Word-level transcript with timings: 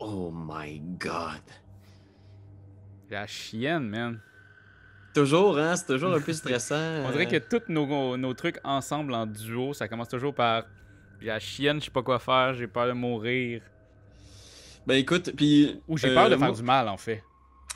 Oh 0.00 0.30
my 0.32 0.80
god. 0.98 1.42
La 3.10 3.26
chienne, 3.26 3.88
man. 3.88 4.20
Toujours, 5.14 5.58
hein? 5.58 5.74
C'est 5.76 5.86
toujours 5.86 6.14
un 6.14 6.20
peu 6.20 6.32
stressant. 6.32 7.04
On 7.06 7.10
dirait 7.10 7.26
que 7.26 7.38
tous 7.38 7.72
nos, 7.72 8.16
nos 8.16 8.34
trucs 8.34 8.58
ensemble 8.62 9.14
en 9.14 9.26
duo, 9.26 9.72
ça 9.72 9.88
commence 9.88 10.08
toujours 10.08 10.34
par 10.34 10.64
la 11.20 11.38
chienne, 11.38 11.80
je 11.80 11.86
sais 11.86 11.90
pas 11.90 12.02
quoi 12.02 12.18
faire, 12.18 12.54
j'ai 12.54 12.66
peur 12.66 12.86
de 12.86 12.92
mourir. 12.92 13.62
Ben 14.86 14.94
écoute, 14.94 15.32
puis. 15.36 15.80
Ou 15.88 15.98
j'ai 15.98 16.14
peur 16.14 16.26
euh, 16.26 16.30
de 16.30 16.36
faire 16.36 16.48
moi- 16.48 16.56
du 16.56 16.62
mal, 16.62 16.88
en 16.88 16.96
fait. 16.96 17.22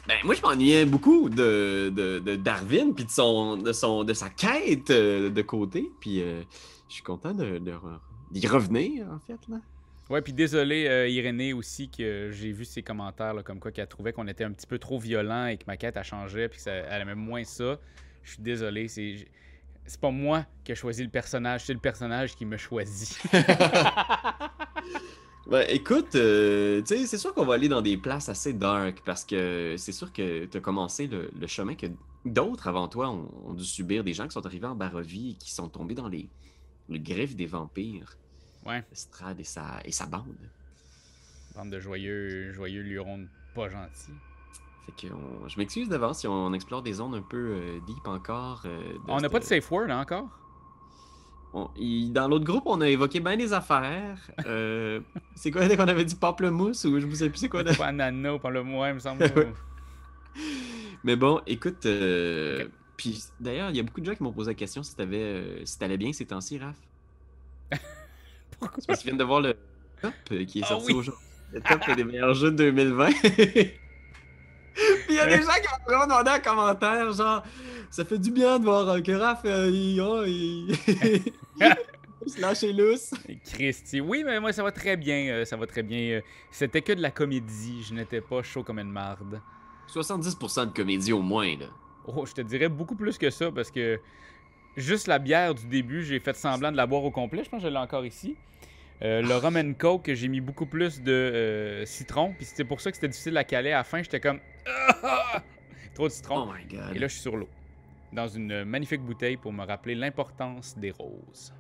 Ben, 0.06 0.16
moi, 0.24 0.34
je 0.34 0.42
m'ennuyais 0.42 0.84
beaucoup 0.84 1.28
de, 1.28 1.92
de, 1.94 2.18
de 2.18 2.36
Darwin, 2.36 2.92
puis 2.94 3.04
de, 3.04 3.10
son, 3.10 3.56
de, 3.56 3.72
son, 3.72 4.02
de 4.02 4.14
sa 4.14 4.30
quête 4.30 4.90
euh, 4.90 5.30
de 5.30 5.42
côté. 5.42 5.88
Puis 6.00 6.22
euh, 6.22 6.42
je 6.88 6.94
suis 6.94 7.02
content 7.02 7.32
de, 7.34 7.60
revenir, 8.46 9.06
en 9.10 9.20
fait. 9.20 9.38
Là. 9.48 9.58
Ouais, 10.12 10.20
puis 10.20 10.34
désolé, 10.34 10.88
euh, 10.88 11.08
Irénée 11.08 11.54
aussi, 11.54 11.88
que 11.88 12.28
j'ai 12.32 12.52
vu 12.52 12.66
ses 12.66 12.82
commentaires, 12.82 13.32
là, 13.32 13.42
comme 13.42 13.58
quoi 13.58 13.72
qu'elle 13.72 13.86
trouvait 13.86 14.12
qu'on 14.12 14.28
était 14.28 14.44
un 14.44 14.52
petit 14.52 14.66
peu 14.66 14.78
trop 14.78 14.98
violent 14.98 15.46
et 15.46 15.56
que 15.56 15.64
ma 15.66 15.78
quête 15.78 15.96
a 15.96 16.02
changé, 16.02 16.50
puis 16.50 16.60
qu'elle 16.62 17.00
aimait 17.00 17.14
moins 17.14 17.44
ça. 17.44 17.80
Je 18.22 18.32
suis 18.32 18.42
désolé, 18.42 18.88
c'est. 18.88 19.26
C'est 19.86 19.98
pas 19.98 20.10
moi 20.10 20.44
qui 20.64 20.72
ai 20.72 20.74
choisi 20.74 21.02
le 21.02 21.08
personnage, 21.08 21.64
c'est 21.64 21.72
le 21.72 21.78
personnage 21.80 22.36
qui 22.36 22.44
me 22.44 22.58
choisit. 22.58 23.22
Ben, 25.46 25.66
écoute, 25.68 26.14
euh, 26.14 26.82
tu 26.82 26.96
sais, 26.96 27.06
c'est 27.06 27.18
sûr 27.18 27.34
qu'on 27.34 27.44
va 27.44 27.54
aller 27.54 27.68
dans 27.68 27.82
des 27.82 27.96
places 27.96 28.28
assez 28.28 28.52
dark 28.52 29.02
parce 29.04 29.24
que 29.24 29.74
c'est 29.76 29.90
sûr 29.90 30.12
que 30.12 30.44
tu 30.44 30.56
as 30.56 30.60
commencé 30.60 31.08
le, 31.08 31.32
le 31.36 31.46
chemin 31.48 31.74
que 31.74 31.86
d'autres 32.24 32.68
avant 32.68 32.86
toi 32.86 33.10
ont, 33.10 33.28
ont 33.46 33.52
dû 33.52 33.64
subir, 33.64 34.04
des 34.04 34.14
gens 34.14 34.26
qui 34.28 34.34
sont 34.34 34.46
arrivés 34.46 34.68
en 34.68 34.76
Barovie 34.76 35.32
et 35.32 35.34
qui 35.34 35.50
sont 35.50 35.68
tombés 35.68 35.96
dans 35.96 36.08
les, 36.08 36.28
les 36.88 37.00
griffes 37.00 37.34
des 37.34 37.46
vampires. 37.46 38.16
Ouais. 38.64 38.82
Strad 38.92 39.38
et 39.40 39.44
sa, 39.44 39.80
et 39.84 39.92
sa 39.92 40.06
bande. 40.06 40.36
Bande 41.54 41.70
de 41.70 41.80
joyeux, 41.80 42.52
joyeux 42.52 42.82
lurons 42.82 43.26
pas 43.54 43.68
gentils. 43.68 44.12
Fait 44.86 45.06
que 45.08 45.12
on- 45.12 45.48
je 45.48 45.58
m'excuse 45.58 45.88
d'avance 45.88 46.20
si 46.20 46.26
on 46.26 46.52
explore 46.54 46.82
des 46.82 46.94
zones 46.94 47.14
un 47.14 47.22
peu 47.22 47.36
euh, 47.36 47.78
deep 47.86 48.06
encore. 48.06 48.62
euh, 48.64 48.92
de 48.94 48.98
On 49.08 49.20
n'a 49.20 49.28
pas 49.28 49.38
de 49.38 49.44
safe 49.44 49.70
word 49.70 49.90
hein, 49.90 50.00
encore? 50.00 50.28
on- 51.54 51.68
il- 51.76 52.12
dans 52.12 52.28
l'autre 52.28 52.44
groupe, 52.46 52.62
on 52.66 52.80
a 52.80 52.88
évoqué 52.88 53.20
bien 53.20 53.36
des 53.36 53.52
affaires. 53.52 54.18
Euh, 54.46 55.00
c'est 55.34 55.50
quoi 55.50 55.68
qu'on 55.68 55.88
avait 55.88 56.04
dit 56.04 56.14
pamplemousse 56.16 56.84
ou 56.84 56.98
je 56.98 57.06
ne 57.06 57.14
sais 57.14 57.28
plus 57.28 57.38
c'est 57.38 57.48
quoi? 57.48 57.62
Pas 57.64 57.92
le 57.92 58.62
moi, 58.62 58.88
il 58.88 58.94
me 58.94 58.98
semble. 59.00 59.24
Mais 61.04 61.16
bon, 61.16 61.40
écoute. 61.46 61.84
euh. 61.86 62.68
Puis 62.96 63.24
d'ailleurs, 63.40 63.70
il 63.70 63.76
y 63.76 63.80
a 63.80 63.82
beaucoup 63.82 64.00
de 64.00 64.06
gens 64.06 64.14
qui 64.14 64.22
m'ont 64.22 64.32
posé 64.32 64.50
la 64.50 64.54
question 64.54 64.82
si 64.82 64.94
t'avais, 64.96 65.18
euh, 65.22 65.64
si 65.66 65.78
t'allais 65.78 65.96
bien 65.98 66.12
ces 66.12 66.24
temps-ci, 66.26 66.58
Raph. 66.58 66.76
C'est 68.78 68.86
parce 68.86 68.98
qu'ils 69.00 69.08
viennent 69.10 69.18
de 69.18 69.24
voir 69.24 69.40
le 69.40 69.56
top 70.00 70.12
qui 70.46 70.58
est 70.60 70.62
Ah 70.64 70.68
sorti 70.68 70.92
oui. 70.92 70.98
aujourd'hui. 70.98 71.24
Le 71.52 71.60
top 71.60 71.96
des 71.96 72.04
meilleurs 72.04 72.34
jeux 72.34 72.50
de 72.50 72.56
2020. 72.56 73.10
Puis 74.74 75.10
il 75.10 75.14
y 75.16 75.18
a 75.18 75.26
des 75.26 75.42
gens 75.42 75.52
qui 75.52 75.68
m'ont 75.68 75.84
vraiment 75.86 76.06
demandé 76.06 76.30
en 76.30 76.40
commentaire, 76.40 77.12
genre, 77.12 77.42
ça 77.90 78.04
fait 78.04 78.18
du 78.18 78.30
bien 78.30 78.58
de 78.58 78.64
voir 78.64 78.88
euh, 78.88 79.00
que 79.00 79.12
Raph, 79.12 79.42
euh, 79.44 79.68
il, 79.70 80.00
oh, 80.00 80.24
il... 80.24 80.74
se 82.26 82.40
lâche 82.40 82.62
les 82.62 82.72
lousses. 82.72 83.12
Christy. 83.52 84.00
Oui, 84.00 84.22
mais 84.24 84.40
moi, 84.40 84.52
ça 84.52 84.62
va 84.62 84.72
très 84.72 84.96
bien. 84.96 85.26
euh, 85.28 85.44
ça 85.44 85.56
va 85.58 85.66
très 85.66 85.82
bien. 85.82 85.98
euh, 85.98 86.20
C'était 86.50 86.80
que 86.80 86.92
de 86.94 87.02
la 87.02 87.10
comédie. 87.10 87.82
Je 87.86 87.92
n'étais 87.92 88.22
pas 88.22 88.42
chaud 88.42 88.62
comme 88.62 88.78
une 88.78 88.90
marde. 88.90 89.40
70% 89.92 90.66
de 90.68 90.72
comédie 90.72 91.12
au 91.12 91.20
moins, 91.20 91.54
là. 91.58 91.66
Oh, 92.06 92.24
je 92.24 92.32
te 92.32 92.40
dirais 92.40 92.68
beaucoup 92.70 92.94
plus 92.96 93.18
que 93.18 93.28
ça 93.30 93.52
parce 93.52 93.70
que 93.70 94.00
juste 94.76 95.06
la 95.06 95.18
bière 95.18 95.54
du 95.54 95.66
début, 95.66 96.02
j'ai 96.02 96.18
fait 96.18 96.34
semblant 96.34 96.72
de 96.72 96.76
la 96.78 96.86
boire 96.86 97.04
au 97.04 97.10
complet. 97.10 97.44
Je 97.44 97.50
pense 97.50 97.60
que 97.62 97.68
je 97.68 97.72
l'ai 97.72 97.78
encore 97.78 98.06
ici. 98.06 98.36
Euh, 99.02 99.20
le 99.22 99.34
rum 99.36 99.56
and 99.56 99.72
coke, 99.78 100.10
j'ai 100.14 100.28
mis 100.28 100.40
beaucoup 100.40 100.66
plus 100.66 101.02
de 101.02 101.10
euh, 101.12 101.84
citron. 101.86 102.32
Puis 102.36 102.44
c'était 102.46 102.64
pour 102.64 102.80
ça 102.80 102.90
que 102.90 102.96
c'était 102.96 103.08
difficile 103.08 103.36
à 103.36 103.44
caler. 103.44 103.72
À 103.72 103.78
la 103.78 103.84
fin, 103.84 104.02
j'étais 104.02 104.20
comme. 104.20 104.38
Trop 105.94 106.08
de 106.08 106.12
citron. 106.12 106.48
Oh 106.48 106.52
my 106.52 106.64
god. 106.76 106.94
Et 106.96 106.98
là, 106.98 107.08
je 107.08 107.12
suis 107.12 107.22
sur 107.22 107.36
l'eau. 107.36 107.48
Dans 108.12 108.28
une 108.28 108.64
magnifique 108.64 109.00
bouteille 109.02 109.36
pour 109.36 109.52
me 109.52 109.64
rappeler 109.64 109.94
l'importance 109.94 110.76
des 110.78 110.90
roses. 110.90 111.52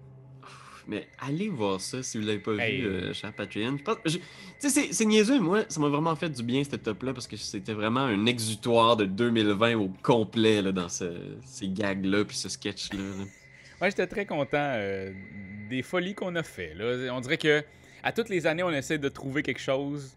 Mais 0.88 1.06
allez 1.20 1.48
voir 1.48 1.80
ça 1.80 2.02
si 2.02 2.18
vous 2.18 2.26
l'avez 2.26 2.40
pas 2.40 2.54
Hey. 2.56 2.80
vu, 2.80 2.86
euh, 2.88 3.12
cher 3.14 3.32
Patreon. 3.32 3.76
Je 3.78 3.82
pense- 3.84 3.96
je- 4.04 4.18
Tu 4.18 4.68
sais, 4.70 4.92
c'est- 4.92 5.04
niaiseux, 5.04 5.38
moi, 5.38 5.62
ça 5.68 5.80
m'a 5.80 5.88
vraiment 5.88 6.14
fait 6.16 6.28
du 6.28 6.42
bien, 6.42 6.62
ce 6.64 6.74
top-là, 6.76 7.12
parce 7.14 7.28
que 7.28 7.36
c'était 7.36 7.72
vraiment 7.72 8.00
un 8.00 8.26
exutoire 8.26 8.96
de 8.96 9.04
2020 9.04 9.76
au 9.76 9.90
complet, 10.02 10.60
là, 10.60 10.72
dans 10.72 10.88
ce- 10.88 11.36
ces 11.44 11.68
gags-là, 11.68 12.24
puis 12.24 12.36
ce 12.36 12.48
sketch-là. 12.48 12.98
là. 13.00 13.24
Ouais, 13.82 13.90
j'étais 13.90 14.06
très 14.06 14.26
content 14.26 14.74
euh, 14.76 15.12
des 15.68 15.82
folies 15.82 16.14
qu'on 16.14 16.36
a 16.36 16.44
fait. 16.44 16.72
Là. 16.74 17.12
On 17.12 17.20
dirait 17.20 17.36
que 17.36 17.64
à 18.04 18.12
toutes 18.12 18.28
les 18.28 18.46
années, 18.46 18.62
on 18.62 18.70
essaie 18.70 18.98
de 18.98 19.08
trouver 19.08 19.42
quelque 19.42 19.60
chose 19.60 20.16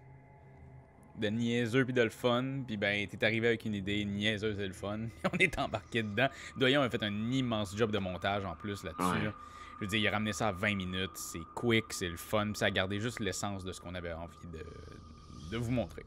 de 1.18 1.30
niaiseux 1.30 1.84
puis 1.84 1.94
de 1.94 2.04
le 2.04 2.12
fun. 2.12 2.62
Puis 2.68 2.78
ben, 2.78 3.08
t'es 3.08 3.26
arrivé 3.26 3.48
avec 3.48 3.66
une 3.66 3.74
idée 3.74 4.06
niaiseuse 4.06 4.60
et 4.60 4.68
le 4.68 4.74
fun. 4.74 5.00
on 5.34 5.38
est 5.40 5.58
embarqué 5.58 6.04
dedans. 6.04 6.28
Doyon 6.58 6.84
a 6.84 6.90
fait 6.92 7.02
un 7.02 7.32
immense 7.32 7.76
job 7.76 7.90
de 7.90 7.98
montage 7.98 8.46
en 8.46 8.56
plus 8.56 8.84
là-dessus. 8.84 9.04
Ouais. 9.04 9.24
là. 9.26 9.34
Je 9.78 9.82
veux 9.82 9.88
dire, 9.88 10.00
il 10.00 10.08
a 10.08 10.12
ramené 10.12 10.32
ça 10.32 10.50
à 10.50 10.52
20 10.52 10.76
minutes. 10.76 11.16
C'est 11.16 11.44
quick, 11.56 11.86
c'est 11.90 12.08
le 12.08 12.18
fun. 12.18 12.46
puis 12.46 12.58
Ça 12.58 12.68
a 12.68 12.72
gardé 12.72 13.00
juste 13.00 13.20
l'essence 13.20 13.66
de 13.66 13.72
ce 13.72 13.82
qu'on 13.82 13.96
avait 13.96 14.14
envie 14.14 14.48
de, 14.54 15.52
de 15.52 15.58
vous 15.58 15.72
montrer. 15.72 16.04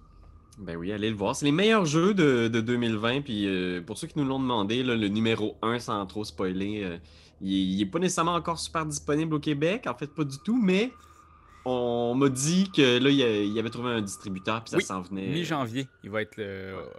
Ben 0.59 0.77
oui, 0.77 0.93
allez 0.93 1.11
le 1.11 1.17
voir. 1.17 1.37
C'est 1.37 1.45
les 1.47 1.53
meilleurs 1.53 1.87
jeux 1.87 2.15
de, 2.15 2.49
de 2.49 2.61
2020, 2.61 3.23
puis 3.23 3.47
euh, 3.47 3.81
pour 3.81 3.97
ceux 3.97 4.09
qui 4.09 4.19
nous 4.19 4.25
l'ont 4.25 4.41
demandé, 4.41 4.83
là, 4.83 4.97
le 4.97 5.09
numéro 5.09 5.57
1, 5.63 5.79
sans 5.79 6.05
trop 6.07 6.25
spoiler, 6.25 6.83
euh, 6.85 6.99
il, 7.41 7.55
est- 7.55 7.63
il 7.75 7.81
est 7.81 7.87
pas 7.87 8.01
nécessairement 8.01 8.35
encore 8.35 8.59
super 8.59 8.85
disponible 8.85 9.35
au 9.35 9.39
Québec, 9.39 9.87
en 9.87 9.95
fait, 9.95 10.09
pas 10.13 10.25
du 10.25 10.37
tout, 10.45 10.61
mais 10.61 10.93
on 11.65 12.15
m'a 12.17 12.29
dit 12.29 12.71
que 12.75 12.99
là, 12.99 13.09
il, 13.11 13.23
a- 13.23 13.43
il 13.45 13.57
avait 13.59 13.71
trouvé 13.71 13.91
un 13.91 14.01
distributeur, 14.01 14.65
puis 14.65 14.71
ça 14.73 14.77
Oui, 14.79 14.83
s'en 14.83 15.01
venait. 15.03 15.29
Mi-janvier, 15.29 15.87
il 16.03 16.11
va 16.11 16.23
être 16.23 16.41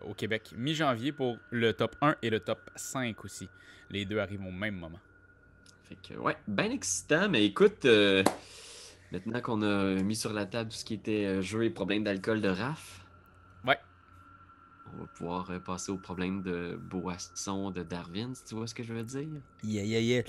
au 0.09 0.13
Québec. 0.13 0.51
Mi-janvier 0.57 1.11
pour 1.11 1.37
le 1.51 1.73
top 1.73 1.95
1 2.01 2.15
et 2.21 2.29
le 2.29 2.39
top 2.39 2.59
5 2.77 3.25
aussi. 3.25 3.49
Les 3.89 4.05
deux 4.05 4.19
arrivent 4.19 4.45
au 4.45 4.51
même 4.51 4.75
moment. 4.75 4.99
Fait 5.83 5.97
que, 6.07 6.17
ouais, 6.19 6.37
ben 6.47 6.71
excitant, 6.71 7.27
mais 7.27 7.43
écoute, 7.43 7.83
euh, 7.85 8.23
maintenant 9.11 9.41
qu'on 9.41 9.61
a 9.63 9.95
mis 9.95 10.15
sur 10.15 10.31
la 10.31 10.45
table 10.45 10.69
tout 10.69 10.77
ce 10.77 10.85
qui 10.85 10.93
était 10.93 11.41
jeu 11.41 11.63
et 11.65 11.69
problème 11.71 12.03
d'alcool 12.05 12.39
de 12.39 12.47
Raph, 12.47 12.95
Ouais. 12.98 12.98
On 14.93 15.01
va 15.01 15.07
pouvoir 15.07 15.51
euh, 15.51 15.59
passer 15.59 15.91
au 15.91 15.97
problème 15.97 16.41
de 16.41 16.79
boisson 16.81 17.71
de 17.71 17.83
Darwin, 17.83 18.33
si 18.35 18.43
tu 18.45 18.55
vois 18.55 18.67
ce 18.67 18.73
que 18.73 18.83
je 18.83 18.93
veux 18.93 19.03
dire? 19.03 19.27
Yeah, 19.63 19.83
yeah, 19.83 19.99
yeah. 19.99 20.23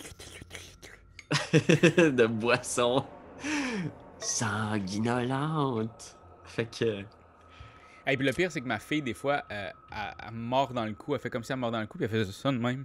de 2.10 2.26
boisson 2.26 3.04
sanguinolente. 4.18 6.16
Fait 6.44 6.66
que, 6.66 7.04
Et 8.06 8.16
puis 8.16 8.26
le 8.26 8.32
pire, 8.32 8.50
c'est 8.50 8.60
que 8.60 8.66
ma 8.66 8.78
fille, 8.78 9.02
des 9.02 9.14
fois, 9.14 9.44
euh, 9.50 9.70
elle, 9.92 10.14
elle 10.26 10.34
mord 10.34 10.72
dans 10.72 10.84
le 10.84 10.94
cou. 10.94 11.14
Elle 11.14 11.20
fait 11.20 11.30
comme 11.30 11.44
si 11.44 11.52
elle 11.52 11.58
mord 11.58 11.70
dans 11.70 11.80
le 11.80 11.86
cou, 11.86 11.98
puis 11.98 12.04
elle 12.04 12.26
fait 12.26 12.32
ça 12.32 12.50
de 12.52 12.58
même. 12.58 12.84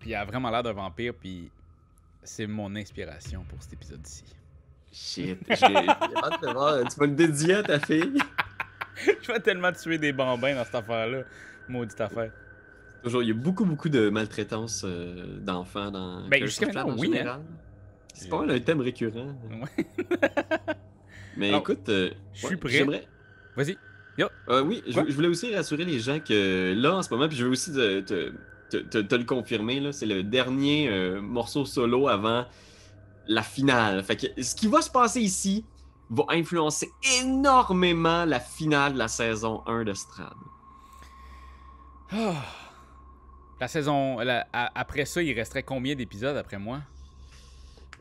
Puis 0.00 0.12
elle 0.12 0.16
a 0.18 0.24
vraiment 0.24 0.50
l'air 0.50 0.62
d'un 0.62 0.72
vampire, 0.72 1.14
puis 1.14 1.50
c'est 2.22 2.46
mon 2.46 2.74
inspiration 2.76 3.44
pour 3.48 3.62
cet 3.62 3.74
épisode-ci. 3.74 4.24
shit, 4.92 5.38
j'ai 5.48 5.64
hâte 5.88 6.42
de 6.42 6.52
voir. 6.52 6.88
Tu 6.88 7.00
vas 7.00 7.06
le 7.06 7.14
dédier 7.14 7.54
à 7.54 7.62
ta 7.62 7.80
fille? 7.80 8.18
Je 9.22 9.32
vais 9.32 9.40
tellement 9.40 9.72
tuer 9.72 9.98
des 9.98 10.12
bambins 10.12 10.54
dans 10.54 10.64
cette 10.64 10.74
affaire-là. 10.74 11.22
Maudite 11.68 12.00
affaire. 12.00 12.32
Toujours, 13.02 13.22
il 13.22 13.28
y 13.28 13.32
a 13.32 13.34
beaucoup, 13.34 13.64
beaucoup 13.64 13.88
de 13.88 14.08
maltraitance 14.08 14.82
euh, 14.84 15.38
d'enfants 15.38 15.90
dans 15.90 16.28
Ben, 16.28 16.44
jusqu'à 16.44 16.66
maintenant, 16.66 16.90
en 16.90 16.98
oui, 16.98 17.16
hein. 17.18 17.40
C'est 18.14 18.28
pas 18.28 18.40
mal 18.40 18.50
un 18.50 18.58
thème 18.58 18.80
récurrent. 18.80 19.34
Ouais. 19.50 19.86
Mais 21.36 21.50
Alors, 21.50 21.60
écoute, 21.60 21.88
euh, 21.88 22.10
je 22.32 22.38
suis 22.38 22.48
ouais, 22.48 22.56
prêt. 22.56 22.70
J'aimerais. 22.70 23.06
Vas-y. 23.56 23.78
Euh, 24.48 24.62
oui, 24.62 24.82
je, 24.86 25.00
voulais 25.12 25.28
aussi 25.28 25.54
rassurer 25.54 25.84
les 25.84 26.00
gens 26.00 26.18
que 26.18 26.74
là, 26.76 26.96
en 26.96 27.02
ce 27.02 27.10
moment, 27.10 27.28
puis 27.28 27.36
je 27.36 27.44
veux 27.44 27.50
aussi 27.50 27.72
te, 27.72 28.00
te- 28.00 28.32
te- 28.78 28.98
te- 28.98 29.14
le 29.14 29.24
confirmer, 29.24 29.78
là, 29.78 29.92
c'est 29.92 30.06
le 30.06 30.22
dernier 30.24 30.88
euh, 30.88 31.20
morceau 31.20 31.64
solo 31.64 32.08
avant 32.08 32.44
la 33.28 33.42
finale. 33.42 34.02
Fait 34.02 34.16
que 34.16 34.42
ce 34.42 34.54
qui 34.56 34.66
va 34.66 34.80
se 34.82 34.90
passer 34.90 35.20
ici 35.20 35.64
va 36.10 36.24
influencer 36.30 36.90
énormément 37.20 38.24
la 38.24 38.40
finale 38.40 38.94
de 38.94 38.98
la 38.98 39.08
saison 39.08 39.62
1 39.66 39.84
de 39.84 39.94
Strad. 39.94 40.32
Ah. 42.12 42.34
La 43.60 43.68
saison. 43.68 44.18
la- 44.20 44.46
a- 44.52 44.70
après 44.78 45.04
ça, 45.04 45.22
il 45.22 45.32
resterait 45.34 45.62
combien 45.64 45.94
d'épisodes 45.94 46.36
après 46.36 46.58
moi? 46.58 46.78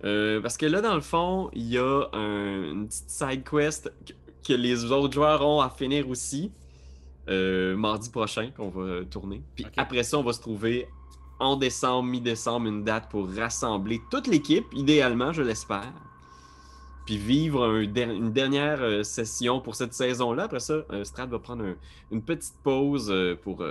Euh, 0.03 0.39
parce 0.41 0.57
que 0.57 0.65
là, 0.67 0.81
dans 0.81 0.93
le 0.95 1.01
fond, 1.01 1.49
il 1.53 1.63
y 1.67 1.77
a 1.77 2.07
un- 2.13 2.71
une 2.71 2.87
petite 2.87 3.09
side 3.09 3.43
quest 3.43 3.91
que, 4.05 4.13
que 4.47 4.53
les 4.53 4.91
autres 4.91 5.13
joueurs 5.13 5.45
ont 5.45 5.59
à 5.61 5.69
finir 5.69 6.07
aussi. 6.09 6.51
euh, 7.29 7.75
mardi 7.75 8.09
prochain 8.09 8.51
qu'on 8.55 8.69
va 8.69 9.03
tourner. 9.03 9.43
Puis 9.53 9.65
après 9.75 10.03
ça, 10.03 10.17
on 10.17 10.23
va 10.23 10.31
se 10.31 10.39
trouver 10.39 10.87
en 11.39 11.57
décembre, 11.57 12.07
mi-décembre, 12.07 12.67
une 12.67 12.85
date 12.85 13.09
pour 13.09 13.27
rassembler 13.35 13.99
toute 14.09 14.27
l'équipe, 14.27 14.65
idéalement, 14.71 15.33
je 15.33 15.41
l'espère. 15.41 15.91
Puis 17.07 17.17
vivre 17.17 17.77
une 17.77 18.31
dernière 18.33 18.81
euh, 18.81 19.01
session 19.01 19.61
pour 19.61 19.75
cette 19.75 19.93
saison-là. 19.93 20.43
Après 20.43 20.59
ça, 20.59 20.83
euh, 20.91 21.03
Strad 21.05 21.29
va 21.31 21.39
prendre 21.39 21.63
un- 21.65 21.75
une 22.11 22.21
petite 22.21 22.53
pause 22.63 23.09
euh, 23.09 23.35
pour. 23.41 23.65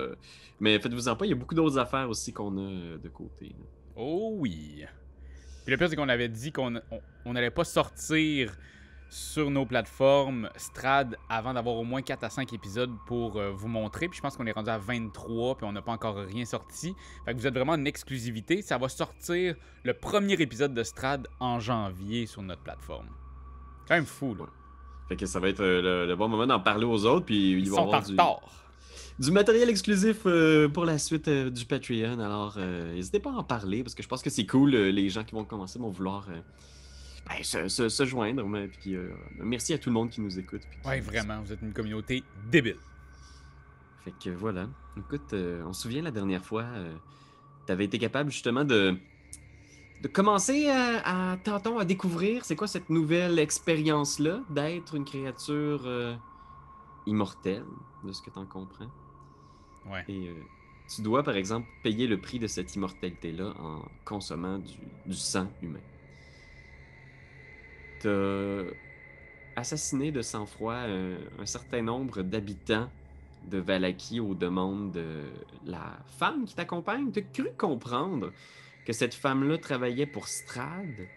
Mais 0.59 0.79
faites-vous-en 0.81 1.15
pas, 1.17 1.27
il 1.27 1.29
y 1.29 1.33
a 1.33 1.37
beaucoup 1.37 1.55
d'autres 1.55 1.79
affaires 1.79 2.09
aussi 2.09 2.33
qu'on 2.33 2.57
a 2.57 2.97
de 2.97 3.09
côté. 3.11 3.55
Oh 3.95 4.33
oui. 4.39 4.85
Puis 5.65 5.71
le 5.71 5.77
pire, 5.77 5.89
c'est 5.91 5.97
qu'on 5.97 6.09
avait 6.09 6.31
dit 6.31 6.51
qu'on 6.51 6.77
on- 6.77 7.01
on 7.27 7.33
n'allait 7.35 7.51
pas 7.51 7.65
sortir 7.65 8.57
sur 9.11 9.51
nos 9.51 9.67
plateformes 9.67 10.49
Strad 10.57 11.17
avant 11.29 11.53
d'avoir 11.55 11.77
au 11.77 11.85
moins 11.85 12.01
4 12.03 12.25
à 12.25 12.31
5 12.31 12.53
épisodes 12.55 12.91
pour 13.07 13.41
vous 13.53 13.69
montrer. 13.69 14.09
Puis 14.09 14.17
je 14.17 14.23
pense 14.23 14.35
qu'on 14.37 14.47
est 14.47 14.53
rendu 14.53 14.71
à 14.71 14.79
23 14.79 15.57
puis 15.59 15.67
on 15.67 15.73
n'a 15.73 15.83
pas 15.83 15.93
encore 15.93 16.17
rien 16.17 16.45
sorti. 16.47 16.95
Fait 17.27 17.35
que 17.35 17.39
vous 17.39 17.47
êtes 17.47 17.55
vraiment 17.55 17.73
en 17.75 17.85
exclusivité. 17.85 18.63
Ça 18.63 18.79
va 18.79 18.89
sortir 18.89 19.55
le 19.85 19.93
premier 19.95 20.35
épisode 20.35 20.73
de 20.73 20.83
Strad 20.83 21.29
en 21.39 21.61
janvier 21.61 22.25
sur 22.27 22.41
notre 22.43 22.63
plateforme. 22.63 23.09
Quand 23.89 23.95
même 23.95 24.07
fou, 24.07 24.35
là. 24.35 24.45
Fait 25.09 25.17
que 25.17 25.27
ça 25.27 25.39
va 25.39 25.49
être 25.49 25.61
euh, 25.61 25.81
le, 25.81 26.07
le 26.07 26.17
bon 26.17 26.29
moment 26.29 26.47
d'en 26.47 26.59
parler 26.61 26.85
aux 26.85 27.05
autres. 27.07 27.27
Puis 27.27 27.53
ils, 27.53 27.59
Ils 27.61 27.71
vont 27.71 27.77
sont 27.77 27.93
avoir 27.93 28.41
du, 29.19 29.31
matériel 29.31 29.71
exclusif 29.71 30.23
euh, 30.27 30.69
pour 30.69 30.85
la 30.85 30.99
suite 30.99 31.29
euh, 31.29 31.49
du 31.49 31.65
Patreon. 31.65 32.19
Alors, 32.19 32.55
euh, 32.59 32.93
n'hésitez 32.95 33.21
pas 33.21 33.31
à 33.31 33.35
en 33.35 33.45
parler 33.45 33.83
parce 33.85 33.95
que 33.95 34.03
je 34.03 34.09
pense 34.09 34.23
que 34.23 34.31
c'est 34.31 34.47
cool. 34.47 34.71
les 34.73 35.09
gens 35.09 35.23
qui 35.25 35.35
vont 35.35 35.45
commencer 35.45 35.79
vont 35.79 35.91
vouloir 35.91 36.27
ben, 37.29 37.43
se, 37.43 37.69
se- 37.69 37.89
se 37.89 38.05
joindre. 38.05 38.45
mais, 38.47 38.67
puis, 38.69 38.97
merci 39.39 39.73
à 39.75 39.79
tout 39.79 39.91
le 39.91 39.95
monde 39.95 40.11
qui 40.11 40.21
nous 40.21 40.39
écoute. 40.39 40.63
puis 40.69 40.79
Ouais, 40.85 41.01
vraiment, 41.01 41.41
vous 41.43 41.53
êtes 41.53 41.63
une 41.63 41.73
communauté 41.73 42.25
débile. 42.51 42.77
Fait 44.05 44.13
que 44.23 44.31
voilà. 44.31 44.69
Écoute, 44.99 45.33
on 45.33 45.73
se 45.73 45.83
souvient 45.83 46.03
la 46.03 46.11
dernière 46.11 46.45
fois, 46.45 46.65
tu 47.67 47.73
avais 47.73 47.85
été 47.85 47.99
capable 47.99 48.31
justement 48.31 48.65
de, 48.65 48.97
de 50.03 50.09
commencer 50.09 50.69
à, 50.69 51.33
à 51.33 51.37
tâton, 51.39 51.79
à 51.79 51.85
découvrir 51.85 52.45
c'est 52.45 52.57
quoi 52.57 52.69
cette 52.69 52.91
nouvelle 52.91 53.39
expérience-là 53.39 54.41
d'être 54.51 54.95
une 54.95 55.05
créature 55.05 55.83
euh, 55.87 56.15
immortelle, 57.07 57.65
de 58.05 58.13
ce 58.13 58.23
que 58.23 58.31
tu 58.31 58.39
en 58.39 58.47
comprends? 58.47 58.91
Ouais. 59.91 60.05
Et 60.09 60.29
euh, 60.29 60.35
tu 60.95 61.03
dois, 61.03 61.23
par 61.23 61.37
exemple, 61.37 61.67
payer 61.83 62.07
le 62.07 62.21
prix 62.21 62.39
de 62.39 62.47
cette 62.47 62.75
immortalité-là 62.77 63.55
en 63.59 63.83
consommant 64.05 64.59
du, 64.59 64.75
du 65.07 65.15
sang 65.15 65.49
humain. 65.63 65.81
T'as 68.01 68.65
assassiné 69.57 70.13
de 70.13 70.21
sang-froid 70.21 70.75
euh, 70.75 71.19
un 71.39 71.47
certain 71.47 71.81
nombre 71.83 72.23
d'habitants 72.23 72.91
de 73.49 73.59
Valaki 73.59 74.21
aux 74.21 74.35
demandes 74.35 74.93
de 74.93 75.23
la 75.65 75.99
femme 76.19 76.45
qui 76.45 76.55
t'accompagne. 76.55 77.11
T'as 77.11 77.23
cru 77.23 77.49
comprendre 77.57 78.33
que 78.87 78.93
cette 78.93 79.15
femme-là 79.15 79.59
travaillait 79.59 80.07
pour 80.07 80.29
Strad? 80.29 81.09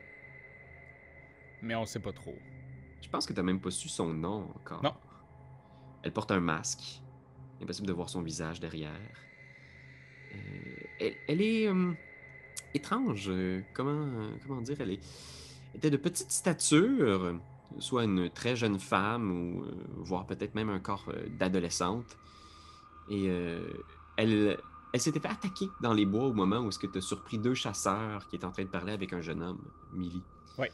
Mais 1.61 1.75
on 1.75 1.85
sait 1.85 1.99
pas 1.99 2.11
trop. 2.11 2.37
Je 3.01 3.07
pense 3.09 3.25
que 3.25 3.33
t'as 3.33 3.43
même 3.43 3.61
pas 3.61 3.71
su 3.71 3.87
son 3.87 4.09
nom 4.09 4.49
encore. 4.55 4.83
Non. 4.83 4.93
Elle 6.03 6.11
porte 6.11 6.31
un 6.31 6.39
masque. 6.39 7.01
Impossible 7.61 7.87
de 7.87 7.93
voir 7.93 8.09
son 8.09 8.21
visage 8.21 8.59
derrière. 8.59 8.91
Euh, 10.33 10.37
elle, 10.99 11.15
elle 11.27 11.41
est 11.41 11.67
euh, 11.67 11.93
étrange. 12.73 13.27
euh, 13.29 13.61
comment, 13.73 13.91
euh, 13.91 14.31
comment 14.45 14.61
dire 14.61 14.77
Elle 14.79 14.91
est, 14.91 15.03
était 15.75 15.91
de 15.91 15.97
petite 15.97 16.31
stature, 16.31 17.39
soit 17.77 18.05
une 18.05 18.29
très 18.29 18.55
jeune 18.55 18.79
femme 18.79 19.31
ou 19.31 19.65
voire 19.97 20.25
peut-être 20.25 20.55
même 20.55 20.69
un 20.69 20.79
corps 20.79 21.11
d'adolescente. 21.37 22.17
Et 23.11 23.27
elle, 24.17 24.57
elle 24.91 24.99
s'était 24.99 25.19
fait 25.19 25.27
attaquer 25.29 25.69
dans 25.81 25.93
les 25.93 26.05
bois 26.05 26.25
au 26.25 26.33
moment 26.33 26.59
où 26.59 26.69
est-ce 26.69 26.79
que 26.79 26.87
tu 26.87 26.97
as 26.97 27.01
surpris 27.01 27.37
deux 27.37 27.53
chasseurs 27.53 28.27
qui 28.27 28.35
étaient 28.35 28.45
en 28.45 28.51
train 28.51 28.63
de 28.63 28.69
parler 28.69 28.91
avec 28.93 29.13
un 29.13 29.21
jeune 29.21 29.41
homme, 29.43 29.61
Millie. 29.93 30.23
Ouais. 30.57 30.71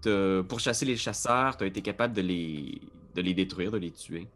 T'as- 0.00 0.42
pour 0.44 0.60
chasser 0.60 0.84
les 0.84 0.96
chasseurs, 0.96 1.56
tu 1.56 1.64
as 1.64 1.66
été 1.66 1.82
capable 1.82 2.14
de 2.14 2.22
les, 2.22 2.80
de 3.14 3.22
les 3.22 3.34
détruire, 3.34 3.70
de 3.70 3.78
les 3.78 3.90
tuer. 3.92 4.28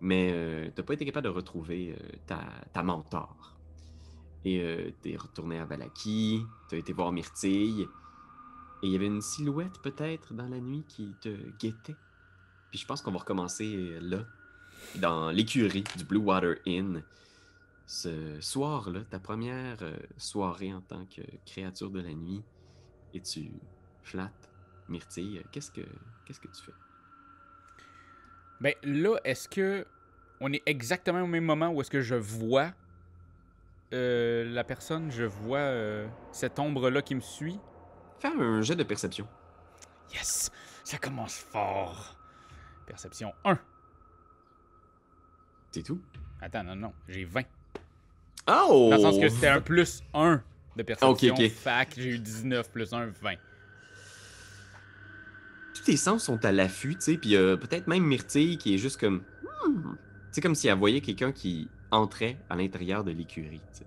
Mais 0.00 0.30
euh, 0.32 0.70
t'as 0.74 0.82
pas 0.82 0.94
été 0.94 1.04
capable 1.04 1.24
de 1.26 1.30
retrouver 1.32 1.92
euh, 1.96 2.16
ta, 2.26 2.40
ta 2.72 2.82
mentor. 2.82 3.36
Et 4.44 4.60
euh, 4.60 4.90
t'es 5.02 5.16
retourné 5.16 5.60
à 5.60 5.64
Valaki, 5.64 6.44
t'as 6.68 6.76
été 6.76 6.92
voir 6.92 7.12
Myrtille. 7.12 7.82
Et 8.82 8.86
il 8.88 8.90
y 8.90 8.96
avait 8.96 9.06
une 9.06 9.22
silhouette 9.22 9.78
peut-être 9.80 10.34
dans 10.34 10.48
la 10.48 10.58
nuit 10.58 10.84
qui 10.88 11.14
te 11.20 11.28
guettait. 11.60 11.94
Puis 12.70 12.80
je 12.80 12.86
pense 12.86 13.00
qu'on 13.00 13.12
va 13.12 13.20
recommencer 13.20 13.76
euh, 13.76 14.00
là, 14.00 14.24
dans 14.96 15.30
l'écurie 15.30 15.84
du 15.96 16.04
Blue 16.04 16.18
Water 16.18 16.56
Inn. 16.66 17.04
Ce 17.94 18.40
soir-là, 18.40 19.02
ta 19.04 19.18
première 19.18 19.76
euh, 19.82 19.94
soirée 20.16 20.72
en 20.72 20.80
tant 20.80 21.04
que 21.04 21.20
créature 21.44 21.90
de 21.90 22.00
la 22.00 22.14
nuit, 22.14 22.42
et 23.12 23.20
tu 23.20 23.52
flattes 24.00 24.50
Myrtille? 24.88 25.44
Qu'est-ce 25.52 25.70
que 25.70 25.82
qu'est-ce 26.24 26.40
que 26.40 26.48
tu 26.48 26.62
fais? 26.62 26.72
Ben 28.62 28.74
là, 28.82 29.18
est-ce 29.24 29.46
que 29.46 29.86
on 30.40 30.50
est 30.54 30.62
exactement 30.64 31.20
au 31.20 31.26
même 31.26 31.44
moment 31.44 31.68
où 31.68 31.82
est-ce 31.82 31.90
que 31.90 32.00
je 32.00 32.14
vois 32.14 32.72
euh, 33.92 34.50
la 34.50 34.64
personne, 34.64 35.10
je 35.10 35.24
vois 35.24 35.58
euh, 35.58 36.08
cette 36.32 36.58
ombre-là 36.58 37.02
qui 37.02 37.14
me 37.14 37.20
suit? 37.20 37.60
Fais 38.20 38.28
un 38.28 38.62
jet 38.62 38.74
de 38.74 38.84
perception. 38.84 39.28
Yes! 40.14 40.50
Ça 40.82 40.96
commence 40.96 41.36
fort. 41.36 42.16
Perception 42.86 43.34
1. 43.44 43.58
C'est 45.72 45.82
tout? 45.82 46.00
Attends, 46.40 46.64
non, 46.64 46.74
non, 46.74 46.94
j'ai 47.06 47.26
20. 47.26 47.44
Oh! 48.48 48.88
Dans 48.90 48.96
le 48.96 49.02
sens 49.02 49.18
que 49.18 49.28
c'était 49.28 49.48
un 49.48 49.60
plus 49.60 50.02
1 50.14 50.42
de 50.76 50.82
perception. 50.82 51.10
Ok, 51.10 51.38
ok. 51.38 51.50
Fac, 51.50 51.94
j'ai 51.96 52.10
eu 52.10 52.18
19 52.18 52.70
plus 52.70 52.92
1, 52.92 53.06
20. 53.06 53.34
Tous 55.74 55.82
tes 55.84 55.96
sens 55.96 56.24
sont 56.24 56.44
à 56.44 56.52
l'affût, 56.52 56.94
tu 56.96 57.00
sais, 57.00 57.16
puis 57.16 57.36
euh, 57.36 57.56
peut-être 57.56 57.86
même 57.86 58.04
Myrtille 58.04 58.58
qui 58.58 58.74
est 58.74 58.78
juste 58.78 59.00
comme... 59.00 59.22
Hmm. 59.64 59.94
C'est 60.30 60.40
comme 60.40 60.54
si 60.54 60.68
elle 60.68 60.78
voyait 60.78 61.00
quelqu'un 61.00 61.32
qui 61.32 61.68
entrait 61.90 62.38
à 62.48 62.56
l'intérieur 62.56 63.04
de 63.04 63.12
l'écurie, 63.12 63.60
tu 63.72 63.78
sais. 63.78 63.86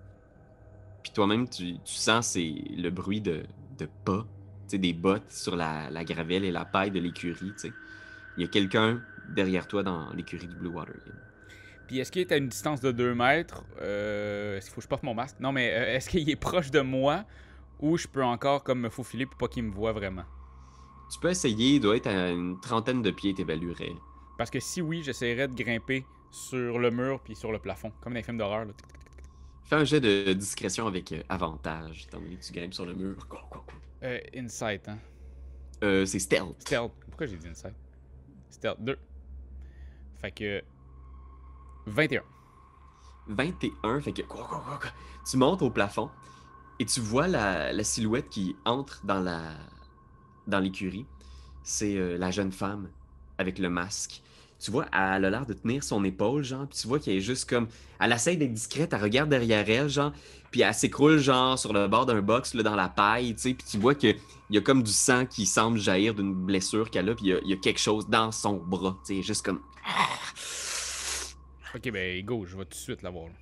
Puis 1.03 1.11
toi-même, 1.11 1.47
tu, 1.49 1.73
tu 1.83 1.93
sens 1.93 2.27
c'est 2.27 2.53
le 2.77 2.89
bruit 2.89 3.21
de, 3.21 3.43
de 3.77 3.87
pas, 4.05 4.25
tu 4.67 4.71
sais, 4.71 4.77
des 4.77 4.93
bottes 4.93 5.31
sur 5.31 5.55
la, 5.55 5.89
la 5.89 6.03
gravelle 6.03 6.45
et 6.45 6.51
la 6.51 6.65
paille 6.65 6.91
de 6.91 6.99
l'écurie, 6.99 7.53
tu 7.53 7.69
sais. 7.69 7.73
Il 8.37 8.43
y 8.43 8.45
a 8.45 8.47
quelqu'un 8.47 9.01
derrière 9.29 9.67
toi 9.67 9.83
dans 9.83 10.11
l'écurie 10.13 10.47
du 10.47 10.55
Blue 10.55 10.69
Water. 10.69 10.95
Puis 11.87 11.99
est-ce 11.99 12.11
qu'il 12.11 12.21
est 12.21 12.31
à 12.31 12.37
une 12.37 12.49
distance 12.49 12.81
de 12.81 12.91
2 12.91 13.13
mètres? 13.13 13.63
Euh, 13.81 14.57
est-ce 14.57 14.65
qu'il 14.65 14.73
faut 14.73 14.81
que 14.81 14.83
je 14.83 14.87
porte 14.87 15.03
mon 15.03 15.13
masque? 15.13 15.37
Non, 15.39 15.51
mais 15.51 15.71
euh, 15.73 15.95
est-ce 15.95 16.09
qu'il 16.09 16.29
est 16.29 16.35
proche 16.35 16.71
de 16.71 16.81
moi 16.81 17.25
ou 17.79 17.97
je 17.97 18.07
peux 18.07 18.23
encore 18.23 18.63
comme 18.63 18.79
me 18.79 18.89
faufiler 18.89 19.25
pour 19.25 19.37
pas 19.37 19.47
qu'il 19.47 19.63
me 19.63 19.71
voit 19.71 19.91
vraiment? 19.91 20.25
Tu 21.11 21.19
peux 21.19 21.29
essayer, 21.29 21.75
il 21.75 21.79
doit 21.79 21.95
être 21.95 22.07
à 22.07 22.29
une 22.31 22.59
trentaine 22.59 23.01
de 23.01 23.11
pieds, 23.11 23.33
t'évaluerais. 23.33 23.93
Parce 24.37 24.49
que 24.49 24.59
si 24.59 24.81
oui, 24.81 25.03
j'essaierais 25.03 25.47
de 25.47 25.53
grimper 25.53 26.05
sur 26.31 26.79
le 26.79 26.91
mur 26.91 27.21
puis 27.23 27.35
sur 27.35 27.51
le 27.51 27.59
plafond, 27.59 27.91
comme 28.01 28.13
dans 28.13 28.17
les 28.17 28.23
films 28.23 28.37
d'horreur. 28.37 28.65
Fais 29.63 29.75
un 29.75 29.83
jet 29.83 29.99
de 29.99 30.33
discrétion 30.33 30.85
avec 30.85 31.11
euh, 31.11 31.23
avantage, 31.29 32.05
étant 32.07 32.19
donné 32.19 32.35
que 32.35 32.43
tu 32.43 32.53
grimpes 32.53 32.73
sur 32.73 32.85
le 32.85 32.93
mur. 32.93 33.15
Euh, 34.03 34.19
insight, 34.35 34.87
hein? 34.87 34.99
Euh, 35.83 36.05
c'est 36.05 36.19
stealth. 36.19 36.61
Stealth. 36.61 36.91
Pourquoi 37.07 37.25
j'ai 37.25 37.37
dit 37.37 37.47
insight? 37.47 37.73
Stealth 38.49 38.79
2. 38.81 38.97
Fait 40.21 40.31
que... 40.31 40.63
21. 41.87 42.21
21, 43.27 44.01
fait 44.01 44.11
que 44.11 44.21
quoi, 44.21 44.45
quoi, 44.47 44.63
quoi, 44.65 44.79
quoi? 44.79 44.91
tu 45.29 45.37
montes 45.37 45.61
au 45.61 45.69
plafond 45.69 46.09
et 46.79 46.85
tu 46.85 46.99
vois 46.99 47.27
la, 47.27 47.83
silhouette 47.83 48.29
qui 48.29 48.55
entre 48.65 49.01
dans 49.05 49.19
la 49.19 49.41
dans 50.47 50.59
l'écurie. 50.59 51.05
C'est 51.63 51.95
euh, 51.95 52.17
la 52.17 52.29
jeune 52.29 52.51
femme 52.51 52.89
avec 53.37 53.57
le 53.57 53.69
masque. 53.69 54.21
Tu 54.59 54.71
vois, 54.71 54.85
elle 54.93 55.25
a 55.25 55.29
l'air 55.29 55.45
de 55.45 55.53
tenir 55.53 55.83
son 55.83 56.03
épaule, 56.03 56.43
genre, 56.43 56.67
puis 56.67 56.79
tu 56.79 56.87
vois 56.87 56.99
qu'elle 56.99 57.15
est 57.15 57.21
juste 57.21 57.49
comme. 57.49 57.67
Elle 57.99 58.11
essaie 58.11 58.35
d'être 58.35 58.53
discrète, 58.53 58.93
elle 58.93 59.01
regarde 59.01 59.29
derrière 59.29 59.69
elle, 59.69 59.89
genre, 59.89 60.13
puis 60.51 60.61
elle 60.61 60.73
s'écroule, 60.73 61.17
genre, 61.17 61.59
sur 61.59 61.73
le 61.73 61.87
bord 61.87 62.05
d'un 62.05 62.21
box, 62.21 62.53
là, 62.53 62.63
dans 62.63 62.75
la 62.75 62.87
paille, 62.87 63.35
tu 63.35 63.41
sais, 63.41 63.53
puis 63.53 63.67
tu 63.69 63.77
vois 63.77 63.95
qu'il 63.95 64.17
y 64.49 64.57
a 64.57 64.61
comme 64.61 64.83
du 64.83 64.91
sang 64.91 65.25
qui 65.25 65.45
semble 65.45 65.77
jaillir 65.77 66.13
d'une 66.13 66.33
blessure 66.33 66.89
qu'elle 66.89 67.09
a, 67.09 67.15
puis 67.15 67.25
il 67.25 67.47
y 67.47 67.49
y, 67.49 67.53
a 67.53 67.57
quelque 67.57 67.79
chose 67.79 68.07
dans 68.07 68.31
son 68.31 68.55
bras, 68.55 68.97
tu 69.05 69.15
sais, 69.15 69.21
juste 69.21 69.45
comme. 69.45 69.59
Ok, 71.75 71.91
ben 71.91 72.23
go, 72.25 72.45
je 72.45 72.55
vais 72.55 72.63
tout 72.63 72.69
de 72.71 72.75
suite 72.75 73.01
l'avoir. 73.01 73.25
là. 73.27 73.33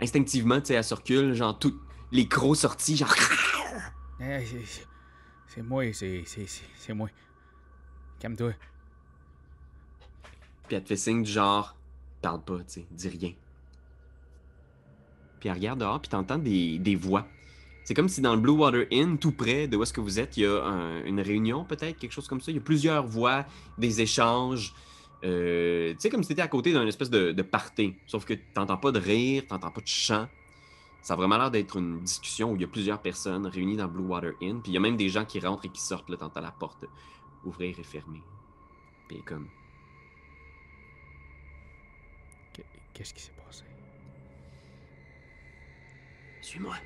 Instinctivement, 0.00 0.60
tu 0.60 0.66
sais, 0.66 0.74
elle 0.74 0.84
se 0.84 0.94
recule, 0.94 1.34
genre, 1.34 1.58
tout, 1.58 1.78
les 2.12 2.26
crocs 2.28 2.56
sortis, 2.56 2.96
genre. 2.96 3.12
Eh, 4.20 4.44
c'est- 5.48 5.62
moi, 5.62 5.84
c'est 5.92 6.22
c'est- 6.26 6.46
c'est- 6.46 6.64
c'est 6.76 6.94
moi. 6.94 7.08
Calme-toi. 8.20 8.52
Puis 10.68 10.76
elle 10.76 10.82
te 10.82 10.88
fait 10.88 10.96
signe 10.96 11.22
du 11.22 11.30
genre, 11.30 11.74
parle 12.22 12.42
pas, 12.42 12.58
tu 12.58 12.64
sais, 12.66 12.86
dis 12.90 13.08
rien. 13.08 13.32
Puis 15.40 15.48
elle 15.48 15.54
regarde 15.56 15.80
dehors, 15.80 16.00
puis 16.00 16.08
t'entends 16.10 16.38
des, 16.38 16.78
des 16.78 16.94
voix. 16.94 17.26
C'est 17.84 17.94
comme 17.94 18.08
si 18.08 18.20
dans 18.20 18.34
le 18.34 18.40
Blue 18.40 18.52
Water 18.52 18.86
Inn, 18.92 19.18
tout 19.18 19.32
près 19.32 19.66
de 19.66 19.76
où 19.76 19.82
est-ce 19.82 19.92
que 19.92 20.00
vous 20.02 20.20
êtes, 20.20 20.36
il 20.36 20.42
y 20.42 20.46
a 20.46 20.62
un- 20.62 21.04
une 21.06 21.20
réunion 21.20 21.64
peut-être, 21.64 21.98
quelque 21.98 22.12
chose 22.12 22.28
comme 22.28 22.40
ça. 22.40 22.52
Il 22.52 22.56
y 22.56 22.58
a 22.58 22.62
plusieurs 22.62 23.06
voix, 23.06 23.44
des 23.78 24.00
échanges. 24.02 24.72
Euh, 25.24 25.92
tu 25.94 26.00
sais, 26.00 26.10
comme 26.10 26.22
si 26.22 26.28
t'étais 26.28 26.42
à 26.42 26.48
côté 26.48 26.72
d'un 26.72 26.86
espèce 26.86 27.10
de, 27.10 27.32
de 27.32 27.42
party. 27.42 27.94
Sauf 28.06 28.24
que 28.24 28.34
t'entends 28.34 28.78
pas 28.78 28.92
de 28.92 28.98
rire, 28.98 29.44
t'entends 29.48 29.70
pas 29.70 29.80
de 29.80 29.86
chant. 29.86 30.28
Ça 31.02 31.14
a 31.14 31.16
vraiment 31.16 31.38
l'air 31.38 31.50
d'être 31.50 31.76
une 31.76 32.00
discussion 32.02 32.52
où 32.52 32.56
il 32.56 32.62
y 32.62 32.64
a 32.64 32.68
plusieurs 32.68 33.00
personnes 33.02 33.46
réunies 33.46 33.76
dans 33.76 33.88
Blue 33.88 34.04
Water 34.04 34.32
Inn. 34.42 34.62
Puis 34.62 34.72
il 34.72 34.74
y 34.74 34.78
a 34.78 34.80
même 34.80 34.96
des 34.96 35.08
gens 35.08 35.24
qui 35.24 35.40
rentrent 35.40 35.64
et 35.66 35.70
qui 35.70 35.80
sortent, 35.82 36.10
là, 36.10 36.16
t'entends 36.16 36.40
la 36.40 36.52
porte 36.52 36.84
ouvrir 37.44 37.78
et 37.78 37.84
fermer. 37.84 38.26
Puis 39.08 39.22
comme... 39.24 39.50
Qu'est- 42.52 42.66
Qu'est-ce 42.92 43.14
qui 43.14 43.22
s'est 43.22 43.32
passé? 43.32 43.64
Suis-moi. 46.40 46.76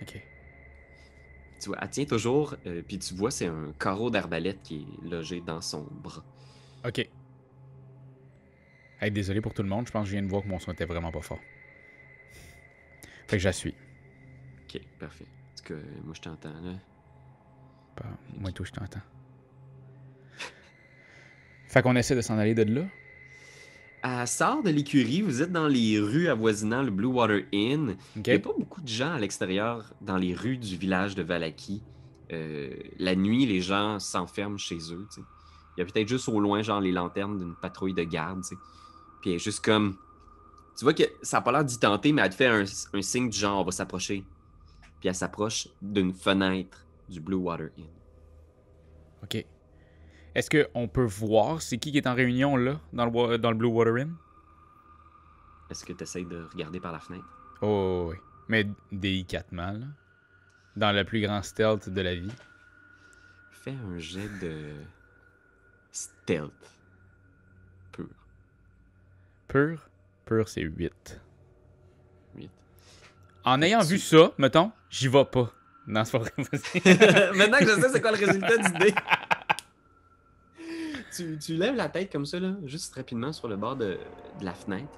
Ok. 0.00 0.20
Tu 1.60 1.68
vois, 1.68 1.78
elle 1.82 1.90
tient 1.90 2.06
toujours, 2.06 2.56
euh, 2.66 2.82
puis 2.82 2.98
tu 2.98 3.14
vois, 3.14 3.30
c'est 3.30 3.46
un 3.46 3.72
carreau 3.78 4.10
d'arbalète 4.10 4.62
qui 4.62 4.98
est 4.98 5.04
logé 5.04 5.40
dans 5.40 5.60
son 5.60 5.86
bras. 5.90 6.24
Ok. 6.86 7.08
Hey, 9.00 9.10
désolé 9.10 9.40
pour 9.40 9.54
tout 9.54 9.62
le 9.62 9.68
monde, 9.68 9.86
je 9.86 9.92
pense 9.92 10.02
que 10.04 10.08
je 10.08 10.12
viens 10.12 10.22
de 10.22 10.28
voir 10.28 10.42
que 10.42 10.48
mon 10.48 10.58
son 10.58 10.72
était 10.72 10.84
vraiment 10.84 11.10
pas 11.10 11.22
fort. 11.22 11.40
Fait 13.26 13.36
que 13.36 13.38
je 13.38 13.48
la 13.48 13.52
suis. 13.52 13.74
Ok, 14.64 14.80
parfait. 14.98 15.26
Parce 15.50 15.62
que 15.62 15.74
moi, 16.04 16.14
je 16.14 16.20
t'entends, 16.20 16.60
là. 16.62 16.72
Moi 18.38 18.50
et 18.50 18.52
tout, 18.52 18.64
je 18.64 18.72
t'entends. 18.72 19.00
Fait 21.66 21.82
qu'on 21.82 21.94
essaie 21.96 22.16
de 22.16 22.20
s'en 22.20 22.38
aller 22.38 22.54
de 22.54 22.64
là. 22.64 22.82
Elle 24.02 24.26
sort 24.26 24.62
de 24.62 24.70
l'écurie, 24.70 25.20
vous 25.20 25.42
êtes 25.42 25.52
dans 25.52 25.68
les 25.68 26.00
rues 26.00 26.28
avoisinant 26.28 26.82
le 26.82 26.90
Blue 26.90 27.06
Water 27.06 27.42
Inn. 27.52 27.96
Il 28.16 28.22
n'y 28.22 28.32
a 28.32 28.38
pas 28.38 28.52
beaucoup 28.58 28.80
de 28.80 28.88
gens 28.88 29.12
à 29.12 29.18
l'extérieur 29.18 29.92
dans 30.00 30.16
les 30.16 30.34
rues 30.34 30.56
du 30.56 30.76
village 30.76 31.14
de 31.14 31.22
Valaki. 31.22 31.82
Euh, 32.32 32.74
la 32.98 33.14
nuit, 33.14 33.44
les 33.44 33.60
gens 33.60 33.98
s'enferment 33.98 34.58
chez 34.58 34.78
eux. 34.92 35.06
tu 35.14 35.20
sais. 35.20 35.26
Il 35.76 35.80
y 35.80 35.82
a 35.82 35.86
peut-être 35.86 36.08
juste 36.08 36.28
au 36.28 36.40
loin, 36.40 36.62
genre, 36.62 36.80
les 36.80 36.92
lanternes 36.92 37.38
d'une 37.38 37.54
patrouille 37.54 37.94
de 37.94 38.02
garde. 38.02 38.42
tu 38.42 38.48
sais. 38.48 38.56
Puis 39.20 39.30
elle 39.30 39.36
est 39.36 39.38
juste 39.38 39.64
comme. 39.64 39.96
Tu 40.76 40.84
vois 40.84 40.94
que 40.94 41.02
ça 41.22 41.38
n'a 41.38 41.42
pas 41.42 41.52
l'air 41.52 41.64
d'y 41.64 41.78
tenter, 41.78 42.12
mais 42.12 42.22
elle 42.22 42.30
te 42.30 42.34
fait 42.34 42.46
un, 42.46 42.64
un 42.94 43.02
signe 43.02 43.28
du 43.28 43.38
genre, 43.38 43.60
on 43.60 43.64
va 43.64 43.72
s'approcher. 43.72 44.24
Puis 45.00 45.08
elle 45.08 45.14
s'approche 45.14 45.68
d'une 45.82 46.12
fenêtre 46.12 46.84
du 47.08 47.20
Blue 47.20 47.36
Water 47.36 47.68
Inn. 47.78 47.86
Ok. 49.22 49.44
Est-ce 50.34 50.48
qu'on 50.48 50.88
peut 50.88 51.04
voir 51.04 51.60
c'est 51.60 51.78
qui 51.78 51.90
qui 51.90 51.98
est 51.98 52.06
en 52.06 52.14
réunion 52.14 52.56
là, 52.56 52.80
dans 52.92 53.06
le, 53.06 53.38
dans 53.38 53.50
le 53.50 53.56
Blue 53.56 53.68
Water 53.68 53.96
Inn? 53.96 54.14
Est-ce 55.70 55.84
que 55.84 55.92
tu 55.92 56.02
essaies 56.02 56.24
de 56.24 56.44
regarder 56.52 56.80
par 56.80 56.92
la 56.92 56.98
fenêtre? 56.98 57.24
Oh, 57.62 58.08
oui. 58.10 58.16
Mais 58.48 58.66
délicatement, 58.90 59.72
là. 59.72 59.86
Dans 60.76 60.92
le 60.92 61.04
plus 61.04 61.20
grand 61.20 61.42
stealth 61.42 61.88
de 61.88 62.00
la 62.00 62.14
vie. 62.14 62.32
Fais 63.50 63.74
un 63.74 63.98
jet 63.98 64.28
de 64.40 64.72
stealth. 65.92 66.52
Pur. 67.92 68.06
Pur? 69.48 69.78
Pur, 70.24 70.48
c'est 70.48 70.62
8. 70.62 71.20
Huit. 72.36 72.50
En 73.44 73.62
ayant 73.62 73.80
Tu- 73.80 73.88
vu 73.94 73.98
ça, 73.98 74.32
mettons, 74.38 74.72
j'y 74.88 75.08
vais 75.08 75.24
pas. 75.24 75.52
Non, 75.86 76.04
c'est 76.04 76.12
pas 76.12 76.18
vrai. 76.18 76.32
vas-y. 76.36 77.34
Maintenant 77.36 77.58
que 77.58 77.66
je 77.66 77.80
sais 77.80 77.88
c'est 77.90 78.00
quoi 78.00 78.12
le 78.12 78.18
résultat 78.26 78.56
du 78.58 78.78
dé. 78.78 78.94
tu, 81.16 81.38
tu 81.38 81.54
lèves 81.56 81.74
la 81.74 81.88
tête 81.88 82.12
comme 82.12 82.26
ça, 82.26 82.38
là, 82.38 82.54
juste 82.64 82.94
rapidement 82.94 83.32
sur 83.32 83.48
le 83.48 83.56
bord 83.56 83.76
de, 83.76 83.98
de 84.40 84.44
la 84.44 84.54
fenêtre. 84.54 84.92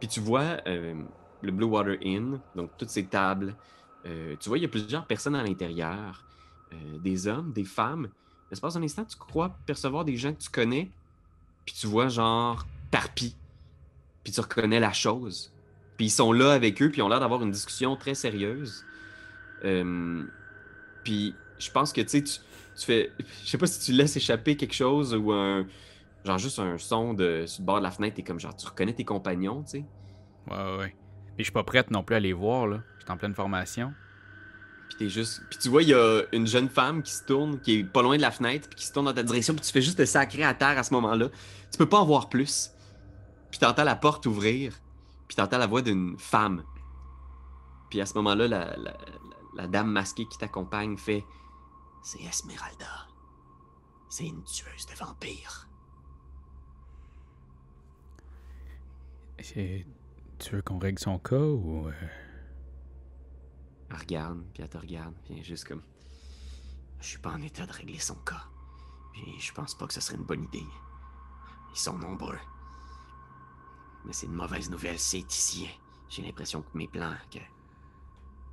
Puis 0.00 0.08
tu 0.08 0.20
vois 0.20 0.56
euh, 0.66 0.94
le 1.42 1.52
Blue 1.52 1.66
Water 1.66 1.96
Inn, 2.04 2.40
donc 2.56 2.70
toutes 2.76 2.90
ces 2.90 3.06
tables. 3.06 3.54
Euh, 4.06 4.34
tu 4.40 4.48
vois, 4.48 4.58
il 4.58 4.62
y 4.62 4.64
a 4.64 4.68
plusieurs 4.68 5.06
personnes 5.06 5.36
à 5.36 5.42
l'intérieur. 5.44 6.24
euh, 6.72 6.98
des 6.98 7.28
hommes, 7.28 7.52
des 7.52 7.64
femmes. 7.64 8.08
L'espace 8.52 8.74
d'un 8.74 8.82
instant, 8.82 9.06
tu 9.06 9.16
crois 9.16 9.56
percevoir 9.64 10.04
des 10.04 10.18
gens 10.18 10.34
que 10.34 10.42
tu 10.42 10.50
connais. 10.50 10.90
Puis 11.64 11.74
tu 11.74 11.86
vois 11.86 12.08
genre 12.08 12.66
Tarpi. 12.90 13.34
Puis 14.22 14.32
tu 14.34 14.40
reconnais 14.40 14.78
la 14.78 14.92
chose. 14.92 15.50
Puis 15.96 16.06
ils 16.06 16.10
sont 16.10 16.32
là 16.32 16.52
avec 16.52 16.82
eux, 16.82 16.90
puis 16.90 16.98
ils 16.98 17.02
ont 17.02 17.08
l'air 17.08 17.20
d'avoir 17.20 17.42
une 17.42 17.50
discussion 17.50 17.96
très 17.96 18.14
sérieuse. 18.14 18.84
Euh, 19.64 20.22
puis 21.02 21.34
je 21.58 21.70
pense 21.70 21.94
que 21.94 22.02
tu 22.02 22.08
sais, 22.08 22.22
tu 22.22 22.40
fais. 22.76 23.10
Je 23.42 23.48
sais 23.48 23.56
pas 23.56 23.66
si 23.66 23.80
tu 23.80 23.92
laisses 23.92 24.18
échapper 24.18 24.54
quelque 24.54 24.74
chose 24.74 25.14
ou 25.14 25.32
un. 25.32 25.66
Genre 26.26 26.36
juste 26.36 26.58
un 26.58 26.76
son 26.76 27.14
de, 27.14 27.44
sur 27.46 27.62
le 27.62 27.66
bord 27.66 27.78
de 27.78 27.84
la 27.84 27.90
fenêtre, 27.90 28.18
et 28.18 28.22
comme 28.22 28.38
genre 28.38 28.54
tu 28.54 28.66
reconnais 28.66 28.92
tes 28.92 29.04
compagnons, 29.04 29.62
tu 29.62 29.70
sais. 29.70 29.84
Ouais, 30.50 30.56
ouais, 30.56 30.78
ouais. 30.78 30.96
Puis 31.36 31.38
je 31.38 31.44
suis 31.44 31.52
pas 31.52 31.64
prête 31.64 31.90
non 31.90 32.02
plus 32.02 32.16
à 32.16 32.20
les 32.20 32.34
voir, 32.34 32.66
là. 32.66 32.82
Je 32.98 33.04
suis 33.04 33.12
en 33.12 33.16
pleine 33.16 33.34
formation. 33.34 33.94
Puis 34.96 35.58
tu 35.60 35.68
vois, 35.68 35.82
il 35.82 35.88
y 35.88 35.94
a 35.94 36.22
une 36.32 36.46
jeune 36.46 36.68
femme 36.68 37.02
qui 37.02 37.12
se 37.12 37.24
tourne, 37.24 37.60
qui 37.60 37.78
est 37.80 37.84
pas 37.84 38.02
loin 38.02 38.16
de 38.16 38.22
la 38.22 38.30
fenêtre, 38.30 38.68
puis 38.68 38.78
qui 38.80 38.86
se 38.86 38.92
tourne 38.92 39.06
dans 39.06 39.14
ta 39.14 39.22
direction, 39.22 39.54
puis 39.54 39.64
tu 39.64 39.72
fais 39.72 39.82
juste 39.82 39.98
te 39.98 40.04
sacrer 40.04 40.44
à 40.44 40.54
terre 40.54 40.78
à 40.78 40.82
ce 40.82 40.92
moment-là. 40.94 41.28
Tu 41.70 41.78
peux 41.78 41.88
pas 41.88 41.98
en 42.00 42.04
voir 42.04 42.28
plus. 42.28 42.70
Puis 43.50 43.58
t'entends 43.58 43.84
la 43.84 43.96
porte 43.96 44.26
ouvrir, 44.26 44.78
puis 45.28 45.36
t'entends 45.36 45.58
la 45.58 45.66
voix 45.66 45.82
d'une 45.82 46.16
femme. 46.18 46.62
Puis 47.90 48.00
à 48.00 48.06
ce 48.06 48.14
moment-là, 48.14 48.48
la, 48.48 48.76
la- 49.54 49.66
dame 49.68 49.90
masquée 49.90 50.26
qui 50.26 50.38
t'accompagne 50.38 50.96
fait 50.96 51.24
C'est 52.02 52.22
Esmeralda. 52.22 53.06
C'est 54.08 54.26
une 54.26 54.42
tueuse 54.44 54.86
de 54.86 54.94
vampires. 55.04 55.68
Tu 59.38 59.84
veux 60.52 60.62
qu'on 60.62 60.78
règle 60.78 60.98
son 60.98 61.18
cas 61.18 61.36
ou. 61.36 61.86
euh, 61.88 61.92
Elle 63.92 63.98
regarde, 63.98 64.42
puis 64.54 64.62
elle 64.62 64.68
te 64.70 64.78
regarde, 64.78 65.14
puis 65.22 65.34
elle 65.34 65.40
est 65.40 65.44
juste 65.44 65.66
comme. 65.68 65.82
Je 67.00 67.06
suis 67.06 67.18
pas 67.18 67.30
en 67.30 67.42
état 67.42 67.66
de 67.66 67.72
régler 67.72 67.98
son 67.98 68.14
cas. 68.14 68.44
Puis 69.12 69.38
je 69.38 69.52
pense 69.52 69.76
pas 69.76 69.86
que 69.86 69.92
ce 69.92 70.00
serait 70.00 70.16
une 70.16 70.24
bonne 70.24 70.44
idée. 70.44 70.64
Ils 71.74 71.78
sont 71.78 71.98
nombreux. 71.98 72.38
Mais 74.04 74.12
c'est 74.12 74.26
une 74.26 74.34
mauvaise 74.34 74.70
nouvelle, 74.70 74.98
c'est 74.98 75.20
ici. 75.20 75.68
J'ai 76.08 76.22
l'impression 76.22 76.62
que 76.62 76.76
mes 76.76 76.88
plans, 76.88 77.14
que. 77.30 77.38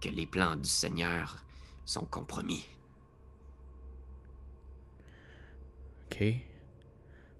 que 0.01 0.13
les 0.13 0.27
plans 0.27 0.55
du 0.55 0.69
Seigneur 0.69 1.37
sont 1.85 2.05
compromis. 2.05 2.67
Ok. 6.05 6.23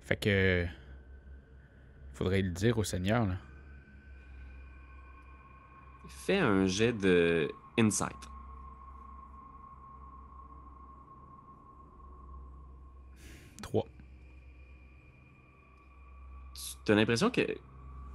Fait 0.02 0.18
que. 0.18 0.66
Faudrait 2.14 2.42
le 2.42 2.52
dire 2.52 2.78
au 2.78 2.84
Seigneur, 2.84 3.26
là. 3.26 3.36
Fais 6.08 6.40
un 6.40 6.66
jet 6.66 6.94
de 6.94 7.52
insight. 7.80 8.16
Trois. 13.62 13.86
Tu 16.86 16.92
as 16.92 16.96
l'impression 16.96 17.30
que. 17.30 17.42
Tu 17.42 17.56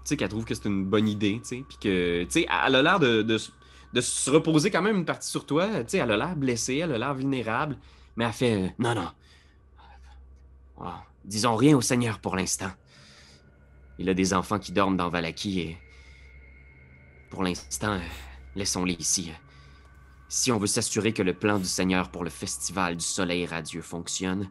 sais, 0.04 0.16
qu'elle 0.16 0.28
trouve 0.28 0.44
que 0.44 0.54
c'est 0.54 0.66
une 0.66 0.84
bonne 0.84 1.08
idée, 1.08 1.40
tu 1.42 1.48
sais. 1.48 1.64
Puis 1.68 1.78
que. 1.78 2.24
Tu 2.24 2.30
sais, 2.30 2.46
elle 2.66 2.74
a 2.74 2.82
l'air 2.82 3.00
de, 3.00 3.22
de, 3.22 4.00
se 4.00 4.30
reposer 4.30 4.70
quand 4.70 4.82
même 4.82 4.96
une 4.96 5.04
partie 5.04 5.30
sur 5.30 5.46
toi. 5.46 5.66
Tu 5.84 5.90
sais, 5.90 5.98
elle 5.98 6.10
a 6.10 6.16
l'air 6.16 6.36
blessée, 6.36 6.76
elle 6.76 6.92
a 6.92 6.98
l'air 6.98 7.14
vulnérable. 7.14 7.78
Mais 8.16 8.24
elle 8.24 8.32
fait. 8.32 8.64
euh, 8.64 8.68
non, 8.78 8.94
non. 8.94 9.08
Disons 11.24 11.56
rien 11.56 11.76
au 11.76 11.80
Seigneur 11.80 12.18
pour 12.18 12.36
l'instant. 12.36 12.70
Il 13.98 14.08
a 14.08 14.14
des 14.14 14.34
enfants 14.34 14.58
qui 14.58 14.72
dorment 14.72 14.96
dans 14.96 15.08
Valaki 15.08 15.60
et. 15.60 15.78
Pour 17.30 17.42
l'instant, 17.42 17.94
euh, 17.94 18.00
laissons-les 18.54 18.94
ici. 18.94 19.32
Si 20.34 20.50
on 20.50 20.58
veut 20.58 20.66
s'assurer 20.66 21.12
que 21.12 21.22
le 21.22 21.32
plan 21.32 21.60
du 21.60 21.64
Seigneur 21.64 22.10
pour 22.10 22.24
le 22.24 22.28
festival 22.28 22.96
du 22.96 23.04
Soleil 23.04 23.46
radieux 23.46 23.82
fonctionne, 23.82 24.50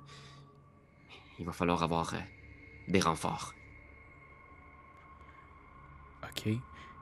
il 1.39 1.45
va 1.45 1.51
falloir 1.51 1.83
avoir 1.83 2.13
euh, 2.13 2.19
des 2.87 3.01
renforts. 3.01 3.53
Ok. 6.23 6.53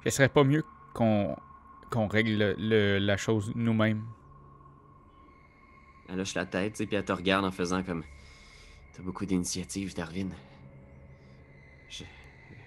Ce 0.04 0.10
serait 0.10 0.30
pas 0.30 0.44
mieux 0.44 0.66
qu'on 0.96 1.38
qu'on 1.92 2.08
règle 2.08 2.32
le- 2.32 2.56
le- 2.58 2.98
la 2.98 3.18
chose 3.18 3.52
nous-mêmes? 3.54 4.04
Elle 6.10 6.20
hoche 6.20 6.34
la 6.34 6.48
tête, 6.48 6.76
sais, 6.76 6.88
puis 6.88 6.96
elle 6.96 7.06
te 7.06 7.12
regarde 7.12 7.46
en 7.46 7.52
faisant 7.52 7.84
comme. 7.84 8.04
T'as 8.94 9.04
beaucoup 9.04 9.28
d'initiatives, 9.28 9.94
Darwin. 9.94 10.34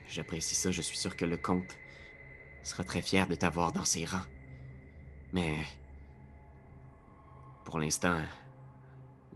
J'apprécie 0.08 0.54
ça, 0.54 0.70
je 0.70 0.80
suis 0.80 0.96
sûr 0.96 1.16
que 1.16 1.24
le 1.24 1.36
comte 1.36 1.76
sera 2.62 2.84
très 2.84 3.02
fier 3.02 3.26
de 3.26 3.34
t'avoir 3.34 3.72
dans 3.72 3.84
ses 3.84 4.04
rangs. 4.04 4.28
Mais. 5.32 5.56
Pour 7.64 7.78
l'instant, 7.78 8.20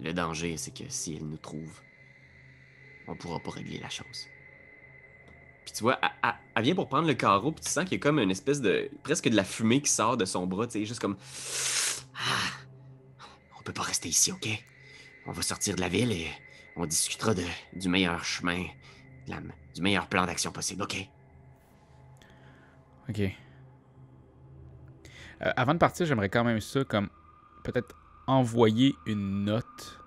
le 0.00 0.12
danger, 0.12 0.56
c'est 0.56 0.72
que 0.72 0.84
si 0.88 1.16
elle 1.16 1.26
nous 1.26 1.38
trouve, 1.38 1.80
on 3.06 3.16
pourra 3.16 3.40
pas 3.40 3.50
régler 3.50 3.78
la 3.78 3.88
chose. 3.88 4.28
Puis 5.64 5.74
tu 5.74 5.82
vois, 5.82 5.98
elle, 6.56 6.62
vient 6.62 6.74
pour 6.74 6.88
prendre 6.88 7.06
le 7.06 7.14
carreau, 7.14 7.52
puis 7.52 7.64
tu 7.64 7.70
sens 7.70 7.84
qu'il 7.84 7.94
y 7.94 7.96
a 7.96 7.98
comme 8.00 8.18
une 8.18 8.30
espèce 8.30 8.60
de. 8.60 8.90
presque 9.02 9.28
de 9.28 9.36
la 9.36 9.44
fumée 9.44 9.82
qui 9.82 9.90
sort 9.90 10.16
de 10.16 10.24
son 10.24 10.46
bras, 10.46 10.66
tu 10.66 10.72
sais, 10.74 10.84
juste 10.84 11.00
comme. 11.00 11.16
Ah! 12.14 12.52
On 13.58 13.62
peut 13.62 13.72
pas 13.72 13.82
rester 13.82 14.08
ici, 14.08 14.32
ok? 14.32 14.48
On 15.26 15.32
va 15.32 15.42
sortir 15.42 15.76
de 15.76 15.80
la 15.80 15.88
ville 15.88 16.12
et 16.12 16.28
on 16.76 16.86
discutera 16.86 17.34
de, 17.34 17.44
du 17.74 17.88
meilleur 17.88 18.24
chemin, 18.24 18.64
du 19.74 19.82
meilleur 19.82 20.06
plan 20.06 20.24
d'action 20.24 20.52
possible, 20.52 20.82
ok? 20.82 21.08
Ok. 23.10 23.20
Euh, 25.40 25.52
avant 25.56 25.74
de 25.74 25.78
partir, 25.78 26.06
j'aimerais 26.06 26.28
quand 26.28 26.44
même 26.44 26.60
ça 26.60 26.84
comme 26.84 27.08
peut-être 27.62 27.94
envoyer 28.28 28.94
une 29.06 29.44
note 29.44 30.00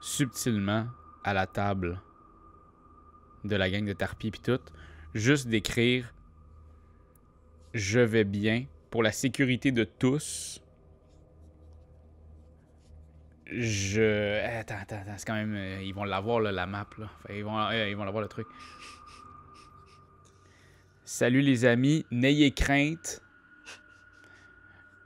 subtilement 0.00 0.86
à 1.24 1.34
la 1.34 1.48
table 1.48 2.00
de 3.42 3.56
la 3.56 3.70
gang 3.70 3.84
de 3.84 3.92
Tarpi 3.94 4.30
puis 4.30 4.40
tout, 4.40 4.60
juste 5.14 5.48
d'écrire 5.48 6.14
je 7.74 7.98
vais 7.98 8.24
bien 8.24 8.66
pour 8.90 9.02
la 9.02 9.10
sécurité 9.10 9.72
de 9.72 9.82
tous. 9.82 10.62
Je 13.46 14.40
attends 14.58 14.76
attends, 14.80 14.96
attends 14.96 15.14
c'est 15.16 15.26
quand 15.26 15.34
même 15.34 15.54
euh, 15.54 15.82
ils 15.82 15.92
vont 15.92 16.04
l'avoir 16.04 16.40
la 16.40 16.66
map 16.66 16.88
là. 16.98 17.10
Fait, 17.26 17.38
ils 17.38 17.44
vont 17.44 17.58
euh, 17.58 17.88
ils 17.88 17.96
vont 17.96 18.04
l'avoir 18.04 18.22
le 18.22 18.28
truc. 18.28 18.46
Salut 21.04 21.40
les 21.40 21.64
amis, 21.64 22.06
n'ayez 22.10 22.52
crainte. 22.52 23.20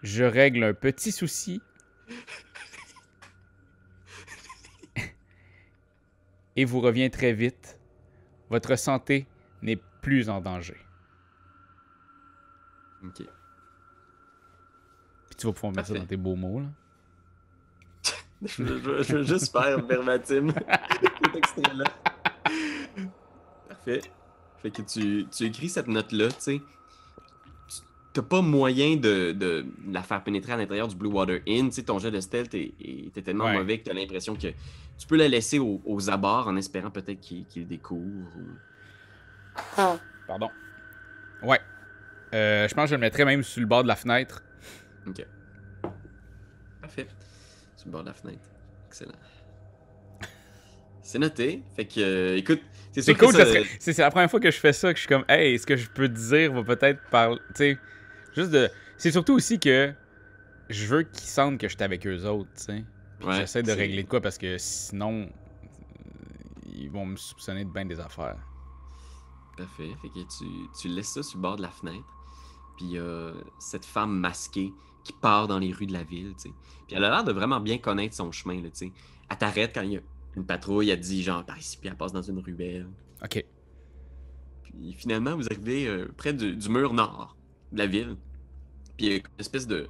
Je 0.03 0.23
règle 0.25 0.63
un 0.63 0.75
petit 0.75 1.11
souci 1.11 1.61
Et 6.57 6.65
vous 6.65 6.81
revient 6.81 7.11
très 7.11 7.33
vite. 7.33 7.79
Votre 8.51 8.77
santé 8.77 9.27
n'est 9.63 9.81
plus 10.03 10.29
en 10.29 10.41
danger. 10.41 10.77
Ok. 13.05 13.23
Puis 15.27 15.37
tu 15.37 15.47
vas 15.47 15.53
pouvoir 15.53 15.73
mettre 15.73 15.89
ça 15.89 15.95
dans 15.95 16.07
tes 16.07 16.17
beaux 16.17 16.37
mots, 16.37 16.61
là. 16.61 16.67
Je 18.43 18.63
veux, 18.63 18.79
je 18.81 18.89
veux- 18.91 19.03
je 19.03 19.17
veux 19.17 19.23
juste 19.25 19.51
faire 19.51 19.85
verbatim 19.85 20.53
cet 21.23 21.35
extrait-là. 21.37 21.85
Parfait. 23.69 24.01
Fait 24.63 24.71
que 24.71 24.83
tu, 24.83 25.27
tu 25.27 25.45
écris 25.45 25.69
cette 25.69 25.89
note-là, 25.89 26.29
tu 26.29 26.35
sais. 26.39 26.61
Tu- 28.15 28.21
T'as 28.21 28.23
pas 28.23 28.41
moyen 28.43 28.97
de, 28.97 29.33
de 29.33 29.67
la 29.91 30.03
faire 30.03 30.23
pénétrer 30.25 30.53
à 30.53 30.57
l'intérieur 30.57 30.89
du 30.89 30.97
Blue 30.97 31.09
Water 31.11 31.41
Inn. 31.47 31.69
Tu 31.69 31.77
sais, 31.77 31.83
ton 31.83 31.99
jet 31.99 32.11
de 32.11 32.21
stealth 32.21 32.53
est, 32.55 32.73
est- 32.81 33.07
était 33.07 33.23
tellement 33.23 33.45
Ouais. 33.45 33.59
mauvais 33.59 33.79
que 33.79 33.85
t'as 33.85 33.93
l'impression 33.95 34.35
que 34.35 34.41
tu 34.49 35.07
peux 35.07 35.17
la 35.17 35.29
laisser 35.29 35.59
au- 35.59 35.81
aux 35.85 36.11
abords 36.11 36.49
en 36.49 36.57
espérant 36.57 36.91
peut-être 36.91 37.21
qu'il 37.21 37.67
découvre. 37.69 38.29
ou- 38.37 39.93
Pardon. 40.27 40.49
Ouais. 41.43 41.61
Euh, 42.35 42.67
je 42.69 42.75
pense 42.75 42.85
que 42.85 42.91
je 42.91 42.95
le 42.95 43.01
mettrais 43.01 43.25
même 43.25 43.43
sur 43.43 43.61
le 43.61 43.67
bord 43.67 43.83
de 43.83 43.89
la 43.89 43.97
fenêtre. 43.97 44.43
Ok. 45.07 45.25
Parfait. 46.81 47.07
Sur 47.77 47.87
le 47.87 47.93
bord 47.93 48.03
de 48.03 48.09
la 48.09 48.15
fenêtre. 48.15 48.49
Excellent. 48.89 49.13
C'est 51.03 51.19
noté. 51.19 51.63
Fait 51.77 51.87
que, 51.87 52.01
euh, 52.01 52.37
écoute, 52.37 52.61
c'est 52.93 53.15
cool, 53.15 53.33
ça- 53.33 53.45
c'est 53.79 53.97
la 53.99 54.11
première 54.11 54.31
fois 54.31 54.41
que 54.41 54.51
je 54.51 54.59
fais 54.59 54.73
ça, 54.73 54.91
que 54.93 54.97
je 54.97 55.03
suis 55.03 55.09
comme, 55.09 55.25
hey, 55.29 55.59
ce 55.59 55.65
que 55.67 55.77
je 55.77 55.89
peux 55.89 56.09
te 56.09 56.19
dire 56.19 56.53
va 56.53 56.63
peut-être 56.77 57.01
parler. 57.11 57.39
Tu 57.49 57.55
sais, 57.55 57.79
juste 58.39 58.53
de. 58.53 58.71
C'est 58.97 59.13
surtout 59.13 59.35
aussi 59.35 59.59
que 59.59 59.93
je 60.69 60.87
veux 60.87 61.03
qu'ils 61.03 61.29
sentent 61.29 61.59
que 61.59 61.69
j'étais 61.69 61.85
avec 61.85 62.07
eux 62.07 62.25
autres, 62.27 62.51
tu 62.57 62.65
sais. 62.65 62.85
Ouais, 63.23 63.37
j'essaie 63.37 63.63
de 63.63 63.73
régler 63.73 64.05
de 64.05 64.09
quoi 64.09 64.21
parce 64.21 64.39
que 64.39 64.59
sinon, 64.59 65.23
euh, 65.23 65.29
ils 66.73 66.91
vont 66.91 67.07
me 67.07 67.17
soupçonner 67.17 67.65
de 67.65 67.71
bien 67.71 67.85
des 67.85 67.99
affaires. 67.99 68.39
Parfait. 69.57 69.91
Fait 70.01 70.09
que 70.09 70.21
tu, 70.21 70.45
tu 70.81 70.89
laisses 70.89 71.09
ça 71.09 71.23
sur 71.23 71.39
le 71.39 71.43
bord 71.43 71.57
de 71.57 71.63
la 71.63 71.71
fenêtre. 71.71 72.07
Puis 72.77 72.87
il 72.87 72.93
y 72.93 72.99
a 72.99 73.33
cette 73.59 73.85
femme 73.85 74.17
masquée 74.17 74.73
qui 75.03 75.13
part 75.13 75.49
dans 75.49 75.59
les 75.59 75.73
rues 75.73 75.87
de 75.87 75.93
la 75.93 76.05
ville, 76.05 76.35
tu 76.37 76.49
sais. 76.49 76.55
Puis 76.87 76.97
elle 76.97 77.05
a 77.05 77.11
l'air 77.11 77.25
de 77.25 77.33
vraiment 77.33 77.59
bien 77.59 77.79
connaître 77.79 78.15
son 78.15 78.31
chemin, 78.31 78.63
là, 78.63 78.71
tu 78.71 78.87
sais. 78.87 78.93
Elle 79.29 79.37
t'arrête 79.37 79.75
quand 79.75 79.83
il 79.83 79.93
y 79.93 79.97
a 79.97 80.01
une 80.37 80.47
patrouille, 80.47 80.91
elle 80.91 81.01
dit 81.01 81.23
genre 81.23 81.45
par 81.45 81.59
ici, 81.59 81.77
puis 81.77 81.89
elle 81.89 81.97
passe 81.97 82.13
dans 82.13 82.23
une 82.23 82.39
ruelle. 82.39 82.87
Ok. 83.25 83.45
Puis 84.63 84.93
finalement, 84.93 85.35
vous 85.35 85.47
arrivez 85.47 85.89
euh, 85.89 86.07
près 86.17 86.33
du, 86.33 86.55
du 86.55 86.69
mur 86.69 86.95
nord 86.95 87.37
de 87.73 87.79
la 87.79 87.87
ville. 87.87 88.17
Puis 88.99 89.07
il 89.07 89.13
y 89.13 89.15
a 89.15 89.17
une 89.19 89.23
espèce 89.39 89.67
de 89.69 89.89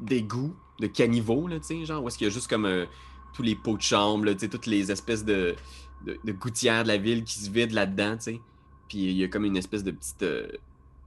d'égout, 0.00 0.54
de 0.80 0.88
caniveau, 0.88 1.48
là, 1.48 1.58
tu 1.60 1.68
sais, 1.68 1.86
genre, 1.86 2.04
où 2.04 2.08
est-ce 2.08 2.18
qu'il 2.18 2.26
y 2.26 2.30
a 2.30 2.32
juste 2.34 2.48
comme 2.48 2.66
euh, 2.66 2.86
tous 3.34 3.42
les 3.42 3.56
pots 3.56 3.78
de 3.78 3.82
chambre, 3.82 4.30
tu 4.32 4.40
sais, 4.40 4.48
toutes 4.50 4.66
les 4.66 4.92
espèces 4.92 5.24
de, 5.24 5.56
de, 6.04 6.20
de 6.22 6.32
gouttières 6.32 6.82
de 6.82 6.88
la 6.88 6.98
ville 6.98 7.24
qui 7.24 7.38
se 7.38 7.50
vident 7.50 7.74
là-dedans, 7.74 8.16
tu 8.18 8.22
sais. 8.24 8.40
Puis 8.88 8.98
il 8.98 9.16
y 9.16 9.24
a 9.24 9.28
comme 9.28 9.46
une 9.46 9.56
espèce 9.56 9.84
de 9.84 9.92
petite, 9.92 10.22
euh, 10.22 10.48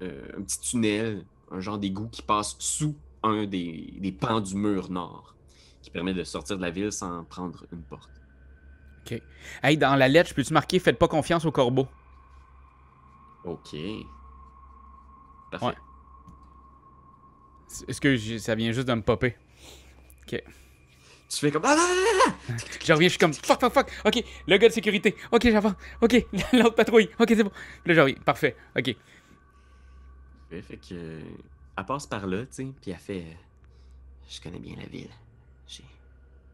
euh, 0.02 0.28
un 0.38 0.42
petit 0.42 0.60
tunnel, 0.62 1.28
un 1.52 1.60
genre 1.60 1.78
d'égout 1.78 2.10
qui 2.10 2.24
passe 2.24 2.56
sous 2.60 3.00
un 3.24 3.46
des, 3.46 3.94
des 4.00 4.12
pans 4.12 4.42
du 4.42 4.56
mur 4.56 4.90
nord, 4.90 5.36
qui 5.84 5.92
permet 5.92 6.14
de 6.16 6.24
sortir 6.24 6.58
de 6.58 6.62
la 6.64 6.72
ville 6.72 6.92
sans 6.92 7.26
prendre 7.26 7.66
une 7.72 7.84
porte. 7.84 8.10
Hey, 9.64 9.78
dans 9.78 9.96
la 9.96 10.08
lettre, 10.08 10.30
je 10.30 10.36
peux-tu 10.36 10.54
marquer 10.54 10.80
Faites 10.80 11.00
pas 11.00 11.08
confiance 11.08 11.46
au 11.46 11.52
corbeau? 11.52 11.88
Ok. 13.44 13.76
Parfait. 15.52 15.66
Ouais. 15.66 15.76
Est-ce 17.88 18.02
que 18.02 18.18
ça 18.40 18.56
vient 18.56 18.72
juste 18.72 18.88
de 18.88 18.94
me 18.94 19.02
popper? 19.02 19.36
Tu 20.28 20.42
fais 21.42 21.52
comme... 21.52 21.64
Ah, 21.66 21.76
ah, 21.78 22.32
ah! 22.50 22.54
Je 22.84 22.92
reviens, 22.94 23.08
je 23.08 23.12
suis 23.12 23.20
comme 23.20 23.34
fuck, 23.34 23.60
fuck, 23.60 23.72
fuck. 23.72 23.92
Ok, 24.04 24.24
le 24.48 24.58
gars 24.58 24.68
de 24.68 24.74
sécurité. 24.74 25.16
Ok, 25.32 25.44
j'avance. 25.44 25.76
Ok, 26.02 26.26
l'autre 26.54 26.74
patrouille. 26.76 27.10
Ok, 27.20 27.28
c'est 27.30 27.44
bon. 27.44 27.52
Là, 27.86 27.94
je 27.94 28.00
reviens. 28.00 28.16
Parfait. 28.26 28.56
Ok. 28.76 28.96
Fait 30.50 30.78
que. 30.78 31.20
Elle 31.78 31.86
passe 31.86 32.08
par 32.08 32.26
là, 32.26 32.46
tu 32.48 32.54
sais, 32.54 32.67
puis 32.82 32.89
elle 32.91 32.98
fait. 32.98 33.22
euh, 33.22 33.34
Je 34.28 34.41
connais 34.41 34.58
bien 34.60 34.76
la 34.76 34.88
ville. 34.88 35.12
J'ai 35.67 35.84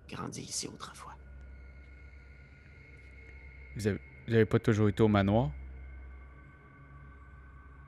grandi 0.09 0.41
ici 0.41 0.67
autrefois. 0.67 1.15
Vous 3.77 3.87
avez, 3.87 3.99
vous 4.27 4.33
avez 4.33 4.45
pas 4.45 4.59
toujours 4.59 4.89
été 4.89 5.01
au 5.03 5.07
manoir? 5.07 5.51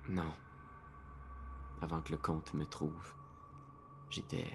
Non. 0.09 0.33
Avant 1.81 2.01
que 2.01 2.11
le 2.11 2.17
comte 2.17 2.53
me 2.53 2.65
trouve, 2.65 3.13
j'étais. 4.09 4.45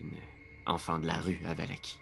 Une 0.00 0.12
enfant 0.66 0.98
de 0.98 1.06
la 1.06 1.18
rue 1.18 1.40
à 1.46 1.54
Valaki. 1.54 1.98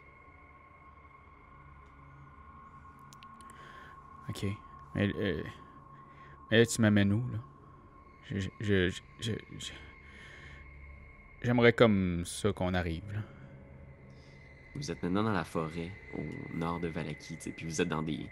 Ok. 4.29 4.47
Mais, 4.95 5.13
euh, 5.17 5.43
mais 6.51 6.59
là, 6.59 6.67
tu 6.67 6.81
m'amènes 6.81 7.13
où, 7.13 7.25
là? 7.31 7.39
Je- 8.31 8.49
je- 8.61 9.01
je- 9.21 9.73
J'aimerais 11.43 11.75
comme 11.75 12.25
ça 12.25 12.53
qu'on 12.55 12.73
arrive, 12.73 13.05
là. 13.13 13.21
Vous 14.75 14.91
êtes 14.91 15.03
maintenant 15.03 15.23
dans 15.25 15.33
la 15.33 15.45
forêt, 15.45 15.93
au 16.15 16.57
nord 16.57 16.81
de 16.81 16.89
Valaki, 16.89 17.37
puis 17.55 17.67
vous 17.67 17.81
êtes 17.81 17.89
dans 17.89 18.03
des. 18.03 18.27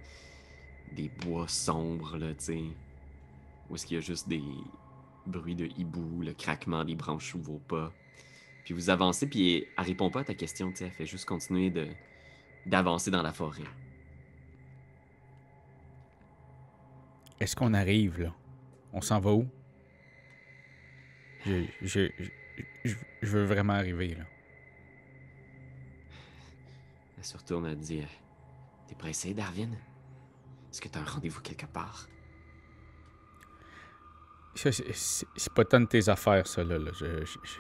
des 0.93 1.09
bois 1.09 1.47
sombres, 1.49 2.17
là, 2.19 2.35
tu 2.35 2.45
sais. 2.45 2.65
Où 3.71 3.75
est-ce 3.75 3.87
qu'il 3.87 3.95
y 3.97 3.99
a 3.99 4.03
juste 4.03 4.29
des 4.29 4.43
bruits 5.26 5.54
de 5.54 5.66
hibou, 5.76 6.22
le 6.22 6.32
craquement 6.32 6.85
des 6.85 6.94
branches 6.94 7.32
sous 7.32 7.40
vos 7.40 7.58
pas. 7.58 7.92
Puis 8.64 8.74
vous 8.74 8.90
avancez, 8.90 9.28
puis 9.28 9.66
elle 9.76 9.85
répond 9.85 10.11
pas 10.11 10.20
à 10.20 10.24
ta 10.24 10.35
question, 10.35 10.70
tu 10.70 10.78
sais, 10.78 10.85
elle 10.87 10.92
fait 10.92 11.06
juste 11.06 11.24
continuer 11.24 11.70
de 11.70 11.88
d'avancer 12.64 13.11
dans 13.11 13.22
la 13.22 13.32
forêt. 13.32 13.64
Est-ce 17.40 17.56
qu'on 17.56 17.74
arrive, 17.74 18.20
là? 18.20 18.32
On 18.92 19.00
s'en 19.00 19.18
va 19.18 19.32
où? 19.32 19.48
Je, 21.44 21.64
je, 21.80 22.08
je, 22.85 22.94
veux 23.22 23.44
vraiment 23.44 23.72
arriver, 23.72 24.14
là. 24.14 24.24
Elle 27.18 27.24
se 27.24 27.37
retourne, 27.37 27.66
elle 27.66 27.78
dit 27.78 28.00
euh, 28.00 28.06
T'es 28.87 28.94
pressé, 28.94 29.35
Darwin? 29.35 29.72
Est-ce 30.70 30.80
que 30.80 30.87
t'as 30.88 31.00
un 31.00 31.04
rendez-vous 31.04 31.40
quelque 31.40 31.66
part 31.66 32.08
c'est- 34.55 35.53
pas 35.55 35.65
tant 35.65 35.81
de 35.81 35.87
tes 35.87 36.09
affaires, 36.09 36.47
ça, 36.47 36.62
là. 36.65 36.79
là. 36.79 36.91
Je- 36.93 37.25
je- 37.25 37.38
je- 37.43 37.59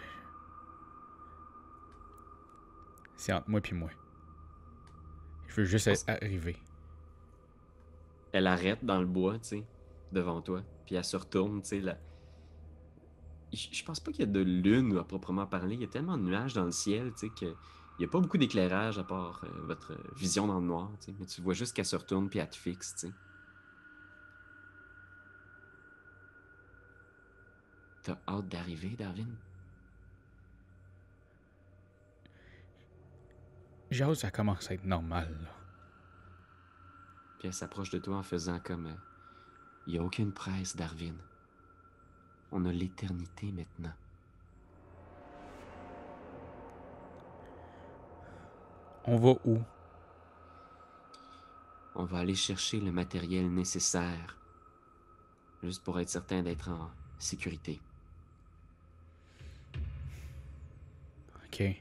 C'est 3.16 3.32
entre 3.32 3.48
moi 3.48 3.60
et 3.70 3.74
moi. 3.74 3.90
Je 5.48 5.54
veux 5.56 5.64
juste 5.64 5.88
arrivé. 6.08 6.56
Elle 8.32 8.46
arrête 8.46 8.84
dans 8.84 8.98
le 9.00 9.06
bois, 9.06 9.38
tu 9.38 9.48
sais, 9.48 9.64
devant 10.10 10.40
toi, 10.40 10.62
puis 10.86 10.94
elle 10.96 11.04
se 11.04 11.16
retourne, 11.16 11.62
tu 11.62 11.68
sais, 11.68 11.80
là. 11.80 11.98
Je 13.52 13.68
je 13.70 13.84
pense 13.84 14.00
pas 14.00 14.10
qu'il 14.12 14.20
y 14.20 14.28
a 14.28 14.32
de 14.32 14.40
lune 14.40 14.96
à 14.96 15.04
proprement 15.04 15.46
parler. 15.46 15.74
Il 15.74 15.80
y 15.82 15.84
a 15.84 15.88
tellement 15.88 16.16
de 16.16 16.22
nuages 16.22 16.54
dans 16.54 16.64
le 16.64 16.72
ciel, 16.72 17.12
tu 17.12 17.28
sais, 17.28 17.30
qu'il 17.30 17.54
n'y 17.98 18.04
a 18.06 18.08
pas 18.08 18.18
beaucoup 18.18 18.38
d'éclairage 18.38 18.98
à 18.98 19.04
part 19.04 19.42
euh, 19.44 19.48
votre 19.66 19.92
vision 20.16 20.46
dans 20.46 20.58
le 20.58 20.66
noir, 20.66 20.90
tu 21.00 21.06
sais. 21.06 21.14
Mais 21.20 21.26
tu 21.26 21.42
vois 21.42 21.52
juste 21.54 21.74
qu'elle 21.76 21.84
se 21.86 21.96
retourne 21.96 22.30
puis 22.30 22.38
elle 22.38 22.48
te 22.48 22.56
fixe, 22.56 22.94
tu 22.94 23.08
sais. 23.08 23.12
T'as 28.02 28.16
hâte 28.28 28.48
d'arriver, 28.48 28.96
Darwin? 28.96 29.36
Que 33.90 34.14
ça 34.14 34.30
commence 34.30 34.70
à 34.70 34.74
être 34.74 34.84
normal, 34.84 35.28
là. 35.42 35.50
Puis 37.38 37.48
elle 37.48 37.54
s'approche 37.54 37.90
de 37.90 37.98
toi 37.98 38.16
en 38.16 38.22
faisant 38.22 38.58
comme. 38.60 38.86
euh, 38.86 38.94
Il 39.86 39.92
n'y 39.94 39.98
a 39.98 40.02
aucune 40.02 40.32
presse, 40.32 40.76
Darwin. 40.76 41.16
On 42.50 42.64
a 42.64 42.72
l'éternité 42.72 43.52
maintenant. 43.52 43.92
On 49.04 49.16
va 49.16 49.34
où? 49.44 49.58
On 51.94 52.04
va 52.04 52.18
aller 52.18 52.34
chercher 52.34 52.80
le 52.80 52.92
matériel 52.92 53.52
nécessaire. 53.52 54.38
Juste 55.62 55.82
pour 55.84 55.98
être 56.00 56.08
certain 56.08 56.42
d'être 56.42 56.68
en 56.70 56.90
sécurité. 57.18 57.80
Ok. 61.52 61.58
Puis 61.58 61.78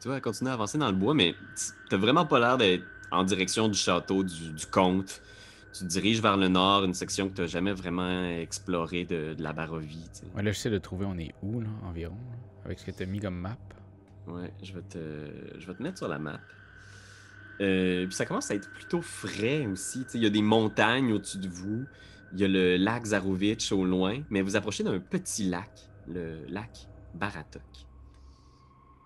tu 0.00 0.08
vois, 0.08 0.16
elle 0.16 0.22
continue 0.22 0.50
à 0.50 0.54
avancer 0.54 0.78
dans 0.78 0.90
le 0.90 0.96
bois, 0.96 1.14
mais 1.14 1.34
t'as 1.88 1.96
vraiment 1.96 2.26
pas 2.26 2.40
l'air 2.40 2.58
d'être 2.58 2.84
en 3.12 3.22
direction 3.22 3.68
du 3.68 3.78
château 3.78 4.24
du, 4.24 4.50
du 4.52 4.66
comte. 4.66 5.22
Tu 5.72 5.84
te 5.84 5.88
diriges 5.88 6.20
vers 6.20 6.36
le 6.36 6.48
nord, 6.48 6.84
une 6.84 6.94
section 6.94 7.28
que 7.28 7.34
t'as 7.34 7.46
jamais 7.46 7.72
vraiment 7.72 8.24
explorée 8.24 9.04
de, 9.04 9.34
de 9.34 9.42
la 9.42 9.52
Barovie. 9.52 10.08
tu 10.12 10.20
sais. 10.20 10.26
Ouais, 10.34 10.42
là, 10.42 10.50
j'essaie 10.50 10.70
de 10.70 10.78
trouver 10.78 11.06
on 11.06 11.18
est 11.18 11.34
où, 11.42 11.60
là, 11.60 11.68
environ, 11.84 12.16
avec 12.64 12.78
ce 12.78 12.86
que 12.86 12.90
t'as 12.90 13.04
mis 13.04 13.20
comme 13.20 13.36
map. 13.36 13.58
Ouais, 14.26 14.52
je 14.62 14.72
vais 14.72 14.82
te, 14.82 15.58
je 15.58 15.66
vais 15.66 15.74
te 15.74 15.82
mettre 15.82 15.98
sur 15.98 16.08
la 16.08 16.18
map. 16.18 16.40
Euh, 17.60 18.06
puis 18.06 18.14
ça 18.14 18.26
commence 18.26 18.50
à 18.50 18.54
être 18.54 18.70
plutôt 18.70 19.00
frais 19.02 19.66
aussi. 19.66 20.04
Il 20.14 20.22
y 20.22 20.26
a 20.26 20.30
des 20.30 20.42
montagnes 20.42 21.12
au-dessus 21.12 21.38
de 21.38 21.48
vous. 21.48 21.84
Il 22.32 22.40
y 22.40 22.44
a 22.44 22.48
le 22.48 22.76
lac 22.76 23.04
Zarovitch 23.04 23.70
au 23.72 23.84
loin. 23.84 24.22
Mais 24.30 24.42
vous 24.42 24.56
approchez 24.56 24.82
d'un 24.82 24.98
petit 24.98 25.48
lac, 25.48 25.70
le 26.08 26.44
lac 26.48 26.88
Baratok. 27.16 27.62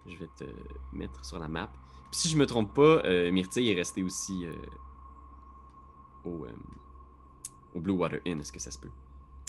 Je 0.06 0.16
vais 0.16 0.28
te 0.36 0.44
mettre 0.92 1.24
sur 1.24 1.38
la 1.38 1.48
map. 1.48 1.70
Puis 2.10 2.20
si 2.20 2.28
je 2.28 2.36
me 2.36 2.46
trompe 2.46 2.74
pas, 2.74 3.02
euh, 3.04 3.30
Myrtille 3.30 3.70
est 3.70 3.74
resté 3.74 4.02
aussi 4.02 4.44
euh, 4.44 4.52
au, 6.24 6.44
euh, 6.44 6.52
au 7.74 7.80
Blue 7.80 7.92
Water 7.92 8.20
Inn. 8.26 8.40
Est-ce 8.40 8.52
que 8.52 8.58
ça 8.58 8.70
se 8.70 8.78
peut? 8.78 8.90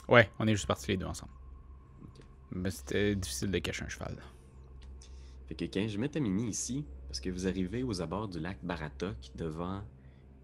Ouais, 0.07 0.31
on 0.39 0.47
est 0.47 0.53
juste 0.53 0.67
partis 0.67 0.89
les 0.89 0.97
deux 0.97 1.05
ensemble. 1.05 1.31
Mais 2.51 2.69
c'était 2.69 3.15
difficile 3.15 3.49
de 3.49 3.59
cacher 3.59 3.85
un 3.85 3.89
cheval. 3.89 4.21
Fait 5.47 5.55
que 5.55 5.65
quand 5.65 5.87
je 5.87 5.97
mets 5.97 6.09
Tamini 6.09 6.49
ici, 6.49 6.85
parce 7.07 7.19
que 7.19 7.29
vous 7.29 7.47
arrivez 7.47 7.83
aux 7.83 8.01
abords 8.01 8.27
du 8.27 8.39
lac 8.39 8.57
Baratok 8.63 9.17
devant 9.35 9.81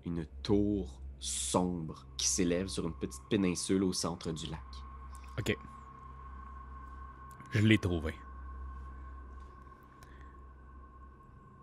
une 0.05 0.25
tour 0.41 1.01
sombre 1.19 2.05
qui 2.17 2.27
s'élève 2.27 2.67
sur 2.67 2.87
une 2.87 2.93
petite 2.93 3.21
péninsule 3.29 3.83
au 3.83 3.93
centre 3.93 4.31
du 4.31 4.47
lac. 4.47 4.59
Ok. 5.37 5.55
Je 7.51 7.65
l'ai 7.65 7.77
trouvé. 7.77 8.13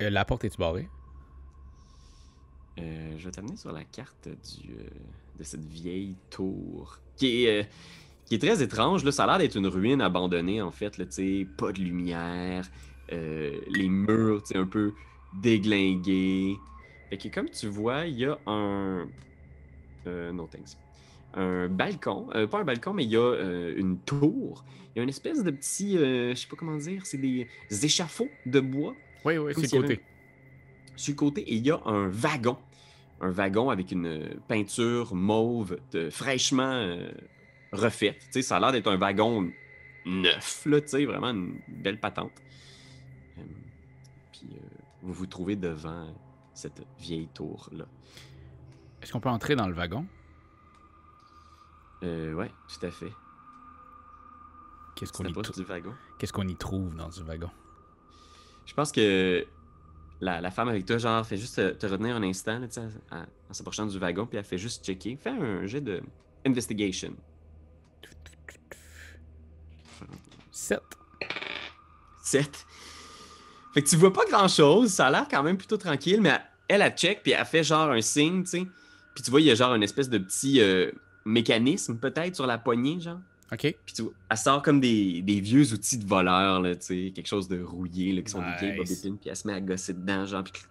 Euh, 0.03 0.11
la 0.11 0.25
porte 0.25 0.45
est-tu 0.45 0.59
barrée? 0.59 0.89
Euh, 2.79 3.15
je 3.19 3.25
vais 3.25 3.31
t'amener 3.31 3.57
sur 3.57 3.73
la 3.73 3.85
carte 3.85 4.27
euh, 4.27 4.35
de 5.39 5.45
cette 5.45 5.65
vieille 5.65 6.17
tour 6.31 6.99
qui 7.17 7.45
est, 7.45 7.69
très 8.41 8.63
étrange. 8.63 9.05
Là. 9.05 9.13
Ça 9.13 9.25
a 9.25 9.27
l'air 9.27 9.39
d'être 9.39 9.57
une 9.57 9.69
ruine 9.69 10.01
abandonnée, 10.01 10.61
en 10.61 10.73
fait. 10.73 10.99
Là, 10.99 11.05
pas 11.57 11.73
de 11.73 11.79
lumière, 11.81 12.69
les 13.11 13.89
murs 13.89 14.43
un 14.55 14.67
peu 14.67 14.93
déglingués. 15.41 16.57
Fait 17.11 17.19
que 17.19 17.29
comme 17.29 17.49
tu 17.49 17.69
vois, 17.69 18.07
il 18.07 18.19
y 18.19 18.25
a 18.25 18.39
un. 18.47 19.07
Euh, 20.07 20.33
no 20.33 20.47
thanks. 20.47 20.77
Un 21.37 21.69
balcon. 21.69 22.29
Euh, 22.35 22.47
pas 22.47 22.61
un 22.61 22.65
balcon, 22.65 22.93
mais 22.93 23.05
il 23.05 23.11
y 23.11 23.17
a 23.17 23.21
euh, 23.21 23.75
une 23.77 23.99
tour. 23.99 24.65
Il 24.95 24.99
y 24.99 25.01
a 25.01 25.03
une 25.03 25.09
espèce 25.09 25.43
de 25.43 25.51
petit. 25.51 25.99
euh, 25.99 26.31
je 26.31 26.35
sais 26.41 26.47
pas 26.49 26.57
comment 26.57 26.77
dire. 26.77 27.05
C'est 27.07 27.19
des 27.19 27.49
échafauds 27.83 28.29
de 28.47 28.61
bois 28.61 28.95
Oui, 29.25 29.37
oui, 29.39 29.53
s'il 29.55 29.65
y 29.65 29.69
côté. 29.71 29.85
avait 29.85 30.01
sur 30.97 31.13
le 31.13 31.17
côté, 31.17 31.41
et 31.43 31.55
il 31.55 31.67
y 31.67 31.71
a 31.73 31.81
un 31.87 32.07
wagon. 32.09 32.57
Un 33.21 33.31
wagon 33.31 33.71
avec 33.71 33.91
une 33.91 34.37
peinture 34.47 35.15
mauve 35.15 35.79
de- 35.93 36.09
fraîchement 36.11 36.71
euh, 36.73 37.11
refaite. 37.73 38.19
Tu 38.27 38.27
sais, 38.35 38.43
ça 38.43 38.59
a 38.59 38.61
l'air 38.61 38.71
d'être 38.73 38.87
un 38.87 38.97
wagon 38.97 39.51
neuf, 40.07 40.65
là, 40.67 40.81
tu 40.81 40.89
sais, 40.89 41.05
vraiment 41.05 41.31
une 41.31 41.59
belle 41.67 41.99
patente. 41.99 42.31
Puis 44.33 44.49
vous 45.03 45.13
vous 45.13 45.27
trouvez 45.27 45.57
devant 45.57 46.07
cette 46.53 46.83
vieille 47.01 47.29
tour-là. 47.35 47.87
Est-ce 49.03 49.13
qu'on 49.13 49.21
peut 49.21 49.29
entrer 49.29 49.57
dans 49.57 49.67
le 49.67 49.75
wagon? 49.75 50.07
Euh, 52.05 52.35
ouais, 52.35 52.51
tout 52.69 52.87
à 52.87 52.91
fait. 52.91 53.13
Qu'est-ce 54.95 55.13
qu'on 55.13 55.25
y, 55.25 55.33
qu'est-ce 56.19 56.33
qu'on 56.33 56.47
y 56.47 56.55
trouve 56.55 56.95
dans 56.95 57.11
ce 57.11 57.23
wagon? 57.23 57.51
Je 58.67 58.75
pense 58.75 58.93
que 58.93 59.45
la, 60.21 60.41
la 60.41 60.51
femme 60.51 60.69
avec 60.69 60.87
toi, 60.87 60.99
genre, 60.99 61.27
fait 61.27 61.37
juste 61.37 61.57
te, 61.57 61.71
te 61.71 61.87
retenir 61.87 62.15
un 62.15 62.23
instant, 62.23 62.59
là, 62.59 62.69
tu 62.69 62.75
sais, 62.75 62.83
en, 63.11 63.25
s'approchant 63.53 63.87
du 63.87 63.99
wagon, 63.99 64.27
puis 64.27 64.39
elle 64.39 64.45
fait 64.45 64.59
juste 64.59 64.85
checker. 64.85 65.17
Fais 65.17 65.31
un 65.31 65.67
jet 65.67 65.81
de 65.81 66.01
investigation. 66.47 67.15
7. 70.53 70.81
7. 72.23 72.67
Fait 73.73 73.83
que 73.83 73.89
tu 73.89 73.97
vois 73.97 74.13
pas 74.13 74.25
grand 74.27 74.47
chose, 74.47 74.93
ça 74.93 75.09
a 75.09 75.11
l'air 75.11 75.27
quand 75.29 75.43
même 75.43 75.57
plutôt 75.57 75.77
tranquille, 75.77 76.21
mais 76.21 76.39
elle, 76.69 76.81
elle 76.83 76.95
check, 76.95 77.23
puis 77.23 77.33
elle 77.33 77.45
fait 77.45 77.65
genre 77.65 77.91
un 77.91 78.01
signe, 78.01 78.45
tu 78.45 78.51
sais. 78.51 78.67
Puis 79.15 79.25
tu 79.25 79.31
vois, 79.31 79.41
il 79.41 79.47
y 79.47 79.51
a 79.51 79.55
genre 79.55 79.75
une 79.75 79.83
espèce 79.83 80.09
de 80.09 80.19
petit 80.19 80.61
euh, 80.61 80.91
mécanisme 81.25 81.99
peut-être 81.99 82.35
sur 82.35 82.47
la 82.47 82.59
poignée, 82.59 83.01
genre. 83.01 83.21
Ok. 83.53 83.61
Puis 83.85 83.95
tu 83.95 84.03
elle 84.29 84.37
sort 84.39 84.63
comme 84.63 84.81
des, 84.81 85.23
des 85.23 85.41
vieux 85.41 85.73
outils 85.73 85.99
de 85.99 86.07
voleur, 86.07 86.61
là, 86.61 86.75
tu 86.75 86.83
sais, 86.83 87.13
quelque 87.15 87.27
chose 87.29 87.47
de 87.49 87.63
rouillé, 87.63 88.13
là, 88.13 88.23
qui 88.23 88.31
sont 88.31 88.41
des 88.41 88.57
vieilles 88.59 88.79
Nice. 88.81 88.91
bobépines, 88.91 89.19
puis 89.19 89.29
elle 89.31 89.37
se 89.37 89.47
met 89.47 89.55
à 89.55 89.61
gosser 89.61 89.93
dedans, 89.95 90.25
genre, 90.27 90.45
puis 90.45 90.63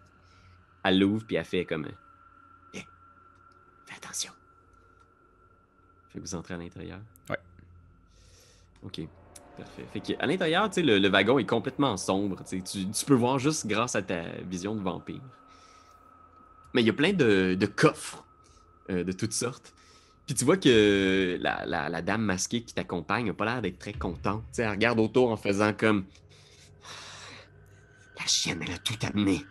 elle 0.84 1.00
l'ouvre, 1.00 1.26
puis 1.26 1.36
elle 1.36 1.46
fait 1.46 1.66
comme. 1.66 1.86
Hé, 2.74 2.86
fais 3.86 3.96
attention. 3.96 4.32
Fait 6.10 6.20
que 6.20 6.24
vous 6.24 6.36
entrez 6.36 6.56
à 6.56 6.58
l'intérieur. 6.58 7.00
Ouais. 7.30 7.38
Ok, 8.84 9.02
parfait. 9.58 9.86
Fait 9.94 10.00
que 10.00 10.14
à 10.22 10.26
l'intérieur, 10.26 10.68
tu 10.70 10.76
sais, 10.76 10.82
le, 10.82 11.00
le 11.00 11.08
wagon 11.10 11.40
est 11.40 11.46
complètement 11.46 11.96
sombre, 11.98 12.44
tu 12.44 12.58
sais, 12.58 12.62
tu, 12.64 12.90
tu 12.90 13.06
peux 13.06 13.14
voir 13.16 13.40
juste 13.40 13.66
grâce 13.68 13.96
à 13.96 14.02
ta 14.02 14.24
vision 14.44 14.76
de 14.76 14.82
vampire. 14.82 15.22
Mais 16.74 16.82
il 16.82 16.88
y 16.88 16.90
a 16.90 16.94
plein 16.94 17.14
de, 17.14 17.56
de 17.58 17.66
coffres 17.68 18.26
euh, 18.90 19.04
de 19.04 19.12
toutes 19.12 19.34
sortes. 19.34 19.74
Puis 20.26 20.36
tu 20.36 20.46
vois 20.46 20.58
que 20.58 21.38
la, 21.42 21.66
la- 21.66 21.90
la 21.90 22.02
dame 22.02 22.22
masquée 22.22 22.64
qui 22.64 22.74
t'accompagne 22.74 23.28
n'a 23.28 23.34
pas 23.34 23.46
l'air 23.46 23.62
d'être 23.62 23.80
très 23.80 23.94
contente. 23.94 24.44
Tu 24.48 24.58
sais, 24.58 24.62
elle 24.64 24.70
regarde 24.70 25.00
autour 25.00 25.32
en 25.32 25.38
faisant 25.38 25.74
comme. 25.74 26.06
La 28.20 28.26
chienne, 28.26 28.62
elle 28.66 28.74
a 28.74 28.78
tout 28.78 28.98
amené. 29.06 29.46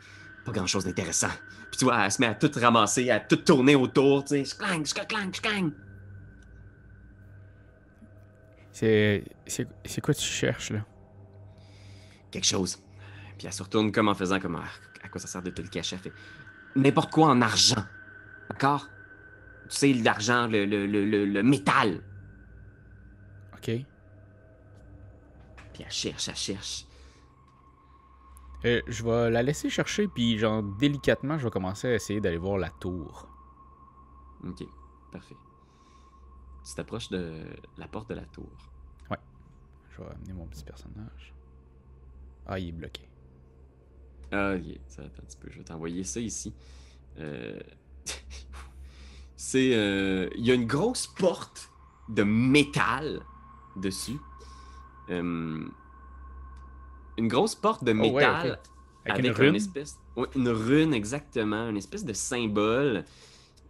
Pas 0.44 0.52
grand 0.52 0.66
chose 0.66 0.84
d'intéressant. 0.84 1.28
Puis 1.70 1.78
tu 1.78 1.84
vois, 1.84 2.04
elle 2.04 2.10
se 2.10 2.20
met 2.20 2.26
à 2.26 2.34
tout 2.34 2.50
ramasser, 2.58 3.10
à 3.10 3.20
tout 3.20 3.36
tourner 3.36 3.74
autour, 3.74 4.24
tu 4.24 4.44
sais. 4.44 4.56
C'est, 8.72 9.24
c'est, 9.46 9.68
c'est 9.84 10.00
quoi 10.00 10.14
tu 10.14 10.24
cherches, 10.24 10.70
là? 10.70 10.84
Quelque 12.30 12.46
chose. 12.46 12.78
Puis 13.36 13.46
elle 13.46 13.52
se 13.52 13.62
retourne 13.62 13.92
comme 13.92 14.08
en 14.08 14.14
faisant 14.14 14.40
comme. 14.40 14.56
Ah, 14.56 14.68
à 15.02 15.08
quoi 15.08 15.20
ça 15.20 15.26
sert 15.26 15.42
de 15.42 15.50
te 15.50 15.60
le 15.60 15.68
cacher? 15.68 15.96
Elle 15.96 16.02
fait. 16.02 16.12
N'importe 16.76 17.12
quoi 17.12 17.28
en 17.28 17.42
argent. 17.42 17.84
D'accord? 18.50 18.88
Sais, 19.72 19.94
l'argent, 19.94 20.48
le, 20.48 20.66
le, 20.66 20.86
le, 20.86 21.24
le, 21.24 21.42
métal. 21.42 22.02
Ok. 23.54 23.70
Puis 25.72 25.82
elle 25.82 25.90
cherche, 25.90 26.28
elle 26.28 26.36
cherche. 26.36 26.86
Euh, 28.66 28.82
je 28.86 29.02
vais 29.02 29.30
la 29.30 29.42
laisser 29.42 29.70
chercher, 29.70 30.08
puis 30.08 30.38
genre, 30.38 30.62
délicatement, 30.62 31.38
je 31.38 31.44
vais 31.44 31.50
commencer 31.50 31.88
à 31.88 31.94
essayer 31.94 32.20
d'aller 32.20 32.36
voir 32.36 32.58
la 32.58 32.68
tour. 32.68 33.28
Ok, 34.44 34.62
parfait. 35.10 35.36
Tu 36.68 36.74
t'approches 36.74 37.08
de 37.08 37.42
la 37.78 37.88
porte 37.88 38.10
de 38.10 38.14
la 38.14 38.26
tour. 38.26 38.52
Je 39.90 40.02
vais 40.02 40.10
amener 40.10 40.32
mon 40.34 40.46
petit 40.46 40.64
personnage. 40.64 41.34
Ah, 42.46 42.58
il 42.58 42.68
est 42.68 42.72
bloqué. 42.72 43.08
Ah, 44.30 44.54
ok, 44.54 44.80
ça 44.86 45.02
attends 45.02 45.22
un 45.22 45.26
petit 45.26 45.36
peu. 45.38 45.50
Je 45.50 45.58
vais 45.58 45.64
t'envoyer 45.64 46.04
ça 46.04 46.20
ici. 46.20 46.54
Euh, 47.18 47.58
C'est. 49.44 49.72
euh, 49.74 50.28
Il 50.36 50.46
y 50.46 50.52
a 50.52 50.54
une 50.54 50.66
grosse 50.66 51.06
porte 51.08 51.72
de 52.08 52.22
métal 52.22 53.26
dessus. 53.76 54.18
Euh, 55.10 55.66
Une 57.18 57.28
grosse 57.28 57.54
porte 57.56 57.82
de 57.84 57.92
Oh, 57.98 58.10
ouais, 58.12 58.30
métal. 58.30 58.60
Avec, 59.04 59.24
une 59.26 59.30
un 59.30 59.34
rune? 59.34 59.54
espèce... 59.56 59.98
ouais, 60.16 60.28
une 60.36 60.48
rune, 60.48 60.94
exactement. 60.94 61.68
Une 61.68 61.76
espèce 61.76 62.04
de 62.04 62.12
symbole. 62.12 63.04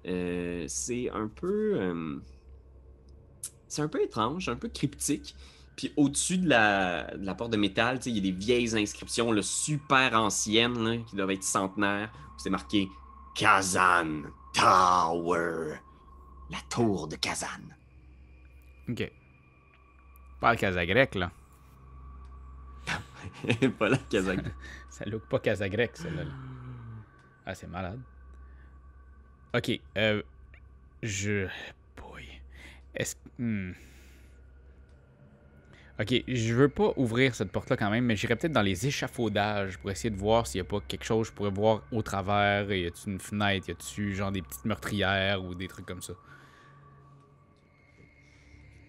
Euh, 0.07 0.65
c'est 0.69 1.09
un 1.11 1.29
peu. 1.29 1.75
euh, 1.81 2.19
C'est 3.69 3.83
un 3.83 3.89
peu 3.89 4.03
étrange, 4.03 4.49
un 4.49 4.57
peu 4.57 4.69
cryptique. 4.69 5.35
Puis 5.77 5.93
au-dessus 5.97 6.37
de 6.39 6.49
la, 6.51 7.17
de 7.17 7.25
la 7.25 7.35
porte 7.35 7.51
de 7.53 7.57
métal, 7.57 7.99
il 8.05 8.15
y 8.15 8.19
a 8.19 8.23
des 8.23 8.31
vieilles 8.31 8.77
inscriptions 8.77 9.33
là, 9.33 9.43
super 9.43 10.15
anciennes 10.15 10.79
là, 10.85 10.99
qui 10.99 11.17
doivent 11.17 11.31
être 11.31 11.43
centenaires. 11.45 12.13
C'est 12.37 12.51
marqué 12.51 12.89
Kazan 13.35 14.25
Tower. 14.53 15.79
La 16.51 16.59
tour 16.69 17.09
de 17.09 17.17
Kazan. 17.17 17.63
Ok. 18.89 19.11
Pas 20.41 20.53
le 20.53 20.59
Casagrec, 20.59 21.15
là. 21.15 21.31
Pas 23.79 23.89
la 23.89 23.99
Kazan. 23.99 24.43
Ça 24.91 25.05
look 25.07 25.23
pas 25.29 25.39
Casagrec, 25.39 25.97
celle-là. 25.97 26.25
là. 26.25 26.33
Ah, 27.47 27.55
c'est 27.55 27.67
malade. 27.67 28.01
Ok, 29.55 29.71
euh. 29.97 30.23
Je. 31.03 31.49
Boy. 31.97 32.29
Est-ce. 32.95 33.17
hmm. 33.39 33.73
Ok, 36.03 36.25
je 36.27 36.55
veux 36.55 36.69
pas 36.69 36.93
ouvrir 36.97 37.33
cette 37.33 37.53
porte-là 37.53 37.77
quand 37.77 37.89
même, 37.89 38.05
mais 38.07 38.17
j'irai 38.17 38.35
peut-être 38.35 38.53
dans 38.53 38.61
les 38.63 38.89
échafaudages 38.89 39.79
pour 39.79 39.89
essayer 39.89 40.11
de 40.11 40.17
voir 40.17 40.49
s'il 40.49 40.59
y 40.59 40.61
a 40.61 40.65
pas 40.65 40.81
quelque 40.81 41.05
chose 41.05 41.29
que 41.29 41.31
je 41.31 41.37
pourrais 41.37 41.53
voir 41.53 41.83
au 41.93 42.03
travers. 42.03 42.73
Y 42.73 42.87
a-tu 42.87 43.09
une 43.09 43.21
fenêtre, 43.21 43.69
y 43.69 43.71
a-tu 43.71 44.13
genre 44.13 44.33
des 44.33 44.43
petites 44.43 44.65
meurtrières 44.65 45.45
ou 45.45 45.55
des 45.55 45.69
trucs 45.69 45.87
comme 45.87 46.03
ça? 46.03 46.15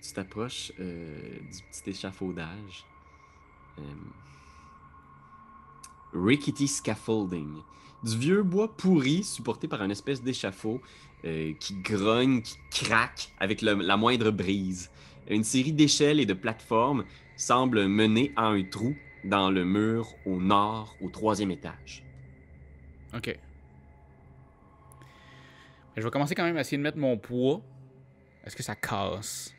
Tu 0.01 0.11
t'approches 0.11 0.73
euh, 0.79 1.37
du 1.37 1.63
petit 1.69 1.91
échafaudage. 1.91 2.83
Euh, 3.77 3.83
rickety 6.13 6.67
scaffolding. 6.67 7.57
Du 8.03 8.17
vieux 8.17 8.41
bois 8.41 8.75
pourri 8.75 9.23
supporté 9.23 9.67
par 9.67 9.83
une 9.83 9.91
espèce 9.91 10.23
d'échafaud 10.23 10.81
euh, 11.25 11.53
qui 11.59 11.75
grogne, 11.75 12.41
qui 12.41 12.57
craque 12.71 13.31
avec 13.39 13.61
la 13.61 13.97
moindre 13.97 14.31
brise. 14.31 14.89
Une 15.29 15.43
série 15.43 15.71
d'échelles 15.71 16.19
et 16.19 16.25
de 16.25 16.33
plateformes 16.33 17.05
semble 17.35 17.87
mener 17.87 18.31
à 18.35 18.47
un 18.47 18.63
trou 18.63 18.95
dans 19.23 19.49
le 19.49 19.63
mur 19.63 20.15
au 20.25 20.39
nord, 20.39 20.95
au 21.01 21.09
troisième 21.09 21.51
étage. 21.51 22.03
Ok. 23.15 23.37
Je 25.95 26.01
vais 26.01 26.09
commencer 26.09 26.35
quand 26.35 26.43
même 26.43 26.57
à 26.57 26.61
essayer 26.61 26.77
de 26.77 26.83
mettre 26.83 26.97
mon 26.97 27.17
poids. 27.17 27.61
Est-ce 28.45 28.55
que 28.55 28.63
ça 28.63 28.75
casse? 28.75 29.53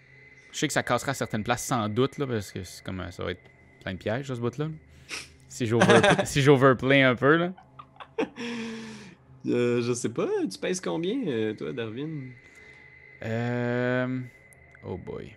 Je 0.52 0.58
sais 0.58 0.66
que 0.66 0.72
ça 0.72 0.82
cassera 0.82 1.12
à 1.12 1.14
certaines 1.14 1.44
places 1.44 1.64
sans 1.64 1.88
doute, 1.88 2.18
là, 2.18 2.26
parce 2.26 2.52
que 2.52 2.62
c'est 2.62 2.84
comme, 2.84 3.00
euh, 3.00 3.10
ça 3.10 3.24
va 3.24 3.30
être 3.30 3.42
plein 3.82 3.94
de 3.94 3.98
pièges, 3.98 4.26
ce 4.26 4.34
bout-là. 4.34 4.68
Si 5.48 5.66
j'overplay 5.66 6.24
si 6.26 6.42
j'overplay 6.42 7.02
un 7.02 7.14
peu, 7.14 7.36
là. 7.36 7.52
Euh, 9.46 9.82
je 9.82 9.92
sais 9.92 10.08
pas, 10.08 10.28
tu 10.50 10.58
pèses 10.58 10.80
combien, 10.80 11.26
euh, 11.26 11.54
toi, 11.54 11.72
Darwin? 11.72 12.32
Euh... 13.22 14.20
Oh 14.84 14.96
boy. 14.96 15.34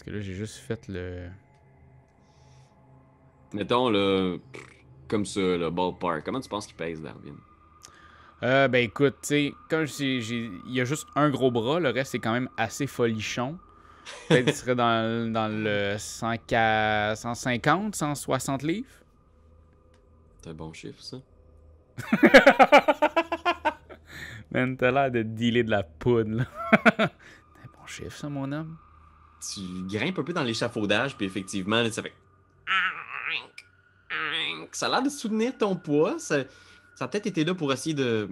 Parce 0.00 0.08
que 0.12 0.16
là, 0.16 0.22
j'ai 0.22 0.32
juste 0.32 0.56
fait 0.56 0.88
le... 0.88 1.28
Mettons, 3.52 3.90
là, 3.90 4.38
comme 5.08 5.26
ça, 5.26 5.40
le 5.42 5.68
ballpark. 5.68 6.24
Comment 6.24 6.40
tu 6.40 6.48
penses 6.48 6.66
qu'il 6.66 6.74
pèse, 6.74 7.02
Darwin? 7.02 7.34
Euh, 8.42 8.66
ben 8.68 8.82
écoute, 8.82 9.16
tu 9.20 9.28
sais, 9.28 9.52
comme 9.68 9.84
il 10.00 10.72
y 10.72 10.80
a 10.80 10.86
juste 10.86 11.06
un 11.16 11.28
gros 11.28 11.50
bras, 11.50 11.80
le 11.80 11.90
reste 11.90 12.12
c'est 12.12 12.18
quand 12.18 12.32
même 12.32 12.48
assez 12.56 12.86
folichon. 12.86 13.58
Peut-être 14.30 14.46
qu'il 14.46 14.54
serait 14.54 14.74
dans, 14.74 15.30
dans 15.30 15.48
le 15.48 15.96
100 15.98 16.36
ca- 16.48 17.14
150, 17.14 17.94
160 17.94 18.62
livres. 18.62 18.88
C'est 20.40 20.48
un 20.48 20.54
bon 20.54 20.72
chiffre, 20.72 21.02
ça. 21.02 21.18
Man, 24.50 24.78
t'as 24.78 24.92
l'air 24.92 25.10
de 25.10 25.20
dealer 25.20 25.62
de 25.64 25.70
la 25.70 25.82
poudre, 25.82 26.36
là. 26.38 26.44
C'est 26.96 27.04
un 27.04 27.78
bon 27.78 27.86
chiffre, 27.86 28.16
ça, 28.16 28.30
mon 28.30 28.50
homme. 28.50 28.78
Tu 29.40 29.60
grimpes 29.86 30.18
un 30.18 30.22
peu 30.22 30.32
dans 30.32 30.42
l'échafaudage, 30.42 31.16
puis 31.16 31.26
effectivement, 31.26 31.82
là, 31.82 31.90
ça 31.90 32.02
fait. 32.02 32.14
Ça 34.72 34.86
a 34.86 34.90
l'air 34.90 35.02
de 35.02 35.08
soutenir 35.08 35.56
ton 35.56 35.76
poids. 35.76 36.18
Ça, 36.18 36.44
a 37.00 37.08
peut-être 37.08 37.26
été 37.26 37.44
là 37.44 37.54
pour 37.54 37.72
essayer 37.72 37.94
de 37.94 38.28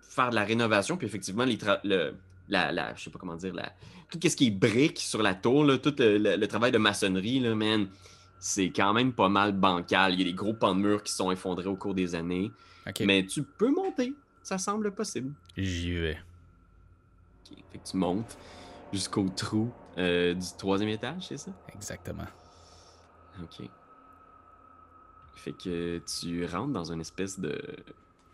faire 0.00 0.30
de 0.30 0.34
la 0.34 0.44
rénovation, 0.44 0.96
puis 0.96 1.06
effectivement, 1.06 1.44
les 1.44 1.58
le, 1.84 2.14
la, 2.48 2.94
je 2.94 3.04
sais 3.04 3.10
pas 3.10 3.18
comment 3.18 3.36
dire, 3.36 3.54
la, 3.54 3.72
tout 4.10 4.18
ce 4.22 4.36
qui 4.36 4.48
est 4.48 4.50
briques 4.50 4.98
sur 4.98 5.22
la 5.22 5.34
tour, 5.34 5.64
là, 5.64 5.78
tout 5.78 5.94
le, 5.98 6.46
travail 6.46 6.72
de 6.72 6.78
maçonnerie, 6.78 7.40
là, 7.40 7.54
man, 7.54 7.88
c'est 8.38 8.70
quand 8.70 8.92
même 8.92 9.12
pas 9.12 9.28
mal 9.28 9.52
bancal. 9.52 10.14
Il 10.14 10.18
y 10.20 10.22
a 10.22 10.24
des 10.26 10.34
gros 10.34 10.54
pans 10.54 10.74
de 10.74 10.80
murs 10.80 11.02
qui 11.02 11.12
sont 11.12 11.30
effondrés 11.30 11.68
au 11.68 11.76
cours 11.76 11.94
des 11.94 12.14
années. 12.14 12.50
Mais 13.00 13.24
tu 13.24 13.42
peux 13.42 13.70
monter. 13.70 14.14
Ça 14.42 14.58
semble 14.58 14.92
possible. 14.92 15.32
j'y 15.56 15.92
vais. 15.92 16.18
Fait 17.72 17.78
que 17.78 17.88
tu 17.88 17.96
montes 17.96 18.38
jusqu'au 18.92 19.28
trou 19.28 19.70
euh, 19.98 20.34
du 20.34 20.46
troisième 20.58 20.90
étage, 20.90 21.28
c'est 21.28 21.38
ça? 21.38 21.50
Exactement. 21.74 22.26
Ok. 23.42 23.66
Fait 25.36 25.52
que 25.52 26.00
tu 26.20 26.44
rentres 26.44 26.72
dans 26.72 26.92
une 26.92 27.00
espèce 27.00 27.40
de, 27.40 27.60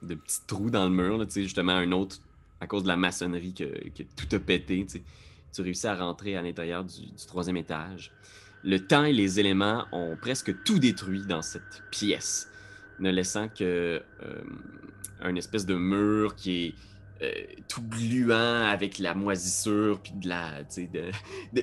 de 0.03 0.15
petit 0.15 0.41
trou 0.47 0.71
dans 0.71 0.85
le 0.85 0.91
mur, 0.91 1.19
là, 1.19 1.27
tu 1.27 1.33
sais, 1.33 1.43
justement, 1.43 1.73
un 1.73 1.93
autre, 1.93 2.17
à 2.61 2.67
cause 2.67 2.83
de 2.83 2.89
la 2.89 2.97
maçonnerie 2.97 3.55
que, 3.55 3.89
que 3.91 4.03
tout 4.03 4.35
a 4.35 4.39
pété, 4.39 4.87
tu 4.87 5.63
réussis 5.63 5.87
à 5.87 5.95
rentrer 5.95 6.37
à 6.37 6.43
l'intérieur 6.43 6.85
du, 6.85 7.07
du 7.07 7.27
troisième 7.27 7.57
étage. 7.57 8.13
Le 8.65 8.85
temps 8.85 9.05
et 9.05 9.13
les 9.13 9.39
éléments 9.39 9.87
ont 9.93 10.17
presque 10.17 10.65
tout 10.65 10.79
détruit 10.79 11.25
dans 11.27 11.43
cette 11.43 11.83
pièce, 11.93 12.51
ne 12.99 13.11
laissant 13.11 13.49
que 13.49 14.03
euh, 14.23 14.43
un 15.21 15.37
espèce 15.37 15.67
de 15.67 15.75
mur 15.75 16.35
qui 16.35 16.67
est 16.67 16.75
euh, 17.23 17.33
tout 17.67 17.83
gluant 17.83 18.67
avec 18.67 18.99
la 18.99 19.15
moisissure 19.15 20.01
puis 20.03 20.13
de 20.13 20.29
la, 20.29 20.63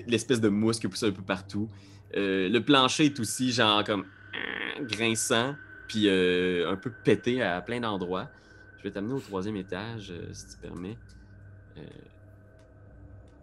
l'espèce 0.07 0.41
de 0.41 0.49
mousse 0.49 0.79
qui 0.79 0.87
pousse 0.87 1.03
un 1.03 1.11
peu 1.11 1.21
partout. 1.21 1.69
Euh, 2.15 2.49
le 2.49 2.63
plancher 2.63 3.05
est 3.05 3.19
aussi 3.19 3.51
genre 3.51 3.83
comme 3.83 4.05
grinçant, 4.81 5.55
puis 5.87 6.07
euh, 6.07 6.71
un 6.71 6.75
peu 6.75 6.91
pété 6.91 7.43
à 7.43 7.61
plein 7.61 7.79
d'endroits. 7.79 8.29
Je 8.77 8.83
vais 8.83 8.91
t'amener 8.91 9.13
au 9.13 9.19
troisième 9.19 9.55
étage, 9.55 10.11
si 10.33 10.47
tu 10.47 10.57
permets. 10.57 10.97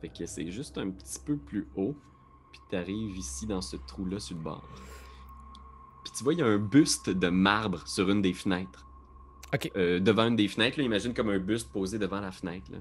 Fait 0.01 0.09
que 0.09 0.27
c'est 0.27 0.51
juste 0.51 0.79
un 0.79 0.90
petit 0.90 1.18
peu 1.25 1.37
plus 1.37 1.68
haut, 1.77 1.96
puis 2.53 2.61
tu 2.70 2.77
arrives 2.77 3.16
ici 3.16 3.46
dans 3.46 3.61
ce 3.61 3.77
trou-là 3.77 4.18
sur 4.18 4.37
le 4.37 4.42
bord. 4.42 4.68
Puis 6.05 6.12
tu 6.16 6.25
vois, 6.25 6.35
il 6.35 6.40
y 6.40 6.42
a 6.42 6.46
un 6.46 6.59
buste 6.59 7.11
de 7.11 7.29
marbre 7.29 7.87
sur 7.87 8.11
une 8.11 8.20
des 8.20 8.33
fenêtres. 8.33 8.87
Ok. 9.52 9.70
Euh, 9.76 10.00
devant 10.00 10.26
une 10.26 10.36
des 10.36 10.48
fenêtres, 10.48 10.78
là, 10.78 10.84
imagine 10.84 11.12
comme 11.12 11.30
un 11.30 11.38
buste 11.38 11.70
posé 11.72 11.98
devant 11.98 12.20
la 12.20 12.30
fenêtre. 12.30 12.70
Là. 12.70 12.78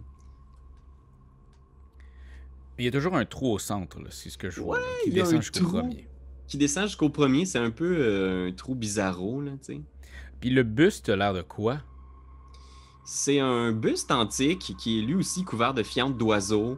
Il 2.77 2.85
y 2.85 2.87
a 2.87 2.91
toujours 2.91 3.15
un 3.15 3.25
trou 3.25 3.53
au 3.53 3.59
centre, 3.59 3.97
c'est 4.09 4.29
ce 4.29 4.37
que 4.37 4.49
je 4.49 4.61
vois. 4.61 4.77
Ouais, 4.77 4.83
là, 4.83 4.89
qui 5.03 5.09
il 5.09 5.17
y 5.17 5.19
a 5.19 5.23
descend 5.23 5.37
un 5.37 5.41
jusqu'au 5.41 5.67
premier. 5.67 6.07
Qui 6.47 6.57
descend 6.57 6.83
jusqu'au 6.85 7.09
premier, 7.09 7.45
c'est 7.45 7.59
un 7.59 7.71
peu 7.71 7.97
euh, 7.99 8.47
un 8.47 8.51
trou 8.53 8.73
bizarro, 8.73 9.41
là, 9.41 9.51
tu 9.63 9.73
sais. 9.73 9.81
Puis 10.39 10.49
le 10.49 10.63
buste 10.63 11.09
a 11.09 11.15
l'air 11.15 11.33
de 11.33 11.41
quoi? 11.41 11.79
C'est 13.03 13.39
un 13.39 13.71
buste 13.73 14.11
antique 14.11 14.75
qui 14.77 14.99
est 14.99 15.01
lui 15.01 15.15
aussi 15.15 15.43
couvert 15.43 15.73
de 15.73 15.83
fientes 15.83 16.17
d'oiseaux, 16.17 16.77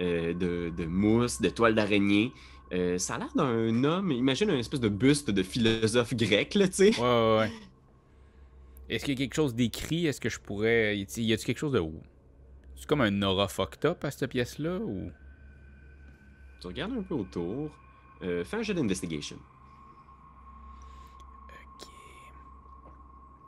euh, 0.00 0.34
de, 0.34 0.70
de 0.76 0.84
mousse, 0.84 1.40
de 1.40 1.48
toiles 1.48 1.74
d'araignée. 1.74 2.32
Euh, 2.74 2.98
ça 2.98 3.14
a 3.14 3.18
l'air 3.18 3.32
d'un 3.34 3.84
homme, 3.84 4.12
imagine 4.12 4.50
un 4.50 4.58
espèce 4.58 4.80
de 4.80 4.90
buste 4.90 5.30
de 5.30 5.42
philosophe 5.42 6.14
grec, 6.14 6.54
là, 6.54 6.68
tu 6.68 6.74
sais. 6.74 7.00
Ouais, 7.00 7.02
ouais, 7.02 7.38
ouais. 7.38 7.52
Est-ce 8.88 9.04
qu'il 9.04 9.14
y 9.14 9.22
a 9.22 9.26
quelque 9.26 9.34
chose 9.34 9.54
d'écrit? 9.54 10.06
Est-ce 10.06 10.20
que 10.20 10.28
je 10.28 10.38
pourrais. 10.40 10.96
Y 10.98 11.02
a- 11.02 11.20
y 11.20 11.32
a-tu 11.32 11.44
quelque 11.46 11.58
chose 11.58 11.72
de. 11.72 11.82
C'est 12.76 12.86
comme 12.86 13.00
un 13.02 13.22
aura 13.22 13.48
fucked 13.48 13.84
up 13.84 14.04
à 14.04 14.10
cette 14.10 14.30
pièce-là? 14.30 14.78
Ou? 14.78 15.10
Tu 16.60 16.66
regardes 16.66 16.92
un 16.92 17.02
peu 17.02 17.14
autour. 17.14 17.70
Euh, 18.22 18.44
fais 18.44 18.56
un 18.56 18.62
jeu 18.62 18.74
d'investigation. 18.74 19.38
Ok. 21.48 21.88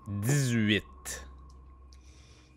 18. 0.08 0.84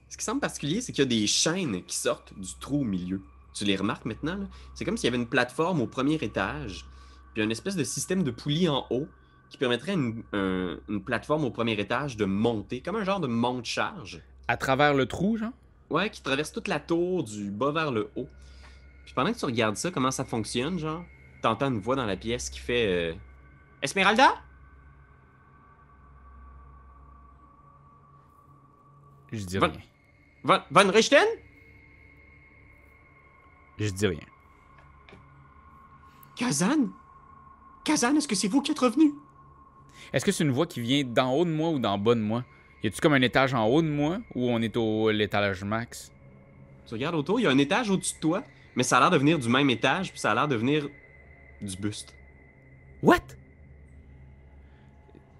Ce 0.10 0.18
qui 0.18 0.24
semble 0.24 0.42
particulier, 0.42 0.82
c'est 0.82 0.92
qu'il 0.92 1.04
y 1.04 1.08
a 1.08 1.10
des 1.10 1.26
chaînes 1.28 1.84
qui 1.84 1.96
sortent 1.96 2.38
du 2.40 2.54
trou 2.60 2.82
au 2.82 2.84
milieu. 2.84 3.22
Tu 3.54 3.66
les 3.66 3.76
remarques 3.76 4.06
maintenant? 4.06 4.48
C'est 4.76 4.86
comme 4.86 4.98
s'il 4.98 5.06
y 5.06 5.08
avait 5.10 5.18
une 5.18 5.28
plateforme 5.30 5.82
au 5.82 5.88
premier 5.88 6.16
étage, 6.16 6.86
puis 7.34 7.42
un 7.44 7.50
espèce 7.50 7.76
de 7.76 7.84
système 7.84 8.24
de 8.24 8.32
poulies 8.32 8.70
en 8.70 8.86
haut 8.90 9.08
qui 9.54 9.60
permettrait 9.60 9.94
une, 9.94 10.24
un- 10.34 10.80
une 10.90 11.04
plateforme 11.04 11.44
au 11.46 11.52
premier 11.52 11.74
étage 11.74 12.18
de 12.18 12.26
monter, 12.26 12.82
comme 12.82 12.96
un 12.96 13.04
genre 13.04 13.20
de 13.20 13.28
monte-charge. 13.28 14.20
À 14.48 14.58
travers 14.58 14.96
le 14.96 15.06
trou, 15.06 15.38
genre? 15.38 15.52
Ouais, 15.92 16.10
qui 16.10 16.24
traverse 16.24 16.52
toute 16.52 16.68
la 16.68 16.80
tour 16.80 17.24
du 17.24 17.52
bas 17.52 17.72
vers 17.72 17.92
le 17.92 18.10
haut. 18.16 18.28
Puis 19.06 19.14
pendant 19.14 19.32
que 19.32 19.38
tu 19.38 19.46
regardes 19.46 19.76
ça, 19.76 19.92
comment 19.92 20.10
ça 20.10 20.26
fonctionne, 20.26 20.80
genre, 20.80 21.06
t'entends 21.44 21.68
une 21.68 21.78
voix 21.80 21.96
dans 21.96 22.08
la 22.08 22.18
pièce 22.18 22.50
qui 22.50 22.58
fait 22.58 22.88
euh, 22.88 23.14
Esmeralda? 23.84 24.34
Je 29.32 29.46
dis 29.46 29.60
rien. 29.60 29.72
Von, 30.44 30.62
Von 30.72 30.90
Richten? 30.92 31.28
Je 33.78 33.90
dis 33.90 34.08
rien. 34.08 34.20
Kazan? 36.36 36.90
Kazan, 37.84 38.16
est-ce 38.16 38.28
que 38.28 38.34
c'est 38.36 38.48
vous 38.48 38.64
qui 38.64 38.72
êtes 38.72 38.80
revenu? 38.80 39.14
Est-ce 40.14 40.24
que 40.26 40.32
c'est 40.32 40.44
une 40.44 40.52
voix 40.52 40.68
qui 40.68 40.80
vient 40.82 41.04
d'en 41.04 41.34
haut 41.34 41.46
de 41.46 41.50
moi 41.52 41.70
ou 41.72 41.80
d'en 41.80 41.98
bas 41.98 42.16
de 42.16 42.20
moi? 42.22 42.46
Y 42.84 42.88
a-tu 42.88 43.02
comme 43.02 43.14
un 43.14 43.22
étage 43.22 43.54
en 43.54 43.66
haut 43.66 43.82
de 43.82 43.88
moi 43.88 44.20
ou 44.36 44.50
on 44.50 44.62
est 44.62 44.76
au 44.78 45.10
l'étage 45.10 45.64
max? 45.64 46.12
Tu 46.88 46.94
regardes 46.94 47.16
autour, 47.16 47.40
il 47.40 47.44
y 47.44 47.48
a 47.48 47.50
un 47.50 47.58
étage 47.58 47.90
au-dessus 47.90 48.16
de 48.16 48.20
toi, 48.20 48.44
mais 48.76 48.84
ça 48.84 48.98
a 48.98 49.00
l'air 49.00 49.10
de 49.10 49.18
venir 49.18 49.40
du 49.40 49.50
même 49.50 49.70
étage, 49.70 50.12
puis 50.12 50.20
ça 50.20 50.32
a 50.32 50.36
l'air 50.36 50.48
de 50.48 50.56
venir 50.56 50.88
du 51.62 51.78
buste. 51.78 52.14
What? 53.02 53.20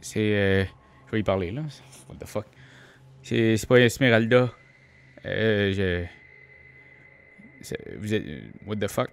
C'est. 0.02 0.20
euh, 0.36 0.64
Je 1.08 1.12
vais 1.12 1.20
y 1.20 1.24
parler 1.24 1.52
là. 1.52 1.62
What 2.10 2.16
the 2.20 2.26
fuck? 2.28 2.46
C'est 3.22 3.58
c'est 3.58 3.68
pas 3.68 3.80
Esmeralda. 3.80 4.52
Euh. 5.26 5.72
Je. 5.74 6.06
c'est- 7.62 7.98
Vous 7.98 8.14
êtes. 8.14 8.26
euh, 8.26 8.42
What 8.66 8.78
the 8.78 8.88
fuck? 8.90 9.10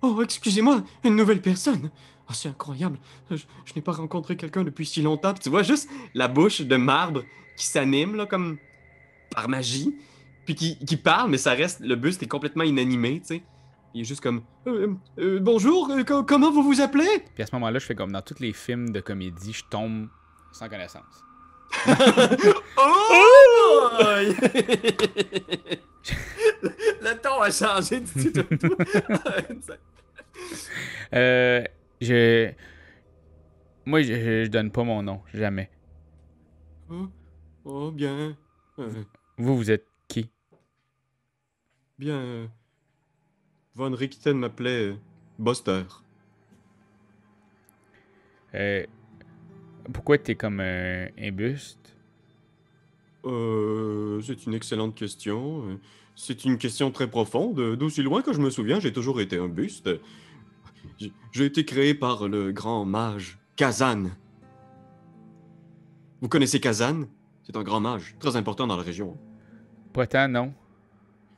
Oh, 0.00 0.22
excusez-moi, 0.22 0.84
une 1.04 1.16
nouvelle 1.16 1.40
personne. 1.42 1.90
Oh, 2.30 2.32
c'est 2.34 2.48
incroyable. 2.50 2.98
Je, 3.30 3.36
je 3.36 3.72
n'ai 3.74 3.80
pas 3.82 3.92
rencontré 3.92 4.36
quelqu'un 4.36 4.62
depuis 4.62 4.84
si 4.84 5.00
longtemps. 5.02 5.32
Puis 5.32 5.44
tu 5.44 5.48
vois 5.50 5.62
juste 5.62 5.88
la 6.14 6.28
bouche 6.28 6.60
de 6.60 6.76
marbre 6.76 7.24
qui 7.56 7.66
s'anime, 7.66 8.16
là, 8.16 8.26
comme 8.26 8.58
par 9.34 9.48
magie. 9.48 9.96
Puis 10.44 10.54
qui, 10.54 10.78
qui 10.78 10.96
parle, 10.96 11.30
mais 11.30 11.38
ça 11.38 11.52
reste. 11.52 11.80
Le 11.80 11.96
buste 11.96 12.22
est 12.22 12.26
complètement 12.28 12.64
inanimé, 12.64 13.20
tu 13.20 13.26
sais. 13.36 13.42
Il 13.94 14.02
est 14.02 14.04
juste 14.04 14.20
comme. 14.20 14.42
Euh, 14.66 14.92
euh, 15.18 15.38
bonjour, 15.40 15.90
euh, 15.90 16.04
co- 16.04 16.22
comment 16.22 16.50
vous 16.50 16.62
vous 16.62 16.80
appelez? 16.82 17.24
Puis 17.34 17.42
à 17.42 17.46
ce 17.46 17.54
moment-là, 17.54 17.78
je 17.78 17.86
fais 17.86 17.94
comme 17.94 18.12
dans 18.12 18.20
tous 18.22 18.38
les 18.40 18.52
films 18.52 18.90
de 18.90 19.00
comédie, 19.00 19.52
je 19.54 19.64
tombe 19.70 20.08
sans 20.52 20.68
connaissance. 20.68 21.04
Oh! 22.80 23.88
Le 27.00 27.20
ton 27.20 27.40
a 27.42 27.50
changé 27.50 28.00
du 28.00 28.32
tout. 28.32 28.44
Euh. 32.02 32.52
Je. 32.52 32.52
Moi, 33.86 34.02
je, 34.02 34.44
je- 34.44 34.48
donne 34.48 34.70
pas 34.70 34.84
mon 34.84 35.02
nom, 35.02 35.20
jamais. 35.32 35.70
oh, 36.90 37.08
oh, 37.64 37.90
bien. 37.90 38.36
Euh, 38.78 38.90
Vous, 39.38 39.56
vous 39.56 39.70
êtes 39.70 39.86
qui? 40.08 40.30
bien. 41.98 42.14
euh, 42.18 42.46
Von 43.74 43.92
Richten 43.94 44.34
m'appelait 44.38 44.90
euh, 44.90 44.94
Buster. 45.38 45.82
Euh. 48.54 48.84
Pourquoi 49.92 50.18
t'es 50.18 50.34
comme 50.34 50.60
un, 50.60 51.06
un 51.18 51.30
buste? 51.32 51.94
Euh, 53.24 54.20
c'est 54.22 54.46
une 54.46 54.54
excellente 54.54 54.94
question. 54.94 55.70
Euh, 55.70 55.76
C'est 56.14 56.44
une 56.44 56.58
question 56.58 56.90
très 56.90 57.08
profonde. 57.08 57.76
D'aussi 57.76 58.02
loin 58.02 58.22
que 58.22 58.32
je 58.32 58.40
me 58.40 58.50
souviens, 58.50 58.80
j'ai 58.80 58.92
toujours 58.92 59.20
été 59.20 59.38
un 59.38 59.48
buste. 59.48 59.88
J'ai- 61.32 61.44
été 61.44 61.64
créé 61.64 61.94
par 61.94 62.26
le 62.28 62.52
grand 62.52 62.84
mage 62.84 63.38
Kazan. 63.56 64.04
Vous 66.20 66.28
connaissez 66.28 66.60
Kazan? 66.60 67.04
C'est 67.44 67.56
un 67.56 67.62
grand 67.62 67.80
mage, 67.80 68.16
très 68.18 68.36
important 68.36 68.66
dans 68.66 68.76
la 68.76 68.82
région. 68.82 69.16
Pas 69.92 70.06
tant, 70.06 70.28
non. 70.28 70.52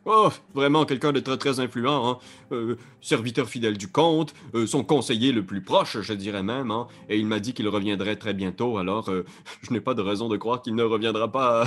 Oh, 0.06 0.30
vraiment 0.54 0.86
quelqu'un 0.86 1.12
de 1.12 1.20
très 1.20 1.36
très 1.36 1.60
influent, 1.60 2.08
hein. 2.10 2.18
Euh, 2.52 2.76
serviteur 3.02 3.48
fidèle 3.48 3.76
du 3.76 3.86
comte, 3.88 4.32
euh, 4.54 4.66
son 4.66 4.82
conseiller 4.82 5.30
le 5.30 5.44
plus 5.44 5.60
proche, 5.62 6.00
je 6.00 6.14
dirais 6.14 6.42
même, 6.42 6.70
hein. 6.70 6.88
et 7.10 7.18
il 7.18 7.26
m'a 7.26 7.38
dit 7.38 7.52
qu'il 7.52 7.68
reviendrait 7.68 8.16
très 8.16 8.32
bientôt, 8.32 8.78
alors 8.78 9.10
euh, 9.10 9.24
je 9.62 9.72
n'ai 9.72 9.80
pas 9.80 9.92
de 9.92 10.00
raison 10.00 10.28
de 10.28 10.38
croire 10.38 10.62
qu'il 10.62 10.74
ne 10.74 10.82
reviendra 10.82 11.30
pas 11.30 11.64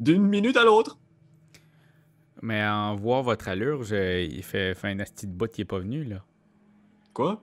d'une 0.00 0.22
minute 0.22 0.56
à 0.58 0.64
l'autre. 0.64 0.98
Mais 2.42 2.62
en 2.64 2.94
voir 2.94 3.22
votre 3.22 3.48
allure, 3.48 3.82
je- 3.82 4.26
il 4.26 4.42
fait, 4.42 4.74
fait 4.74 4.88
un 4.88 5.00
asti 5.00 5.26
de 5.26 5.32
bout 5.32 5.50
qui 5.50 5.62
est 5.62 5.64
pas 5.64 5.78
venu, 5.78 6.04
là. 6.04 6.22
Quoi? 7.16 7.42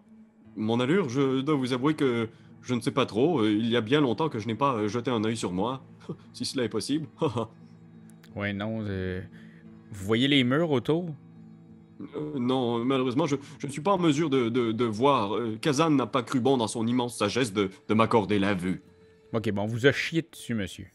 Mon 0.55 0.79
allure, 0.79 1.09
je 1.09 1.41
dois 1.41 1.55
vous 1.55 1.73
avouer 1.73 1.95
que 1.95 2.29
je 2.61 2.75
ne 2.75 2.79
sais 2.79 2.91
pas 2.91 3.07
trop, 3.07 3.39
Euh, 3.41 3.49
il 3.51 3.67
y 3.69 3.75
a 3.75 3.81
bien 3.81 4.01
longtemps 4.01 4.29
que 4.29 4.37
je 4.37 4.45
n'ai 4.45 4.53
pas 4.53 4.75
euh, 4.75 4.87
jeté 4.87 5.09
un 5.09 5.23
œil 5.23 5.35
sur 5.35 5.51
moi, 5.51 5.81
si 6.33 6.45
cela 6.45 6.63
est 6.63 6.69
possible. 6.69 7.07
Ouais, 8.35 8.53
non. 8.53 8.83
euh, 8.87 9.21
Vous 9.91 10.05
voyez 10.05 10.27
les 10.27 10.43
murs 10.43 10.69
autour? 10.69 11.05
Euh, 12.15 12.37
non, 12.37 12.85
malheureusement, 12.85 13.25
je 13.25 13.35
je 13.57 13.65
ne 13.65 13.71
suis 13.71 13.81
pas 13.81 13.93
en 13.93 13.97
mesure 13.97 14.29
de, 14.29 14.49
de- 14.49 14.71
de 14.71 14.85
voir. 14.85 15.35
Euh, 15.35 15.57
Kazan 15.59 15.89
n'a 15.89 16.05
pas 16.05 16.21
cru 16.21 16.39
bon 16.39 16.57
dans 16.57 16.67
son 16.67 16.85
immense 16.85 17.17
sagesse 17.17 17.51
de, 17.51 17.71
de 17.87 17.93
m'accorder 17.95 18.37
la 18.37 18.53
vue. 18.53 18.83
Ok, 19.33 19.49
bon, 19.51 19.63
on 19.63 19.65
vous 19.65 19.87
a 19.87 19.91
chié 19.91 20.21
dessus, 20.21 20.53
monsieur. 20.53 20.85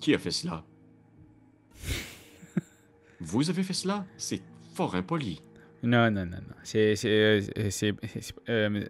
Qui 0.00 0.14
a 0.14 0.18
fait 0.18 0.30
cela? 0.30 0.64
Vous 3.20 3.50
avez 3.50 3.62
fait 3.62 3.74
cela? 3.74 4.06
C'est 4.16 4.42
fort 4.74 4.94
impoli. 4.94 5.42
Non, 5.82 6.10
non, 6.10 6.26
non, 6.26 6.36
non. 6.36 6.54
C'est. 6.62 6.94
C'est. 6.96 7.40
C'est. 7.70 7.94
c'est- 8.20 8.34
euh, 8.48 8.84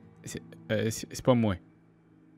euh, 0.73 0.91
pas 1.25 1.35
moi. 1.35 1.55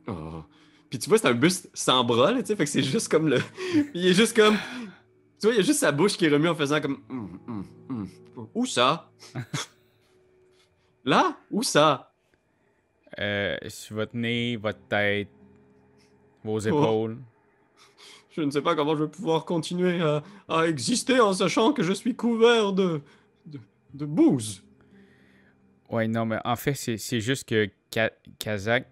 Oh. 0.06 0.42
Puis 0.90 0.98
tu 0.98 1.08
vois, 1.08 1.18
c'est 1.18 1.28
un 1.28 1.34
buste 1.34 1.70
sans 1.72 2.04
bras, 2.04 2.32
là, 2.32 2.40
tu 2.42 2.48
sais, 2.48 2.56
fait 2.56 2.64
que 2.64 2.70
c'est 2.70 2.82
juste 2.82 3.08
comme 3.10 3.28
le. 3.28 3.38
Il 3.94 4.06
est 4.06 4.14
juste 4.14 4.36
comme. 4.36 4.56
Tu 5.40 5.46
vois, 5.48 5.54
il 5.54 5.56
y 5.56 5.60
a 5.60 5.64
juste 5.64 5.80
sa 5.80 5.90
bouche 5.90 6.16
qui 6.16 6.26
est 6.26 6.28
remise 6.28 6.50
en 6.50 6.54
faisant 6.54 6.80
comme. 6.80 6.98
Hum, 7.10 7.40
hum, 7.48 7.66
hum. 7.88 8.08
Où 8.54 8.64
ça? 8.66 9.10
Là? 11.04 11.36
Où 11.50 11.62
ça? 11.62 12.12
Euh, 13.18 13.56
sur 13.68 13.96
votre 13.96 14.16
nez, 14.16 14.56
votre 14.56 14.78
tête, 14.88 15.28
vos 16.44 16.58
épaules. 16.60 17.18
Je 18.30 18.40
ne 18.40 18.50
sais 18.50 18.62
pas 18.62 18.74
comment 18.74 18.96
je 18.96 19.04
vais 19.04 19.10
pouvoir 19.10 19.44
continuer 19.44 20.00
à, 20.00 20.22
à 20.48 20.66
exister 20.66 21.20
en 21.20 21.32
sachant 21.34 21.72
que 21.72 21.82
je 21.82 21.92
suis 21.92 22.14
couvert 22.14 22.72
de. 22.72 23.00
De, 23.94 24.06
bouse. 24.06 24.62
Ouais, 25.90 26.08
non, 26.08 26.24
mais 26.26 26.38
en 26.44 26.56
fait, 26.56 26.74
c'est 26.74 26.96
c'est 26.96 27.20
juste 27.20 27.48
que 27.48 27.68
Ka- 27.90 28.12
Kazakh. 28.38 28.86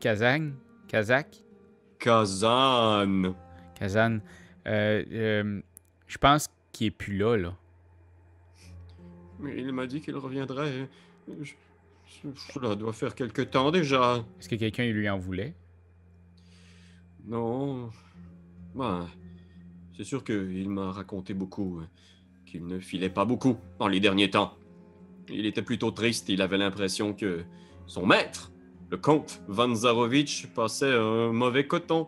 Kazakh? 0.00 0.42
Kazakh? 0.88 1.42
Kazan. 1.98 3.34
Kazan. 3.74 4.18
euh, 4.66 5.04
euh, 5.12 5.60
je 6.06 6.18
pense 6.18 6.48
qu'il 6.72 6.88
est 6.88 6.90
plus 6.90 7.16
là, 7.16 7.36
là. 7.36 7.56
Mais 9.40 9.56
il 9.58 9.72
m'a 9.72 9.86
dit 9.86 10.00
qu'il 10.00 10.16
reviendrait. 10.16 10.88
Je- 11.40 11.54
Cela 12.52 12.74
doit 12.74 12.92
faire 12.92 13.14
quelque 13.14 13.42
temps 13.42 13.70
déjà. 13.70 14.24
Est-ce 14.38 14.48
que 14.48 14.54
quelqu'un 14.56 14.86
lui 14.86 15.08
en 15.08 15.18
voulait? 15.18 15.54
Non. 17.26 17.90
Ben, 18.74 19.08
c'est 19.96 20.04
sûr 20.04 20.22
qu'il 20.24 20.68
m'a 20.68 20.90
raconté 20.92 21.34
beaucoup. 21.34 21.80
Qu'il 22.54 22.68
ne 22.68 22.78
filait 22.78 23.10
pas 23.10 23.24
beaucoup 23.24 23.56
dans 23.80 23.88
les 23.88 23.98
derniers 23.98 24.30
temps. 24.30 24.56
Il 25.28 25.44
était 25.44 25.60
plutôt 25.60 25.90
triste. 25.90 26.28
Il 26.28 26.40
avait 26.40 26.56
l'impression 26.56 27.12
que 27.12 27.42
son 27.88 28.06
maître, 28.06 28.52
le 28.90 28.96
comte 28.96 29.42
Van 29.48 29.74
Zarovich, 29.74 30.46
passait 30.54 30.94
un 30.94 31.32
mauvais 31.32 31.66
coton. 31.66 32.06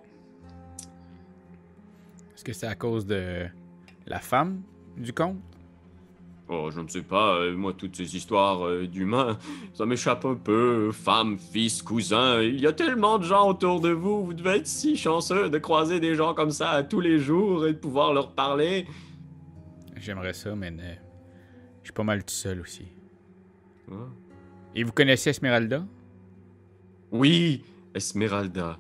Est-ce 2.33 2.45
que 2.45 2.53
c'est 2.53 2.69
à 2.69 2.77
cause 2.77 3.07
de 3.07 3.47
la 4.07 4.21
femme 4.21 4.63
du 4.97 5.13
comte? 5.13 5.35
Oh, 6.49 6.71
je 6.73 6.81
ne 6.81 6.87
sais 6.87 7.03
pas, 7.03 7.39
euh, 7.39 7.57
moi, 7.57 7.73
toutes 7.73 7.97
ces 7.97 8.15
histoires 8.15 8.65
euh, 8.65 8.87
d'humains, 8.87 9.37
ça 9.75 9.85
m'échappe 9.85 10.25
un 10.27 10.37
peu. 10.37 10.93
Femme, 10.93 11.39
fils, 11.39 11.83
cousin, 11.83 12.41
il 12.41 12.61
y 12.61 12.69
a 12.69 12.73
tellement 12.73 13.19
de 13.19 13.25
gens 13.25 13.49
autour 13.49 13.81
de 13.81 13.89
vous. 13.91 14.25
Vous 14.25 14.33
devez 14.33 14.59
être 14.59 14.69
si 14.69 14.97
chanceux 14.97 15.51
de 15.51 15.59
croiser 15.59 15.99
des 15.99 16.15
gens 16.15 16.35
comme 16.35 16.53
ça 16.53 16.85
tous 16.85 17.01
les 17.01 17.19
jours 17.19 17.67
et 17.67 17.73
de 17.73 17.79
pouvoir 17.79 18.13
leur 18.15 18.31
parler. 18.31 18.87
J'aimerais 19.99 20.33
ça, 20.35 20.55
mais 20.55 20.71
euh, 20.71 20.95
je 21.83 21.87
suis 21.87 21.93
pas 21.93 22.05
mal 22.05 22.23
tout 22.25 22.35
seul 22.35 22.61
aussi. 22.61 22.87
Ah. 23.91 23.95
Et 24.75 24.83
vous 24.85 24.93
connaissez 24.93 25.31
Esmeralda? 25.31 25.85
Oui, 27.11 27.65
Esmeralda. 27.95 28.79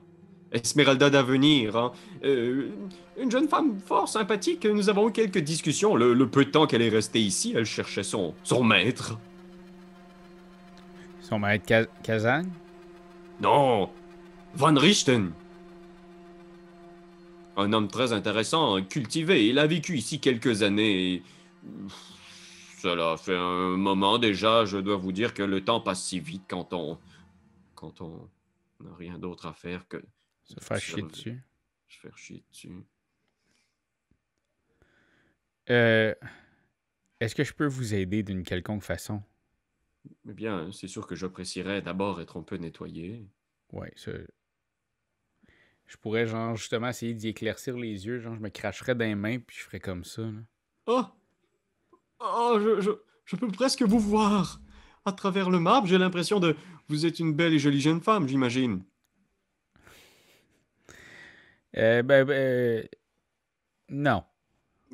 Esmeralda 0.53 1.11
d'avenir, 1.11 1.77
hein. 1.77 1.93
Euh, 2.25 2.71
une 3.19 3.31
jeune 3.31 3.49
femme 3.49 3.79
fort 3.81 4.09
sympathique. 4.09 4.65
Nous 4.67 4.89
avons 4.89 5.09
eu 5.09 5.13
quelques 5.13 5.39
discussions. 5.39 5.97
Le, 5.97 6.13
le 6.15 6.29
peu 6.29 6.45
de 6.45 6.51
temps 6.51 6.67
qu'elle 6.67 6.83
est 6.83 6.89
restée 6.89 7.21
ici, 7.21 7.53
elle 7.57 7.65
cherchait 7.65 8.03
son, 8.03 8.35
son 8.43 8.63
maître. 8.63 9.19
Son 11.23 11.39
maître 11.39 11.65
Ka- 11.67 11.87
Kazan? 12.03 12.45
Non, 13.41 13.91
Van 14.55 14.75
Richten. 14.75 15.33
Un 17.57 17.73
homme 17.73 17.89
très 17.89 18.13
intéressant, 18.13 18.83
cultivé. 18.85 19.47
Il 19.49 19.59
a 19.59 19.67
vécu 19.67 19.97
ici 19.97 20.21
quelques 20.21 20.63
années. 20.63 21.15
et- 21.15 21.23
Cela 22.79 23.17
fait 23.17 23.37
un 23.37 23.77
moment 23.77 24.19
déjà. 24.19 24.65
Je 24.67 24.77
dois 24.79 24.97
vous 24.97 25.13
dire 25.13 25.33
que 25.35 25.43
le 25.43 25.65
temps 25.65 25.81
passe 25.81 26.03
si 26.05 26.21
vite 26.21 26.45
quand 26.49 26.73
on. 26.73 26.99
quand 27.75 28.01
on 28.01 28.29
n'a 28.81 28.95
rien 28.95 29.19
d'autre 29.19 29.47
à 29.47 29.53
faire 29.55 29.87
que 29.89 30.03
Se 30.45 30.55
faire 30.61 30.79
chier 30.79 31.03
dessus. 31.03 31.43
se 31.89 31.99
faire 32.01 32.17
chier 32.19 32.43
dessus. 32.51 32.73
Euh, 35.71 36.15
Est-ce 37.21 37.35
que 37.35 37.45
je 37.45 37.53
peux 37.55 37.67
vous 37.67 37.95
aider 37.95 38.23
d'une 38.23 38.43
quelconque 38.45 38.83
façon? 38.83 39.23
Eh 40.29 40.33
bien, 40.35 40.71
c'est 40.73 40.87
sûr 40.89 41.07
que 41.07 41.15
j'apprécierais 41.17 41.83
d'abord 41.83 42.21
être 42.21 42.37
un 42.39 42.43
peu 42.43 42.57
nettoyé. 42.57 43.27
Ouais, 43.73 43.93
ça. 43.97 44.13
Je 45.87 45.97
pourrais, 45.97 46.27
genre, 46.27 46.57
justement, 46.57 46.89
essayer 46.89 47.15
d'y 47.15 47.29
éclaircir 47.29 47.77
les 47.77 48.07
yeux. 48.07 48.19
Genre, 48.19 48.35
je 48.35 48.41
me 48.41 48.49
cracherais 48.49 48.95
dans 48.95 49.05
les 49.05 49.15
mains, 49.15 49.39
puis 49.39 49.57
je 49.59 49.63
ferais 49.65 49.81
comme 49.81 50.05
ça. 50.05 50.23
là. 50.23 50.31
Oh! 50.87 51.05
Oh, 52.19 52.59
je, 52.61 52.81
je, 52.81 52.91
je 53.25 53.37
peux 53.37 53.49
presque 53.49 53.83
vous 53.83 53.99
voir. 54.01 54.61
À 55.05 55.13
travers 55.13 55.51
le 55.51 55.61
marbre, 55.61 55.87
j'ai 55.87 55.99
l'impression 55.99 56.41
de. 56.41 56.57
Vous 56.89 57.07
êtes 57.07 57.21
une 57.21 57.35
belle 57.35 57.55
et 57.55 57.59
jolie 57.59 57.81
jeune 57.81 58.01
femme, 58.01 58.27
j'imagine. 58.27 58.83
Euh, 61.77 62.03
ben, 62.03 62.25
ben, 62.25 62.89
non, 63.89 64.25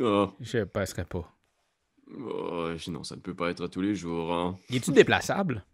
Oh, 0.00 0.32
je 0.40 0.64
passerai 0.64 1.04
pas. 1.04 1.30
oh, 2.18 2.70
non, 2.88 3.04
ça 3.04 3.14
ne 3.14 3.20
peut 3.20 3.34
pas 3.34 3.50
être 3.50 3.66
tous 3.68 3.80
les 3.82 3.94
jours. 3.94 4.32
Hein. 4.32 4.58
Il 4.68 4.76
est-tu 4.76 4.90
déplaçable? 4.90 5.64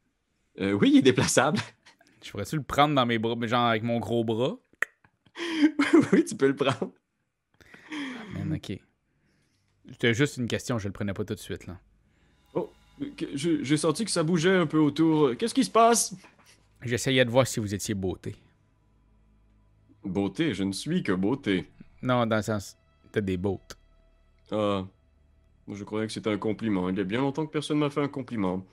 Euh, 0.61 0.72
oui, 0.72 0.90
il 0.92 0.98
est 0.98 1.02
déplaçable. 1.02 1.61
Je 2.22 2.31
pourrais-tu 2.31 2.57
le 2.57 2.62
prendre 2.62 2.94
dans 2.94 3.07
mes 3.07 3.18
bras, 3.18 3.35
genre 3.46 3.66
avec 3.66 3.83
mon 3.85 4.00
gros 4.00 4.24
bras? 4.24 4.57
oui, 6.12 6.25
tu 6.25 6.37
peux 6.37 6.49
le 6.49 6.57
prendre. 6.57 6.92
Man, 8.35 8.55
ok. 8.55 8.79
C'était 9.90 10.14
juste 10.14 10.37
une 10.37 10.49
question, 10.49 10.79
je 10.79 10.87
le 10.87 10.92
prenais 10.92 11.14
pas 11.14 11.25
tout 11.25 11.35
de 11.35 11.38
suite, 11.38 11.66
là. 11.66 11.79
Oh, 12.55 12.71
j'ai 13.35 13.77
senti 13.77 14.05
que 14.05 14.11
ça 14.11 14.23
bougeait 14.23 14.55
un 14.57 14.66
peu 14.66 14.79
autour. 14.79 15.37
Qu'est-ce 15.37 15.55
qui 15.55 15.64
se 15.64 15.71
passe? 15.71 16.14
J'essayais 16.83 17.25
de 17.25 17.31
voir 17.31 17.47
si 17.47 17.61
vous 17.61 17.75
étiez 17.75 17.94
beauté. 17.94 18.37
Beauté, 20.05 20.55
je 20.55 20.62
ne 20.62 20.73
suis 20.73 21.03
que 21.03 21.12
beauté. 21.12 21.68
Non, 22.03 22.27
dans 22.27 22.37
le 22.37 22.42
sens, 22.42 22.77
t'as 23.11 23.21
des 23.21 23.37
bottes. 23.37 23.77
Ah, 24.51 24.87
je 25.71 25.85
croyais 25.85 26.07
que 26.07 26.12
c'était 26.12 26.31
un 26.31 26.38
compliment. 26.38 26.88
Il 26.88 26.97
y 26.97 27.01
a 27.01 27.05
bien 27.05 27.21
longtemps 27.21 27.47
que 27.47 27.53
personne 27.53 27.79
m'a 27.79 27.90
fait 27.90 28.01
un 28.01 28.09
compliment. 28.09 28.64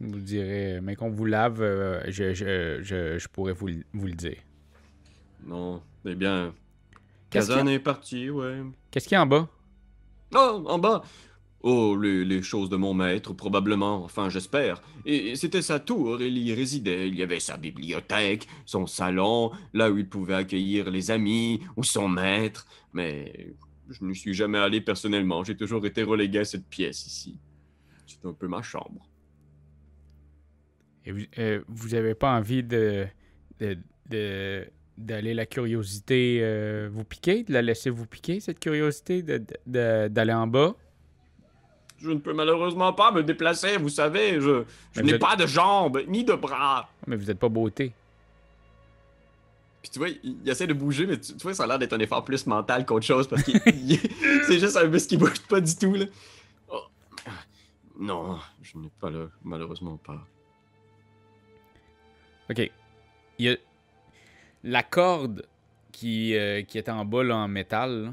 Vous 0.00 0.20
direz, 0.20 0.80
mais 0.82 0.96
qu'on 0.96 1.10
vous 1.10 1.24
lave, 1.24 1.62
euh, 1.62 2.02
je, 2.08 2.34
je, 2.34 2.80
je, 2.82 3.18
je 3.18 3.28
pourrais 3.28 3.52
vous, 3.52 3.68
vous 3.92 4.06
le 4.06 4.12
dire. 4.14 4.36
Non, 5.46 5.82
eh 6.06 6.14
bien, 6.14 6.54
Qu'est-ce 7.30 7.48
Kazan 7.48 7.62
qu'il 7.64 7.72
y 7.72 7.74
est 7.74 7.78
parti, 7.80 8.30
ouais. 8.30 8.62
Qu'est-ce 8.90 9.08
qu'il 9.08 9.14
y 9.14 9.18
a 9.18 9.22
en 9.22 9.26
bas? 9.26 9.48
Oh, 10.34 10.64
en 10.66 10.78
bas. 10.78 11.02
Oh, 11.60 11.96
les, 11.96 12.24
les 12.24 12.42
choses 12.42 12.68
de 12.68 12.76
mon 12.76 12.92
maître, 12.94 13.32
probablement. 13.32 14.04
Enfin, 14.04 14.28
j'espère. 14.28 14.82
Et, 15.06 15.30
et 15.30 15.36
c'était 15.36 15.62
sa 15.62 15.80
tour, 15.80 16.20
il 16.20 16.36
y 16.38 16.52
résidait. 16.52 17.08
Il 17.08 17.14
y 17.14 17.22
avait 17.22 17.40
sa 17.40 17.56
bibliothèque, 17.56 18.46
son 18.66 18.86
salon, 18.86 19.50
là 19.72 19.90
où 19.90 19.96
il 19.96 20.08
pouvait 20.08 20.34
accueillir 20.34 20.90
les 20.90 21.10
amis, 21.10 21.60
ou 21.76 21.82
son 21.82 22.08
maître. 22.08 22.66
Mais 22.92 23.54
je 23.88 24.04
n'y 24.04 24.14
suis 24.14 24.34
jamais 24.34 24.58
allé 24.58 24.80
personnellement. 24.80 25.42
J'ai 25.44 25.56
toujours 25.56 25.84
été 25.86 26.02
relégué 26.02 26.40
à 26.40 26.44
cette 26.44 26.66
pièce 26.66 27.06
ici. 27.06 27.38
C'est 28.06 28.24
un 28.26 28.34
peu 28.34 28.46
ma 28.48 28.62
chambre. 28.62 29.08
Et 31.06 31.12
vous, 31.12 31.20
euh, 31.38 31.62
vous 31.68 31.94
avez 31.94 32.14
pas 32.14 32.36
envie 32.36 32.62
de, 32.62 33.06
de, 33.58 33.78
de- 34.10 34.66
d'aller 34.96 35.34
la 35.34 35.46
curiosité 35.46 36.38
euh, 36.42 36.88
vous 36.92 37.04
piquer, 37.04 37.42
de 37.42 37.52
la 37.52 37.62
laisser 37.62 37.90
vous 37.90 38.06
piquer, 38.06 38.40
cette 38.40 38.60
curiosité 38.60 39.22
d'aller 39.66 40.32
en 40.32 40.46
bas? 40.46 40.74
je 41.96 42.10
ne 42.10 42.18
peux 42.18 42.34
malheureusement 42.34 42.92
pas 42.92 43.12
me 43.12 43.22
déplacer, 43.22 43.78
vous 43.78 43.88
savez, 43.88 44.38
je, 44.38 44.64
je 44.92 45.00
n'ai 45.00 45.14
êtes- 45.14 45.20
pas 45.20 45.36
de 45.36 45.46
jambes 45.46 46.02
ni 46.06 46.22
de 46.22 46.34
bras. 46.34 46.90
Mais 47.06 47.16
vous 47.16 47.30
êtes 47.30 47.38
pas 47.38 47.48
beauté. 47.48 47.92
Puis 49.80 49.90
tu 49.90 49.98
vois, 50.00 50.08
il, 50.10 50.36
il 50.44 50.48
essaie 50.50 50.66
de 50.66 50.74
bouger, 50.74 51.06
mais 51.06 51.18
tu, 51.18 51.32
tu 51.34 51.42
vois, 51.42 51.54
ça 51.54 51.64
a 51.64 51.66
l'air 51.66 51.78
d'être 51.78 51.94
un 51.94 51.98
effort 52.00 52.22
plus 52.22 52.46
mental 52.46 52.84
qu'autre 52.84 53.06
chose 53.06 53.26
parce 53.26 53.42
que 53.42 53.52
c'est 54.46 54.58
juste 54.58 54.76
un 54.76 54.86
muscle 54.86 55.08
qui 55.08 55.16
bouge 55.16 55.40
pas 55.48 55.60
du 55.62 55.74
tout. 55.76 55.94
Là. 55.94 56.04
Oh. 56.68 56.82
Non, 57.98 58.38
je 58.60 58.76
n'ai 58.76 58.90
pas 59.00 59.08
là, 59.08 59.26
malheureusement 59.42 59.96
pas. 59.96 60.26
Ok. 62.50 62.70
Il 63.38 63.46
y 63.46 63.48
a 63.48 63.56
la 64.64 64.82
corde 64.82 65.46
qui, 65.92 66.34
euh, 66.36 66.62
qui 66.62 66.78
est 66.78 66.88
en 66.88 67.04
bas 67.04 67.22
là, 67.22 67.36
en 67.36 67.46
métal, 67.48 68.04
là, 68.06 68.10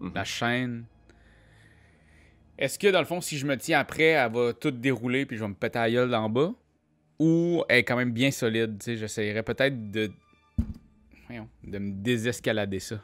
Mhm. 0.00 0.12
la 0.14 0.24
chaîne. 0.24 0.84
Est-ce 2.56 2.78
que 2.78 2.88
dans 2.88 3.00
le 3.00 3.04
fond, 3.06 3.20
si 3.20 3.38
je 3.38 3.46
me 3.46 3.56
tiens 3.56 3.80
après, 3.80 4.04
elle 4.04 4.32
va 4.32 4.52
tout 4.52 4.70
dérouler 4.70 5.26
puis 5.26 5.36
je 5.36 5.42
vais 5.42 5.48
me 5.48 5.54
péter 5.54 5.78
la 5.78 5.90
gueule 5.90 6.10
d'en 6.10 6.28
bas? 6.28 6.52
Ou 7.18 7.64
elle 7.68 7.78
est 7.78 7.84
quand 7.84 7.96
même 7.96 8.12
bien 8.12 8.30
solide? 8.30 8.78
Tu 8.78 8.84
sais, 8.84 8.96
j'essayerais 8.96 9.42
peut-être 9.42 9.90
de. 9.90 10.10
Voyons, 11.26 11.48
de 11.64 11.78
me 11.78 11.90
désescalader 11.92 12.78
ça. 12.78 13.02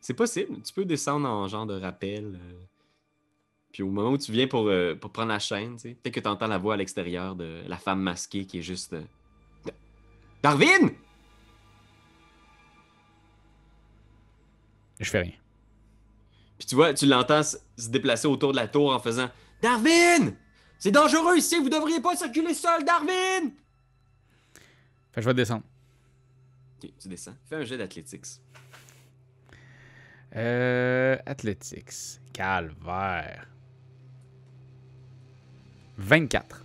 C'est 0.00 0.14
possible, 0.14 0.60
tu 0.62 0.72
peux 0.74 0.84
descendre 0.84 1.28
en 1.28 1.46
genre 1.48 1.66
de 1.66 1.80
rappel. 1.80 2.24
euh, 2.34 2.52
Puis 3.72 3.82
au 3.82 3.90
moment 3.90 4.10
où 4.10 4.18
tu 4.18 4.30
viens 4.32 4.46
pour, 4.46 4.68
euh, 4.68 4.94
pour 4.94 5.10
prendre 5.10 5.28
la 5.30 5.38
chaîne, 5.38 5.74
tu 5.76 5.80
sais, 5.90 5.94
peut-être 5.94 6.14
que 6.14 6.20
tu 6.20 6.28
entends 6.28 6.46
la 6.48 6.58
voix 6.58 6.74
à 6.74 6.76
l'extérieur 6.76 7.34
de 7.36 7.62
la 7.66 7.76
femme 7.78 8.00
masquée 8.02 8.44
qui 8.46 8.58
est 8.58 8.62
juste. 8.62 8.92
euh, 8.92 9.02
Darwin! 10.42 10.90
Je 15.00 15.10
fais 15.10 15.20
rien. 15.20 15.32
Puis 16.58 16.66
tu 16.66 16.74
vois, 16.74 16.94
tu 16.94 17.06
l'entends 17.06 17.42
se 17.42 17.88
déplacer 17.88 18.28
autour 18.28 18.52
de 18.52 18.56
la 18.56 18.68
tour 18.68 18.92
en 18.94 18.98
faisant 18.98 19.28
Darwin! 19.60 20.34
C'est 20.78 20.90
dangereux 20.90 21.36
ici, 21.36 21.58
vous 21.58 21.68
devriez 21.68 22.00
pas 22.00 22.16
circuler 22.16 22.54
seul, 22.54 22.84
Darwin! 22.84 23.52
Fait 25.12 25.20
que 25.20 25.22
je 25.22 25.26
vais 25.26 25.34
descendre. 25.34 25.62
Ok, 26.82 26.90
tu 27.00 27.08
descends. 27.08 27.34
Fais 27.48 27.56
un 27.56 27.64
jet 27.64 27.78
d'athlétiques. 27.78 28.26
Euh. 30.36 31.16
Athletics. 31.26 32.20
Calvaire. 32.32 33.48
24. 35.96 36.64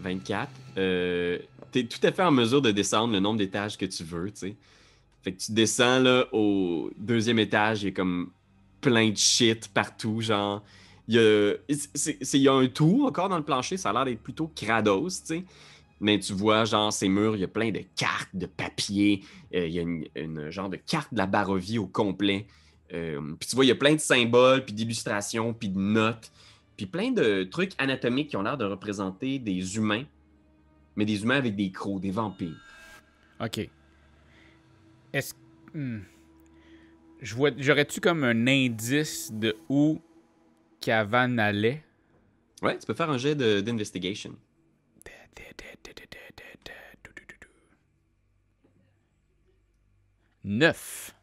24. 0.00 0.50
Euh, 0.76 1.38
T'es 1.70 1.84
tout 1.84 2.04
à 2.04 2.10
fait 2.10 2.22
en 2.22 2.32
mesure 2.32 2.60
de 2.60 2.72
descendre 2.72 3.12
le 3.12 3.20
nombre 3.20 3.38
d'étages 3.38 3.78
que 3.78 3.86
tu 3.86 4.02
veux, 4.02 4.30
tu 4.32 4.38
sais. 4.38 4.56
Fait 5.22 5.32
que 5.32 5.38
tu 5.38 5.52
descends 5.52 6.00
là 6.00 6.26
au 6.32 6.90
deuxième 6.96 7.38
étage, 7.38 7.82
il 7.82 7.86
y 7.86 7.88
a 7.88 7.92
comme 7.92 8.30
plein 8.80 9.10
de 9.10 9.16
shit 9.16 9.68
partout, 9.68 10.20
genre. 10.20 10.62
Il 11.08 11.14
y 11.16 11.18
a, 11.18 11.54
c'est- 11.94 12.18
il 12.34 12.40
y 12.42 12.48
a 12.48 12.52
un 12.54 12.68
trou 12.68 13.04
encore 13.06 13.28
dans 13.28 13.36
le 13.36 13.44
plancher, 13.44 13.76
ça 13.76 13.90
a 13.90 13.92
l'air 13.92 14.04
d'être 14.04 14.22
plutôt 14.22 14.50
crados, 14.54 15.08
tu 15.08 15.26
sais. 15.26 15.44
Mais 16.02 16.18
tu 16.18 16.32
vois, 16.32 16.64
genre, 16.64 16.90
ces 16.92 17.08
murs, 17.10 17.36
il 17.36 17.40
y 17.40 17.44
a 17.44 17.48
plein 17.48 17.70
de 17.70 17.82
cartes, 17.96 18.30
de 18.34 18.46
papier. 18.46 19.22
euh, 19.54 19.66
il 19.66 19.74
y 19.74 19.78
a 19.78 19.82
une, 19.82 20.06
une 20.14 20.50
genre 20.50 20.70
de 20.70 20.76
carte 20.76 21.12
de 21.12 21.18
la 21.18 21.26
Barovie 21.26 21.76
au 21.78 21.86
complet. 21.86 22.46
Euh, 22.94 23.20
puis 23.38 23.48
tu 23.48 23.54
vois, 23.56 23.64
il 23.66 23.68
y 23.68 23.72
a 23.72 23.74
plein 23.76 23.94
de 23.94 24.00
symboles, 24.00 24.64
puis 24.64 24.72
d'illustrations, 24.72 25.52
puis 25.52 25.68
de 25.68 25.78
notes. 25.78 26.30
Puis 26.76 26.86
plein 26.86 27.10
de 27.10 27.42
trucs 27.44 27.72
anatomiques 27.76 28.28
qui 28.28 28.36
ont 28.38 28.42
l'air 28.42 28.56
de 28.56 28.64
représenter 28.64 29.38
des 29.38 29.76
humains, 29.76 30.04
mais 30.96 31.04
des 31.04 31.22
humains 31.22 31.36
avec 31.36 31.54
des 31.54 31.70
crocs, 31.70 32.00
des 32.00 32.10
vampires. 32.10 32.56
Ok. 33.40 33.68
Est-ce. 35.12 35.34
hmm. 35.74 36.00
Je 37.20 37.34
vois. 37.34 37.50
J'aurais-tu 37.56 38.00
comme 38.00 38.24
un 38.24 38.46
indice 38.46 39.30
de 39.32 39.56
où 39.68 40.00
Cavan 40.80 41.38
allait? 41.38 41.82
Ouais, 42.62 42.78
tu 42.78 42.86
peux 42.86 42.94
faire 42.94 43.10
un 43.10 43.18
jet 43.18 43.34
de- 43.34 43.60
d'investigation. 43.60 44.34
9. 50.44 51.14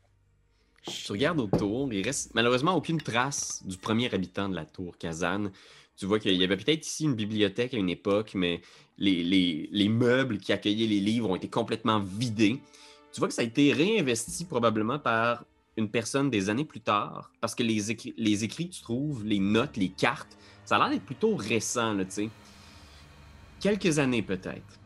Tu 0.84 1.12
regardes 1.12 1.40
autour, 1.40 1.92
il 1.92 2.04
reste 2.04 2.34
malheureusement 2.34 2.74
aucune 2.76 3.02
trace 3.02 3.62
du 3.66 3.78
premier 3.78 4.14
habitant 4.14 4.48
de 4.48 4.56
la 4.56 4.66
tour 4.66 4.98
Kazan. 4.98 5.52
Tu 5.98 6.06
vois 6.06 6.20
qu'il 6.20 6.34
y 6.34 6.44
avait 6.44 6.56
peut-être 6.56 6.86
ici 6.86 7.06
une 7.06 7.16
bibliothèque 7.16 7.74
à 7.74 7.78
une 7.78 7.90
époque, 7.90 8.32
mais 8.36 8.62
les, 8.98 9.24
les- 9.24 9.68
les 9.72 9.90
meubles 9.90 10.38
qui 10.38 10.54
accueillaient 10.54 10.86
les 10.88 11.00
livres 11.00 11.30
ont 11.30 11.36
été 11.36 11.50
complètement 11.50 12.00
vidés. 12.00 12.60
Tu 13.12 13.20
vois 13.20 13.28
que 13.28 13.34
ça 13.34 13.42
a 13.42 13.46
été 13.46 13.74
réinvesti 13.74 14.46
probablement 14.46 15.00
par 15.00 15.46
une 15.78 15.90
personne 15.90 16.30
des 16.30 16.50
années 16.50 16.66
plus 16.66 16.82
tard, 16.82 17.32
parce 17.40 17.54
que 17.54 17.64
les, 17.64 17.92
écrits, 17.92 18.14
les 18.18 18.44
écrits 18.44 18.70
que 18.70 18.74
tu 18.74 18.82
trouves, 18.82 19.24
les 19.24 19.40
notes, 19.40 19.78
les 19.78 19.90
cartes, 19.90 20.38
ça 20.66 20.76
a 20.76 20.80
l'air 20.80 20.90
d'être 20.90 21.06
plutôt 21.06 21.36
récent, 21.36 21.94
là, 21.94 22.04
tu 22.04 22.12
sais. 22.12 22.30
Quelques 23.60 24.00
années 24.00 24.22
peut-être. 24.24 24.80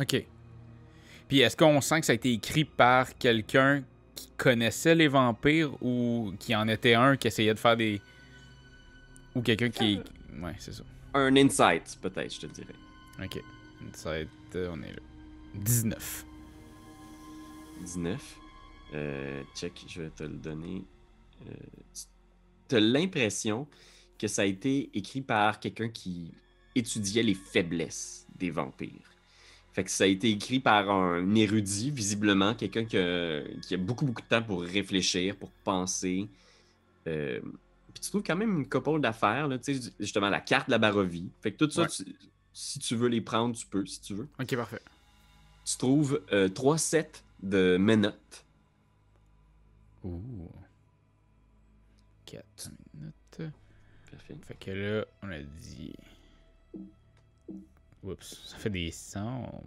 Ok. 0.00 0.24
Puis 1.28 1.40
est-ce 1.40 1.56
qu'on 1.56 1.80
sent 1.80 2.00
que 2.00 2.06
ça 2.06 2.12
a 2.12 2.14
été 2.14 2.32
écrit 2.32 2.64
par 2.64 3.16
quelqu'un 3.18 3.82
qui 4.14 4.28
connaissait 4.36 4.94
les 4.94 5.08
vampires 5.08 5.80
ou 5.82 6.32
qui 6.38 6.54
en 6.54 6.68
était 6.68 6.94
un 6.94 7.16
qui 7.16 7.28
essayait 7.28 7.54
de 7.54 7.58
faire 7.58 7.76
des. 7.76 8.00
Ou 9.34 9.42
quelqu'un 9.42 9.68
qui. 9.70 10.00
Ouais, 10.40 10.54
c'est 10.58 10.72
ça. 10.72 10.82
Un 11.14 11.34
insight, 11.36 11.98
peut-être, 12.00 12.34
je 12.34 12.40
te 12.40 12.46
dirais. 12.46 12.74
Ok. 13.22 13.36
Être. 13.36 14.28
euh, 14.56 14.70
on 14.72 14.82
est 14.82 14.92
là. 14.92 15.00
19. 15.54 16.24
19. 17.80 18.36
Euh, 18.94 19.42
check, 19.54 19.84
je 19.88 20.02
vais 20.02 20.10
te 20.10 20.22
le 20.22 20.36
donner. 20.36 20.84
Euh, 21.48 21.52
tu 22.68 22.76
as 22.76 22.80
l'impression 22.80 23.66
que 24.18 24.28
ça 24.28 24.42
a 24.42 24.44
été 24.44 24.90
écrit 24.94 25.20
par 25.20 25.60
quelqu'un 25.60 25.88
qui 25.88 26.32
étudiait 26.74 27.22
les 27.22 27.34
faiblesses 27.34 28.26
des 28.38 28.50
vampires. 28.50 29.10
Fait 29.72 29.84
que 29.84 29.90
ça 29.90 30.04
a 30.04 30.06
été 30.06 30.30
écrit 30.30 30.58
par 30.60 30.88
un 30.90 31.34
érudit, 31.34 31.90
visiblement, 31.90 32.54
quelqu'un 32.54 32.84
qui 32.86 32.96
a, 32.96 33.42
qui 33.60 33.74
a 33.74 33.76
beaucoup, 33.76 34.06
beaucoup 34.06 34.22
de 34.22 34.26
temps 34.26 34.42
pour 34.42 34.62
réfléchir, 34.62 35.36
pour 35.36 35.50
penser. 35.64 36.28
Euh, 37.06 37.40
puis 37.92 38.00
tu 38.02 38.08
trouves 38.10 38.22
quand 38.22 38.36
même 38.36 38.58
une 38.58 38.68
couple 38.68 39.00
d'affaires, 39.00 39.48
là, 39.48 39.58
tu 39.58 39.74
sais, 39.74 39.92
justement 40.00 40.30
la 40.30 40.40
carte 40.40 40.68
de 40.68 40.72
la 40.72 40.78
Barovie. 40.78 41.30
Fait 41.42 41.52
que 41.52 41.64
tout 41.64 41.70
ça, 41.70 41.82
Ouais. 41.82 41.88
tu- 41.88 42.04
si 42.54 42.78
tu 42.78 42.96
veux 42.96 43.08
les 43.08 43.20
prendre, 43.20 43.54
tu 43.54 43.66
peux, 43.66 43.84
si 43.84 44.00
tu 44.00 44.14
veux. 44.14 44.28
Ok, 44.40 44.56
parfait. 44.56 44.80
Tu 45.66 45.76
trouves 45.76 46.22
euh, 46.32 46.48
trois 46.48 46.78
sets 46.78 47.22
de 47.40 47.76
menottes. 47.78 48.44
Ouh. 50.04 50.50
4 52.26 52.70
minutes. 52.94 53.42
Parfait. 54.10 54.36
Fait 54.42 54.54
que 54.54 54.70
là, 54.70 55.06
on 55.22 55.30
a 55.30 55.42
dit. 55.42 55.94
Oups, 58.02 58.46
ça 58.46 58.56
fait 58.56 58.70
des 58.70 58.90
sons. 58.90 59.62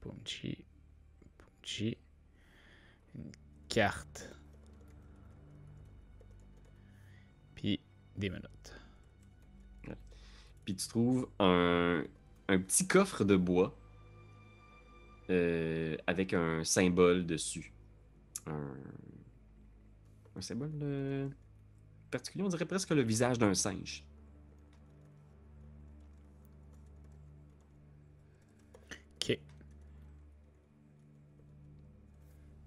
Punchy. 0.00 0.64
Punchy. 1.36 1.96
Une 3.14 3.30
carte. 3.68 4.34
Puis 7.54 7.80
des 8.16 8.30
menottes. 8.30 8.74
Puis 10.64 10.76
tu 10.76 10.86
trouves 10.86 11.28
un, 11.38 12.04
un 12.48 12.58
petit 12.58 12.86
coffre 12.86 13.24
de 13.24 13.36
bois 13.36 13.74
euh, 15.30 15.96
avec 16.06 16.32
un 16.34 16.64
symbole 16.64 17.26
dessus. 17.26 17.72
Un, 18.46 18.74
un 20.36 20.40
symbole 20.40 20.70
euh, 20.82 21.28
particulier, 22.10 22.44
on 22.44 22.48
dirait 22.48 22.64
presque 22.66 22.90
le 22.90 23.02
visage 23.02 23.38
d'un 23.38 23.54
singe. 23.54 24.04
Ok. 29.16 29.38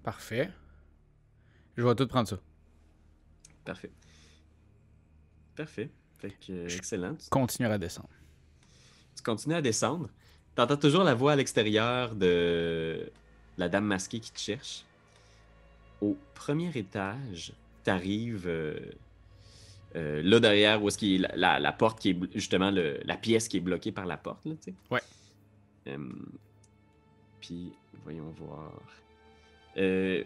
Parfait. 0.04 0.50
Je 1.78 1.84
vais 1.84 1.96
tout 1.96 2.08
prendre 2.08 2.28
ça. 2.28 2.40
Parfait. 3.66 3.92
Parfait. 5.56 5.90
Fait 6.20 6.32
que, 6.32 6.52
euh, 6.52 6.68
Je- 6.70 6.78
excellent. 6.78 7.16
Continuer 7.30 7.70
à 7.72 7.78
descendre. 7.78 8.10
tu 9.16 9.24
continues 9.24 9.56
à 9.56 9.62
descendre. 9.62 10.10
Tu 10.56 10.62
entends 10.62 10.78
toujours 10.78 11.04
la 11.04 11.14
voix 11.14 11.34
à 11.34 11.36
l'extérieur 11.36 12.14
de 12.16 13.10
la 13.58 13.70
dame 13.70 13.86
masquée 13.86 14.20
qui 14.20 14.32
te 14.32 14.40
cherche. 14.40 14.84
Au 16.02 16.18
premier 16.36 16.72
étage, 16.76 17.54
tu 17.84 17.90
arrives 17.90 18.50
là 19.94 20.40
derrière 20.40 20.82
où 20.84 20.88
est-ce 20.88 20.98
qu'il 20.98 21.22
y 21.22 21.26
a 21.26 21.30
la, 21.30 21.36
la- 21.36 21.60
la 21.60 21.72
porte 21.72 22.00
qui 22.00 22.10
est 22.12 22.18
justement 22.34 22.72
le- 22.72 23.00
la 23.06 23.18
pièce 23.18 23.48
qui 23.48 23.58
est 23.58 23.62
bloquée 23.62 23.92
par 23.92 24.06
la 24.06 24.18
porte. 24.18 24.46
Là, 24.46 24.54
tu 24.64 24.72
sais. 24.72 24.76
Ouais. 24.90 25.96
Puis, 27.40 27.72
voyons 28.04 28.30
voir. 28.38 28.72
Euh, 29.78 30.24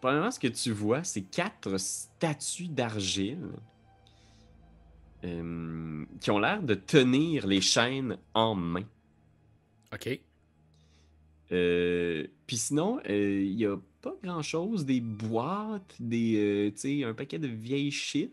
premièrement, 0.00 0.30
ce 0.30 0.38
que 0.40 0.48
tu 0.48 0.70
vois, 0.72 1.04
c'est 1.04 1.22
quatre 1.22 1.78
statues 1.78 2.68
d'argile 2.68 3.48
qui 6.20 6.30
ont 6.32 6.38
l'air 6.40 6.62
de 6.62 6.74
tenir 6.74 7.46
les 7.46 7.60
chaînes 7.60 8.18
en 8.34 8.56
main. 8.56 8.82
Ok. 9.92 10.20
Euh, 11.52 12.26
Puis 12.46 12.56
sinon, 12.56 12.98
euh, 13.08 13.42
il 13.42 13.56
n'y 13.56 13.66
a 13.66 13.76
pas 14.00 14.14
grand-chose. 14.22 14.86
Des 14.86 15.00
boîtes, 15.00 15.94
des, 16.00 16.72
euh, 16.84 17.08
un 17.08 17.14
paquet 17.14 17.38
de 17.38 17.48
vieilles 17.48 17.90
shit. 17.90 18.32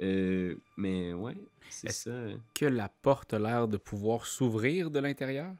Euh, 0.00 0.56
mais 0.76 1.12
ouais, 1.12 1.36
c'est 1.70 1.92
ça. 1.92 2.10
Que 2.54 2.66
la 2.66 2.88
porte 2.88 3.34
a 3.34 3.38
l'air 3.38 3.68
de 3.68 3.76
pouvoir 3.76 4.26
s'ouvrir 4.26 4.90
de 4.90 4.98
l'intérieur? 4.98 5.54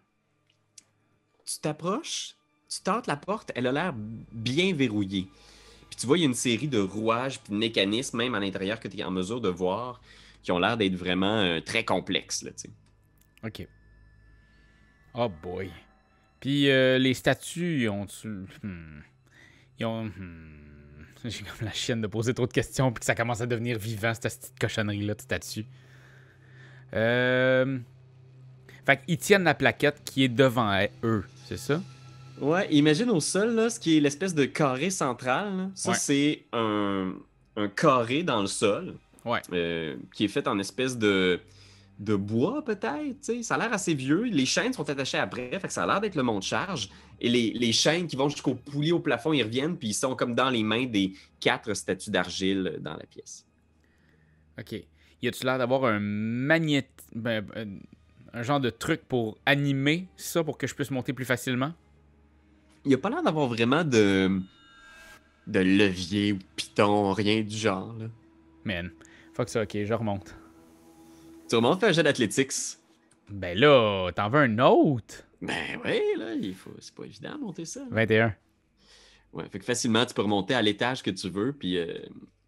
Tu 1.46 1.58
t'approches, 1.60 2.36
tu 2.68 2.80
tentes 2.80 3.06
la 3.06 3.16
porte, 3.16 3.52
elle 3.54 3.66
a 3.66 3.72
l'air 3.72 3.94
bien 4.32 4.74
verrouillée. 4.74 5.28
Puis 5.90 5.96
tu 6.00 6.06
vois, 6.06 6.18
il 6.18 6.22
y 6.22 6.24
a 6.24 6.26
une 6.26 6.34
série 6.34 6.68
de 6.68 6.80
rouages 6.80 7.40
puis 7.40 7.52
de 7.52 7.58
mécanismes, 7.58 8.16
même 8.16 8.34
à 8.34 8.40
l'intérieur, 8.40 8.80
que 8.80 8.88
tu 8.88 8.98
es 8.98 9.04
en 9.04 9.10
mesure 9.10 9.40
de 9.40 9.50
voir, 9.50 10.00
qui 10.42 10.50
ont 10.50 10.58
l'air 10.58 10.76
d'être 10.76 10.96
vraiment 10.96 11.38
euh, 11.38 11.60
très 11.60 11.84
complexes. 11.84 12.42
Là. 12.42 12.50
Ok. 13.44 13.68
Oh 15.14 15.28
boy. 15.42 15.70
Puis 16.40 16.68
euh, 16.70 16.98
les 16.98 17.14
statues, 17.14 17.82
ils 17.82 17.88
ont. 17.88 18.06
Hmm. 18.62 19.00
Ils 19.78 19.86
ont. 19.86 20.04
hmm. 20.04 20.60
J'ai 21.24 21.42
comme 21.42 21.64
la 21.66 21.72
chienne 21.72 22.02
de 22.02 22.06
poser 22.06 22.34
trop 22.34 22.46
de 22.46 22.52
questions 22.52 22.92
puis 22.92 23.00
que 23.00 23.06
ça 23.06 23.14
commence 23.14 23.40
à 23.40 23.46
devenir 23.46 23.78
vivant, 23.78 24.12
cette 24.12 24.40
petite 24.40 24.58
cochonnerie-là 24.60 25.14
de 25.14 25.20
statues. 25.22 25.64
Euh... 26.94 27.78
Fait 28.84 29.00
qu'ils 29.06 29.16
tiennent 29.16 29.44
la 29.44 29.54
plaquette 29.54 30.02
qui 30.04 30.24
est 30.24 30.28
devant 30.28 30.78
eux, 31.02 31.24
c'est 31.46 31.56
ça? 31.56 31.80
Ouais, 32.40 32.66
imagine 32.70 33.08
au 33.10 33.20
sol, 33.20 33.54
là, 33.54 33.70
ce 33.70 33.80
qui 33.80 33.96
est 33.96 34.00
l'espèce 34.00 34.34
de 34.34 34.44
carré 34.44 34.90
central. 34.90 35.56
là. 35.56 35.70
Ça, 35.74 35.90
Ouais. 35.92 35.96
c'est 35.98 36.42
un, 36.52 37.14
un 37.56 37.68
carré 37.68 38.22
dans 38.22 38.42
le 38.42 38.46
sol. 38.46 38.94
Ouais. 39.24 39.40
euh, 39.54 39.96
qui 40.12 40.26
est 40.26 40.28
fait 40.28 40.46
en 40.46 40.58
espèce 40.58 40.98
de, 40.98 41.40
de 41.98 42.16
bois, 42.16 42.64
peut-être. 42.64 43.02
tu 43.02 43.16
sais. 43.20 43.42
Ça 43.42 43.54
a 43.54 43.58
l'air 43.58 43.72
assez 43.72 43.94
vieux. 43.94 44.22
Les 44.24 44.46
chaînes 44.46 44.72
sont 44.72 44.88
attachées 44.88 45.18
après, 45.18 45.50
fait 45.50 45.68
que 45.68 45.72
ça 45.72 45.84
a 45.84 45.86
l'air 45.86 46.00
d'être 46.00 46.16
le 46.16 46.22
mont 46.22 46.38
de 46.38 46.44
charge. 46.44 46.90
Et 47.20 47.28
les, 47.28 47.52
les 47.52 47.72
chaînes 47.72 48.06
qui 48.06 48.16
vont 48.16 48.28
jusqu'au 48.28 48.54
poulier 48.54 48.92
au 48.92 49.00
plafond, 49.00 49.32
ils 49.32 49.42
reviennent, 49.42 49.76
puis 49.76 49.88
ils 49.88 49.94
sont 49.94 50.16
comme 50.16 50.34
dans 50.34 50.50
les 50.50 50.62
mains 50.62 50.86
des 50.86 51.12
quatre 51.40 51.74
statues 51.74 52.10
d'argile 52.10 52.78
dans 52.80 52.94
la 52.94 53.06
pièce. 53.06 53.46
Ok. 54.58 54.74
Y 55.22 55.28
a-tu 55.28 55.44
l'air 55.44 55.58
d'avoir 55.58 55.84
un 55.84 56.00
magnét... 56.00 56.90
ben, 57.14 57.40
ben, 57.42 57.80
un 58.36 58.42
genre 58.42 58.58
de 58.58 58.70
truc 58.70 59.02
pour 59.06 59.38
animer 59.46 60.08
ça 60.16 60.42
pour 60.42 60.58
que 60.58 60.66
je 60.66 60.74
puisse 60.74 60.90
monter 60.90 61.12
plus 61.12 61.24
facilement? 61.24 61.72
Il 62.84 62.88
n'y 62.88 62.94
a 62.94 62.98
pas 62.98 63.08
l'air 63.08 63.22
d'avoir 63.22 63.46
vraiment 63.46 63.84
de, 63.84 64.40
de 65.46 65.60
levier 65.60 66.32
ou 66.32 66.38
piton, 66.56 67.12
rien 67.12 67.42
du 67.42 67.56
genre. 67.56 67.94
là. 67.96 68.06
Man. 68.64 68.90
Fuck 69.34 69.48
ça, 69.48 69.62
ok, 69.62 69.84
je 69.84 69.94
remonte. 69.94 70.34
Tu 71.48 71.56
remontes 71.56 71.84
un 71.84 71.92
jet 71.92 72.02
d'athlétiques. 72.02 72.52
Ben 73.28 73.58
là, 73.58 74.10
t'en 74.14 74.28
veux 74.28 74.40
un 74.40 74.58
autre? 74.58 75.14
Ben 75.40 75.78
oui, 75.84 76.00
là, 76.18 76.34
il 76.34 76.54
faut... 76.54 76.70
c'est 76.78 76.94
pas 76.94 77.04
évident 77.04 77.34
de 77.36 77.40
monter 77.40 77.64
ça. 77.64 77.80
21. 77.90 78.34
Ouais, 79.32 79.44
fait 79.50 79.58
que 79.58 79.64
facilement, 79.64 80.06
tu 80.06 80.14
peux 80.14 80.22
remonter 80.22 80.54
à 80.54 80.62
l'étage 80.62 81.02
que 81.02 81.10
tu 81.10 81.28
veux, 81.28 81.52
puis... 81.52 81.76
euh, 81.78 81.98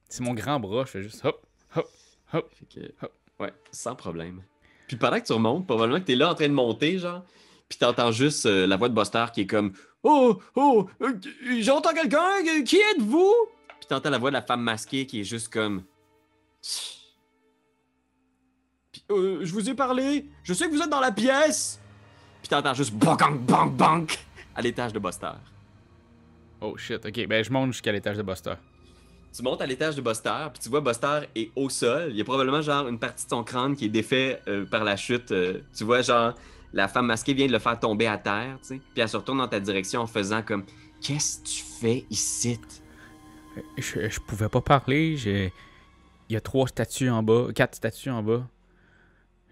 C'est 0.08 0.22
mon 0.22 0.34
grand 0.34 0.60
bras, 0.60 0.84
je 0.86 0.90
fais 0.90 1.02
juste 1.02 1.24
hop, 1.24 1.44
hop, 1.74 1.88
hop. 2.32 2.50
fait 2.54 2.80
que... 2.80 2.86
Hop. 3.04 3.12
Ouais, 3.38 3.52
sans 3.70 3.94
problème. 3.94 4.42
Puis 4.86 4.96
pendant 4.96 5.20
que 5.20 5.26
tu 5.26 5.32
remontes, 5.32 5.66
probablement 5.66 6.00
que 6.00 6.06
t'es 6.06 6.14
là 6.14 6.30
en 6.30 6.34
train 6.34 6.48
de 6.48 6.54
monter, 6.54 6.98
genre, 6.98 7.22
puis 7.68 7.78
t'entends 7.78 8.12
juste 8.12 8.46
euh, 8.46 8.66
la 8.66 8.76
voix 8.76 8.88
de 8.88 8.94
Buster 8.94 9.26
qui 9.34 9.42
est 9.42 9.46
comme 9.46 9.72
«Oh, 10.04 10.38
oh, 10.54 10.88
euh, 11.02 11.12
j'entends 11.60 11.92
quelqu'un, 11.92 12.42
qui 12.64 12.76
êtes-vous?» 12.76 13.34
Puis 13.80 13.88
t'entends 13.88 14.10
la 14.10 14.18
voix 14.18 14.30
de 14.30 14.34
la 14.36 14.42
femme 14.42 14.62
masquée 14.62 15.04
qui 15.06 15.20
est 15.20 15.24
juste 15.24 15.52
comme 15.52 15.82
«Puis, 18.96 19.04
euh, 19.14 19.40
je 19.42 19.52
vous 19.52 19.68
ai 19.68 19.74
parlé, 19.74 20.26
je 20.42 20.54
sais 20.54 20.66
que 20.66 20.74
vous 20.74 20.80
êtes 20.80 20.88
dans 20.88 21.00
la 21.00 21.12
pièce!» 21.12 21.78
Puis 22.42 22.48
t'entends 22.48 22.72
juste 22.74 22.94
«Bang, 22.94 23.38
bang, 23.40 23.70
bang!» 23.72 24.10
à 24.54 24.62
l'étage 24.62 24.92
de 24.92 24.98
Buster. 24.98 25.32
Oh 26.62 26.78
shit, 26.78 27.04
ok, 27.04 27.26
ben 27.26 27.44
je 27.44 27.50
monte 27.50 27.72
jusqu'à 27.72 27.92
l'étage 27.92 28.16
de 28.16 28.22
Buster. 28.22 28.54
Tu 29.34 29.42
montes 29.42 29.60
à 29.60 29.66
l'étage 29.66 29.96
de 29.96 30.00
Buster, 30.00 30.46
puis 30.50 30.62
tu 30.62 30.70
vois 30.70 30.80
Buster 30.80 31.28
est 31.34 31.50
au 31.54 31.68
sol. 31.68 32.06
Il 32.08 32.16
y 32.16 32.22
a 32.22 32.24
probablement 32.24 32.62
genre 32.62 32.88
une 32.88 32.98
partie 32.98 33.26
de 33.26 33.30
son 33.30 33.44
crâne 33.44 33.76
qui 33.76 33.84
est 33.84 33.90
défait 33.90 34.40
euh, 34.48 34.64
par 34.64 34.82
la 34.82 34.96
chute. 34.96 35.30
Euh, 35.30 35.60
tu 35.76 35.84
vois 35.84 36.00
genre 36.00 36.34
la 36.72 36.88
femme 36.88 37.06
masquée 37.06 37.34
vient 37.34 37.46
de 37.46 37.52
le 37.52 37.58
faire 37.58 37.78
tomber 37.78 38.06
à 38.06 38.16
terre, 38.16 38.56
tu 38.62 38.68
sais. 38.68 38.80
Puis 38.94 39.02
elle 39.02 39.08
se 39.10 39.16
retourne 39.18 39.38
dans 39.38 39.48
ta 39.48 39.60
direction 39.60 40.00
en 40.00 40.06
faisant 40.06 40.40
comme 40.40 40.64
Qu'est-ce 41.02 41.40
que 41.40 41.46
tu 41.46 41.62
fais 41.62 42.06
ici? 42.08 42.58
Je, 43.76 44.08
je 44.08 44.20
pouvais 44.20 44.48
pas 44.48 44.62
parler, 44.62 45.18
j'ai. 45.18 45.52
Il 46.30 46.32
y 46.32 46.36
a 46.36 46.40
trois 46.40 46.66
statues 46.66 47.10
en 47.10 47.22
bas, 47.22 47.48
quatre 47.54 47.74
statues 47.74 48.10
en 48.10 48.22
bas. 48.22 48.48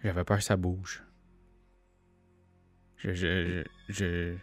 J'avais 0.05 0.23
peur 0.23 0.37
que 0.37 0.45
ça 0.45 0.59
bouge. 0.59 1.03
Je, 2.99 3.15
je, 3.15 3.65
je, 3.89 4.37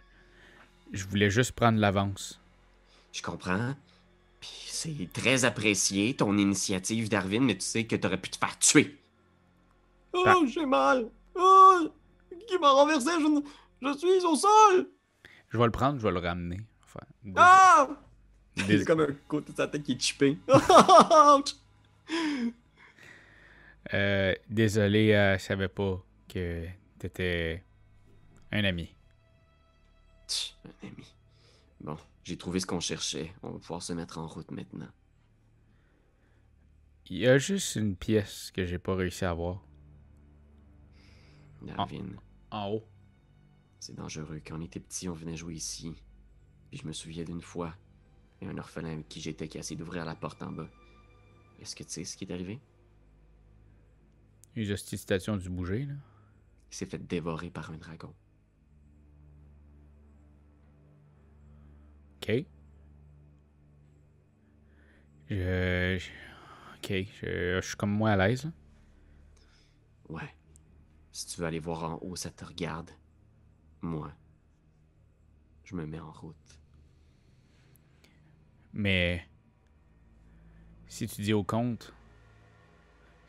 je, 0.92 1.06
voulais 1.06 1.30
juste 1.30 1.52
prendre 1.52 1.78
l'avance. 1.78 2.40
Je 3.12 3.22
comprends. 3.22 3.74
Puis 4.40 4.64
c'est 4.66 5.08
très 5.12 5.44
apprécié 5.44 6.14
ton 6.14 6.36
initiative, 6.36 7.08
Darwin, 7.08 7.44
mais 7.44 7.54
tu 7.54 7.64
sais 7.64 7.86
que 7.86 7.94
t'aurais 7.94 8.20
pu 8.20 8.30
te 8.30 8.38
faire 8.38 8.58
tuer. 8.58 8.98
Oh, 10.12 10.44
j'ai 10.46 10.66
mal. 10.66 11.08
Oh, 11.36 11.88
qui 12.48 12.58
m'a 12.58 12.70
renversé? 12.72 13.10
Je, 13.20 13.42
je 13.82 13.98
suis 13.98 14.26
au 14.26 14.34
sol. 14.34 14.88
Je 15.48 15.58
vais 15.58 15.64
le 15.64 15.70
prendre, 15.70 15.98
je 16.00 16.02
vais 16.02 16.12
le 16.12 16.18
ramener. 16.18 16.60
Enfin, 16.84 17.06
Ah! 17.36 17.88
A 18.58 18.84
comme 18.84 19.00
un 19.00 19.14
côté 19.28 19.52
de 19.52 19.56
sa 19.56 19.68
tête 19.68 19.84
qui 19.84 19.92
est 19.92 20.00
chippé. 20.00 20.38
Euh, 23.94 24.34
désolé, 24.48 25.12
euh, 25.12 25.38
je 25.38 25.42
savais 25.42 25.68
pas 25.68 26.04
que 26.28 26.66
t'étais 26.98 27.64
un 28.50 28.64
ami. 28.64 28.94
Tch, 30.28 30.54
un 30.64 30.86
ami. 30.88 31.04
Bon, 31.80 31.96
j'ai 32.24 32.36
trouvé 32.36 32.60
ce 32.60 32.66
qu'on 32.66 32.80
cherchait. 32.80 33.32
On 33.42 33.50
va 33.50 33.58
pouvoir 33.58 33.82
se 33.82 33.92
mettre 33.92 34.18
en 34.18 34.26
route 34.26 34.50
maintenant. 34.50 34.88
Il 37.10 37.18
y 37.18 37.26
a 37.26 37.36
juste 37.38 37.76
une 37.76 37.96
pièce 37.96 38.50
que 38.52 38.64
j'ai 38.64 38.78
pas 38.78 38.94
réussi 38.94 39.24
à 39.24 39.30
avoir. 39.30 39.62
Darwin, 41.60 42.16
En 42.50 42.70
haut. 42.70 42.84
c'est 43.78 43.94
dangereux. 43.94 44.40
Quand 44.46 44.56
on 44.58 44.62
était 44.62 44.80
petit, 44.80 45.08
on 45.08 45.12
venait 45.14 45.36
jouer 45.36 45.54
ici. 45.54 45.92
Puis 46.70 46.80
je 46.80 46.86
me 46.86 46.92
souviens 46.92 47.24
d'une 47.24 47.42
fois, 47.42 47.74
il 48.40 48.46
y 48.46 48.50
a 48.50 48.54
un 48.54 48.58
orphelin 48.58 48.92
avec 48.92 49.08
qui 49.08 49.20
j'étais 49.20 49.48
qui 49.48 49.58
a 49.58 49.60
essayé 49.60 49.76
d'ouvrir 49.76 50.04
la 50.04 50.14
porte 50.14 50.42
en 50.42 50.50
bas. 50.50 50.68
Est-ce 51.60 51.76
que 51.76 51.84
tu 51.84 51.90
sais 51.90 52.04
ce 52.04 52.16
qui 52.16 52.24
est 52.24 52.32
arrivé? 52.32 52.60
Les 54.54 54.76
station 54.76 55.36
du 55.36 55.48
bouger, 55.48 55.86
là. 55.86 55.94
Il 56.70 56.74
s'est 56.74 56.86
fait 56.86 56.98
dévorer 56.98 57.50
par 57.50 57.70
un 57.70 57.76
dragon. 57.76 58.14
Ok. 62.16 62.44
Je. 65.30 65.96
Ok, 66.76 66.90
je, 66.90 67.60
je 67.60 67.66
suis 67.66 67.76
comme 67.76 67.92
moi 67.92 68.10
à 68.10 68.16
l'aise. 68.16 68.50
Ouais. 70.08 70.34
Si 71.12 71.26
tu 71.26 71.40
veux 71.40 71.46
aller 71.46 71.58
voir 71.58 71.84
en 71.84 71.98
haut, 72.02 72.16
ça 72.16 72.30
te 72.30 72.44
regarde. 72.44 72.90
Moi, 73.80 74.12
je 75.64 75.74
me 75.74 75.86
mets 75.86 76.00
en 76.00 76.12
route. 76.12 76.60
Mais. 78.72 79.26
Si 80.88 81.06
tu 81.06 81.22
dis 81.22 81.32
au 81.32 81.44
compte. 81.44 81.94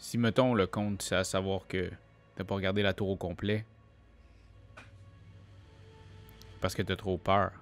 Si, 0.04 0.18
mettons, 0.18 0.54
le 0.54 0.68
compte, 0.68 1.02
c'est 1.02 1.16
à 1.16 1.24
savoir 1.24 1.66
que 1.66 1.90
t'as 2.36 2.44
pas 2.44 2.56
regardé 2.56 2.82
la 2.82 2.94
tour 2.94 3.08
au 3.08 3.16
complet. 3.16 3.66
Parce 6.60 6.76
que 6.76 6.82
t'as 6.82 6.98
trop 6.98 7.18
peur. 7.18 7.54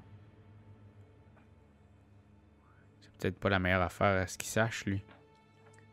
C'est 3.00 3.12
peut-être 3.20 3.40
pas 3.40 3.50
la 3.50 3.60
meilleure 3.60 3.84
affaire 3.84 4.24
à 4.24 4.26
ce 4.26 4.40
qu'il 4.40 4.50
sache, 4.50 4.86
lui. 4.86 5.04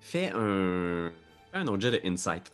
Fais 0.01 0.31
un. 0.35 1.13
Fais 1.53 1.59
un 1.59 1.67
autre 1.67 1.83
jet 1.83 1.91
de 1.91 2.01
insight. 2.09 2.51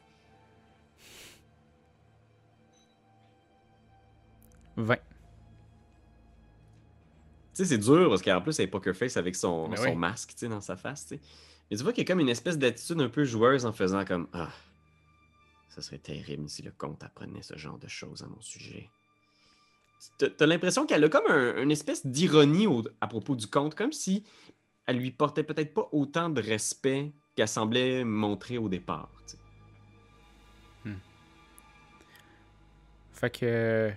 20. 4.77 4.97
Tu 4.97 5.03
sais, 7.53 7.65
c'est 7.65 7.79
dur 7.79 8.09
parce 8.09 8.23
qu'en 8.23 8.41
plus, 8.41 8.59
elle 8.59 8.65
est 8.65 8.69
poker 8.69 8.97
face 8.97 9.17
avec 9.17 9.37
son, 9.37 9.69
Ben 9.69 9.77
son 9.77 9.85
oui. 9.85 9.95
masque, 9.95 10.31
tu 10.31 10.39
sais, 10.39 10.49
dans 10.49 10.61
sa 10.61 10.77
face, 10.77 11.07
tu 11.07 11.15
sais. 11.15 11.21
Mais 11.71 11.77
tu 11.77 11.83
vois 11.83 11.93
qu'il 11.93 12.03
y 12.03 12.07
a 12.07 12.09
comme 12.09 12.21
une 12.21 12.29
espèce 12.29 12.59
d'attitude 12.59 13.01
un 13.01 13.09
peu 13.09 13.25
joueuse 13.25 13.65
en 13.67 13.73
faisant 13.73 14.05
comme 14.05 14.29
Ah, 14.33 14.51
ça 15.69 15.83
serait 15.83 15.99
terrible 15.99 16.49
si 16.49 16.63
le 16.63 16.71
comte 16.71 17.03
apprenait 17.03 17.43
ce 17.43 17.57
genre 17.57 17.79
de 17.79 17.89
choses 17.89 18.23
à 18.23 18.27
mon 18.27 18.41
sujet. 18.41 18.89
T'as 20.19 20.47
l'impression 20.47 20.85
qu'elle 20.87 21.03
a 21.05 21.09
comme 21.09 21.27
un- 21.29 21.63
une 21.63 21.71
espèce 21.71 22.07
d'ironie 22.07 22.67
à 23.01 23.07
propos 23.09 23.35
du 23.37 23.47
comte, 23.47 23.75
comme 23.75 23.93
si 23.93 24.23
elle 24.87 24.99
lui 24.99 25.11
portait 25.11 25.45
peut-être 25.45 25.73
pas 25.73 25.89
autant 25.93 26.29
de 26.29 26.43
respect 26.43 27.13
qu'elle 27.35 27.49
semblait 27.49 28.05
montrer 28.05 28.59
au 28.59 28.69
départ. 28.69 29.09
sais. 29.27 29.39
Fait 33.13 33.31
que. 33.31 33.93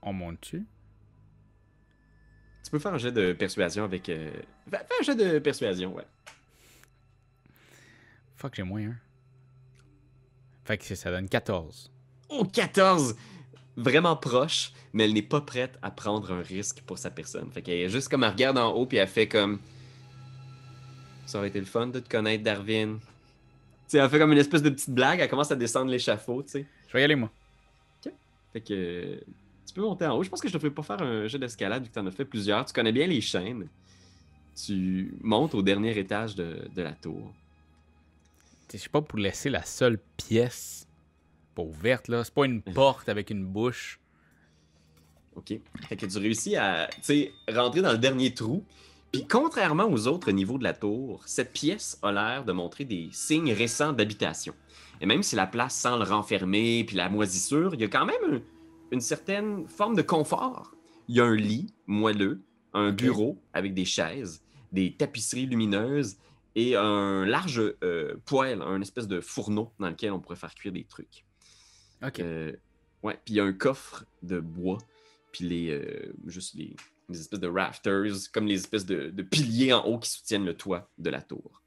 On 0.00 0.12
monte 0.12 0.40
dessus. 0.40 0.64
Tu 2.64 2.70
peux 2.70 2.78
faire 2.78 2.94
un 2.94 2.98
jet 2.98 3.12
de 3.12 3.32
persuasion 3.32 3.84
avec. 3.84 4.08
euh, 4.08 4.32
Fais 4.70 4.78
un 5.00 5.02
jet 5.02 5.14
de 5.14 5.38
persuasion, 5.38 5.94
ouais. 5.94 6.06
Fuck, 8.36 8.54
j'ai 8.56 8.62
moins 8.62 8.82
un. 8.82 8.96
Fait 10.64 10.78
que 10.78 10.94
ça 10.94 11.10
donne 11.10 11.28
14. 11.28 11.90
Oh, 12.30 12.44
14! 12.44 13.14
Vraiment 13.76 14.16
proche, 14.16 14.72
mais 14.92 15.04
elle 15.04 15.12
n'est 15.12 15.22
pas 15.22 15.40
prête 15.40 15.78
à 15.82 15.90
prendre 15.90 16.32
un 16.32 16.42
risque 16.42 16.82
pour 16.86 16.98
sa 16.98 17.10
personne. 17.10 17.50
Fait 17.50 17.60
qu'elle 17.60 17.80
est 17.80 17.88
juste 17.88 18.08
comme 18.08 18.24
elle 18.24 18.30
regarde 18.30 18.56
en 18.56 18.70
haut 18.72 18.86
puis 18.86 18.98
elle 18.98 19.08
fait 19.08 19.28
comme. 19.28 19.60
Ça 21.26 21.38
aurait 21.38 21.48
été 21.48 21.58
le 21.58 21.66
fun 21.66 21.88
de 21.88 22.00
te 22.00 22.08
connaître, 22.08 22.44
Darwin. 22.44 22.98
Tu 22.98 23.02
sais, 23.88 23.98
elle 23.98 24.08
fait 24.08 24.18
comme 24.18 24.32
une 24.32 24.38
espèce 24.38 24.62
de 24.62 24.70
petite 24.70 24.90
blague, 24.90 25.20
elle 25.20 25.28
commence 25.28 25.50
à 25.50 25.56
descendre 25.56 25.90
l'échafaud, 25.90 26.42
tu 26.42 26.50
sais. 26.50 26.66
Je 26.88 26.92
vais 26.92 27.00
y 27.00 27.04
aller, 27.04 27.16
moi. 27.16 27.30
Fait 28.52 28.60
que 28.60 29.18
tu 29.66 29.74
peux 29.74 29.80
monter 29.80 30.06
en 30.06 30.16
haut. 30.16 30.22
Je 30.22 30.30
pense 30.30 30.40
que 30.40 30.46
je 30.46 30.52
te 30.52 30.58
ferai 30.58 30.70
pas 30.72 30.84
faire 30.84 31.02
un 31.02 31.26
jeu 31.26 31.38
d'escalade 31.38 31.82
vu 31.82 31.88
que 31.88 31.94
tu 31.94 31.98
en 31.98 32.06
as 32.06 32.12
fait 32.12 32.24
plusieurs. 32.24 32.64
Tu 32.64 32.72
connais 32.72 32.92
bien 32.92 33.08
les 33.08 33.20
chaînes. 33.20 33.68
Tu 34.54 35.14
montes 35.20 35.54
au 35.54 35.62
dernier 35.62 35.98
étage 35.98 36.34
de, 36.36 36.68
de 36.74 36.82
la 36.82 36.92
tour. 36.92 37.32
Je 38.72 38.78
sais 38.78 38.88
pas 38.88 39.02
pour 39.02 39.18
laisser 39.18 39.50
la 39.50 39.64
seule 39.64 39.98
pièce 40.16 40.86
pas 41.54 41.62
ouverte, 41.62 42.08
là. 42.08 42.24
C'est 42.24 42.34
pas 42.34 42.46
une 42.46 42.62
porte 42.62 43.08
avec 43.08 43.30
une 43.30 43.46
bouche. 43.46 44.00
OK. 45.36 45.54
Fait 45.88 45.96
que 45.96 46.06
tu 46.06 46.18
réussis 46.18 46.56
à 46.56 46.88
rentrer 47.52 47.82
dans 47.82 47.92
le 47.92 47.98
dernier 47.98 48.34
trou. 48.34 48.64
Puis 49.12 49.26
contrairement 49.28 49.84
aux 49.88 50.08
autres 50.08 50.32
niveaux 50.32 50.58
de 50.58 50.64
la 50.64 50.72
tour, 50.72 51.22
cette 51.26 51.52
pièce 51.52 51.98
a 52.02 52.10
l'air 52.10 52.44
de 52.44 52.50
montrer 52.52 52.84
des 52.84 53.08
signes 53.12 53.52
récents 53.52 53.92
d'habitation. 53.92 54.54
Et 55.00 55.06
même 55.06 55.22
si 55.22 55.36
la 55.36 55.46
place 55.46 55.74
sent 55.76 55.96
le 55.98 56.02
renfermer 56.04 56.82
puis 56.84 56.96
la 56.96 57.08
moisissure, 57.08 57.74
il 57.74 57.80
y 57.80 57.84
a 57.84 57.88
quand 57.88 58.06
même 58.06 58.16
un- 58.32 58.40
une 58.90 59.00
certaine 59.00 59.68
forme 59.68 59.94
de 59.94 60.02
confort. 60.02 60.72
Il 61.06 61.16
y 61.16 61.20
a 61.20 61.24
un 61.24 61.36
lit 61.36 61.72
moelleux, 61.86 62.40
un 62.72 62.90
bureau 62.90 63.38
avec 63.52 63.74
des 63.74 63.84
chaises, 63.84 64.42
des 64.74 64.92
tapisseries 64.94 65.46
lumineuses 65.46 66.16
et 66.56 66.76
un 66.76 67.24
large 67.24 67.62
euh, 67.82 68.16
poêle, 68.26 68.60
un 68.62 68.80
espèce 68.80 69.08
de 69.08 69.20
fourneau 69.20 69.72
dans 69.78 69.88
lequel 69.88 70.12
on 70.12 70.20
pourrait 70.20 70.36
faire 70.36 70.54
cuire 70.54 70.72
des 70.72 70.84
trucs. 70.84 71.24
Ok. 72.04 72.20
Euh, 72.20 72.52
ouais, 73.02 73.14
puis 73.24 73.34
il 73.34 73.36
y 73.36 73.40
a 73.40 73.44
un 73.44 73.52
coffre 73.52 74.04
de 74.22 74.40
bois, 74.40 74.78
puis 75.32 75.44
les, 75.44 75.70
euh, 75.70 76.12
juste 76.26 76.54
les, 76.54 76.76
les 77.08 77.20
espèces 77.20 77.40
de 77.40 77.48
rafters, 77.48 78.14
comme 78.32 78.46
les 78.46 78.56
espèces 78.56 78.84
de, 78.86 79.10
de 79.10 79.22
piliers 79.22 79.72
en 79.72 79.84
haut 79.84 79.98
qui 79.98 80.10
soutiennent 80.10 80.44
le 80.44 80.56
toit 80.56 80.90
de 80.98 81.10
la 81.10 81.22
tour. 81.22 81.62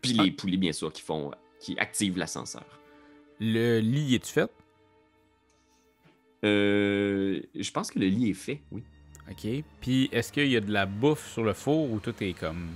Puis 0.00 0.12
les 0.12 0.30
Ah. 0.30 0.34
poulies, 0.36 0.56
bien 0.58 0.72
sûr, 0.72 0.92
qui 0.92 1.02
font, 1.02 1.32
qui 1.60 1.76
activent 1.78 2.16
l'ascenseur. 2.18 2.64
Le 3.40 3.80
lit, 3.80 4.14
est-tu 4.14 4.32
fait? 4.32 4.50
Euh, 6.44 7.40
je 7.54 7.70
pense 7.70 7.90
que 7.90 7.98
le 7.98 8.06
lit 8.06 8.30
est 8.30 8.34
fait, 8.34 8.62
oui. 8.70 8.82
Ok. 9.30 9.46
Puis 9.80 10.08
est-ce 10.12 10.32
qu'il 10.32 10.48
y 10.48 10.56
a 10.56 10.60
de 10.60 10.72
la 10.72 10.86
bouffe 10.86 11.32
sur 11.32 11.44
le 11.44 11.52
four 11.52 11.90
ou 11.90 11.98
tout 11.98 12.14
est 12.20 12.32
comme. 12.32 12.68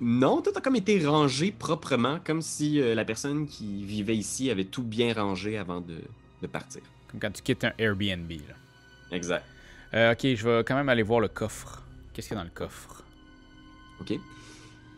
Non, 0.00 0.42
tout 0.42 0.50
a 0.54 0.60
comme 0.60 0.76
été 0.76 1.04
rangé 1.06 1.52
proprement, 1.52 2.18
comme 2.24 2.42
si 2.42 2.80
euh, 2.80 2.94
la 2.94 3.04
personne 3.04 3.46
qui 3.46 3.84
vivait 3.84 4.16
ici 4.16 4.50
avait 4.50 4.64
tout 4.64 4.82
bien 4.82 5.14
rangé 5.14 5.56
avant 5.56 5.80
de, 5.80 5.98
de 6.42 6.46
partir. 6.46 6.82
Comme 7.08 7.20
quand 7.20 7.30
tu 7.30 7.42
quittes 7.42 7.64
un 7.64 7.72
Airbnb, 7.78 8.30
là. 8.30 8.54
Exact. 9.12 9.44
Euh, 9.94 10.12
ok, 10.12 10.34
je 10.34 10.48
vais 10.48 10.64
quand 10.64 10.74
même 10.74 10.88
aller 10.88 11.04
voir 11.04 11.20
le 11.20 11.28
coffre. 11.28 11.82
Qu'est-ce 12.12 12.28
qu'il 12.28 12.36
y 12.36 12.40
a 12.40 12.42
dans 12.42 12.48
le 12.48 12.54
coffre? 12.54 13.04
OK? 14.00 14.18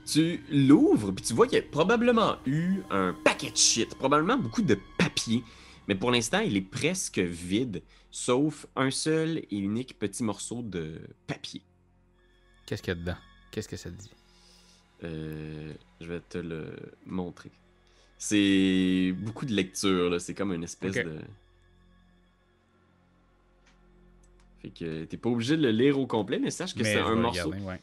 Tu 0.07 0.41
l'ouvres, 0.51 1.11
puis 1.13 1.25
tu 1.25 1.35
vois 1.35 1.47
qu'il 1.47 1.59
y 1.59 1.61
a 1.61 1.65
probablement 1.65 2.37
eu 2.47 2.77
un 2.91 3.15
paquet 3.25 3.51
de 3.51 3.57
shit, 3.57 3.95
probablement 3.97 4.39
beaucoup 4.39 4.63
de 4.63 4.79
papier, 4.99 5.43
mais 5.89 5.95
pour 5.95 6.11
l'instant, 6.11 6.41
il 6.41 6.57
est 6.57 6.61
presque 6.61 7.19
vide, 7.19 7.83
sauf 8.17 8.67
un 8.77 8.91
seul 8.91 9.43
et 9.51 9.59
unique 9.59 9.99
petit 9.99 10.25
morceau 10.25 10.63
de 10.63 11.03
papier. 11.27 11.61
Qu'est-ce 12.65 12.83
qu'il 12.83 12.95
y 12.95 12.97
a 12.97 12.99
dedans? 12.99 13.17
Qu'est-ce 13.51 13.69
que 13.69 13.77
ça 13.77 13.91
dit? 13.91 14.11
Euh, 15.05 15.75
je 16.01 16.07
vais 16.07 16.21
te 16.21 16.39
le 16.39 16.75
montrer. 17.05 17.51
C'est 18.17 19.15
beaucoup 19.19 19.45
de 19.45 19.53
lecture, 19.53 20.09
là. 20.09 20.19
c'est 20.19 20.33
comme 20.33 20.55
une 20.55 20.65
espèce 20.65 20.95
de... 20.95 21.19
Fait 24.63 24.71
que 24.71 25.05
t'es 25.05 25.19
pas 25.19 25.29
obligé 25.29 25.59
de 25.59 25.63
le 25.63 25.71
lire 25.71 25.99
au 26.01 26.07
complet, 26.07 26.39
mais 26.39 26.51
sache 26.51 26.75
que 26.75 26.85
c'est 26.85 26.99
un 26.99 27.17
morceau. 27.17 27.51
regarder, 27.51 27.67
ouais. 27.67 27.81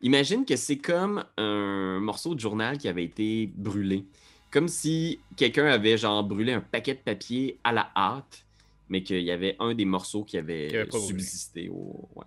Imagine 0.00 0.44
que 0.44 0.54
c'est 0.54 0.78
comme 0.78 1.24
un 1.36 1.98
morceau 1.98 2.36
de 2.36 2.40
journal 2.40 2.78
qui 2.78 2.86
avait 2.86 3.04
été 3.04 3.48
brûlé. 3.56 4.06
Comme 4.52 4.68
si 4.68 5.18
quelqu'un 5.36 5.66
avait 5.66 5.98
genre 5.98 6.22
brûlé 6.22 6.52
un 6.52 6.60
paquet 6.60 6.94
de 6.94 7.00
papier 7.00 7.58
à 7.64 7.72
la 7.72 7.90
hâte, 7.96 8.46
mais 8.92 9.02
qu'il 9.02 9.22
y 9.22 9.30
avait 9.30 9.56
un 9.58 9.74
des 9.74 9.86
morceaux 9.86 10.22
qui 10.22 10.36
avait, 10.36 10.86
Qui 10.90 11.00
subsisté 11.00 11.70
au. 11.70 12.10
Ouais. 12.14 12.26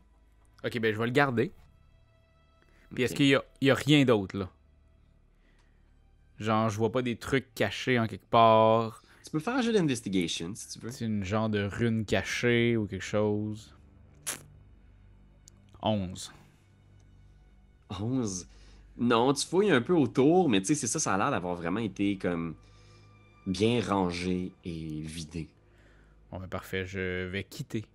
Ok, 0.63 0.79
ben 0.79 0.91
je 0.91 0.97
vais 0.97 1.05
le 1.05 1.11
garder. 1.11 1.51
Puis 2.91 3.03
est-ce 3.03 3.13
qu'il 3.13 3.27
y 3.27 3.35
a, 3.35 3.43
il 3.61 3.67
y 3.67 3.71
a 3.71 3.75
rien 3.75 4.03
d'autre, 4.03 4.35
là? 4.35 4.49
Genre, 6.39 6.67
je 6.69 6.77
vois 6.77 6.91
pas 6.91 7.03
des 7.03 7.17
trucs 7.17 7.53
cachés 7.53 7.99
en 7.99 8.07
quelque 8.07 8.25
part. 8.25 9.03
Tu 9.23 9.29
peux 9.29 9.39
faire 9.39 9.53
un 9.53 9.61
jeu 9.61 9.73
d'investigation 9.73 10.55
si 10.55 10.67
tu 10.69 10.79
veux. 10.83 10.89
C'est 10.89 11.05
une 11.05 11.23
genre 11.23 11.49
de 11.49 11.63
rune 11.63 12.03
cachée 12.03 12.75
ou 12.77 12.87
quelque 12.87 13.03
chose. 13.03 13.75
11. 15.83 16.33
11. 18.01 18.47
Non, 18.97 19.33
tu 19.33 19.45
fouilles 19.45 19.69
un 19.69 19.81
peu 19.81 19.93
autour, 19.93 20.49
mais 20.49 20.61
tu 20.61 20.67
sais, 20.67 20.75
c'est 20.75 20.87
ça, 20.87 20.97
ça 20.97 21.13
a 21.13 21.17
l'air 21.19 21.29
d'avoir 21.29 21.53
vraiment 21.53 21.79
été 21.79 22.17
comme 22.17 22.55
bien 23.45 23.83
rangé 23.87 24.51
et 24.63 25.01
vidé. 25.01 25.47
Bon, 26.35 26.41
ben 26.41 26.49
parfait, 26.49 26.85
je 26.85 27.27
vais 27.27 27.45
quitter. 27.45 27.85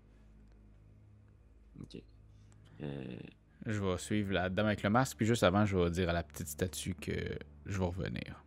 Ok. 1.79 2.01
Euh, 2.83 3.19
Je 3.67 3.79
vais 3.79 3.99
suivre 3.99 4.33
la 4.33 4.49
dame 4.49 4.65
avec 4.65 4.83
le 4.83 4.89
masque, 4.89 5.19
puis 5.19 5.27
juste 5.27 5.43
avant, 5.43 5.67
je 5.67 5.77
vais 5.77 5.91
dire 5.91 6.09
à 6.09 6.15
la 6.15 6.23
petite 6.23 6.49
statue 6.49 6.95
que 6.95 7.13
je 7.67 7.79
vais 7.79 7.85
revenir. 7.85 8.43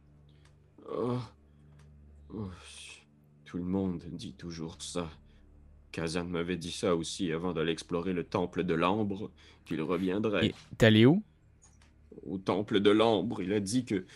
Oh. 0.89 1.19
Oh, 2.33 2.49
Tout 3.45 3.57
le 3.57 3.65
monde 3.65 4.03
dit 4.13 4.33
toujours 4.33 4.81
ça. 4.81 5.11
Kazan 5.91 6.25
m'avait 6.25 6.57
dit 6.57 6.71
ça 6.71 6.95
aussi 6.95 7.31
avant 7.31 7.53
d'aller 7.53 7.71
explorer 7.71 8.13
le 8.13 8.23
temple 8.23 8.63
de 8.63 8.73
l'ambre, 8.73 9.29
qu'il 9.63 9.79
reviendrait. 9.83 10.55
T'es 10.79 10.87
allé 10.87 11.05
où? 11.05 11.21
Au 12.23 12.39
temple 12.39 12.79
de 12.79 12.89
l'ambre, 12.89 13.43
il 13.43 13.53
a 13.53 13.59
dit 13.59 13.85
que 13.85 14.07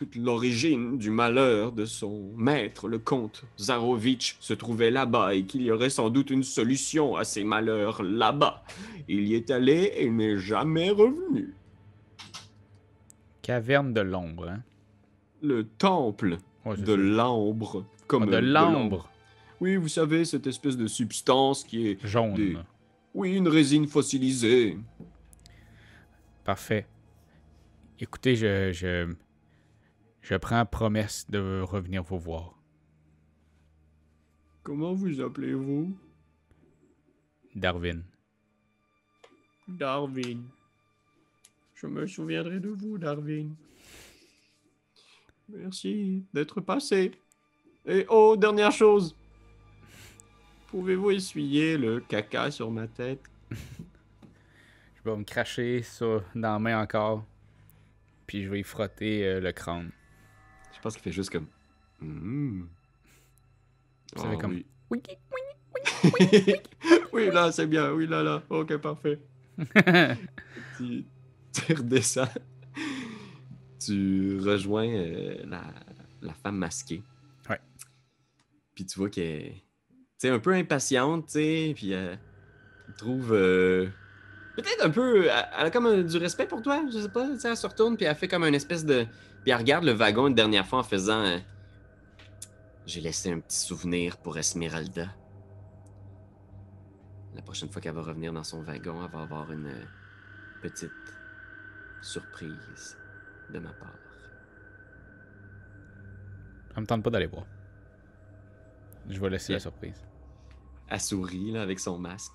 toute 0.00 0.16
l'origine 0.16 0.96
du 0.96 1.10
malheur 1.10 1.72
de 1.72 1.84
son 1.84 2.32
maître, 2.34 2.88
le 2.88 2.98
comte 2.98 3.44
Zarovitch, 3.58 4.38
se 4.40 4.54
trouvait 4.54 4.90
là-bas 4.90 5.34
et 5.34 5.44
qu'il 5.44 5.60
y 5.60 5.70
aurait 5.70 5.90
sans 5.90 6.08
doute 6.08 6.30
une 6.30 6.42
solution 6.42 7.16
à 7.16 7.24
ces 7.24 7.44
malheurs 7.44 8.02
là-bas. 8.02 8.64
Il 9.08 9.28
y 9.28 9.34
est 9.34 9.50
allé 9.50 9.92
et 9.96 10.08
n'est 10.08 10.38
jamais 10.38 10.88
revenu. 10.88 11.52
Caverne 13.42 13.92
de 13.92 14.00
l'ombre, 14.00 14.48
hein? 14.48 14.62
Le 15.42 15.64
temple 15.64 16.38
Ouais, 16.64 16.76
c'est 16.76 16.84
de 16.84 16.94
l'ambre. 16.94 17.84
Comme 18.06 18.22
Ah, 18.22 18.40
de 18.40 18.46
l'ambre 18.46 19.10
Oui, 19.60 19.76
vous 19.76 19.88
savez, 19.88 20.24
cette 20.24 20.46
espèce 20.46 20.78
de 20.78 20.86
substance 20.86 21.62
qui 21.62 21.88
est... 21.88 22.06
jaune. 22.06 22.32
Des-. 22.32 22.56
Oui, 23.12 23.34
une 23.34 23.48
résine 23.48 23.86
fossilisée. 23.86 24.78
Parfait. 26.44 26.86
Écoutez, 27.98 28.34
je, 28.34 28.72
je, 28.72 29.12
je 30.22 30.34
prends 30.36 30.64
promesse 30.66 31.26
de 31.30 31.62
revenir 31.62 32.02
vous 32.02 32.18
voir. 32.18 32.54
Comment 34.62 34.92
vous 34.92 35.20
appelez-vous? 35.20 35.96
Darwin. 37.54 38.02
Darwin. 39.66 40.44
Je 41.74 41.86
me 41.86 42.06
souviendrai 42.06 42.60
de 42.60 42.68
vous, 42.68 42.98
Darwin. 42.98 43.54
Merci 45.48 46.24
d'être 46.32 46.60
passé. 46.60 47.12
Et 47.86 48.04
oh, 48.08 48.36
dernière 48.36 48.72
chose. 48.72 49.16
Pouvez-vous 50.68 51.10
essuyer 51.12 51.76
le 51.76 52.00
caca 52.00 52.50
sur 52.50 52.70
ma 52.70 52.86
tête? 52.86 53.22
Je 53.50 55.10
vais 55.10 55.16
me 55.16 55.24
cracher 55.24 55.82
ça 55.82 56.22
dans 56.34 56.52
la 56.52 56.58
main 56.58 56.82
encore. 56.82 57.24
Puis 58.26 58.44
je 58.44 58.50
vais 58.50 58.60
y 58.60 58.62
frotter 58.62 59.26
euh, 59.26 59.40
le 59.40 59.50
crâne. 59.50 59.90
Je 60.80 60.82
pense 60.82 60.94
qu'il 60.94 61.02
fait 61.02 61.12
juste 61.12 61.28
comme. 61.30 61.46
Ça 64.16 64.22
fait 64.22 64.28
Ah 64.32 64.36
comme- 64.40 64.62
Oui. 64.90 65.02
Oui. 66.02 66.54
oui, 67.12 67.30
là, 67.30 67.52
c'est 67.52 67.66
bien. 67.66 67.92
Oui, 67.92 68.06
là, 68.06 68.22
là. 68.22 68.42
Ok, 68.48 68.74
parfait. 68.78 69.20
tu, 70.78 71.04
tu 71.52 71.72
redescends. 71.74 72.32
Tu 73.78 74.38
rejoins 74.40 74.88
euh, 74.88 75.42
la, 75.44 75.62
la 76.22 76.32
femme 76.32 76.56
masquée. 76.56 77.02
Ouais. 77.50 77.60
Puis 78.74 78.86
tu 78.86 78.98
vois 78.98 79.10
qu'elle 79.10 79.52
est 80.22 80.28
un 80.28 80.38
peu 80.38 80.54
impatiente, 80.54 81.26
tu 81.26 81.32
sais, 81.32 81.72
puis 81.76 81.92
elle 81.92 82.18
trouve 82.96 83.32
euh, 83.34 83.88
peut-être 84.62 84.84
un 84.84 84.90
peu 84.90 85.26
elle 85.26 85.48
elle 85.58 85.66
a 85.66 85.70
comme 85.70 85.86
euh, 85.86 86.02
du 86.02 86.16
respect 86.16 86.46
pour 86.46 86.62
toi, 86.62 86.82
je 86.92 86.98
sais 86.98 87.08
pas, 87.08 87.26
tu 87.28 87.38
sais, 87.38 87.48
elle 87.48 87.56
se 87.56 87.66
retourne 87.66 87.96
puis 87.96 88.06
elle 88.06 88.14
fait 88.14 88.28
comme 88.28 88.44
une 88.44 88.54
espèce 88.54 88.84
de 88.84 89.06
puis 89.42 89.50
elle 89.50 89.56
regarde 89.56 89.84
le 89.84 89.92
wagon 89.92 90.26
une 90.26 90.34
dernière 90.34 90.66
fois 90.66 90.80
en 90.80 90.82
faisant 90.82 91.20
euh, 91.24 91.38
j'ai 92.86 93.00
laissé 93.00 93.30
un 93.30 93.40
petit 93.40 93.58
souvenir 93.58 94.16
pour 94.16 94.36
Esmeralda. 94.36 95.08
La 97.34 97.42
prochaine 97.42 97.70
fois 97.70 97.80
qu'elle 97.80 97.94
va 97.94 98.02
revenir 98.02 98.32
dans 98.32 98.42
son 98.42 98.62
wagon, 98.62 99.04
elle 99.04 99.10
va 99.12 99.22
avoir 99.22 99.52
une 99.52 99.66
euh, 99.66 99.84
petite 100.60 100.90
surprise 102.02 102.98
de 103.52 103.58
ma 103.60 103.72
part. 103.74 103.94
Ça 106.74 106.80
me 106.80 106.86
tente 106.86 107.04
pas 107.04 107.10
d'aller 107.10 107.26
voir. 107.26 107.46
Je 109.08 109.20
vais 109.20 109.30
laisser 109.30 109.52
la 109.52 109.60
surprise. 109.60 110.02
Elle 110.88 111.00
sourit 111.00 111.52
là, 111.52 111.62
avec 111.62 111.78
son 111.78 111.98
masque. 111.98 112.34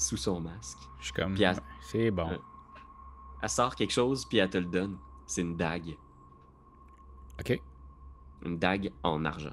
Sous 0.00 0.16
son 0.16 0.40
masque. 0.40 0.78
Je 0.98 1.04
suis 1.04 1.12
comme. 1.12 1.36
Elle- 1.36 1.60
C'est 1.82 2.10
bon. 2.10 2.30
Elle 3.42 3.48
sort 3.50 3.74
quelque 3.76 3.90
chose, 3.92 4.24
puis 4.26 4.38
elle 4.38 4.48
te 4.48 4.56
le 4.56 4.64
donne. 4.64 4.96
C'est 5.26 5.42
une 5.42 5.56
dague. 5.58 5.94
Ok, 7.38 7.60
Une 8.44 8.58
dague 8.58 8.90
en 9.02 9.24
argent. 9.26 9.52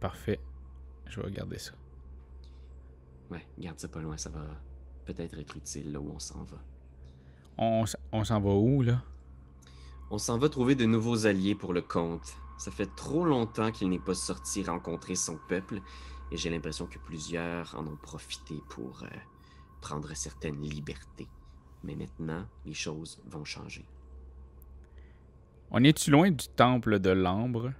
parfait. 0.00 0.40
Je 1.06 1.20
vais 1.20 1.26
regarder 1.26 1.58
ça. 1.58 1.72
Ouais, 3.30 3.46
garde 3.58 3.78
ça 3.78 3.88
pas 3.88 4.00
loin, 4.00 4.16
ça 4.16 4.30
va 4.30 4.44
peut-être 5.04 5.38
être 5.38 5.56
utile 5.56 5.92
là 5.92 6.00
où 6.00 6.10
on 6.10 6.18
s'en 6.18 6.42
va. 6.44 6.56
On 7.58 8.24
s'en 8.24 8.40
va 8.40 8.50
où, 8.54 8.82
là? 8.82 9.02
On 10.10 10.18
s'en 10.18 10.38
va 10.38 10.48
trouver 10.48 10.74
de 10.74 10.84
nouveaux 10.86 11.26
alliés 11.26 11.54
pour 11.54 11.72
le 11.72 11.80
comte. 11.82 12.36
Ça 12.58 12.70
fait 12.70 12.88
trop 12.96 13.24
longtemps 13.24 13.70
qu'il 13.72 13.88
n'est 13.90 13.98
pas 13.98 14.14
sorti 14.14 14.62
rencontrer 14.64 15.14
son 15.14 15.38
peuple, 15.48 15.80
et 16.34 16.36
j'ai 16.36 16.50
l'impression 16.50 16.86
que 16.86 16.98
plusieurs 16.98 17.76
en 17.78 17.86
ont 17.86 17.94
profité 17.94 18.60
pour 18.68 19.04
euh, 19.04 19.06
prendre 19.80 20.12
certaines 20.14 20.60
libertés. 20.60 21.28
Mais 21.84 21.94
maintenant, 21.94 22.44
les 22.66 22.74
choses 22.74 23.20
vont 23.26 23.44
changer. 23.44 23.84
On 25.70 25.84
est-tu 25.84 26.10
loin 26.10 26.32
du 26.32 26.48
temple 26.56 26.98
de 26.98 27.10
l'ambre? 27.10 27.72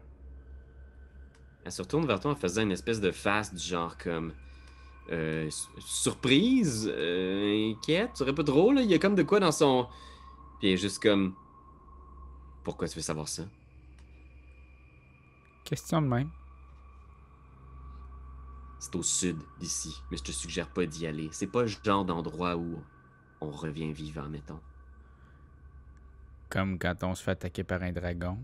Elle 1.65 1.73
se 1.73 1.83
retourne 1.83 2.07
vers 2.07 2.21
toi 2.21 2.31
en 2.31 2.37
faisant 2.37 2.63
une 2.63 2.71
espèce 2.71 3.01
de 3.01 3.11
face 3.11 3.53
du 3.53 3.61
genre 3.61 3.99
comme 3.99 4.33
euh, 5.11 5.51
su- 5.51 5.67
surprise, 5.81 6.89
euh, 6.95 7.73
inquiète, 7.73 8.13
tu 8.13 8.19
serais 8.19 8.35
pas 8.37 8.45
drôle, 8.45 8.77
là? 8.77 8.83
il 8.83 8.91
y 8.91 8.95
a 8.95 9.01
comme 9.01 9.17
de 9.17 9.25
quoi 9.25 9.41
dans 9.41 9.51
son. 9.51 9.89
Puis 10.61 10.69
elle 10.69 10.75
est 10.75 10.77
juste 10.77 11.03
comme 11.03 11.35
pourquoi 12.63 12.87
tu 12.87 12.95
veux 12.95 13.03
savoir 13.03 13.27
ça? 13.27 13.43
Question 15.65 16.03
de 16.03 16.07
même. 16.07 16.31
C'est 18.85 18.97
au 18.97 19.03
sud 19.03 19.39
d'ici, 19.59 20.03
mais 20.11 20.19
je 20.19 20.25
te 20.25 20.31
suggère 20.31 20.69
pas 20.69 20.85
d'y 20.85 21.07
aller. 21.07 21.31
C'est 21.33 21.47
pas 21.47 21.63
le 21.63 21.69
genre 21.69 22.05
d'endroit 22.05 22.55
où 22.59 22.85
on 23.41 23.51
revient 23.51 23.91
vivant, 23.95 24.29
mettons. 24.29 24.61
Comme 26.51 26.79
quand 26.79 27.03
on 27.03 27.15
se 27.15 27.23
fait 27.23 27.31
attaquer 27.31 27.65
par 27.65 27.83
un 27.83 27.93
dragon. 27.93 28.37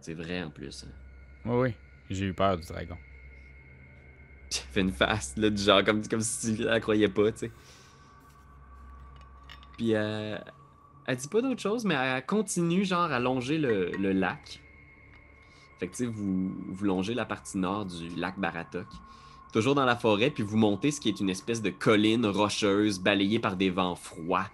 C'est 0.00 0.14
vrai 0.14 0.42
en 0.42 0.50
plus. 0.50 0.82
hein. 0.82 0.90
Oui, 1.44 1.60
oui. 1.68 1.74
J'ai 2.10 2.26
eu 2.26 2.34
peur 2.34 2.56
du 2.58 2.66
dragon. 2.66 2.96
Elle 4.50 4.58
fait 4.72 4.80
une 4.80 4.92
face, 4.92 5.36
là, 5.36 5.48
du 5.48 5.62
genre 5.62 5.84
comme, 5.84 6.04
comme 6.08 6.22
si 6.22 6.56
tu 6.56 6.64
la 6.64 6.80
croyais 6.80 7.08
pas, 7.08 7.30
tu 7.30 7.38
sais. 7.38 7.52
Puis 9.78 9.94
euh, 9.94 10.36
elle 11.06 11.16
dit 11.16 11.28
pas 11.28 11.40
d'autre 11.40 11.62
chose, 11.62 11.84
mais 11.84 11.94
elle 11.94 12.26
continue, 12.26 12.84
genre, 12.84 13.12
à 13.12 13.20
longer 13.20 13.58
le, 13.58 13.92
le 13.92 14.10
lac. 14.10 14.60
Fait 15.80 15.88
que, 15.88 16.04
vous, 16.04 16.52
vous 16.68 16.84
longez 16.84 17.14
la 17.14 17.24
partie 17.24 17.56
nord 17.56 17.86
du 17.86 18.10
lac 18.10 18.38
Baratok. 18.38 18.86
Toujours 19.50 19.74
dans 19.74 19.86
la 19.86 19.96
forêt, 19.96 20.30
puis 20.30 20.42
vous 20.42 20.58
montez 20.58 20.90
ce 20.90 21.00
qui 21.00 21.08
est 21.08 21.18
une 21.20 21.30
espèce 21.30 21.62
de 21.62 21.70
colline 21.70 22.26
rocheuse 22.26 23.00
balayée 23.00 23.38
par 23.38 23.56
des 23.56 23.70
vents 23.70 23.96
froids. 23.96 24.48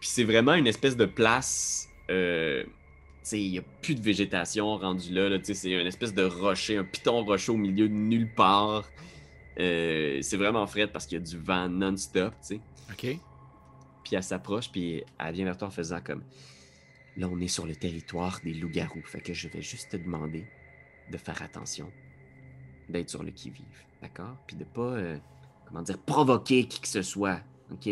Puis 0.00 0.08
c'est 0.08 0.24
vraiment 0.24 0.54
une 0.54 0.66
espèce 0.66 0.96
de 0.96 1.06
place. 1.06 1.88
Euh, 2.10 2.64
tu 2.64 2.70
sais, 3.22 3.40
il 3.40 3.50
n'y 3.52 3.58
a 3.58 3.62
plus 3.80 3.94
de 3.94 4.02
végétation 4.02 4.76
rendue 4.76 5.14
là. 5.14 5.28
là 5.28 5.38
tu 5.38 5.46
sais, 5.46 5.54
c'est 5.54 5.70
une 5.70 5.86
espèce 5.86 6.12
de 6.12 6.24
rocher, 6.24 6.76
un 6.76 6.84
piton 6.84 7.24
rocheux 7.24 7.52
au 7.52 7.56
milieu 7.56 7.88
de 7.88 7.94
nulle 7.94 8.28
part. 8.34 8.84
Euh, 9.60 10.18
c'est 10.20 10.36
vraiment 10.36 10.66
frais 10.66 10.88
parce 10.88 11.06
qu'il 11.06 11.18
y 11.18 11.20
a 11.20 11.24
du 11.24 11.38
vent 11.38 11.68
non-stop, 11.68 12.34
tu 12.40 12.56
sais. 12.56 12.60
OK. 12.90 13.18
Puis 14.04 14.16
elle 14.16 14.22
s'approche, 14.22 14.70
puis 14.70 15.02
elle 15.18 15.34
vient 15.34 15.44
vers 15.44 15.56
toi 15.56 15.68
en 15.68 15.70
faisant 15.70 16.00
comme 16.04 16.22
Là, 17.16 17.28
on 17.32 17.40
est 17.40 17.48
sur 17.48 17.66
le 17.66 17.74
territoire 17.74 18.40
des 18.44 18.52
loups-garous. 18.52 19.02
Fait 19.04 19.20
que 19.20 19.32
je 19.32 19.48
vais 19.48 19.62
juste 19.62 19.92
te 19.92 19.96
demander 19.96 20.44
de 21.10 21.18
faire 21.18 21.40
attention, 21.42 21.90
d'être 22.88 23.10
sur 23.10 23.22
le 23.22 23.30
qui-vive, 23.30 23.84
d'accord? 24.02 24.36
Puis 24.46 24.56
de 24.56 24.64
pas, 24.64 24.80
euh, 24.80 25.18
comment 25.66 25.82
dire, 25.82 25.98
provoquer 25.98 26.66
qui 26.66 26.80
que 26.80 26.88
ce 26.88 27.02
soit, 27.02 27.40
ok? 27.72 27.88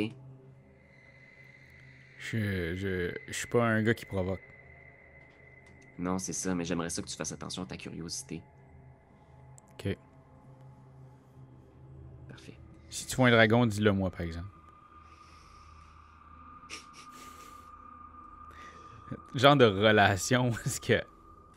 Je, 2.19 2.75
je, 2.75 3.15
je 3.27 3.33
suis 3.33 3.49
pas 3.49 3.65
un 3.65 3.83
gars 3.83 3.95
qui 3.95 4.07
provoque. 4.07 4.41
Non, 5.99 6.19
c'est 6.19 6.33
ça, 6.33 6.55
mais 6.55 6.65
j'aimerais 6.65 6.91
ça 6.91 7.03
que 7.03 7.07
tu 7.07 7.17
fasses 7.17 7.33
attention 7.33 7.63
à 7.63 7.67
ta 7.67 7.77
curiosité. 7.77 8.43
OK. 9.75 9.97
Parfait. 12.29 12.59
Si 12.91 13.07
tu 13.07 13.17
vois 13.17 13.29
un 13.29 13.31
dragon, 13.31 13.67
dis-le 13.67 13.93
moi, 13.93 14.11
par 14.11 14.23
exemple. 14.23 14.49
Genre 19.35 19.57
de 19.57 19.67
relation 19.67 20.51
est-ce 20.67 20.81
que 20.81 21.01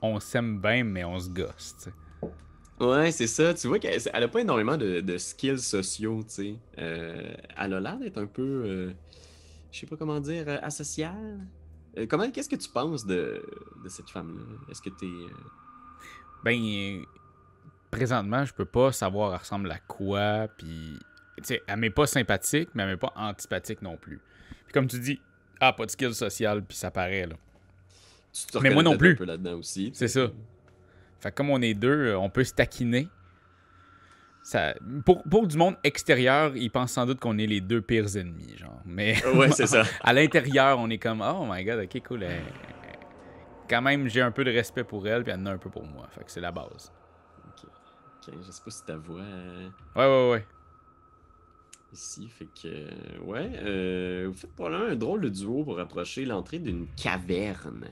on 0.01 0.19
s'aime 0.19 0.59
bien, 0.59 0.83
mais 0.83 1.03
on 1.03 1.19
se 1.19 1.29
gosse, 1.29 1.75
tu 1.77 1.83
sais. 1.85 1.93
Ouais, 2.79 3.11
c'est 3.11 3.27
ça. 3.27 3.53
Tu 3.55 3.67
vois 3.67 3.79
qu'elle 3.79 3.99
elle 4.13 4.23
a 4.23 4.27
pas 4.27 4.41
énormément 4.41 4.77
de, 4.77 5.01
de 5.01 5.17
skills 5.17 5.59
sociaux, 5.59 6.21
tu 6.23 6.33
sais. 6.33 6.55
Euh, 6.77 7.33
elle 7.57 7.73
a 7.73 7.79
l'air 7.79 7.97
d'être 7.97 8.19
un 8.19 8.27
peu, 8.27 8.43
euh, 8.43 8.91
je 9.71 9.79
sais 9.79 9.87
pas 9.87 9.97
comment 9.97 10.19
dire, 10.19 10.43
euh, 10.47 10.59
asociale. 10.61 11.39
Euh, 11.97 12.05
comment, 12.07 12.29
qu'est-ce 12.29 12.49
que 12.49 12.55
tu 12.55 12.69
penses 12.69 13.05
de, 13.05 13.43
de 13.83 13.89
cette 13.89 14.09
femme-là? 14.09 14.43
Est-ce 14.69 14.81
que 14.81 14.91
t'es... 14.91 15.07
Ben, 16.43 17.03
présentement, 17.89 18.45
je 18.45 18.53
peux 18.53 18.65
pas 18.65 18.91
savoir 18.91 19.33
elle 19.33 19.39
ressemble 19.39 19.71
à 19.71 19.79
quoi, 19.79 20.47
puis... 20.57 20.99
Tu 21.37 21.43
sais, 21.43 21.61
elle 21.67 21.77
m'est 21.77 21.89
pas 21.89 22.07
sympathique, 22.07 22.69
mais 22.73 22.83
elle 22.83 22.89
m'est 22.89 22.97
pas 22.97 23.13
antipathique 23.15 23.81
non 23.81 23.97
plus. 23.97 24.19
Puis 24.65 24.73
comme 24.73 24.87
tu 24.87 24.99
dis, 24.99 25.19
ah, 25.59 25.73
pas 25.73 25.85
de 25.85 25.91
skill 25.91 26.13
social, 26.13 26.63
puis 26.63 26.77
ça 26.77 26.91
paraît, 26.91 27.25
là. 27.25 27.35
Te 28.45 28.57
Mais 28.59 28.69
moi 28.69 28.83
non 28.83 28.97
plus. 28.97 29.15
là-dedans 29.25 29.55
aussi. 29.57 29.91
C'est 29.93 30.07
ça. 30.07 30.27
Fait 31.19 31.31
que 31.31 31.35
comme 31.35 31.49
on 31.49 31.61
est 31.61 31.73
deux, 31.73 32.09
euh, 32.09 32.19
on 32.19 32.29
peut 32.29 32.43
se 32.43 32.53
taquiner. 32.53 33.07
Ça, 34.43 34.75
pour, 35.05 35.23
pour 35.23 35.47
du 35.47 35.57
monde 35.57 35.75
extérieur, 35.83 36.55
ils 36.55 36.69
pensent 36.69 36.93
sans 36.93 37.05
doute 37.05 37.19
qu'on 37.19 37.37
est 37.37 37.47
les 37.47 37.59
deux 37.59 37.81
pires 37.81 38.15
ennemis, 38.15 38.55
genre. 38.57 38.79
Mais 38.85 39.15
Ouais, 39.25 39.51
c'est 39.51 39.67
ça. 39.75 39.83
à 40.01 40.13
l'intérieur, 40.13 40.77
on 40.79 40.89
est 40.89 40.99
comme 40.99 41.21
oh 41.21 41.45
my 41.49 41.63
god, 41.65 41.79
ok, 41.83 42.01
cool. 42.07 42.23
elle- 42.23 42.43
Quand 43.69 43.81
même, 43.81 44.07
j'ai 44.07 44.21
un 44.21 44.31
peu 44.31 44.43
de 44.45 44.51
respect 44.51 44.83
pour 44.85 45.05
elle, 45.07 45.23
puis 45.23 45.33
elle 45.33 45.39
en 45.41 45.45
a 45.47 45.51
un 45.53 45.57
peu 45.57 45.69
pour 45.69 45.83
moi. 45.85 46.07
Fait 46.11 46.23
que 46.23 46.31
c'est 46.31 46.39
la 46.39 46.51
base. 46.53 46.91
Ok, 47.49 48.33
je 48.45 48.51
sais 48.51 48.61
pas 48.63 48.71
si 48.71 48.83
ta 48.85 48.95
voix 48.95 49.19
euh, 49.21 49.69
Ouais, 49.95 50.05
ouais, 50.05 50.31
ouais. 50.31 50.45
ici, 51.91 52.27
fait 52.29 52.47
que... 52.61 53.21
ouais, 53.23 53.49
euh, 53.55 54.25
vous 54.27 54.33
faites 54.33 54.53
probablement 54.53 54.91
un 54.91 54.95
drôle 54.95 55.21
de 55.21 55.29
duo 55.29 55.63
pour 55.63 55.79
approcher 55.79 56.23
l'entrée 56.25 56.59
d'une 56.59 56.87
caverne 57.01 57.85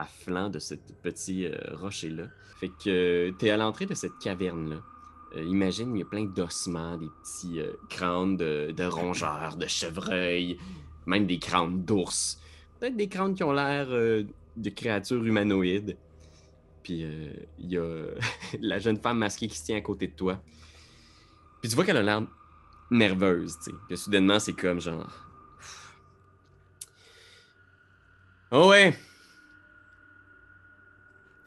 à 0.00 0.06
flanc 0.06 0.48
de 0.48 0.58
ce 0.58 0.74
petit 0.74 1.46
euh, 1.46 1.54
rocher-là. 1.74 2.24
Fait 2.60 2.68
que 2.68 3.28
euh, 3.30 3.32
t'es 3.32 3.50
à 3.50 3.56
l'entrée 3.56 3.86
de 3.86 3.94
cette 3.94 4.18
caverne-là. 4.18 4.82
Euh, 5.36 5.44
imagine, 5.44 5.94
il 5.94 6.00
y 6.00 6.02
a 6.02 6.06
plein 6.06 6.24
d'ossements, 6.24 6.96
des 6.96 7.08
petits 7.22 7.60
euh, 7.60 7.72
crânes 7.88 8.36
de, 8.36 8.84
rongeurs, 8.84 9.56
de 9.56 9.66
chevreuils, 9.66 10.58
même 11.06 11.26
des 11.26 11.38
crânes 11.38 11.82
d'ours. 11.84 12.38
Peut-être 12.78 12.96
des 12.96 13.08
crânes 13.08 13.34
qui 13.34 13.42
ont 13.44 13.52
l'air 13.52 13.88
de 13.88 14.70
créatures 14.70 15.24
humanoïdes. 15.24 15.96
Puis 16.82 17.06
il 17.58 17.70
y 17.70 17.78
a 17.78 18.04
la 18.60 18.78
jeune 18.78 18.98
femme 18.98 19.18
masquée 19.18 19.48
qui 19.48 19.56
se 19.56 19.64
tient 19.64 19.76
à 19.76 19.82
côté 19.82 20.06
de 20.06 20.14
toi. 20.14 20.42
Puis 21.60 21.68
tu 21.68 21.76
vois 21.76 21.84
qu'elle 21.84 21.98
a 21.98 22.02
l'air 22.02 22.22
nerveuse, 22.90 23.56
tu 23.88 23.96
soudainement, 23.96 24.38
c'est 24.38 24.54
comme 24.54 24.80
genre. 24.80 25.26
Oh 28.50 28.68
ouais! 28.70 28.94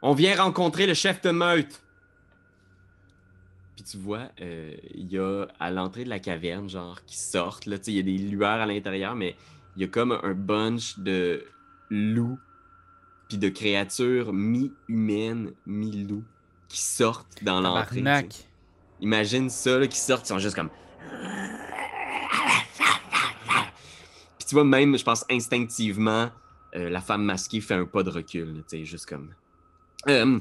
On 0.06 0.14
vient 0.14 0.36
rencontrer 0.36 0.86
le 0.86 0.94
chef 0.94 1.22
de 1.22 1.32
meute! 1.32 1.82
Puis 3.78 3.86
tu 3.86 3.98
vois, 3.98 4.28
euh, 4.42 4.76
il 4.94 5.10
y 5.10 5.18
a 5.18 5.46
à 5.62 5.72
l'entrée 5.72 6.04
de 6.04 6.10
la 6.10 6.20
caverne, 6.20 6.70
genre, 6.70 7.06
qui 7.06 7.18
sortent, 7.18 7.66
là, 7.68 7.78
tu 7.78 7.86
sais, 7.86 7.92
il 7.94 7.96
y 7.96 8.00
a 8.00 8.04
des 8.04 8.18
lueurs 8.18 8.60
à 8.60 8.66
l'intérieur, 8.66 9.16
mais 9.16 9.38
il 9.78 9.82
y 9.82 9.86
a 9.86 9.88
comme 9.88 10.12
un 10.12 10.34
bunch 10.34 11.00
de 11.00 11.46
loups, 11.90 12.38
puis 13.30 13.38
de 13.38 13.48
créatures 13.48 14.34
mi-humaines, 14.34 15.54
mi-loups, 15.66 16.26
qui 16.68 16.82
sortent 16.82 17.42
dans 17.42 17.62
l'entrée. 17.62 18.04
Imagine 19.00 19.50
ça, 19.50 19.80
là, 19.80 19.88
qui 19.88 19.98
sortent, 19.98 20.26
ils 20.26 20.34
sont 20.34 20.40
juste 20.40 20.56
comme. 20.58 20.70
Puis 24.38 24.48
tu 24.50 24.56
vois, 24.56 24.66
même, 24.66 24.98
je 24.98 25.04
pense, 25.06 25.24
instinctivement, 25.32 26.30
euh, 26.76 26.90
la 26.90 27.00
femme 27.00 27.24
masquée 27.24 27.62
fait 27.62 27.76
un 27.76 27.86
pas 27.86 28.04
de 28.04 28.10
recul, 28.10 28.64
tu 28.68 28.80
sais, 28.80 28.84
juste 28.84 29.06
comme. 29.06 29.34
Euh, 30.10 30.40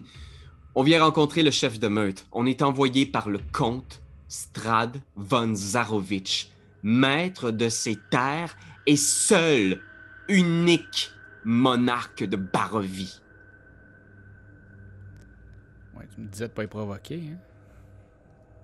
on 0.74 0.82
vient 0.82 1.02
rencontrer 1.02 1.42
le 1.42 1.50
chef 1.50 1.78
de 1.78 1.88
meute. 1.88 2.26
On 2.32 2.46
est 2.46 2.62
envoyé 2.62 3.06
par 3.06 3.28
le 3.28 3.38
comte 3.52 4.02
Strad 4.28 5.00
von 5.14 5.54
Zarovitch, 5.54 6.50
maître 6.82 7.50
de 7.50 7.68
ces 7.68 7.96
terres 8.10 8.56
et 8.86 8.96
seul, 8.96 9.80
unique 10.28 11.10
monarque 11.44 12.24
de 12.24 12.36
Barovie. 12.36 13.20
Ouais, 15.94 16.08
tu 16.14 16.20
me 16.20 16.28
disais 16.28 16.48
de 16.48 16.52
pas 16.52 16.64
y 16.64 16.66
provoquer, 16.66 17.22
hein. 17.32 17.38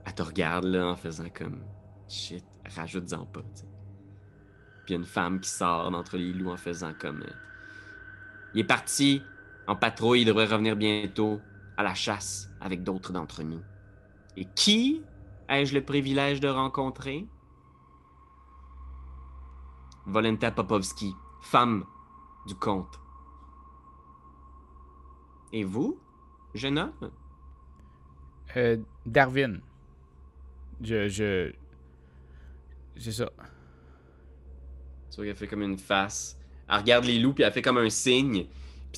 Elle 0.07 0.15
te 0.15 0.23
regarde 0.23 0.65
là 0.65 0.87
en 0.87 0.97
faisant 0.97 1.29
comme 1.29 1.61
shit, 2.09 2.45
rajoute-en 2.75 3.27
pas. 3.27 3.43
Puis 3.43 3.63
il 4.89 4.93
y 4.93 4.95
a 4.95 4.97
une 4.97 5.05
femme 5.05 5.39
qui 5.39 5.51
sort 5.51 5.91
d'entre 5.91 6.17
les 6.17 6.33
loups 6.33 6.51
en 6.51 6.57
faisant 6.57 6.95
comme 6.99 7.21
euh, 7.21 7.35
Il 8.55 8.61
est 8.61 8.65
parti 8.65 9.23
en 9.69 9.77
patrouille, 9.77 10.23
il 10.23 10.25
devrait 10.25 10.47
revenir 10.47 10.77
bientôt 10.77 11.41
à 11.77 11.83
la 11.83 11.95
chasse 11.95 12.51
avec 12.61 12.83
d'autres 12.83 13.13
d'entre 13.13 13.43
nous. 13.43 13.63
Et 14.37 14.47
qui 14.57 15.03
ai-je 15.49 15.75
le 15.75 15.85
privilège 15.85 16.41
de 16.41 16.49
rencontrer? 16.49 17.27
Volenta 20.07 20.51
Popovski, 20.51 21.15
femme 21.43 21.85
du 22.47 22.55
comte. 22.55 22.99
Et 25.53 25.65
vous, 25.65 26.01
jeune 26.55 26.79
homme? 26.79 27.11
Euh, 28.57 28.79
Darwin. 29.05 29.61
Je. 30.81 31.09
je... 31.09 31.53
C'est 32.97 33.13
ça. 33.13 33.31
Qu'elle 35.15 35.35
fait 35.35 35.49
comme 35.49 35.63
une 35.63 35.79
face. 35.79 36.39
Elle 36.69 36.77
regarde 36.77 37.05
les 37.05 37.19
loups, 37.19 37.35
puis 37.35 37.43
elle 37.43 37.53
fait 37.53 37.61
comme 37.61 37.79
un 37.79 37.91
signe. 37.91 38.47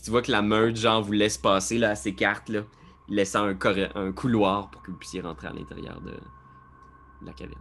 Puis 0.00 0.06
tu 0.06 0.12
vois 0.12 0.22
que 0.22 0.32
la 0.32 0.40
meute, 0.40 0.76
genre, 0.76 1.02
vous 1.02 1.12
laisse 1.12 1.36
passer, 1.36 1.76
là, 1.76 1.90
à 1.90 1.94
ses 1.94 2.14
cartes, 2.14 2.48
là, 2.48 2.62
laissant 3.06 3.44
un, 3.44 4.12
couloir 4.12 4.70
pour 4.70 4.80
que 4.80 4.90
vous 4.90 4.96
puissiez 4.96 5.20
rentrer 5.20 5.48
à 5.48 5.52
l'intérieur 5.52 6.00
de... 6.00 6.12
de 6.12 7.26
la 7.26 7.34
caverne. 7.34 7.60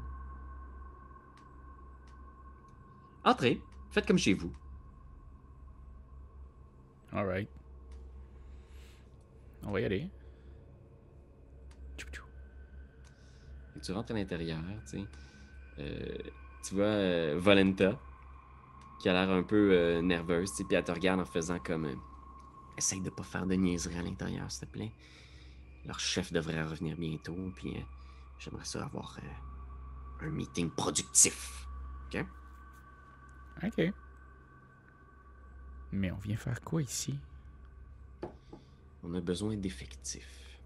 Entrez, 3.25 3.61
faites 3.91 4.07
comme 4.07 4.17
chez 4.17 4.33
vous. 4.33 4.53
Alright. 7.11 7.49
On 9.63 9.71
va 9.71 9.81
y 9.81 9.83
aller. 9.83 10.09
Et 13.75 13.81
tu 13.81 13.91
rentres 13.91 14.13
à 14.13 14.15
l'intérieur, 14.15 14.59
tu 14.89 14.97
sais. 14.97 15.05
Euh, 15.79 16.17
tu 16.65 16.75
vois 16.75 16.85
euh, 16.85 17.35
Volenta, 17.37 17.99
qui 19.01 19.09
a 19.09 19.13
l'air 19.13 19.29
un 19.29 19.43
peu 19.43 19.71
euh, 19.73 20.01
nerveuse, 20.01 20.51
tu 20.51 20.55
sais, 20.55 20.63
puis 20.63 20.77
elle 20.77 20.85
te 20.85 20.91
regarde 20.93 21.19
en 21.19 21.25
faisant 21.25 21.59
comme... 21.59 21.99
Essaye 22.79 23.01
de 23.01 23.09
pas 23.09 23.23
faire 23.23 23.45
de 23.45 23.55
niaiserie 23.55 23.97
à 23.97 24.01
l'intérieur, 24.01 24.49
s'il 24.49 24.65
te 24.65 24.71
plaît. 24.71 24.93
Leur 25.85 25.99
chef 25.99 26.31
devrait 26.31 26.63
revenir 26.63 26.95
bientôt, 26.95 27.35
puis 27.53 27.75
euh, 27.75 27.81
j'aimerais 28.37 28.63
ça 28.63 28.85
avoir 28.85 29.19
euh, 29.21 30.25
un 30.25 30.29
meeting 30.29 30.69
productif. 30.69 31.67
Ok? 32.05 32.25
Mais 35.91 36.09
on 36.09 36.17
vient 36.19 36.37
faire 36.37 36.61
quoi 36.61 36.81
ici? 36.81 37.19
On 39.03 39.13
a 39.13 39.19
besoin 39.19 39.57
d'effectifs. 39.57 40.57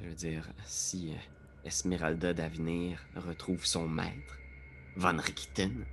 Je 0.00 0.08
veux 0.08 0.16
dire, 0.16 0.48
si 0.64 1.12
euh, 1.12 1.18
Esmeralda 1.64 2.34
d'Avenir 2.34 2.98
retrouve 3.14 3.64
son 3.64 3.88
maître, 3.88 4.36
Van 4.96 5.16
Richten, 5.16 5.84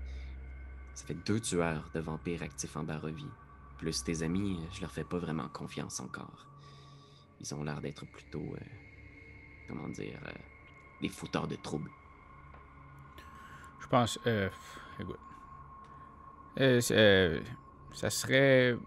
ça 0.96 1.06
fait 1.06 1.14
deux 1.14 1.40
tueurs 1.40 1.92
de 1.94 2.00
vampires 2.00 2.42
actifs 2.42 2.76
en 2.76 2.84
Barovie. 2.84 3.30
Plus 3.82 4.04
tes 4.04 4.22
amis, 4.22 4.60
euh, 4.62 4.68
je 4.72 4.82
leur 4.82 4.92
fais 4.92 5.04
pas 5.04 5.18
vraiment 5.18 5.50
confiance 5.50 6.00
encore. 6.00 6.46
Ils 7.40 7.56
ont 7.56 7.64
l'air 7.64 7.82
d'être 7.82 8.06
plutôt, 8.06 8.44
euh, 8.54 8.60
comment 9.68 9.90
dire, 9.90 10.20
euh, 10.28 10.32
des 11.02 11.10
fouteurs 11.10 11.48
de 11.48 11.56
troubles. 11.56 11.90
Je 13.80 13.88
pense. 13.88 14.20
Euh, 14.28 14.52
écoute. 15.00 15.20
Euh, 16.60 17.42
ça 17.94 18.12
serait 18.12 18.78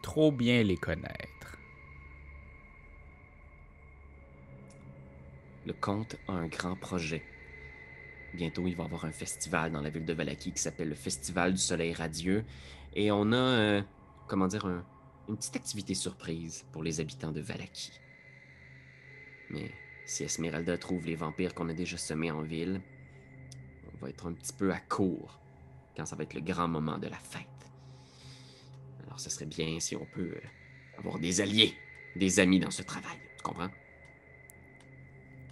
trop 0.00 0.32
bien 0.32 0.62
les 0.62 0.78
connaître. 0.78 1.58
Le 5.66 5.74
comte 5.74 6.16
a 6.26 6.32
un 6.32 6.46
grand 6.46 6.74
projet. 6.74 7.22
Bientôt, 8.32 8.66
il 8.66 8.74
va 8.74 8.84
y 8.84 8.86
avoir 8.86 9.04
un 9.04 9.12
festival 9.12 9.72
dans 9.72 9.82
la 9.82 9.90
ville 9.90 10.06
de 10.06 10.14
Valaki 10.14 10.52
qui 10.52 10.62
s'appelle 10.62 10.88
le 10.88 10.94
Festival 10.94 11.52
du 11.52 11.58
Soleil 11.58 11.92
Radieux. 11.92 12.46
Et 12.94 13.12
on 13.12 13.30
a, 13.34 13.82
comment 14.28 14.46
dire, 14.46 14.64
un- 14.66 14.84
une 15.28 15.36
petite 15.36 15.56
activité 15.56 15.94
surprise 15.94 16.64
pour 16.72 16.82
les 16.82 17.00
habitants 17.00 17.32
de 17.32 17.40
Valaki. 17.40 17.92
Mais 19.50 19.70
si 20.04 20.24
Esmeralda 20.24 20.78
trouve 20.78 21.04
les 21.06 21.16
vampires 21.16 21.54
qu'on 21.54 21.68
a 21.68 21.74
déjà 21.74 21.96
semés 21.96 22.30
en 22.30 22.42
ville, 22.42 22.80
on 23.92 23.98
va 23.98 24.10
être 24.10 24.26
un 24.26 24.32
petit 24.32 24.52
peu 24.52 24.72
à 24.72 24.78
court 24.80 25.40
quand 25.96 26.06
ça 26.06 26.16
va 26.16 26.22
être 26.22 26.34
le 26.34 26.40
grand 26.40 26.68
moment 26.68 26.98
de 26.98 27.08
la 27.08 27.18
fête. 27.18 27.46
Alors, 29.04 29.18
ce 29.18 29.30
serait 29.30 29.46
bien 29.46 29.80
si 29.80 29.96
on 29.96 30.04
peut 30.06 30.34
euh, 30.36 30.98
avoir 30.98 31.18
des 31.18 31.40
alliés, 31.40 31.74
des 32.14 32.38
amis 32.40 32.60
dans 32.60 32.70
ce 32.70 32.82
travail. 32.82 33.18
Tu 33.36 33.42
comprends? 33.42 33.70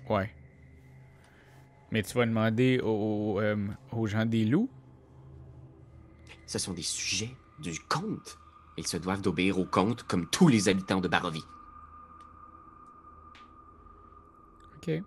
Ouais. 0.08 0.30
Mais 1.90 2.02
tu 2.02 2.14
vas 2.14 2.26
demander 2.26 2.78
aux, 2.80 3.40
euh, 3.40 3.68
aux 3.92 4.06
gens 4.06 4.26
des 4.26 4.44
loups? 4.44 4.70
Ce 6.46 6.58
sont 6.58 6.72
des 6.72 6.82
sujets 6.82 7.34
du 7.58 7.78
comte. 7.80 8.38
Ils 8.76 8.86
se 8.86 8.96
doivent 8.96 9.22
d'obéir 9.22 9.58
au 9.58 9.64
comte 9.64 10.02
comme 10.02 10.26
tous 10.28 10.48
les 10.48 10.68
habitants 10.68 11.00
de 11.00 11.08
Barovie. 11.08 11.46
Ok. 14.76 15.02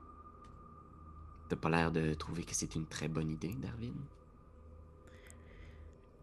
T'as 1.49 1.55
pas 1.55 1.69
l'air 1.69 1.91
de 1.91 2.13
trouver 2.13 2.43
que 2.43 2.53
c'est 2.53 2.75
une 2.75 2.85
très 2.85 3.07
bonne 3.07 3.29
idée, 3.29 3.55
Darwin? 3.55 3.95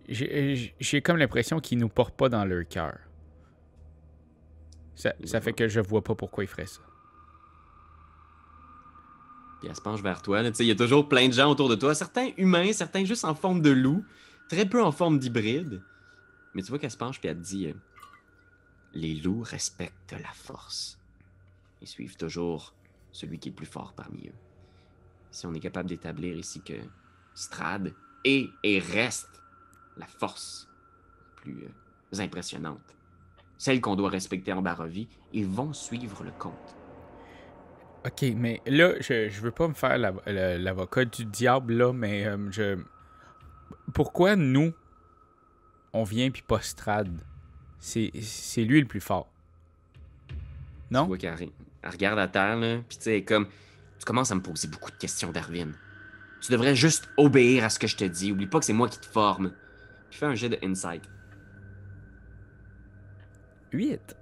J'ai 0.09 0.75
j'ai 0.79 1.03
comme 1.03 1.17
l'impression 1.17 1.59
qu'ils 1.59 1.79
nous 1.79 1.89
portent 1.89 2.17
pas 2.17 2.29
dans 2.29 2.45
leur 2.45 2.67
cœur. 2.69 2.99
Ça, 4.95 5.15
ça 5.25 5.41
fait 5.41 5.53
que 5.53 5.69
je 5.69 5.81
vois 5.81 6.03
pas 6.03 6.15
pourquoi 6.15 6.45
ils 6.45 6.49
feraient 6.49 6.67
ça. 6.67 6.81
Puis 9.61 9.69
elle 9.69 9.75
se 9.75 9.81
penche 9.81 10.03
vers 10.03 10.23
toi. 10.23 10.43
Il 10.43 10.67
y 10.67 10.71
a 10.71 10.77
toujours 10.77 11.09
plein 11.09 11.29
de 11.29 11.33
gens 11.33 11.51
autour 11.51 11.69
de 11.69 11.75
toi. 11.75 11.95
Certains 11.95 12.31
humains, 12.37 12.73
certains 12.73 13.05
juste 13.05 13.25
en 13.25 13.35
forme 13.35 13.61
de 13.63 13.71
loup. 13.71 14.05
Très 14.49 14.65
peu 14.65 14.83
en 14.83 14.93
forme 14.93 15.19
d'hybride. 15.19 15.83
Mais 16.57 16.63
tu 16.63 16.71
vois 16.71 16.79
qu'elle 16.79 16.91
se 16.91 16.97
penche 16.97 17.21
puis 17.21 17.29
elle 17.29 17.37
te 17.37 17.43
dit... 17.43 17.67
euh, 17.67 17.75
Les 18.95 19.15
loups 19.15 19.43
respectent 19.43 20.17
la 20.19 20.33
force. 20.33 20.99
Ils 21.83 21.87
suivent 21.87 22.17
toujours 22.17 22.73
celui 23.13 23.39
qui 23.39 23.51
est 23.51 23.53
le 23.53 23.57
plus 23.57 23.67
fort 23.67 23.93
parmi 23.93 24.27
eux. 24.27 24.39
Si 25.31 25.45
on 25.45 25.53
est 25.53 25.61
capable 25.61 25.91
d'établir 25.91 26.35
ici 26.35 26.63
que 26.63 26.73
Strad 27.35 27.93
est 28.25 28.49
et 28.63 28.79
reste 28.79 29.43
la 29.99 30.07
force 30.07 30.67
plus 31.37 31.65
euh, 31.65 32.21
impressionnante, 32.23 32.97
celle 33.59 33.83
qu'on 33.83 33.95
doit 33.95 34.09
respecter 34.09 34.55
en 34.55 34.63
Barovie, 34.63 35.09
ils 35.35 35.47
vont 35.47 35.75
suivre 35.75 36.25
le 36.25 36.31
comte. 36.39 36.77
Ok, 38.07 38.23
mais 38.35 38.63
là, 38.65 38.95
je, 39.01 39.29
je 39.29 39.41
veux 39.43 39.51
pas 39.51 39.69
me 39.69 39.75
faire 39.75 39.99
l'avocat 39.99 41.05
du 41.05 41.27
diable, 41.27 41.75
là, 41.75 41.93
mais 41.93 42.25
euh, 42.27 42.51
je. 42.51 42.79
Pourquoi 43.93 44.37
nous, 44.37 44.73
on 45.97 46.05
vient 46.05 46.31
puis 46.31 46.43
pas 46.43 46.61
Strad? 46.61 47.09
C'est 47.79 48.11
lui 48.57 48.81
le 48.81 48.87
plus 48.87 49.01
fort. 49.01 49.29
Tu 50.29 50.35
Non? 50.91 51.07
vois 51.07 51.19
qu'elle 51.19 51.37
regarde 51.85 52.19
à 52.19 52.29
terre, 52.29 52.57
là, 52.57 52.79
puis 52.89 52.99
tu 52.99 53.05
sais, 53.05 53.23
comme... 53.23 53.47
Tu 53.99 54.05
commences 54.05 54.31
à 54.31 54.35
me 54.35 54.43
poser 54.43 54.69
beaucoup 54.69 54.91
de 54.91 54.97
questions, 54.97 55.33
Darwin. 55.33 55.73
Tu 56.41 56.53
devrais 56.53 56.77
juste 56.77 57.09
obéir 57.17 57.65
à 57.65 57.71
ce 57.71 57.79
que 57.79 57.87
je 57.87 57.97
te 57.97 58.05
dis. 58.05 58.31
Oublie 58.31 58.47
pas 58.47 58.59
que 58.59 58.67
c'est 58.67 58.75
moi 58.75 58.89
qui 58.89 59.01
te 59.01 59.07
forme. 59.07 59.53
Puis 60.11 60.19
fais 60.19 60.27
un 60.27 60.35
jet 60.35 60.51
de 60.51 60.59
insight. 60.63 61.03
8. 63.73 63.99
Tu 63.99 64.15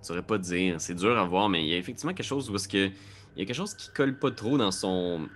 saurais 0.00 0.22
pas 0.22 0.38
dire, 0.38 0.80
c'est 0.80 0.94
dur 0.94 1.18
à 1.18 1.24
voir, 1.24 1.48
mais 1.48 1.62
il 1.62 1.68
y 1.68 1.74
a 1.74 1.78
effectivement 1.78 2.14
quelque 2.14 2.26
chose 2.26 2.50
où 2.50 2.56
est-ce 2.56 2.68
que... 2.68 2.90
Il 3.36 3.40
y 3.40 3.42
a 3.42 3.46
quelque 3.46 3.56
chose 3.56 3.74
qui 3.74 3.90
colle 3.92 4.18
pas 4.18 4.30
trop 4.30 4.56
dans 4.56 4.70
son... 4.70 5.28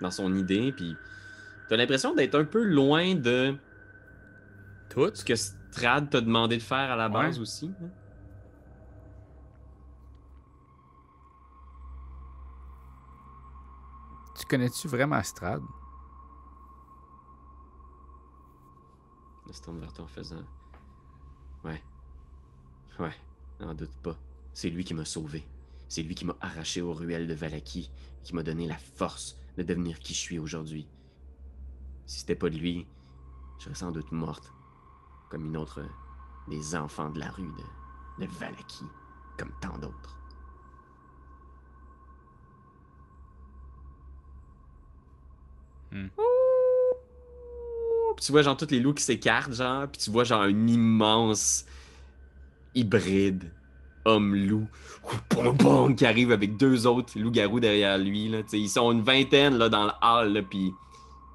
dans 0.00 0.10
son 0.10 0.34
idée, 0.36 0.72
puis... 0.72 0.96
T'as 1.72 1.78
l'impression 1.78 2.14
d'être 2.14 2.34
un 2.34 2.44
peu 2.44 2.62
loin 2.64 3.14
de 3.14 3.56
Tout? 4.90 5.10
ce 5.14 5.24
que 5.24 5.34
Strad 5.34 6.10
t'a 6.10 6.20
demandé 6.20 6.58
de 6.58 6.62
faire 6.62 6.90
à 6.90 6.96
la 6.96 7.08
base 7.08 7.36
Ouais. 7.36 7.40
aussi. 7.40 7.72
hein? 7.82 7.88
Tu 14.38 14.46
connais-tu 14.46 14.88
vraiment 14.88 15.22
Strad? 15.22 15.62
Se 19.50 19.60
tourne 19.60 19.80
vers 19.80 19.92
toi 19.92 20.04
en 20.04 20.08
faisant. 20.08 20.44
Ouais. 21.64 21.82
Ouais, 22.98 23.14
n'en 23.60 23.74
doute 23.74 23.92
pas. 24.02 24.16
C'est 24.54 24.70
lui 24.70 24.84
qui 24.84 24.94
m'a 24.94 25.04
sauvé. 25.04 25.46
C'est 25.88 26.02
lui 26.02 26.14
qui 26.14 26.24
m'a 26.24 26.36
arraché 26.40 26.80
aux 26.80 26.94
ruelles 26.94 27.26
de 27.28 27.34
Valaki 27.34 27.90
et 28.20 28.22
qui 28.24 28.34
m'a 28.34 28.42
donné 28.42 28.66
la 28.66 28.78
force 28.78 29.36
de 29.58 29.62
devenir 29.62 29.98
qui 29.98 30.14
je 30.14 30.18
suis 30.18 30.38
aujourd'hui. 30.38 30.86
Si 32.12 32.18
c'était 32.18 32.34
pas 32.34 32.50
de 32.50 32.58
lui, 32.58 32.86
je 33.58 33.64
serais 33.64 33.74
sans 33.74 33.90
doute 33.90 34.12
morte. 34.12 34.52
Comme 35.30 35.46
une 35.46 35.56
autre 35.56 35.80
des 36.46 36.76
enfants 36.76 37.08
de 37.08 37.18
la 37.18 37.30
rue 37.30 37.50
de, 38.18 38.26
de 38.26 38.30
Valaki. 38.32 38.84
Comme 39.38 39.50
tant 39.62 39.78
d'autres. 39.78 40.18
Hmm. 45.90 46.08
Puis 48.16 48.26
tu 48.26 48.32
vois 48.32 48.42
genre 48.42 48.58
tous 48.58 48.70
les 48.70 48.80
loups 48.80 48.92
qui 48.92 49.04
s'écartent 49.04 49.54
genre, 49.54 49.88
puis 49.88 50.02
tu 50.02 50.10
vois 50.10 50.24
genre 50.24 50.42
un 50.42 50.66
immense 50.66 51.64
hybride 52.74 53.50
homme-loup 54.04 54.68
qui 55.96 56.04
arrive 56.04 56.30
avec 56.30 56.58
deux 56.58 56.86
autres 56.86 57.18
loups-garous 57.18 57.60
derrière 57.60 57.96
lui 57.96 58.28
là, 58.28 58.42
Tu 58.42 58.50
sais, 58.50 58.60
ils 58.60 58.68
sont 58.68 58.92
une 58.92 59.02
vingtaine 59.02 59.56
là 59.56 59.70
dans 59.70 59.86
le 59.86 59.92
hall 60.02 60.34
là, 60.34 60.42
puis 60.42 60.74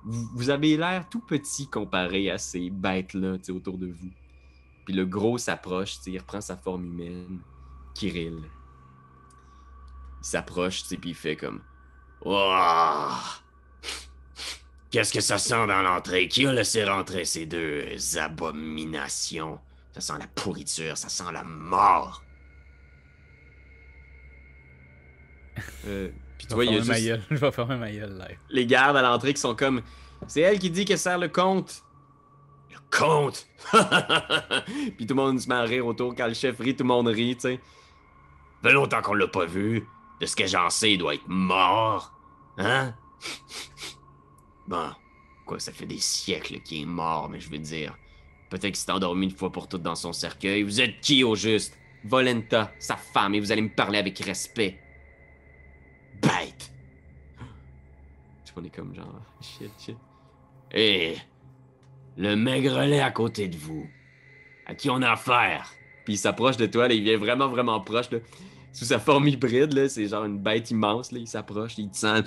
vous, 0.07 0.49
avez 0.49 0.77
l'air 0.77 1.07
tout 1.09 1.19
petit 1.19 1.67
comparé 1.67 2.31
à 2.31 2.37
ces 2.37 2.69
bêtes 2.69 3.13
là, 3.13 3.35
autour 3.49 3.77
de 3.77 3.87
vous. 3.87 4.11
Puis 4.85 4.93
le 4.93 5.05
gros 5.05 5.37
s'approche, 5.37 5.97
il 6.07 6.17
reprend 6.17 6.39
sa 6.39 6.55
forme 6.55 6.85
humaine, 6.85 7.39
Kirill. 7.93 8.39
Il 10.21 10.25
s'approche, 10.25 10.83
puis 10.87 11.09
il 11.09 11.15
fait 11.15 11.35
comme 11.35 11.61
Ouah! 12.23 13.19
Qu'est-ce 14.89 15.11
que 15.11 15.19
ça 15.19 15.37
sent 15.37 15.67
dans 15.67 15.81
l'entrée? 15.81 16.29
Qui 16.29 16.47
a 16.47 16.53
laissé 16.53 16.85
rentrer 16.85 17.25
ces 17.25 17.45
deux 17.45 18.17
abominations? 18.17 19.59
Ça 19.93 19.99
sent 19.99 20.19
la 20.19 20.27
pourriture, 20.27 20.97
ça 20.97 21.09
sent 21.09 21.31
la 21.33 21.43
mort. 21.43 22.23
Euh, 25.85 26.09
puis 26.37 26.47
tu 26.47 26.53
vois, 26.53 26.65
il 26.65 26.73
y 26.73 26.77
a 26.77 26.81
juste. 26.81 27.21
Je 27.31 27.35
vais 27.35 27.51
fermer 27.51 27.77
ma 27.77 27.91
gueule 27.91 28.17
live. 28.17 28.37
les 28.49 28.65
gardes 28.65 28.97
à 28.97 29.01
l'entrée 29.01 29.33
qui 29.33 29.41
sont 29.41 29.55
comme. 29.55 29.81
C'est 30.27 30.41
elle 30.41 30.59
qui 30.59 30.69
dit 30.69 30.85
que 30.85 30.95
sert 30.95 31.17
le 31.17 31.27
compte. 31.27 31.83
Le 32.71 32.77
comte! 32.89 33.47
Puis 34.97 35.05
tout 35.05 35.15
le 35.15 35.21
monde 35.21 35.39
se 35.39 35.47
met 35.47 35.55
à 35.55 35.61
rire 35.61 35.85
autour. 35.85 36.15
Quand 36.15 36.27
le 36.27 36.33
chef 36.33 36.59
rit, 36.59 36.75
tout 36.75 36.83
le 36.83 36.87
monde 36.87 37.07
rit, 37.07 37.35
tu 37.35 37.41
sais. 37.41 37.59
fait 38.63 38.71
longtemps 38.71 39.01
qu'on 39.01 39.13
l'a 39.13 39.27
pas 39.27 39.45
vu. 39.45 39.87
De 40.19 40.25
ce 40.25 40.35
que 40.35 40.47
j'en 40.47 40.69
sais, 40.71 40.93
il 40.93 40.97
doit 40.97 41.13
être 41.13 41.27
mort. 41.27 42.11
Hein? 42.57 42.95
bon, 44.67 44.89
quoi, 45.45 45.59
ça 45.59 45.71
fait 45.71 45.85
des 45.85 45.99
siècles 45.99 46.59
qu'il 46.61 46.81
est 46.81 46.85
mort, 46.85 47.29
mais 47.29 47.39
je 47.39 47.49
veux 47.49 47.59
dire. 47.59 47.95
Peut-être 48.49 48.73
qu'il 48.73 48.75
s'est 48.77 48.91
endormi 48.91 49.27
une 49.27 49.35
fois 49.35 49.51
pour 49.51 49.67
toutes 49.67 49.83
dans 49.83 49.95
son 49.95 50.13
cercueil. 50.13 50.63
Vous 50.63 50.81
êtes 50.81 50.99
qui 51.01 51.23
au 51.23 51.35
juste? 51.35 51.77
Volenta, 52.03 52.71
sa 52.79 52.95
femme, 52.95 53.35
et 53.35 53.39
vous 53.39 53.51
allez 53.51 53.61
me 53.61 53.73
parler 53.73 53.99
avec 53.99 54.17
respect. 54.19 54.79
On 58.57 58.63
est 58.63 58.75
comme 58.75 58.93
genre. 58.93 59.21
Shit, 59.41 59.71
shit. 59.79 59.97
Et 60.71 61.15
le 62.17 62.35
maigrelet 62.35 62.99
à 62.99 63.11
côté 63.11 63.47
de 63.47 63.55
vous. 63.55 63.87
À 64.65 64.75
qui 64.75 64.89
on 64.89 65.01
a 65.01 65.11
affaire? 65.11 65.71
Puis 66.03 66.15
il 66.15 66.17
s'approche 66.17 66.57
de 66.57 66.65
toi, 66.65 66.87
là, 66.87 66.93
il 66.93 67.03
vient 67.03 67.17
vraiment, 67.17 67.47
vraiment 67.47 67.79
proche, 67.79 68.11
là. 68.11 68.19
Sous 68.73 68.85
sa 68.85 68.99
forme 68.99 69.27
hybride, 69.27 69.73
là, 69.73 69.87
c'est 69.87 70.07
genre 70.07 70.25
une 70.25 70.39
bête 70.39 70.69
immense, 70.71 71.11
là. 71.11 71.19
Il 71.19 71.27
s'approche, 71.27 71.77
il 71.77 71.89
te 71.89 71.97
sent. 71.97 72.23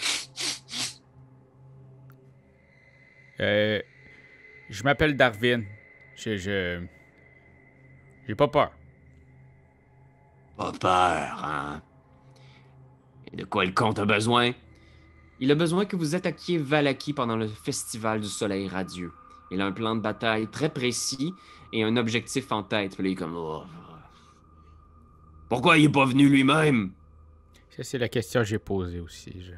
Euh, 3.41 3.81
je 4.69 4.83
m'appelle 4.85 5.17
Darwin. 5.17 5.65
Je. 6.15 6.37
je... 6.37 6.83
J'ai 8.27 8.35
pas 8.35 8.49
peur. 8.49 8.71
Pas 10.57 10.73
peur, 10.73 11.45
hein? 11.45 11.83
Et 13.33 13.37
de 13.37 13.45
quoi 13.45 13.65
le 13.65 13.73
comte 13.73 13.99
a 13.99 14.05
besoin? 14.05 14.53
Il 15.41 15.51
a 15.51 15.55
besoin 15.55 15.87
que 15.87 15.97
vous 15.97 16.15
attaquiez 16.15 16.59
Valaki 16.59 17.13
pendant 17.15 17.37
le 17.37 17.49
festival 17.49 18.21
du 18.21 18.29
soleil 18.29 18.69
radieux. 18.69 19.13
Il 19.51 19.61
a 19.61 19.67
un 19.67 19.73
plan 19.73 19.97
de 19.97 20.01
bataille 20.01 20.47
très 20.49 20.69
précis 20.69 21.35
et 21.73 21.83
un 21.83 21.97
objectif 21.97 22.53
en 22.53 22.63
tête. 22.63 22.95
Puis 22.95 23.03
là, 23.03 23.09
il 23.09 23.13
est 23.13 23.17
comme. 23.17 23.35
oh. 23.37 23.65
Pourquoi 25.49 25.79
il 25.79 25.87
est 25.87 25.89
pas 25.89 26.05
venu 26.05 26.29
lui-même? 26.29 26.93
Ça, 27.71 27.83
c'est 27.83 27.99
la 27.99 28.09
question 28.09 28.41
que 28.43 28.47
j'ai 28.47 28.59
posée 28.59 29.01
aussi. 29.01 29.43
je- 29.43 29.53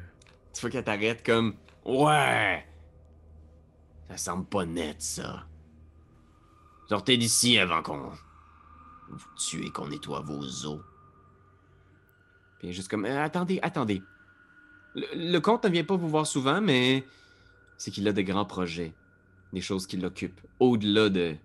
Tu 0.53 0.61
vois 0.61 0.69
qu'elle 0.69 0.83
t'arrête 0.83 1.23
comme. 1.25 1.53
Ouais! 1.85 2.65
Ça 4.09 4.17
semble 4.17 4.45
pas 4.45 4.65
net, 4.65 5.01
ça. 5.01 5.45
Sortez 6.87 7.17
d'ici 7.17 7.57
avant 7.59 7.81
qu'on 7.83 8.09
vous 9.09 9.27
tue 9.37 9.65
et 9.65 9.69
qu'on 9.69 9.87
nettoie 9.87 10.21
vos 10.21 10.41
os. 10.65 10.79
Puis 12.59 12.71
juste 12.73 12.89
comme. 12.89 13.05
Euh, 13.05 13.23
attendez, 13.23 13.59
attendez. 13.61 14.01
Le, 14.95 15.39
comte 15.39 15.65
ne 15.65 15.69
vient 15.69 15.83
pas 15.83 15.95
vous 15.95 16.07
voir 16.07 16.27
souvent, 16.27 16.61
mais 16.61 17.03
c'est 17.77 17.91
qu'il 17.91 18.07
a 18.07 18.13
de 18.13 18.21
grands 18.21 18.45
projets. 18.45 18.93
Des 19.51 19.61
choses 19.61 19.87
qui 19.87 19.97
l'occupent. 19.97 20.41
Au-delà 20.59 21.09
de, 21.09 21.35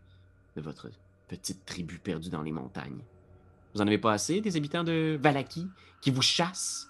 votre 0.56 0.88
petite 1.28 1.64
tribu 1.64 1.98
perdue 1.98 2.30
dans 2.30 2.42
les 2.42 2.52
montagnes. 2.52 3.02
Vous 3.74 3.80
en 3.80 3.86
avez 3.86 3.98
pas 3.98 4.12
assez, 4.12 4.40
des 4.40 4.56
habitants 4.56 4.84
de 4.84 5.18
Valaki, 5.20 5.68
qui 6.00 6.10
vous 6.10 6.22
chassent? 6.22 6.88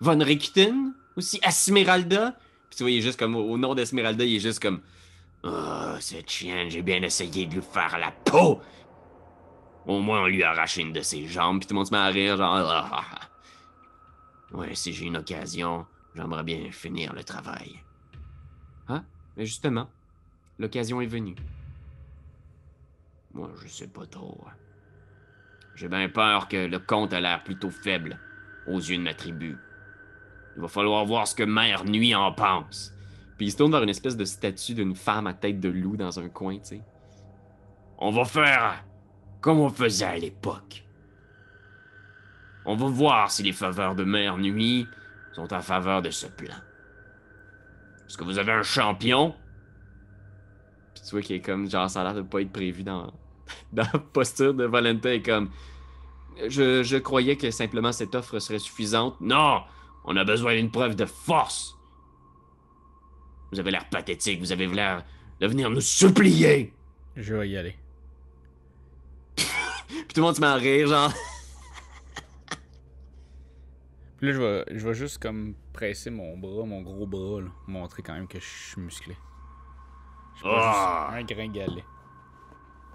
Von 0.00 0.18
Richten? 0.18 0.92
Aussi 1.16 1.40
Esmeralda? 1.42 2.32
Puis 2.68 2.76
tu 2.76 2.82
vois, 2.82 2.90
il 2.90 2.98
est 2.98 3.02
juste 3.02 3.18
comme, 3.18 3.36
au, 3.36 3.50
au 3.50 3.58
nom 3.58 3.74
d'Esmeralda, 3.74 4.24
il 4.24 4.36
est 4.36 4.40
juste 4.40 4.60
comme, 4.60 4.80
Oh, 5.46 5.96
cette 6.00 6.30
chienne, 6.30 6.70
j'ai 6.70 6.80
bien 6.80 7.02
essayé 7.02 7.44
de 7.44 7.54
lui 7.54 7.62
faire 7.62 7.98
la 7.98 8.10
peau! 8.10 8.62
Au 9.86 10.00
moins, 10.00 10.22
on 10.22 10.26
lui 10.26 10.42
a 10.42 10.52
arraché 10.52 10.80
une 10.80 10.94
de 10.94 11.02
ses 11.02 11.26
jambes. 11.26 11.58
puis 11.58 11.66
tout 11.66 11.74
le 11.74 11.78
monde 11.78 11.86
se 11.86 11.92
met 11.92 11.98
à 11.98 12.06
rire, 12.06 12.38
genre, 12.38 12.54
ah, 12.54 12.88
ah, 12.90 13.04
ah. 13.12 13.20
Ouais, 14.52 14.74
si 14.74 14.92
j'ai 14.92 15.06
une 15.06 15.16
occasion, 15.16 15.86
j'aimerais 16.14 16.44
bien 16.44 16.70
finir 16.70 17.12
le 17.12 17.24
travail. 17.24 17.80
Mais 19.36 19.46
justement, 19.46 19.88
l'occasion 20.58 21.00
est 21.00 21.06
venue. 21.06 21.34
Moi, 23.32 23.50
je 23.62 23.68
sais 23.68 23.88
pas 23.88 24.06
trop. 24.06 24.44
J'ai 25.74 25.88
bien 25.88 26.08
peur 26.08 26.46
que 26.48 26.66
le 26.66 26.78
comte 26.78 27.12
a 27.12 27.20
l'air 27.20 27.42
plutôt 27.42 27.70
faible 27.70 28.20
aux 28.66 28.78
yeux 28.78 28.96
de 28.96 29.02
ma 29.02 29.14
tribu. 29.14 29.58
Il 30.56 30.62
va 30.62 30.68
falloir 30.68 31.04
voir 31.04 31.26
ce 31.26 31.34
que 31.34 31.42
Mère 31.42 31.84
Nuit 31.84 32.14
en 32.14 32.32
pense. 32.32 32.92
Puis 33.36 33.46
il 33.46 33.50
se 33.50 33.56
tourne 33.56 33.72
vers 33.72 33.82
une 33.82 33.88
espèce 33.88 34.16
de 34.16 34.24
statue 34.24 34.74
d'une 34.74 34.94
femme 34.94 35.26
à 35.26 35.34
tête 35.34 35.58
de 35.58 35.68
loup 35.68 35.96
dans 35.96 36.20
un 36.20 36.28
coin, 36.28 36.58
tu 36.58 36.76
sais. 36.76 36.82
On 37.98 38.12
va 38.12 38.24
faire 38.24 38.84
comme 39.40 39.58
on 39.58 39.68
faisait 39.68 40.04
à 40.04 40.16
l'époque. 40.16 40.83
On 42.64 42.76
va 42.76 42.86
voir 42.86 43.30
si 43.30 43.42
les 43.42 43.52
faveurs 43.52 43.94
de 43.94 44.04
Mère 44.04 44.38
Nuit 44.38 44.86
sont 45.32 45.52
en 45.52 45.60
faveur 45.60 46.02
de 46.02 46.10
ce 46.10 46.26
plan. 46.26 46.54
Est-ce 48.06 48.16
que 48.16 48.24
vous 48.24 48.38
avez 48.38 48.52
un 48.52 48.62
champion? 48.62 49.34
Puis 50.94 51.02
tu 51.04 51.10
vois 51.10 51.22
qu'il 51.22 51.36
est 51.36 51.40
comme, 51.40 51.68
genre, 51.68 51.90
ça 51.90 52.00
a 52.00 52.04
l'air 52.04 52.14
de 52.14 52.22
pas 52.22 52.40
être 52.40 52.52
prévu 52.52 52.82
dans, 52.82 53.12
dans 53.72 53.86
la 53.92 53.98
posture 53.98 54.54
de 54.54 54.64
Valentin. 54.64 55.10
est 55.10 55.22
comme, 55.22 55.50
je, 56.48 56.82
je 56.82 56.96
croyais 56.96 57.36
que 57.36 57.50
simplement 57.50 57.92
cette 57.92 58.14
offre 58.14 58.38
serait 58.38 58.58
suffisante. 58.58 59.20
Non, 59.20 59.62
on 60.04 60.16
a 60.16 60.24
besoin 60.24 60.54
d'une 60.54 60.70
preuve 60.70 60.96
de 60.96 61.04
force. 61.04 61.76
Vous 63.52 63.60
avez 63.60 63.70
l'air 63.70 63.88
pathétique, 63.88 64.40
vous 64.40 64.52
avez 64.52 64.66
l'air 64.66 65.04
de 65.40 65.46
venir 65.46 65.70
nous 65.70 65.80
supplier. 65.80 66.72
Je 67.16 67.34
vais 67.34 67.48
y 67.48 67.56
aller. 67.56 67.76
Puis 69.36 70.06
tout 70.14 70.20
le 70.20 70.22
monde 70.22 70.36
se 70.36 70.40
met 70.40 70.46
à 70.46 70.54
rire, 70.54 70.88
genre. 70.88 71.12
Là, 74.24 74.32
je 74.32 74.38
vais, 74.40 74.64
je 74.78 74.86
vais 74.88 74.94
juste 74.94 75.18
comme 75.18 75.54
presser 75.72 76.10
mon 76.10 76.38
bras, 76.38 76.64
mon 76.64 76.80
gros 76.82 77.06
bras, 77.06 77.42
là, 77.42 77.48
montrer 77.66 78.02
quand 78.02 78.14
même 78.14 78.26
que 78.26 78.40
je 78.40 78.44
suis 78.44 78.80
musclé. 78.80 79.16
Je 80.34 80.38
suis 80.38 80.48
pas 80.48 80.60
Ah. 80.60 81.18
juste 81.18 81.30
un 81.30 81.34
gringalet. 81.34 81.84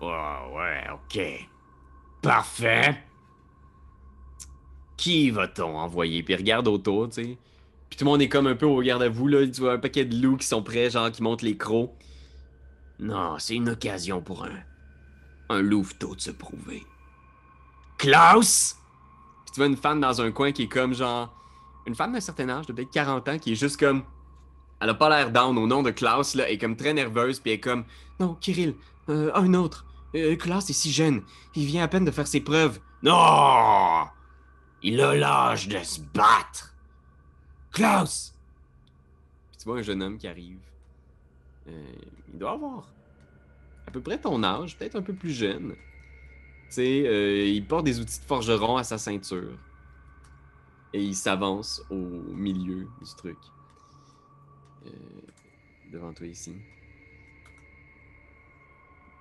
Oh, 0.01 0.55
ouais, 0.55 0.83
ok. 0.91 1.47
Parfait. 2.21 3.03
Qui 4.97 5.29
va-t-on 5.29 5.77
envoyer? 5.77 6.23
Puis 6.23 6.35
regarde 6.35 6.67
autour, 6.67 7.09
tu 7.09 7.23
sais. 7.23 7.37
Puis 7.89 7.97
tout 7.97 8.05
le 8.05 8.11
monde 8.11 8.21
est 8.21 8.29
comme 8.29 8.47
un 8.47 8.55
peu 8.55 8.65
au 8.65 8.75
regard 8.75 9.01
à 9.01 9.09
vous, 9.09 9.27
là. 9.27 9.45
Tu 9.47 9.61
vois 9.61 9.73
un 9.73 9.77
paquet 9.79 10.05
de 10.05 10.15
loups 10.21 10.37
qui 10.37 10.47
sont 10.47 10.63
prêts, 10.63 10.89
genre, 10.89 11.11
qui 11.11 11.21
montent 11.23 11.41
les 11.41 11.57
crocs. 11.57 11.91
Non, 12.99 13.37
c'est 13.39 13.55
une 13.55 13.69
occasion 13.69 14.21
pour 14.21 14.45
un. 14.45 14.59
un 15.49 15.61
louveteau 15.61 16.15
de 16.15 16.21
se 16.21 16.31
prouver. 16.31 16.85
Klaus! 17.97 18.75
Tu 19.53 19.59
vois 19.59 19.67
une 19.67 19.77
femme 19.77 19.99
dans 19.99 20.21
un 20.21 20.31
coin 20.31 20.51
qui 20.51 20.63
est 20.63 20.67
comme, 20.67 20.93
genre. 20.93 21.35
Une 21.85 21.95
femme 21.95 22.13
d'un 22.13 22.19
certain 22.19 22.49
âge, 22.49 22.67
de 22.67 22.73
peut-être 22.73 22.91
40 22.91 23.29
ans, 23.29 23.39
qui 23.39 23.53
est 23.53 23.55
juste 23.55 23.79
comme. 23.79 24.03
Elle 24.81 24.89
a 24.89 24.93
pas 24.93 25.09
l'air 25.09 25.31
down 25.31 25.57
au 25.57 25.67
nom 25.67 25.83
de 25.83 25.91
Klaus, 25.91 26.35
là. 26.35 26.47
Elle 26.47 26.55
est 26.55 26.57
comme 26.57 26.75
très 26.75 26.93
nerveuse, 26.93 27.39
puis 27.39 27.51
elle 27.51 27.57
est 27.57 27.61
comme. 27.61 27.85
Non, 28.19 28.35
Kirill, 28.35 28.75
euh, 29.09 29.31
un 29.33 29.53
autre. 29.53 29.85
Euh, 30.15 30.35
Klaus 30.35 30.69
est 30.69 30.73
si 30.73 30.91
jeune. 30.91 31.23
Il 31.55 31.65
vient 31.65 31.83
à 31.83 31.87
peine 31.87 32.05
de 32.05 32.11
faire 32.11 32.27
ses 32.27 32.41
preuves. 32.41 32.79
Non! 33.03 34.05
Il 34.81 35.01
a 35.01 35.15
l'âge 35.15 35.67
de 35.67 35.79
se 35.79 35.99
battre! 36.01 36.73
Klaus! 37.71 38.35
Puis 39.49 39.57
tu 39.57 39.65
vois 39.65 39.79
un 39.79 39.81
jeune 39.81 40.01
homme 40.01 40.17
qui 40.17 40.27
arrive. 40.27 40.59
Euh, 41.67 41.91
il 42.31 42.39
doit 42.39 42.51
avoir 42.51 42.87
à 43.87 43.91
peu 43.91 44.01
près 44.01 44.19
ton 44.19 44.43
âge, 44.43 44.77
peut-être 44.77 44.95
un 44.95 45.01
peu 45.01 45.13
plus 45.13 45.31
jeune. 45.31 45.75
Euh, 46.77 47.45
il 47.47 47.65
porte 47.65 47.85
des 47.85 47.99
outils 47.99 48.19
de 48.19 48.25
forgeron 48.25 48.77
à 48.77 48.83
sa 48.83 48.97
ceinture. 48.97 49.57
Et 50.93 51.03
il 51.03 51.15
s'avance 51.15 51.83
au 51.89 51.95
milieu 51.95 52.87
du 53.01 53.15
truc. 53.15 53.37
Euh, 54.85 54.89
devant 55.91 56.13
toi 56.13 56.27
ici. 56.27 56.53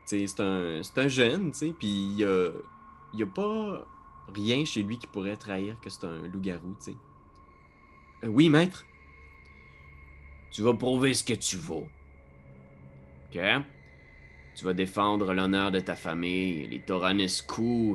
C'est 0.06 0.40
un, 0.40 0.80
un 0.96 1.08
jeune, 1.08 1.52
tu 1.52 1.58
sais, 1.58 1.74
puis 1.78 1.88
il 1.88 2.18
y 2.18 2.24
a, 2.24 2.48
a 2.48 3.26
pas 3.26 3.86
rien 4.34 4.64
chez 4.64 4.82
lui 4.82 4.98
qui 4.98 5.06
pourrait 5.06 5.36
trahir 5.36 5.78
que 5.80 5.90
c'est 5.90 6.04
un 6.04 6.26
loup-garou, 6.28 6.74
tu 6.78 6.92
sais. 6.92 6.96
Euh, 8.24 8.28
oui, 8.28 8.48
maître? 8.48 8.86
Tu 10.50 10.62
vas 10.62 10.72
prouver 10.74 11.12
ce 11.12 11.22
que 11.22 11.34
tu 11.34 11.56
vaux. 11.56 11.86
Ok? 13.28 13.38
Tu 14.58 14.64
vas 14.64 14.74
défendre 14.74 15.34
l'honneur 15.34 15.70
de 15.70 15.78
ta 15.78 15.94
famille, 15.94 16.66
les 16.66 16.80
Toranescu. 16.80 17.94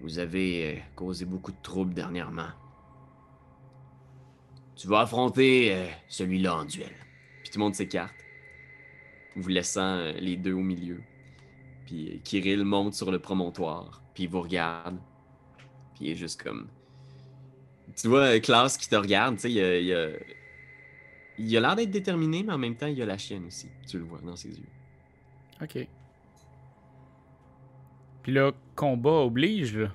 Vous 0.00 0.18
avez 0.18 0.64
euh, 0.64 0.80
causé 0.96 1.26
beaucoup 1.26 1.52
de 1.52 1.60
troubles 1.62 1.92
dernièrement. 1.92 2.48
Tu 4.76 4.88
vas 4.88 5.00
affronter 5.00 5.74
euh, 5.74 5.86
celui-là 6.08 6.56
en 6.56 6.64
duel. 6.64 6.94
Puis 7.42 7.50
tout 7.50 7.58
le 7.58 7.64
monde 7.64 7.74
s'écarte, 7.74 8.14
vous 9.36 9.50
laissant 9.50 9.98
euh, 9.98 10.12
les 10.12 10.38
deux 10.38 10.54
au 10.54 10.62
milieu. 10.62 11.02
Puis 11.84 12.22
Kirill 12.24 12.64
monte 12.64 12.94
sur 12.94 13.10
le 13.10 13.18
promontoire, 13.18 14.02
puis 14.14 14.22
il 14.22 14.30
vous 14.30 14.40
regarde. 14.40 14.96
Puis 15.96 16.06
il 16.06 16.10
est 16.12 16.16
juste 16.16 16.42
comme. 16.42 16.66
Tu 17.94 18.08
vois 18.08 18.40
Klaus 18.40 18.78
qui 18.78 18.88
te 18.88 18.96
regarde, 18.96 19.36
tu 19.36 19.52
sais, 19.52 20.16
Il 21.36 21.56
a 21.58 21.60
l'air 21.60 21.76
d'être 21.76 21.90
déterminé, 21.90 22.42
mais 22.42 22.54
en 22.54 22.58
même 22.58 22.74
temps, 22.74 22.86
il 22.86 23.02
a 23.02 23.04
la 23.04 23.18
chienne 23.18 23.44
aussi. 23.44 23.68
Tu 23.86 23.98
le 23.98 24.04
vois 24.04 24.20
dans 24.22 24.34
ses 24.34 24.48
yeux. 24.48 24.77
Ok. 25.62 25.88
Puis 28.22 28.32
là, 28.32 28.52
combat 28.76 29.10
oblige, 29.10 29.76
là. 29.76 29.88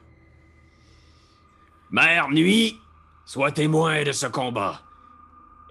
Mère 1.92 2.30
Nuit, 2.30 2.80
sois 3.26 3.52
témoin 3.52 4.04
de 4.04 4.12
ce 4.12 4.26
combat. 4.26 4.82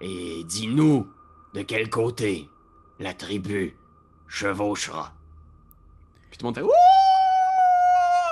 Et 0.00 0.44
dis-nous 0.44 1.08
de 1.54 1.62
quel 1.62 1.90
côté 1.90 2.48
la 3.00 3.12
tribu 3.12 3.76
chevauchera. 4.28 5.12
Puis 6.30 6.38
tout 6.38 6.44
le 6.44 6.48
monde 6.48 6.54
fait 6.54 6.62
Wouh! 6.62 6.70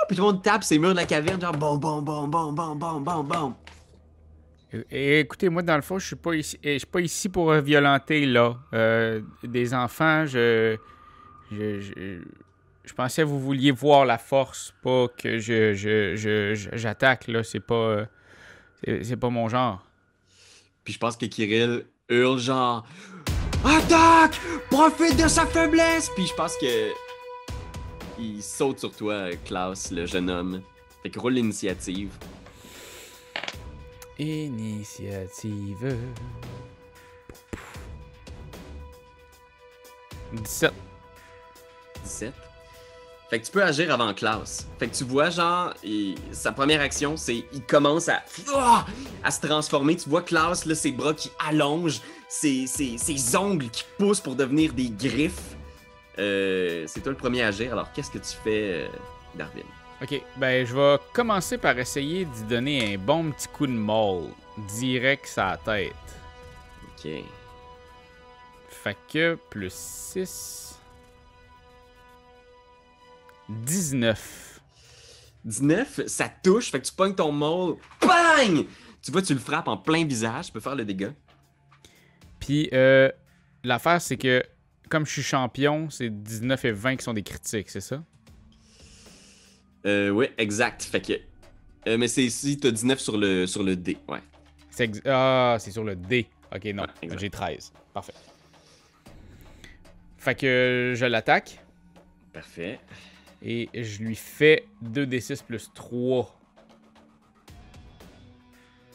Puis 0.07 0.15
tout 0.17 0.23
le 0.23 0.31
monde 0.31 0.41
tape 0.41 0.63
ces 0.63 0.79
murs 0.79 0.91
de 0.91 0.95
la 0.95 1.05
caverne, 1.05 1.39
genre 1.39 1.55
bon, 1.55 1.77
bon, 1.77 2.01
bon, 2.01 2.27
bon, 2.27 2.51
bon, 2.51 2.75
bon, 2.75 2.99
bon, 3.01 3.23
bon. 3.23 3.55
Écoutez, 4.89 5.49
moi, 5.49 5.61
dans 5.61 5.75
le 5.75 5.81
fond, 5.81 5.99
je 5.99 6.07
suis 6.07 6.15
pas 6.15 6.33
ici, 6.33 6.57
je 6.63 6.77
suis 6.77 6.87
pas 6.87 7.01
ici 7.01 7.27
pour 7.27 7.51
violenter, 7.55 8.25
là. 8.25 8.57
Euh, 8.73 9.21
des 9.43 9.73
enfants, 9.73 10.25
je, 10.25 10.77
je, 11.51 11.79
je, 11.81 12.21
je 12.83 12.93
pensais 12.93 13.21
que 13.23 13.27
vous 13.27 13.39
vouliez 13.39 13.71
voir 13.71 14.05
la 14.05 14.17
force, 14.17 14.73
pas 14.81 15.07
que 15.09 15.37
je, 15.39 15.73
je, 15.73 16.15
je- 16.15 16.69
j'attaque, 16.73 17.27
là. 17.27 17.43
C'est 17.43 17.59
pas, 17.59 18.05
c'est, 18.83 19.03
c'est 19.03 19.17
pas 19.17 19.29
mon 19.29 19.47
genre. 19.49 19.85
Puis 20.83 20.93
je 20.93 20.99
pense 20.99 21.15
que 21.17 21.25
Kirill 21.25 21.85
hurle 22.09 22.39
genre 22.39 22.85
Attaque! 23.63 24.39
Profite 24.71 25.21
de 25.21 25.27
sa 25.27 25.45
faiblesse! 25.45 26.09
Puis 26.15 26.25
je 26.27 26.33
pense 26.33 26.55
que. 26.57 26.89
Il 28.19 28.41
saute 28.41 28.79
sur 28.79 28.95
toi, 28.95 29.29
Klaus, 29.45 29.91
le 29.91 30.05
jeune 30.05 30.29
homme. 30.29 30.61
Fait 31.03 31.09
que 31.09 31.19
roule 31.19 31.33
l'initiative. 31.33 32.09
Initiative. 34.19 35.97
17. 40.33 40.71
17. 42.03 42.33
Fait 43.29 43.39
que 43.39 43.45
tu 43.45 43.51
peux 43.51 43.63
agir 43.63 43.93
avant 43.93 44.13
Klaus. 44.13 44.65
Fait 44.77 44.89
que 44.89 44.95
tu 44.95 45.05
vois, 45.05 45.29
genre, 45.29 45.73
sa 46.33 46.51
première 46.51 46.81
action, 46.81 47.15
c'est 47.15 47.45
il 47.53 47.61
commence 47.65 48.09
à, 48.09 48.21
Ah! 48.53 48.85
à 49.23 49.31
se 49.31 49.39
transformer. 49.39 49.95
Tu 49.95 50.09
vois 50.09 50.21
Klaus, 50.21 50.65
là, 50.65 50.75
ses 50.75 50.91
bras 50.91 51.13
qui 51.13 51.31
allongent, 51.39 52.01
ses, 52.27 52.67
ses- 52.67 52.97
ses 52.97 53.35
ongles 53.37 53.69
qui 53.69 53.85
poussent 53.97 54.19
pour 54.19 54.35
devenir 54.35 54.73
des 54.73 54.89
griffes. 54.89 55.55
Euh, 56.19 56.83
c'est 56.87 56.99
toi 56.99 57.11
le 57.13 57.17
premier 57.17 57.41
à 57.43 57.47
agir. 57.47 57.71
Alors, 57.71 57.91
qu'est-ce 57.93 58.11
que 58.11 58.17
tu 58.17 58.35
fais, 58.43 58.73
euh, 58.83 58.87
Darwin? 59.35 59.63
Ok, 60.03 60.21
ben 60.35 60.65
je 60.65 60.75
vais 60.75 60.97
commencer 61.13 61.57
par 61.57 61.77
essayer 61.79 62.25
d'y 62.25 62.43
donner 62.43 62.95
un 62.95 62.97
bon 62.97 63.31
petit 63.31 63.47
coup 63.47 63.65
de 63.67 63.71
maul. 63.71 64.23
Direct 64.77 65.25
sa 65.25 65.57
tête. 65.63 65.93
Ok. 66.97 67.09
Fait 68.69 68.97
que 69.11 69.37
plus 69.49 69.71
6. 69.73 70.70
19. 73.65 74.61
19, 75.45 76.01
ça 76.07 76.29
touche. 76.43 76.71
Fait 76.71 76.79
que 76.79 76.85
tu 76.87 76.93
pognes 76.93 77.15
ton 77.15 77.31
maul. 77.31 77.77
Bang! 78.01 78.65
Tu 79.01 79.11
vois, 79.11 79.21
tu 79.21 79.33
le 79.33 79.39
frappes 79.39 79.67
en 79.67 79.77
plein 79.77 80.05
visage. 80.05 80.47
Tu 80.47 80.51
peux 80.51 80.59
faire 80.59 80.75
le 80.75 80.85
dégât. 80.85 81.13
Puis 82.39 82.69
euh, 82.73 83.09
l'affaire, 83.63 84.01
c'est 84.01 84.17
que 84.17 84.43
comme 84.89 85.05
je 85.05 85.11
suis 85.11 85.23
champion, 85.23 85.89
c'est 85.89 86.09
19 86.09 86.65
et 86.65 86.71
20 86.71 86.95
qui 86.97 87.03
sont 87.03 87.13
des 87.13 87.23
critiques, 87.23 87.69
c'est 87.69 87.81
ça? 87.81 88.03
Euh, 89.85 90.11
ouais, 90.11 90.31
exact. 90.37 90.83
Fait 90.83 91.01
que. 91.01 91.13
euh, 91.87 91.97
mais 91.97 92.07
c'est 92.07 92.23
ici, 92.23 92.57
t'as 92.57 92.71
19 92.71 92.99
sur 92.99 93.17
le, 93.17 93.47
sur 93.47 93.63
le 93.63 93.75
dé. 93.75 93.97
Ouais. 94.07 94.19
Ex- 94.77 95.01
Ah, 95.05 95.57
c'est 95.59 95.71
sur 95.71 95.83
le 95.83 95.95
D. 95.95 96.27
Ok, 96.55 96.65
non. 96.65 96.83
Ouais. 97.03 97.17
J'ai 97.17 97.29
13. 97.29 97.71
Parfait. 97.93 98.13
Fait 100.17 100.35
que 100.35 100.93
je 100.95 101.05
l'attaque 101.05 101.59
Parfait. 102.33 102.79
Et 103.43 103.69
je 103.73 104.03
lui 104.03 104.15
fais 104.15 104.67
2d6 104.83 105.43
plus 105.43 105.71
3. 105.73 106.37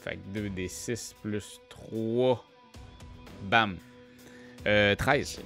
Fait 0.03 0.17
que 0.17 0.39
2d6 0.39 1.15
plus 1.21 1.61
3. 1.69 2.45
Bam. 3.45 3.77
Euh, 4.67 4.95
13. 4.95 5.41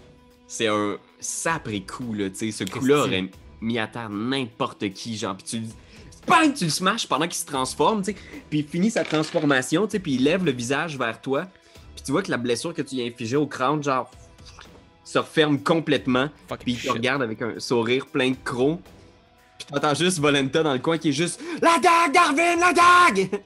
C'est 0.47 0.67
un 0.67 0.99
sapré 1.19 1.83
coup, 1.83 2.13
là. 2.13 2.29
Tu 2.31 2.53
sais, 2.53 2.65
ce 2.65 2.71
coup-là 2.71 3.05
aurait 3.05 3.31
mis 3.61 3.79
à 3.79 3.87
terre 3.87 4.11
n'importe 4.11 4.91
qui. 4.93 5.17
Genre, 5.17 5.37
puis 5.37 5.47
tu 5.47 5.59
le. 5.61 5.67
Bang! 6.27 6.53
Tu 6.53 6.65
le 6.65 6.71
smashes 6.71 7.07
pendant 7.07 7.27
qu'il 7.27 7.37
se 7.37 7.47
transforme, 7.47 8.03
tu 8.03 8.13
sais. 8.13 8.19
Puis 8.51 8.61
il 8.61 8.67
finit 8.67 8.91
sa 8.91 9.05
transformation, 9.05 9.87
tu 9.87 9.93
sais. 9.93 9.99
Puis 9.99 10.15
il 10.15 10.25
lève 10.25 10.45
le 10.45 10.53
visage 10.53 10.99
vers 10.99 11.21
toi. 11.21 11.47
Puis 11.95 12.05
tu 12.05 12.13
vois 12.13 12.23
que 12.23 12.31
la 12.31 12.37
blessure 12.37 12.75
que 12.75 12.83
tu 12.83 12.97
lui 12.97 13.03
as 13.03 13.07
infligée 13.07 13.37
au 13.37 13.47
crâne, 13.47 13.83
genre. 13.83 14.11
Se 15.05 15.19
referme 15.19 15.63
complètement. 15.63 16.29
Puis 16.61 16.73
il 16.73 16.81
te 16.81 16.91
regarde 16.91 17.23
avec 17.23 17.43
un 17.43 17.59
sourire 17.59 18.07
plein 18.07 18.31
de 18.31 18.37
crocs. 18.43 18.81
Puis 19.59 19.67
t'entends 19.67 19.95
juste 19.95 20.19
Volenta 20.19 20.63
dans 20.63 20.73
le 20.73 20.79
coin 20.79 20.99
qui 20.99 21.11
est 21.11 21.13
juste 21.13 21.41
La 21.61 21.79
dague, 21.79 22.13
Darwin, 22.13 22.61
la 22.61 22.73
dague! 22.73 23.43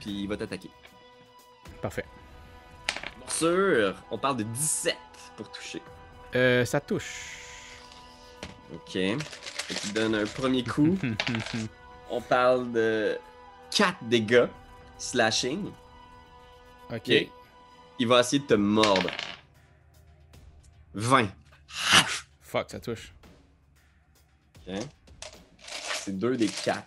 Puis 0.00 0.22
il 0.22 0.28
va 0.28 0.36
t'attaquer. 0.36 0.70
Parfait. 1.82 2.04
Morsure, 3.18 3.94
on 4.10 4.18
parle 4.18 4.38
de 4.38 4.42
17 4.44 4.96
pour 5.36 5.50
toucher. 5.50 5.82
Euh, 6.34 6.64
ça 6.64 6.80
touche. 6.80 7.36
Ok. 8.74 8.92
Fait 8.92 9.74
qu'il 9.74 9.92
donne 9.92 10.14
un 10.14 10.26
premier 10.26 10.64
coup. 10.64 10.96
on 12.10 12.20
parle 12.20 12.72
de 12.72 13.18
4 13.74 13.96
dégâts. 14.02 14.46
Slashing. 14.98 15.66
ok. 16.90 16.96
Ok. 16.96 17.28
Il 17.98 18.08
va 18.08 18.20
essayer 18.20 18.40
de 18.40 18.46
te 18.46 18.54
mordre. 18.54 19.10
20. 20.94 21.28
Fuck, 22.40 22.70
ça 22.70 22.80
touche. 22.80 23.12
Ok. 24.66 24.74
C'est 25.94 26.18
2 26.18 26.36
des 26.36 26.48
4. 26.48 26.84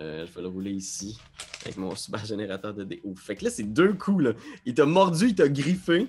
Euh, 0.00 0.26
je 0.26 0.32
vais 0.32 0.42
le 0.42 0.48
rouler 0.48 0.72
ici. 0.72 1.18
Avec 1.64 1.76
mon 1.76 1.94
super 1.94 2.24
générateur 2.24 2.74
de 2.74 2.84
dés. 2.84 3.00
Ouf. 3.04 3.22
Fait 3.22 3.36
que 3.36 3.44
là, 3.44 3.50
c'est 3.50 3.62
deux 3.62 3.92
coups, 3.92 4.24
là. 4.24 4.32
Il 4.66 4.74
t'a 4.74 4.84
mordu, 4.84 5.28
il 5.28 5.34
t'a 5.34 5.48
griffé. 5.48 6.08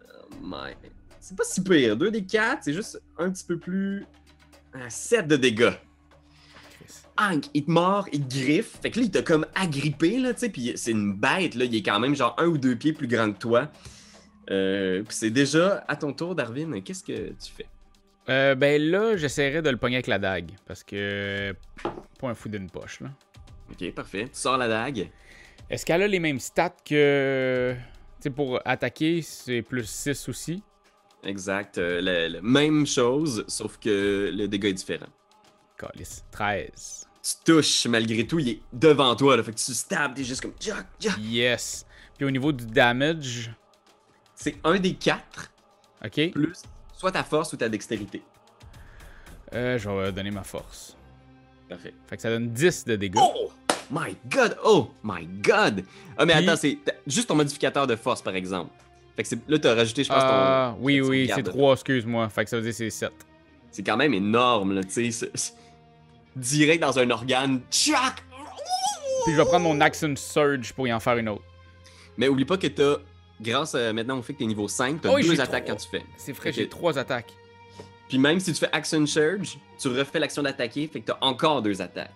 Oh 0.00 0.34
my. 0.42 0.74
C'est 1.20 1.36
pas 1.36 1.44
si 1.44 1.62
pire. 1.62 1.96
2 1.96 2.10
des 2.10 2.24
4, 2.24 2.64
c'est 2.64 2.72
juste 2.72 3.00
un 3.18 3.30
petit 3.30 3.44
peu 3.44 3.58
plus. 3.58 4.06
7 4.88 5.26
de 5.26 5.36
dégâts. 5.36 5.72
Hank, 7.16 7.46
il 7.52 7.64
te 7.64 7.70
mord, 7.70 8.06
il 8.12 8.26
te 8.26 8.34
griffe. 8.34 8.78
Fait 8.80 8.90
que 8.90 9.00
là, 9.00 9.06
il 9.06 9.10
t'a 9.10 9.22
comme 9.22 9.46
agrippé, 9.54 10.18
là, 10.18 10.34
tu 10.34 10.40
sais. 10.40 10.48
Puis 10.50 10.72
c'est 10.76 10.92
une 10.92 11.14
bête, 11.14 11.54
là. 11.54 11.64
Il 11.64 11.74
est 11.74 11.82
quand 11.82 11.98
même 11.98 12.14
genre 12.14 12.34
un 12.38 12.46
ou 12.46 12.58
deux 12.58 12.76
pieds 12.76 12.92
plus 12.92 13.08
grand 13.08 13.32
que 13.32 13.38
toi. 13.38 13.70
Euh, 14.50 15.02
c'est 15.10 15.30
déjà 15.30 15.84
à 15.88 15.96
ton 15.96 16.12
tour, 16.12 16.34
Darwin. 16.34 16.82
Qu'est-ce 16.82 17.04
que 17.04 17.28
tu 17.30 17.52
fais? 17.56 17.66
Euh, 18.28 18.54
ben 18.54 18.80
là, 18.80 19.16
j'essaierai 19.16 19.62
de 19.62 19.70
le 19.70 19.76
pogner 19.76 19.96
avec 19.96 20.06
la 20.06 20.18
dague. 20.18 20.52
Parce 20.66 20.82
que. 20.84 21.54
Pas 22.20 22.28
un 22.28 22.34
fou 22.34 22.48
d'une 22.48 22.70
poche, 22.70 23.00
là. 23.00 23.08
Ok, 23.70 23.92
parfait. 23.94 24.24
Tu 24.24 24.30
sors 24.38 24.56
la 24.56 24.68
dague. 24.68 25.10
Est-ce 25.70 25.84
qu'elle 25.84 26.02
a 26.02 26.06
les 26.08 26.20
mêmes 26.20 26.40
stats 26.40 26.74
que. 26.84 27.74
Tu 27.74 28.22
sais, 28.24 28.30
pour 28.30 28.60
attaquer, 28.64 29.22
c'est 29.22 29.62
plus 29.62 29.88
6 29.88 30.28
aussi? 30.28 30.62
Exact. 31.24 31.78
euh, 31.78 32.28
le- 32.28 32.40
même 32.40 32.86
chose, 32.86 33.44
sauf 33.48 33.78
que 33.78 34.30
le 34.34 34.46
dégât 34.48 34.68
est 34.70 34.72
différent. 34.74 35.06
Calice. 35.76 36.24
13. 36.30 37.06
Tu 37.22 37.52
touches, 37.52 37.86
malgré 37.86 38.26
tout, 38.26 38.38
il 38.38 38.48
est 38.48 38.60
devant 38.72 39.14
toi. 39.14 39.36
Là, 39.36 39.42
fait 39.42 39.52
que 39.52 39.58
tu 39.58 39.74
stabs, 39.74 40.14
t'es 40.14 40.24
juste 40.24 40.40
comme. 40.40 40.54
Jack, 40.58 40.86
Jack. 40.98 41.16
Yes. 41.20 41.86
Puis 42.16 42.24
au 42.26 42.30
niveau 42.30 42.50
du 42.52 42.64
damage. 42.66 43.50
C'est 44.40 44.56
un 44.62 44.78
des 44.78 44.94
quatre, 44.94 45.50
Ok. 46.04 46.30
plus 46.30 46.62
soit 46.96 47.10
ta 47.12 47.24
force 47.24 47.52
ou 47.52 47.56
ta 47.56 47.68
dextérité. 47.68 48.22
Euh, 49.52 49.78
je 49.78 49.88
vais 49.88 50.12
donner 50.12 50.30
ma 50.30 50.44
force. 50.44 50.96
Parfait. 51.68 51.92
Fait 52.06 52.16
que 52.16 52.22
ça 52.22 52.30
donne 52.30 52.50
10 52.52 52.84
de 52.84 52.96
dégâts. 52.96 53.18
Oh! 53.20 53.50
My 53.90 54.16
god! 54.30 54.56
Oh! 54.64 54.90
My 55.02 55.26
god! 55.26 55.84
Ah, 56.16 56.24
mais 56.24 56.34
Puis- 56.36 56.48
attends, 56.48 56.56
c'est 56.60 56.78
juste 57.06 57.28
ton 57.28 57.34
modificateur 57.34 57.86
de 57.86 57.96
force, 57.96 58.22
par 58.22 58.34
exemple. 58.36 58.70
Fait 59.16 59.22
que 59.24 59.28
c'est- 59.28 59.48
là, 59.48 59.58
t'as 59.58 59.74
rajouté, 59.74 60.04
je 60.04 60.08
pense, 60.08 60.22
Ah, 60.22 60.74
ton. 60.76 60.84
oui, 60.84 61.00
oui, 61.00 61.30
c'est 61.34 61.42
3, 61.42 61.72
excuse-moi. 61.74 62.28
Fait 62.28 62.44
que 62.44 62.50
ça 62.50 62.56
veut 62.56 62.62
dire 62.62 62.74
c'est 62.74 62.90
7. 62.90 63.12
C'est 63.72 63.82
quand 63.82 63.96
même 63.96 64.14
énorme, 64.14 64.72
là, 64.74 64.84
tu 64.84 65.10
sais. 65.10 65.30
Direct 66.36 66.80
dans 66.80 66.98
un 66.98 67.10
organe. 67.10 67.60
Tchac! 67.70 68.22
Puis 69.24 69.32
je 69.34 69.36
vais 69.36 69.44
prendre 69.44 69.64
mon 69.64 69.80
Action 69.80 70.14
Surge 70.16 70.72
pour 70.72 70.86
y 70.86 70.92
en 70.92 71.00
faire 71.00 71.16
une 71.16 71.28
autre. 71.28 71.42
Mais 72.16 72.28
oublie 72.28 72.44
pas 72.44 72.56
que 72.56 72.68
t'as, 72.68 72.96
grâce 73.40 73.74
à, 73.74 73.92
maintenant 73.92 74.18
au 74.18 74.22
fait 74.22 74.32
que 74.34 74.38
t'es 74.38 74.46
niveau 74.46 74.68
5, 74.68 75.00
t'as 75.00 75.10
Oh, 75.10 75.20
deux 75.20 75.40
attaques 75.40 75.64
trois. 75.64 75.76
quand 75.76 75.82
tu 75.82 75.88
fais. 75.88 76.04
C'est 76.16 76.32
Ok. 76.32 76.52
j'ai 76.52 76.68
3 76.68 76.98
attaques. 76.98 77.32
Puis 78.08 78.18
même 78.18 78.40
si 78.40 78.52
tu 78.52 78.58
fais 78.58 78.70
Action 78.72 79.04
Surge, 79.06 79.58
tu 79.78 79.88
refais 79.88 80.18
l'action 80.18 80.42
d'attaquer, 80.42 80.88
fait 80.88 81.00
que 81.00 81.06
t'as 81.06 81.18
encore 81.20 81.60
deux 81.62 81.80
attaques. 81.82 82.10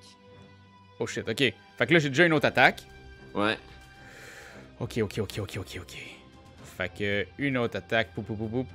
Oh 0.98 1.06
shit, 1.06 1.28
ok. 1.28 1.36
Fait 1.38 1.86
que 1.86 1.92
là, 1.92 1.98
j'ai 1.98 2.08
déjà 2.08 2.24
une 2.26 2.32
autre 2.32 2.46
attaque. 2.46 2.82
Ouais. 3.34 3.58
Ok, 4.80 4.98
ok, 5.02 5.18
ok, 5.18 5.38
ok, 5.40 5.56
ok, 5.58 5.78
ok. 5.82 5.96
Fait 6.76 6.92
que 6.98 7.26
une 7.38 7.58
autre 7.58 7.76
attaque. 7.76 8.14
Poup, 8.14 8.22
poup, 8.22 8.36
poup, 8.36 8.48
poup. 8.48 8.66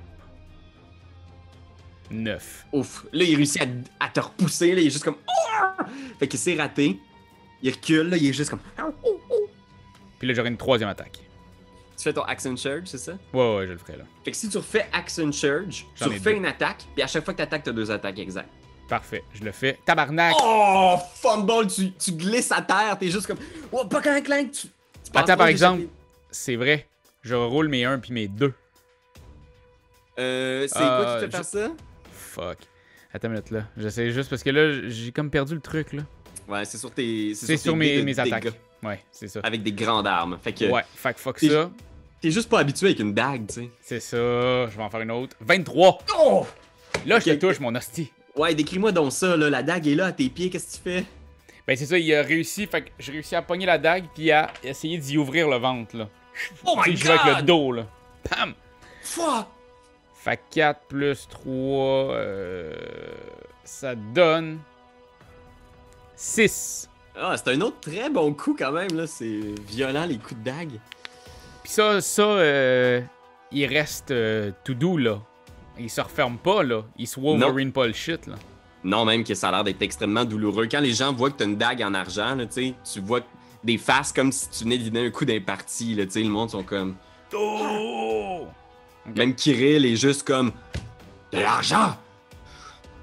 9. 2.10 2.66
Ouf. 2.72 3.04
Là, 3.12 3.24
il 3.24 3.34
réussit 3.36 3.60
à, 3.60 3.66
à 4.06 4.08
te 4.08 4.20
repousser, 4.20 4.74
là, 4.74 4.80
il 4.80 4.86
est 4.86 4.90
juste 4.90 5.04
comme. 5.04 5.16
Ah! 5.60 5.76
Fait 6.18 6.28
que 6.28 6.36
c'est 6.38 6.54
raté. 6.56 6.98
Il 7.62 7.70
recule, 7.72 8.08
là, 8.08 8.16
il 8.16 8.26
est 8.28 8.32
juste 8.32 8.50
comme. 8.50 8.60
Puis 10.18 10.28
là, 10.28 10.34
j'aurai 10.34 10.48
une 10.48 10.56
troisième 10.56 10.88
attaque. 10.88 11.18
Tu 11.98 12.04
fais 12.04 12.12
ton 12.12 12.22
Action 12.22 12.56
Surge, 12.56 12.84
c'est 12.86 12.98
ça? 12.98 13.12
Ouais, 13.34 13.56
ouais, 13.56 13.66
je 13.66 13.72
le 13.72 13.78
ferai 13.78 13.96
là. 13.98 14.04
Fait 14.24 14.30
que 14.30 14.36
si 14.36 14.48
tu 14.48 14.56
refais 14.56 14.86
Action 14.92 15.30
Surge, 15.32 15.84
tu 15.96 16.04
refais 16.04 16.36
une 16.36 16.46
attaque, 16.46 16.84
puis 16.94 17.02
à 17.02 17.08
chaque 17.08 17.24
fois 17.24 17.34
que 17.34 17.38
tu 17.38 17.42
attaques, 17.42 17.64
tu 17.64 17.70
as 17.70 17.72
deux 17.72 17.90
attaques 17.90 18.18
exactes. 18.20 18.48
Parfait, 18.88 19.22
je 19.34 19.42
le 19.44 19.50
fais. 19.52 19.78
Tabarnak! 19.84 20.34
Oh, 20.40 20.96
fumble, 21.16 21.66
tu, 21.66 21.92
tu 21.92 22.12
glisses 22.12 22.52
à 22.52 22.62
terre, 22.62 22.96
t'es 22.98 23.10
juste 23.10 23.26
comme. 23.26 23.36
Oh, 23.72 23.84
pas 23.84 24.00
clank 24.00 24.22
clank, 24.24 24.52
tu. 24.52 24.68
tu 24.68 24.70
Attends, 25.14 25.36
par 25.36 25.48
exemple, 25.48 25.82
c'est 26.30 26.56
vrai. 26.56 26.86
Je 27.22 27.34
roule 27.34 27.68
mes 27.68 27.84
1 27.84 27.98
puis 27.98 28.12
mes 28.12 28.28
2. 28.28 28.54
Euh, 30.18 30.66
c'est 30.68 30.78
Euh, 30.80 31.02
quoi 31.02 31.14
qui 31.20 31.26
te 31.26 31.30
fait 31.30 31.30
faire 31.30 31.40
je- 31.42 31.68
ça? 31.68 31.74
Fuck. 32.12 32.58
Attends 33.12 33.28
une 33.28 33.34
minute 33.34 33.50
là. 33.50 33.64
J'essaie 33.76 34.10
juste 34.10 34.30
parce 34.30 34.42
que 34.42 34.50
là, 34.50 34.88
j'ai 34.88 35.12
comme 35.12 35.30
perdu 35.30 35.54
le 35.54 35.60
truc 35.60 35.92
là. 35.92 36.02
Ouais, 36.48 36.64
c'est 36.64 36.78
sur 36.78 36.90
tes. 36.90 37.34
C'est 37.34 37.56
sur 37.56 37.76
mes, 37.76 38.02
mes 38.02 38.18
attaques. 38.18 38.48
Ouais, 38.82 39.00
c'est 39.10 39.28
ça. 39.28 39.40
Avec 39.42 39.62
des 39.62 39.72
grandes 39.72 40.06
armes. 40.06 40.38
Fait 40.42 40.52
que. 40.52 40.64
Ouais, 40.66 40.84
fait 40.94 41.12
que 41.14 41.20
fuck 41.20 41.38
ça. 41.40 41.70
T'es 42.20 42.30
juste 42.30 42.48
pas 42.48 42.58
habitué 42.60 42.88
avec 42.88 42.98
une 42.98 43.14
dague, 43.14 43.46
tu 43.46 43.54
sais. 43.54 43.70
C'est 43.80 44.00
ça. 44.00 44.16
Je 44.68 44.76
vais 44.76 44.82
en 44.82 44.90
faire 44.90 45.00
une 45.00 45.10
autre. 45.12 45.36
23! 45.40 45.98
Oh! 46.18 46.46
Là, 47.06 47.20
je 47.20 47.26
te 47.26 47.34
touche, 47.34 47.60
mon 47.60 47.74
hostie. 47.74 48.10
Ouais, 48.36 48.54
décris-moi 48.54 48.92
donc 48.92 49.12
ça, 49.12 49.36
là. 49.36 49.48
La 49.50 49.62
dague 49.62 49.86
est 49.86 49.94
là 49.94 50.06
à 50.06 50.12
tes 50.12 50.28
pieds, 50.28 50.50
qu'est-ce 50.50 50.78
que 50.78 50.82
tu 50.84 50.90
fais? 50.90 51.04
Ben, 51.66 51.76
c'est 51.76 51.86
ça, 51.86 51.98
il 51.98 52.14
a 52.14 52.22
réussi. 52.22 52.66
Fait 52.66 52.82
que 52.82 52.90
j'ai 52.98 53.12
réussi 53.12 53.36
à 53.36 53.42
pogner 53.42 53.66
la 53.66 53.78
dague 53.78 54.04
puis 54.14 54.30
à 54.32 54.50
essayer 54.64 54.98
d'y 54.98 55.18
ouvrir 55.18 55.48
le 55.48 55.56
ventre 55.56 55.96
là. 55.96 56.08
Oh 56.64 56.76
my 56.76 56.96
je 56.96 57.04
joue 57.04 57.10
avec 57.10 57.24
le 57.26 57.34
god! 57.34 57.44
dos 57.46 57.72
là. 57.72 57.86
Pam! 58.28 58.54
Fuck! 59.02 59.46
Fait 60.14 60.36
que 60.36 60.54
4 60.54 60.80
plus 60.88 61.28
3, 61.28 62.14
euh, 62.14 62.74
ça 63.64 63.94
donne 63.94 64.58
6. 66.16 66.88
Ah, 67.16 67.36
c'est 67.36 67.50
un 67.52 67.60
autre 67.60 67.80
très 67.80 68.10
bon 68.10 68.32
coup 68.34 68.56
quand 68.58 68.72
même, 68.72 68.96
là. 68.96 69.06
C'est 69.06 69.40
violent, 69.68 70.06
les 70.06 70.18
coups 70.18 70.40
de 70.40 70.44
dague. 70.44 70.80
Puis 71.68 71.74
ça, 71.74 72.00
ça, 72.00 72.22
euh, 72.22 73.02
il 73.52 73.66
reste 73.66 74.10
euh, 74.10 74.52
tout 74.64 74.72
doux 74.72 74.96
là. 74.96 75.20
Il 75.78 75.90
se 75.90 76.00
referme 76.00 76.38
pas 76.38 76.62
là. 76.62 76.82
Il 76.96 77.06
se 77.06 77.20
Wolverine 77.20 77.72
pas 77.72 77.86
le 77.86 77.92
shit 77.92 78.26
là. 78.26 78.36
Non, 78.84 79.04
même 79.04 79.22
que 79.22 79.34
ça 79.34 79.50
a 79.50 79.52
l'air 79.52 79.64
d'être 79.64 79.82
extrêmement 79.82 80.24
douloureux. 80.24 80.66
Quand 80.66 80.80
les 80.80 80.94
gens 80.94 81.12
voient 81.12 81.28
que 81.30 81.36
t'as 81.36 81.44
une 81.44 81.58
dague 81.58 81.82
en 81.82 81.92
argent, 81.92 82.36
là, 82.36 82.46
tu 82.46 82.52
sais, 82.52 82.74
tu 82.90 83.00
vois 83.00 83.20
des 83.62 83.76
faces 83.76 84.14
comme 84.14 84.32
si 84.32 84.48
tu 84.48 84.64
venais 84.64 84.78
de 84.78 84.88
donner 84.88 85.08
un 85.08 85.10
coup 85.10 85.26
d'imparti, 85.26 85.94
là, 85.94 86.06
tu 86.06 86.12
sais, 86.12 86.22
le 86.22 86.30
monde 86.30 86.48
sont 86.48 86.62
comme... 86.62 86.96
Oh! 87.34 88.46
Même 89.14 89.34
Kirill 89.34 89.84
est 89.84 89.96
juste 89.96 90.26
comme... 90.26 90.52
De 91.32 91.38
l'argent 91.38 91.98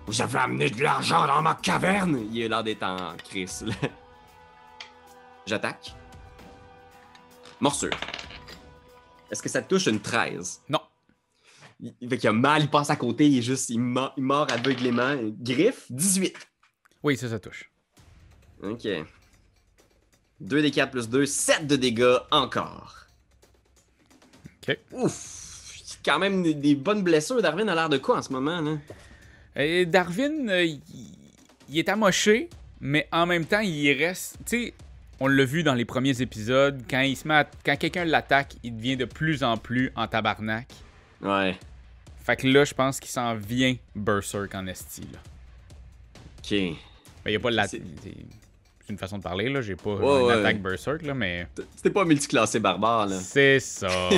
Vous 0.07 0.23
avez 0.23 0.39
amené 0.39 0.71
de 0.71 0.81
l'argent 0.81 1.27
dans 1.27 1.43
ma 1.43 1.53
caverne 1.53 2.19
Il 2.33 2.45
a 2.45 2.47
l'air 2.47 2.63
d'être 2.63 2.81
en 2.81 3.15
crise, 3.23 3.63
là. 3.63 3.89
J'attaque. 5.45 5.93
Morsure. 7.61 7.91
Est-ce 9.31 9.41
que 9.41 9.49
ça 9.49 9.61
te 9.61 9.67
touche 9.69 9.87
une 9.87 9.99
13? 9.99 10.61
Non. 10.69 10.79
Il, 11.79 12.09
fait 12.09 12.17
qu'il 12.17 12.29
a 12.29 12.33
mal, 12.33 12.61
il 12.63 12.69
passe 12.69 12.89
à 12.89 12.95
côté, 12.95 13.27
il 13.27 13.39
est 13.39 13.41
juste... 13.41 13.69
Il, 13.69 13.79
mord- 13.79 14.13
il 14.17 14.23
mord 14.23 14.47
aveuglément. 14.51 15.15
Griffe, 15.39 15.85
18. 15.89 16.35
Oui, 17.03 17.17
ça, 17.17 17.29
ça 17.29 17.39
touche. 17.39 17.69
Ok. 18.63 18.87
2 20.39 20.61
des 20.61 20.71
4 20.71 20.91
plus 20.91 21.09
2, 21.09 21.25
7 21.25 21.67
de 21.67 21.75
dégâts 21.75 22.17
encore. 22.31 22.95
Ok. 24.67 24.77
Ouf! 24.91 25.41
Quand 26.03 26.19
même 26.19 26.43
des, 26.43 26.53
des 26.53 26.75
bonnes 26.75 27.03
blessures. 27.03 27.41
Darwin 27.41 27.67
a 27.67 27.75
l'air 27.75 27.89
de 27.89 27.97
quoi 27.97 28.17
en 28.17 28.21
ce 28.21 28.31
moment, 28.31 28.61
là? 28.61 28.77
Et 29.55 29.85
Darwin, 29.85 30.49
euh, 30.49 30.63
il, 30.63 30.81
il 31.69 31.79
est 31.79 31.89
amoché, 31.89 32.49
mais 32.79 33.07
en 33.11 33.25
même 33.25 33.45
temps, 33.45 33.61
il 33.61 33.91
reste. 33.93 34.37
Tu 34.45 34.65
sais, 34.67 34.73
on 35.19 35.27
l'a 35.27 35.45
vu 35.45 35.63
dans 35.63 35.73
les 35.73 35.85
premiers 35.85 36.21
épisodes, 36.21 36.81
quand 36.89 37.01
il 37.01 37.15
se 37.15 37.27
met 37.27 37.35
à- 37.35 37.49
quand 37.65 37.75
quelqu'un 37.77 38.05
l'attaque, 38.05 38.55
il 38.63 38.75
devient 38.75 38.97
de 38.97 39.05
plus 39.05 39.43
en 39.43 39.57
plus 39.57 39.91
en 39.95 40.07
tabarnak. 40.07 40.67
Ouais. 41.21 41.57
Fait 42.23 42.35
que 42.35 42.47
là, 42.47 42.65
je 42.65 42.73
pense 42.73 42.99
qu'il 42.99 43.11
s'en 43.11 43.35
vient 43.35 43.75
Berserk 43.95 44.53
en 44.55 44.65
esti. 44.67 45.01
Là. 45.13 45.19
Ok. 46.39 46.49
Ben, 46.51 46.75
il 47.27 47.31
y 47.33 47.35
a 47.35 47.39
pas 47.39 47.51
la. 47.51 47.67
C'est- 47.67 47.81
une 48.87 48.97
façon 48.99 49.17
de 49.17 49.23
parler, 49.23 49.49
là. 49.49 49.61
J'ai 49.61 49.75
pas 49.75 49.95
Ouais, 49.95 50.19
une 50.21 50.25
ouais. 50.27 50.33
attaque 50.33 50.61
Berserk, 50.61 51.01
là, 51.01 51.13
mais. 51.15 51.47
C'était 51.75 51.89
pas 51.89 52.05
multiclassé 52.05 52.59
barbare, 52.59 53.07
là. 53.07 53.19
C'est 53.19 53.59
ça. 53.59 53.87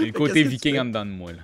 Le 0.00 0.10
côté 0.12 0.42
viking 0.42 0.78
en 0.78 0.84
dedans 0.86 1.04
de 1.04 1.10
moi, 1.10 1.32
là. 1.32 1.42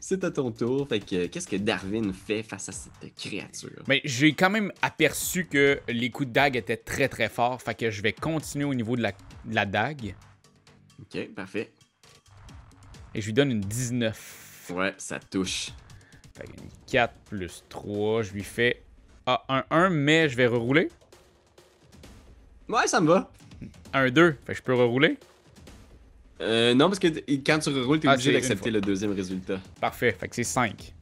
C'est 0.00 0.24
à 0.24 0.30
ton 0.30 0.50
tour. 0.50 0.88
Fait 0.88 1.00
que, 1.00 1.26
qu'est-ce 1.26 1.48
que 1.48 1.56
Darwin 1.56 2.12
fait 2.12 2.42
face 2.42 2.68
à 2.68 2.72
cette 2.72 3.14
créature? 3.14 3.82
Mais 3.86 4.00
j'ai 4.04 4.32
quand 4.32 4.50
même 4.50 4.72
aperçu 4.82 5.46
que 5.46 5.80
les 5.88 6.10
coups 6.10 6.28
de 6.28 6.34
dague 6.34 6.56
étaient 6.56 6.76
très 6.76 7.08
très 7.08 7.28
forts. 7.28 7.60
Fait 7.60 7.74
que 7.74 7.90
je 7.90 8.02
vais 8.02 8.12
continuer 8.12 8.64
au 8.64 8.74
niveau 8.74 8.96
de 8.96 9.02
la, 9.02 9.12
de 9.12 9.54
la 9.54 9.66
dague. 9.66 10.14
Ok, 11.00 11.28
parfait. 11.34 11.70
Et 13.14 13.20
je 13.20 13.26
lui 13.26 13.32
donne 13.32 13.50
une 13.50 13.60
19. 13.60 14.70
Ouais, 14.70 14.94
ça 14.98 15.18
touche. 15.18 15.70
Fait 16.36 16.44
que 16.44 16.52
une 16.62 16.68
4 16.86 17.14
plus 17.26 17.64
3. 17.68 18.22
Je 18.22 18.32
lui 18.32 18.44
fais 18.44 18.82
ah, 19.26 19.44
un 19.48 19.64
1, 19.70 19.90
mais 19.90 20.28
je 20.28 20.36
vais 20.36 20.46
rerouler. 20.46 20.88
Ouais, 22.68 22.86
ça 22.86 23.00
me 23.00 23.08
va. 23.08 23.30
Un 23.92 24.10
2. 24.10 24.36
Fait 24.44 24.52
que 24.52 24.58
je 24.58 24.62
peux 24.62 24.74
rerouler. 24.74 25.18
Euh, 26.40 26.74
non, 26.74 26.86
parce 26.88 26.98
que 26.98 27.08
quand 27.44 27.58
tu 27.58 27.70
reroules, 27.70 28.00
t'es 28.00 28.08
Ah, 28.08 28.14
obligé 28.14 28.32
d'accepter 28.32 28.70
le 28.70 28.80
deuxième 28.80 29.12
résultat. 29.12 29.58
Parfait. 29.80 30.16
Fait 30.18 30.28
que 30.28 30.34
c'est 30.36 30.44
5. 30.44 30.94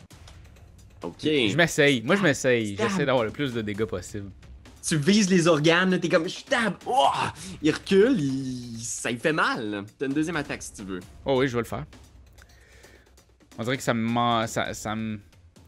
Ok. 1.03 1.15
Je 1.23 1.57
m'essaye. 1.57 2.03
Moi, 2.03 2.17
je 2.17 2.23
m'essaye. 2.23 2.75
Stab. 2.75 2.89
J'essaie 2.89 3.05
d'avoir 3.07 3.25
le 3.25 3.31
plus 3.31 3.53
de 3.53 3.61
dégâts 3.61 3.85
possible. 3.85 4.31
Tu 4.87 4.97
vises 4.97 5.29
les 5.29 5.49
organes, 5.49 5.91
là, 5.91 5.99
t'es 5.99 6.09
comme 6.09 6.29
je 6.29 6.45
tape. 6.45 6.83
Oh! 6.87 7.09
Il 7.61 7.73
recule, 7.73 8.21
il... 8.21 8.79
ça 8.81 9.11
lui 9.11 9.19
fait 9.19 9.33
mal. 9.33 9.85
T'as 9.99 10.07
une 10.07 10.13
deuxième 10.13 10.37
attaque 10.37 10.63
si 10.63 10.73
tu 10.75 10.83
veux. 10.85 11.01
Oh 11.25 11.39
oui, 11.41 11.49
je 11.49 11.53
vais 11.55 11.63
le 11.63 11.67
faire. 11.67 11.85
On 13.59 13.65
dirait 13.65 13.77
que 13.77 13.83
ça 13.83 13.95
me. 13.95 14.47
Ça, 14.47 14.73
ça 14.75 14.95
me... 14.95 15.19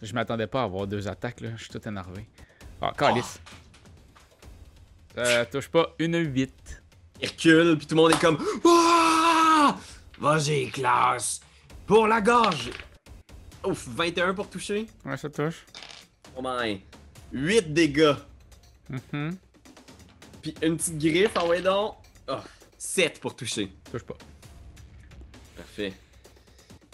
Je 0.01 0.13
m'attendais 0.15 0.47
pas 0.47 0.61
à 0.61 0.65
avoir 0.65 0.87
deux 0.87 1.09
attaques, 1.09 1.41
là. 1.41 1.51
Je 1.57 1.63
suis 1.65 1.71
tout 1.73 1.87
énervé. 1.89 2.27
Ah, 2.81 2.93
calice. 2.97 3.41
Ça 5.17 5.45
touche 5.47 5.69
pas. 5.69 5.95
Une 5.99 6.17
8. 6.17 6.53
Il 7.21 7.29
recule, 7.29 7.77
puis 7.77 7.87
tout 7.87 7.97
le 7.97 8.01
monde 8.03 8.13
est 8.13 8.21
comme 8.21 8.39
Ah! 9.61 9.77
Vas-y, 10.21 10.71
classe 10.71 11.41
Pour 11.85 12.07
la 12.07 12.21
gorge 12.21 12.71
Ouf, 13.65 13.89
21 13.89 14.33
pour 14.33 14.49
toucher. 14.49 14.87
Ouais, 15.05 15.17
ça 15.17 15.29
touche. 15.29 15.67
Oh 16.37 16.41
my. 16.41 16.81
8 17.33 17.73
dégâts. 17.73 18.15
Mhm. 18.89 19.37
Puis 20.41 20.55
une 20.63 20.77
petite 20.77 20.99
griffe, 20.99 21.33
ah 21.35 21.45
ouais 21.45 21.61
donc. 21.61 21.97
Oh, 22.29 22.37
7 22.79 23.19
pour 23.19 23.35
toucher. 23.35 23.73
Touche 23.91 24.05
pas. 24.05 24.17
Parfait. 25.57 25.93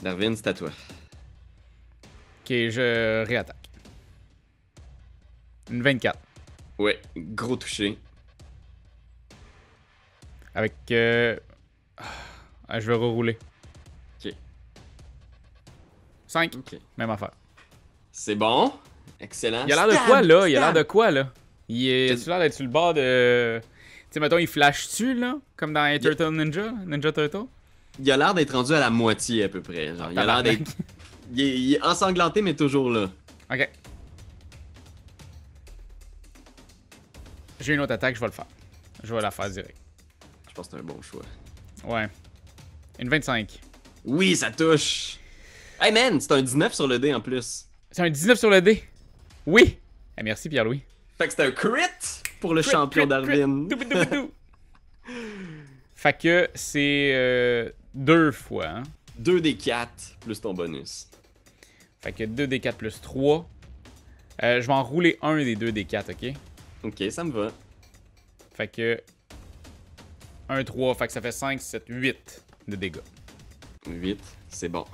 Darwin, 0.02 0.34
c'est 0.34 0.46
à 0.46 0.54
toi. 0.54 0.70
Ok, 0.70 2.48
je 2.48 3.26
réattaque. 3.26 3.68
Une 5.70 5.82
24. 5.82 6.18
Ouais, 6.78 6.98
gros 7.14 7.56
touché. 7.56 7.98
Avec. 10.54 10.74
Euh... 10.92 11.36
ah, 12.74 12.80
je 12.80 12.88
vais 12.88 12.96
rerouler. 12.96 13.38
Ok. 14.18 14.34
5. 16.26 16.56
Ok. 16.56 16.76
Même 16.96 17.10
affaire. 17.10 17.30
C'est 18.10 18.34
bon. 18.34 18.72
Excellent. 19.20 19.64
Il 19.68 19.72
a 19.72 19.86
l'air 19.86 19.94
de 19.94 20.06
quoi 20.06 20.22
là? 20.22 20.48
Il 20.48 20.56
a 20.56 20.60
l'air 20.60 20.72
de 20.72 20.82
quoi 20.82 21.12
là? 21.12 21.30
Il 21.68 21.88
est. 21.88 22.20
Tu 22.20 22.28
l'air 22.28 22.40
d'être 22.40 22.52
sur 22.52 22.64
le 22.64 22.70
bord 22.70 22.92
de. 22.92 23.60
Tu 23.62 23.66
sais, 24.10 24.18
mettons, 24.18 24.38
il 24.38 24.48
flash-tu 24.48 25.14
là? 25.14 25.36
Comme 25.56 25.72
dans 25.72 25.84
les 25.84 26.00
Turtle 26.00 26.30
Ninja? 26.30 26.72
Ninja 26.84 27.12
Turtle? 27.12 27.44
Il 28.00 28.10
a 28.10 28.16
l'air 28.16 28.34
d'être 28.34 28.50
rendu 28.50 28.72
à 28.72 28.80
la 28.80 28.90
moitié 28.90 29.44
à 29.44 29.48
peu 29.48 29.62
près. 29.62 29.94
Genre, 29.94 30.10
il 30.10 30.18
a 30.18 30.26
l'air 30.26 30.42
d'être. 30.42 30.72
Il 31.30 31.40
est, 31.40 31.56
il 31.56 31.74
est 31.74 31.82
ensanglanté, 31.82 32.42
mais 32.42 32.54
toujours 32.54 32.90
là. 32.90 33.08
Ok. 33.52 33.70
J'ai 37.60 37.74
une 37.74 37.80
autre 37.80 37.92
attaque, 37.92 38.16
je 38.16 38.20
vais 38.20 38.26
le 38.26 38.32
faire. 38.32 38.46
Je 39.04 39.14
vais 39.14 39.20
la 39.20 39.30
faire 39.30 39.48
direct. 39.48 39.76
Je 40.48 40.54
pense 40.54 40.66
que 40.66 40.72
c'est 40.72 40.80
un 40.80 40.84
bon 40.84 41.00
choix. 41.00 41.22
Ouais. 41.84 42.08
Une 42.98 43.08
25. 43.08 43.60
Oui, 44.04 44.36
ça 44.36 44.50
touche. 44.50 45.18
Hey 45.80 45.92
man, 45.92 46.20
c'est 46.20 46.32
un 46.32 46.42
19 46.42 46.72
sur 46.72 46.86
le 46.86 46.98
dé 46.98 47.12
en 47.12 47.20
plus. 47.20 47.66
C'est 47.90 48.02
un 48.02 48.10
19 48.10 48.38
sur 48.38 48.50
le 48.50 48.62
dé. 48.62 48.84
Oui. 49.46 49.78
Eh, 50.16 50.22
merci 50.22 50.48
Pierre-Louis. 50.48 50.82
Fait 51.18 51.26
que 51.26 51.32
c'est 51.34 51.44
un 51.44 51.50
crit 51.50 51.70
pour 52.40 52.54
le 52.54 52.62
Crit, 52.62 52.70
champion 52.70 53.08
toup. 53.08 53.84
fait 55.94 56.18
que 56.18 56.48
c'est 56.54 57.12
euh, 57.14 57.70
deux 57.94 58.30
fois. 58.30 58.68
Hein? 58.68 58.82
2 59.18 59.40
des 59.40 59.56
4 59.56 59.90
plus 60.20 60.40
ton 60.40 60.54
bonus. 60.54 61.08
Fait 62.00 62.12
que 62.12 62.24
2 62.24 62.46
des 62.46 62.60
4 62.60 62.76
plus 62.76 63.00
3. 63.00 63.48
Euh, 64.42 64.60
je 64.60 64.66
vais 64.66 64.72
en 64.72 64.82
rouler 64.82 65.18
un 65.22 65.36
des 65.36 65.56
2 65.56 65.72
des 65.72 65.84
4, 65.84 66.10
ok? 66.10 66.32
Ok, 66.82 67.10
ça 67.10 67.24
me 67.24 67.32
va. 67.32 67.52
Fait 68.54 68.68
que 68.68 69.00
1, 70.48 70.64
3, 70.64 70.94
fait 70.94 71.06
que 71.06 71.12
ça 71.12 71.20
fait 71.20 71.32
5, 71.32 71.60
7, 71.60 71.84
8 71.88 72.44
de 72.68 72.76
dégâts. 72.76 73.00
8, 73.88 74.18
c'est 74.48 74.68
bon. 74.68 74.84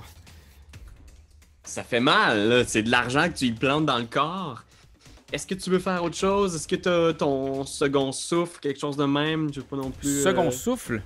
Ça 1.63 1.83
fait 1.83 1.99
mal, 1.99 2.49
là. 2.49 2.65
C'est 2.65 2.83
de 2.83 2.89
l'argent 2.91 3.29
que 3.29 3.37
tu 3.37 3.45
lui 3.45 3.53
plantes 3.53 3.85
dans 3.85 3.97
le 3.99 4.05
corps. 4.05 4.63
est-ce 5.31 5.47
que 5.47 5.55
tu 5.55 5.69
veux 5.69 5.79
faire 5.79 6.03
autre 6.03 6.17
chose? 6.17 6.55
Est-ce 6.55 6.67
que 6.67 6.75
t'as 6.75 7.13
ton 7.13 7.63
second 7.65 8.11
souffle, 8.11 8.59
quelque 8.59 8.79
chose 8.79 8.97
de 8.97 9.05
même? 9.05 9.53
Je 9.53 9.61
veux 9.61 9.65
pas 9.65 9.77
non 9.77 9.91
plus. 9.91 10.21
Second 10.23 10.47
euh, 10.47 10.51
souffle? 10.51 11.01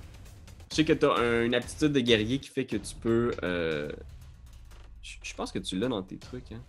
Je 0.70 0.76
sais 0.76 0.84
que 0.84 0.92
t'as 0.94 1.14
un- 1.16 1.44
une 1.44 1.54
aptitude 1.54 1.92
de 1.92 2.00
guerrier 2.00 2.38
qui 2.40 2.48
fait 2.48 2.64
que 2.64 2.76
tu 2.76 2.94
peux. 2.96 3.30
euh, 3.44 3.88
Je 5.22 5.34
pense 5.34 5.52
que 5.52 5.60
tu 5.60 5.78
l'as 5.78 5.86
dans 5.88 6.02
tes 6.02 6.16
trucs, 6.16 6.50
hein? 6.50 6.60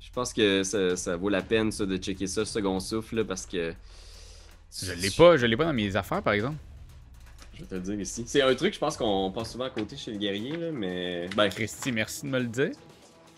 Je 0.00 0.10
pense 0.12 0.32
que 0.32 0.62
ça, 0.62 0.96
ça 0.96 1.16
vaut 1.16 1.28
la 1.28 1.42
peine 1.42 1.72
ça, 1.72 1.84
de 1.86 1.96
checker 1.96 2.28
ça, 2.28 2.44
second 2.44 2.78
souffle, 2.78 3.16
là, 3.16 3.24
parce 3.24 3.46
que. 3.46 3.74
Je 4.80 4.92
l'ai 4.92 5.10
pas, 5.10 5.36
je 5.36 5.46
l'ai 5.46 5.56
pas 5.56 5.64
dans 5.64 5.72
mes 5.72 5.96
affaires, 5.96 6.22
par 6.22 6.34
exemple. 6.34 6.56
Je 7.54 7.60
vais 7.60 7.66
te 7.66 7.74
le 7.74 7.80
dire 7.80 8.00
ici. 8.00 8.24
C'est 8.26 8.42
un 8.42 8.54
truc, 8.54 8.74
je 8.74 8.78
pense 8.78 8.96
qu'on 8.96 9.30
passe 9.30 9.52
souvent 9.52 9.64
à 9.64 9.70
côté 9.70 9.96
chez 9.96 10.10
le 10.12 10.18
guerrier, 10.18 10.56
là, 10.56 10.70
mais. 10.72 11.28
Ben, 11.36 11.48
Christy, 11.48 11.92
merci 11.92 12.22
de 12.26 12.30
me 12.30 12.40
le 12.40 12.46
dire. 12.46 12.70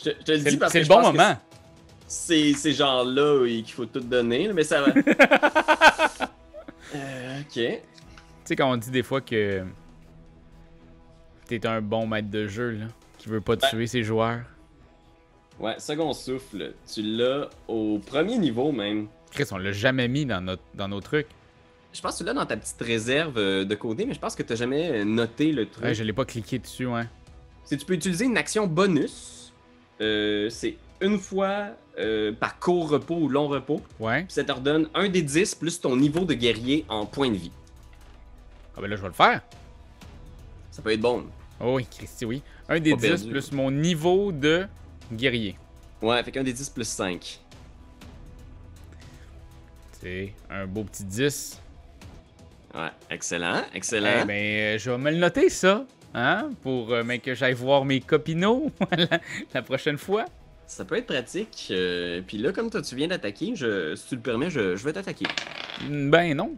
je, 0.03 0.11
je 0.11 0.25
te 0.25 0.33
le 0.33 0.39
C'est 0.39 0.51
dis 0.51 0.57
parce 0.57 0.73
c'est 0.73 0.79
que 0.81 0.85
le 0.87 0.91
je 0.91 1.01
bon 1.01 1.03
moment. 1.03 1.37
C'est 2.09 2.53
ces 2.55 2.73
gens-là 2.73 3.45
qu'il 3.47 3.73
faut 3.73 3.87
tout 3.87 4.01
donner, 4.01 4.47
là, 4.49 4.53
mais 4.55 4.65
ça 4.65 4.83
va. 4.83 4.93
Euh, 6.95 7.41
ok. 7.41 7.53
Tu 7.53 7.79
sais, 8.45 8.55
quand 8.57 8.71
on 8.71 8.77
dit 8.77 8.91
des 8.93 9.03
fois 9.03 9.21
que 9.21 9.65
t'es 11.49 11.67
un 11.67 11.83
bon 11.83 12.07
maître 12.07 12.31
de 12.31 12.47
jeu, 12.47 12.71
là, 12.71 12.87
qui 13.19 13.29
veut 13.29 13.41
pas 13.41 13.57
Ben. 13.57 13.69
tuer 13.69 13.87
ses 13.89 14.05
joueurs. 14.05 14.43
Ouais, 15.59 15.75
second 15.79 16.13
souffle, 16.13 16.75
tu 16.93 17.03
l'as 17.03 17.49
au 17.67 17.99
premier 17.99 18.39
niveau 18.39 18.71
même. 18.71 19.09
Chris, 19.33 19.47
on 19.51 19.59
l'a 19.59 19.73
jamais 19.73 20.07
mis 20.07 20.25
dans, 20.25 20.41
notre, 20.41 20.63
dans 20.75 20.87
nos 20.87 21.01
trucs. 21.01 21.27
Je 21.97 22.03
pense 22.03 22.15
que 22.15 22.19
tu 22.19 22.25
l'as 22.25 22.35
dans 22.35 22.45
ta 22.45 22.59
petite 22.59 22.81
réserve 22.83 23.39
euh, 23.39 23.65
de 23.65 23.75
coder, 23.75 24.05
mais 24.05 24.13
je 24.13 24.21
pense 24.21 24.35
que 24.35 24.43
tu 24.43 24.55
jamais 24.55 24.91
euh, 24.91 25.05
noté 25.05 25.51
le 25.51 25.67
truc. 25.67 25.83
Ouais, 25.83 25.95
je 25.95 26.03
l'ai 26.03 26.13
pas 26.13 26.27
cliqué 26.27 26.59
dessus, 26.59 26.85
ouais. 26.87 27.05
C'est 27.65 27.79
tu 27.79 27.87
peux 27.87 27.95
utiliser 27.95 28.27
une 28.27 28.37
action 28.37 28.67
bonus. 28.67 29.55
Euh, 30.03 30.51
c'est 30.51 30.77
une 31.01 31.19
fois 31.19 31.69
euh, 31.99 32.33
par 32.33 32.59
court 32.59 32.91
repos 32.91 33.17
ou 33.17 33.29
long 33.31 33.49
repos. 33.49 33.81
Ouais. 33.99 34.25
Puis 34.25 34.35
ça 34.35 34.45
te 34.45 34.53
redonne 34.53 34.91
un 34.95 35.09
des 35.09 35.23
10 35.23 35.55
plus 35.55 35.81
ton 35.81 35.97
niveau 35.97 36.27
de 36.27 36.35
guerrier 36.35 36.85
en 36.91 37.07
points 37.07 37.31
de 37.31 37.37
vie. 37.37 37.53
Ah 38.77 38.83
ben 38.83 38.89
là, 38.89 38.97
je 38.97 39.01
vais 39.01 39.09
le 39.09 39.15
faire. 39.15 39.41
Ça 40.71 40.83
peut 40.83 40.93
être 40.93 41.01
bon. 41.01 41.25
Oh 41.61 41.77
oui, 41.77 41.87
Christy, 41.91 42.27
oui. 42.27 42.43
Un 42.69 42.79
des 42.79 42.91
Pas 42.91 42.97
10 42.99 43.09
perdu. 43.09 43.31
plus 43.31 43.53
mon 43.53 43.71
niveau 43.71 44.33
de 44.33 44.67
guerrier. 45.11 45.57
Ouais, 46.03 46.23
fait 46.23 46.31
qu'un 46.31 46.43
des 46.45 46.53
10 46.53 46.69
plus 46.69 46.87
5. 46.87 47.41
C'est 49.93 50.35
un 50.51 50.67
beau 50.67 50.85
petit 50.85 51.05
10. 51.05 51.63
Ouais, 52.77 52.91
excellent, 53.11 53.63
excellent. 53.75 54.21
Eh 54.23 54.25
ben, 54.27 54.35
euh, 54.35 54.79
je 54.79 54.91
vais 54.91 54.99
me 54.99 55.11
le 55.11 55.17
noter, 55.17 55.49
ça. 55.49 55.87
Hein? 56.15 56.51
Pour 56.63 56.93
euh, 56.93 57.03
que 57.19 57.35
j'aille 57.35 57.55
voir 57.55 57.85
mes 57.85 58.01
copinots 58.01 58.71
la, 58.97 59.21
la 59.55 59.63
prochaine 59.63 59.99
fois. 59.99 60.25
Ça 60.67 60.85
peut 60.85 60.97
être 60.97 61.07
pratique. 61.07 61.69
euh, 61.71 62.21
Puis 62.27 62.39
là, 62.39 62.53
comme 62.53 62.71
toi, 62.71 62.83
tu 62.83 62.97
viens 62.97 63.09
d'attaquer, 63.09 63.53
je, 63.55 63.95
si 63.95 64.09
tu 64.09 64.15
le 64.17 64.21
permets, 64.21 64.51
je, 64.51 64.77
je 64.77 64.85
vais 64.85 64.93
t'attaquer. 64.93 65.27
Ben 65.89 66.35
non, 66.35 66.57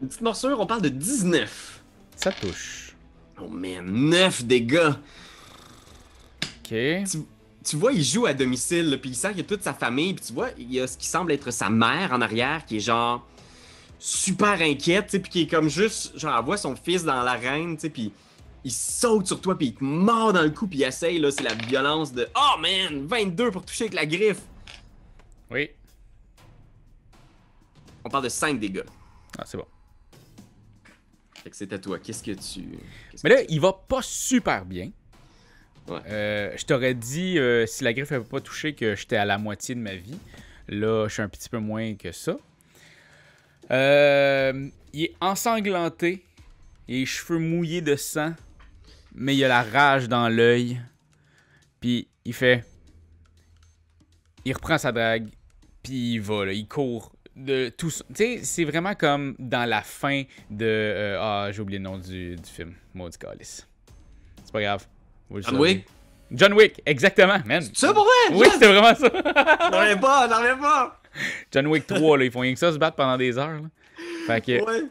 Une 0.00 0.08
petite 0.08 0.20
morsure, 0.22 0.58
on 0.60 0.66
parle 0.66 0.82
de 0.82 0.88
19. 0.88 1.82
ça 2.16 2.30
touche. 2.32 2.94
Oh 3.40 3.48
man, 3.48 3.84
9 3.86 4.44
dégâts. 4.44 4.92
Ok. 6.64 6.74
Tu 7.64 7.76
vois, 7.76 7.92
il 7.92 8.02
joue 8.04 8.26
à 8.26 8.34
domicile, 8.34 8.98
puis 9.00 9.10
il 9.10 9.14
sent 9.14 9.28
qu'il 9.28 9.38
y 9.38 9.40
a 9.42 9.44
toute 9.44 9.62
sa 9.62 9.72
famille, 9.74 10.14
puis 10.14 10.24
tu 10.26 10.32
vois, 10.32 10.48
il 10.58 10.72
y 10.72 10.80
a 10.80 10.86
ce 10.86 10.96
qui 10.98 11.06
semble 11.06 11.32
être 11.32 11.50
sa 11.52 11.70
mère 11.70 12.12
en 12.12 12.20
arrière, 12.20 12.64
qui 12.66 12.76
est 12.78 12.80
genre 12.80 13.26
super 14.02 14.60
inquiète, 14.60 15.06
tu 15.06 15.10
sais, 15.12 15.20
puis 15.20 15.30
qui 15.30 15.42
est 15.42 15.46
comme 15.46 15.68
juste, 15.68 16.18
genre, 16.18 16.36
elle 16.36 16.44
voit 16.44 16.56
son 16.56 16.74
fils 16.74 17.04
dans 17.04 17.22
l'arène, 17.22 17.76
tu 17.76 17.82
sais, 17.82 17.90
puis 17.90 18.12
il 18.64 18.72
saute 18.72 19.28
sur 19.28 19.40
toi, 19.40 19.56
puis 19.56 19.68
il 19.68 19.74
te 19.74 19.84
mord 19.84 20.32
dans 20.32 20.42
le 20.42 20.50
cou, 20.50 20.66
puis 20.66 20.80
il 20.80 20.82
essaye, 20.82 21.20
là, 21.20 21.30
c'est 21.30 21.44
la 21.44 21.54
violence 21.54 22.12
de 22.12 22.28
«Oh 22.36 22.58
man, 22.58 23.06
22 23.06 23.52
pour 23.52 23.64
toucher 23.64 23.84
avec 23.84 23.94
la 23.94 24.04
griffe! 24.04 24.42
Oui.» 25.52 25.70
On 28.04 28.10
parle 28.10 28.24
de 28.24 28.28
5 28.28 28.58
dégâts. 28.58 28.82
Ah, 29.38 29.44
c'est 29.46 29.56
bon. 29.56 29.66
Fait 31.44 31.50
que 31.50 31.56
c'est 31.56 31.72
à 31.72 31.78
toi, 31.78 32.00
qu'est-ce 32.00 32.24
que 32.24 32.32
tu... 32.32 32.76
Mais 33.22 33.30
là, 33.30 33.42
il 33.48 33.60
va 33.60 33.72
pas 33.72 34.02
super 34.02 34.64
bien. 34.64 34.90
Ouais. 35.86 36.00
Euh, 36.08 36.52
je 36.56 36.64
t'aurais 36.64 36.94
dit, 36.94 37.38
euh, 37.38 37.66
si 37.66 37.84
la 37.84 37.92
griffe 37.92 38.10
avait 38.10 38.24
pas 38.24 38.40
touché, 38.40 38.74
que 38.74 38.96
j'étais 38.96 39.16
à 39.16 39.24
la 39.24 39.38
moitié 39.38 39.76
de 39.76 39.80
ma 39.80 39.94
vie. 39.94 40.18
Là, 40.66 41.06
je 41.06 41.12
suis 41.12 41.22
un 41.22 41.28
petit 41.28 41.48
peu 41.48 41.58
moins 41.58 41.94
que 41.94 42.10
ça. 42.10 42.36
Euh, 43.72 44.68
il 44.92 45.04
est 45.04 45.14
ensanglanté. 45.20 46.24
Il 46.88 46.96
a 46.96 46.98
les 46.98 47.06
cheveux 47.06 47.38
mouillés 47.38 47.80
de 47.80 47.96
sang. 47.96 48.34
Mais 49.14 49.36
il 49.36 49.44
a 49.44 49.48
la 49.48 49.62
rage 49.62 50.08
dans 50.08 50.28
l'œil. 50.28 50.80
Puis 51.80 52.08
il 52.24 52.34
fait. 52.34 52.64
Il 54.44 54.52
reprend 54.52 54.78
sa 54.78 54.92
drague. 54.92 55.28
Puis 55.82 56.14
il 56.14 56.20
va, 56.20 56.46
là, 56.46 56.52
il 56.52 56.66
court. 56.66 57.12
De 57.34 57.70
tout. 57.70 57.90
Tu 57.90 58.04
sais, 58.14 58.40
c'est 58.42 58.64
vraiment 58.64 58.94
comme 58.94 59.34
dans 59.38 59.68
la 59.68 59.82
fin 59.82 60.22
de. 60.50 60.66
euh, 60.66 61.18
ah, 61.20 61.48
j'ai 61.50 61.62
oublié 61.62 61.78
le 61.78 61.84
nom 61.84 61.98
du, 61.98 62.36
du 62.36 62.50
film. 62.50 62.74
Maudit 62.94 63.16
calice. 63.18 63.66
C'est 64.44 64.52
pas 64.52 64.60
grave. 64.60 64.86
John. 65.40 65.56
Wick? 65.56 65.86
John 66.30 66.52
Wick, 66.54 66.80
exactement, 66.86 67.38
man. 67.44 67.62
C'est 67.62 67.76
ça 67.86 67.92
pour 67.92 68.04
vrai? 68.04 68.36
Oui, 68.36 68.46
c'était 68.52 68.68
vraiment 68.68 68.94
ça. 68.94 69.08
J'en 69.70 69.78
reviens 69.80 69.96
pas, 69.98 70.28
j'en 70.28 70.38
reviens 70.38 70.56
pas! 70.56 71.01
John 71.50 71.66
Wick 71.66 71.86
3, 71.86 72.18
là, 72.18 72.24
ils 72.24 72.30
font 72.30 72.40
rien 72.40 72.52
que 72.54 72.58
ça 72.58 72.72
se 72.72 72.78
battre 72.78 72.96
pendant 72.96 73.16
des 73.16 73.36
heures. 73.38 73.60
Là. 73.60 73.68
Fait 74.26 74.44
que, 74.44 74.64
Ouais. 74.64 74.88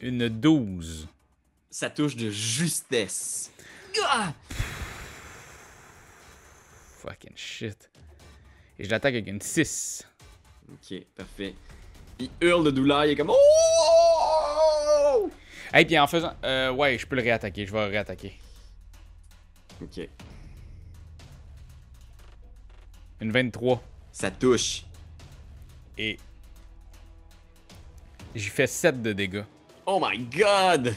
une 0.00 0.28
12. 0.28 1.08
Ça 1.70 1.90
touche 1.90 2.16
de 2.16 2.30
justesse. 2.30 3.50
Ah! 4.06 4.32
Fucking 7.00 7.36
shit. 7.36 7.90
Et 8.78 8.84
je 8.84 8.90
l'attaque 8.90 9.14
avec 9.14 9.26
une 9.26 9.40
6. 9.40 10.06
Ok, 10.72 10.98
parfait. 11.16 11.54
Il 12.18 12.30
hurle 12.40 12.64
de 12.66 12.70
douleur, 12.70 13.04
il 13.04 13.12
est 13.12 13.16
comme 13.16 13.30
Oh! 13.30 15.30
Hey, 15.72 15.84
puis 15.84 15.98
en 15.98 16.06
faisant. 16.06 16.32
Euh, 16.44 16.70
ouais, 16.72 16.96
je 16.98 17.06
peux 17.06 17.16
le 17.16 17.22
réattaquer. 17.22 17.66
Je 17.66 17.72
vais 17.72 17.84
le 17.86 17.90
réattaquer. 17.90 18.38
Ok, 19.82 20.08
Une 23.20 23.32
23. 23.32 23.82
Ça 24.14 24.30
touche. 24.30 24.84
Et. 25.98 26.16
J'y 28.34 28.48
fais 28.48 28.66
7 28.66 29.02
de 29.02 29.12
dégâts. 29.12 29.44
Oh 29.84 30.00
my 30.00 30.18
god! 30.18 30.94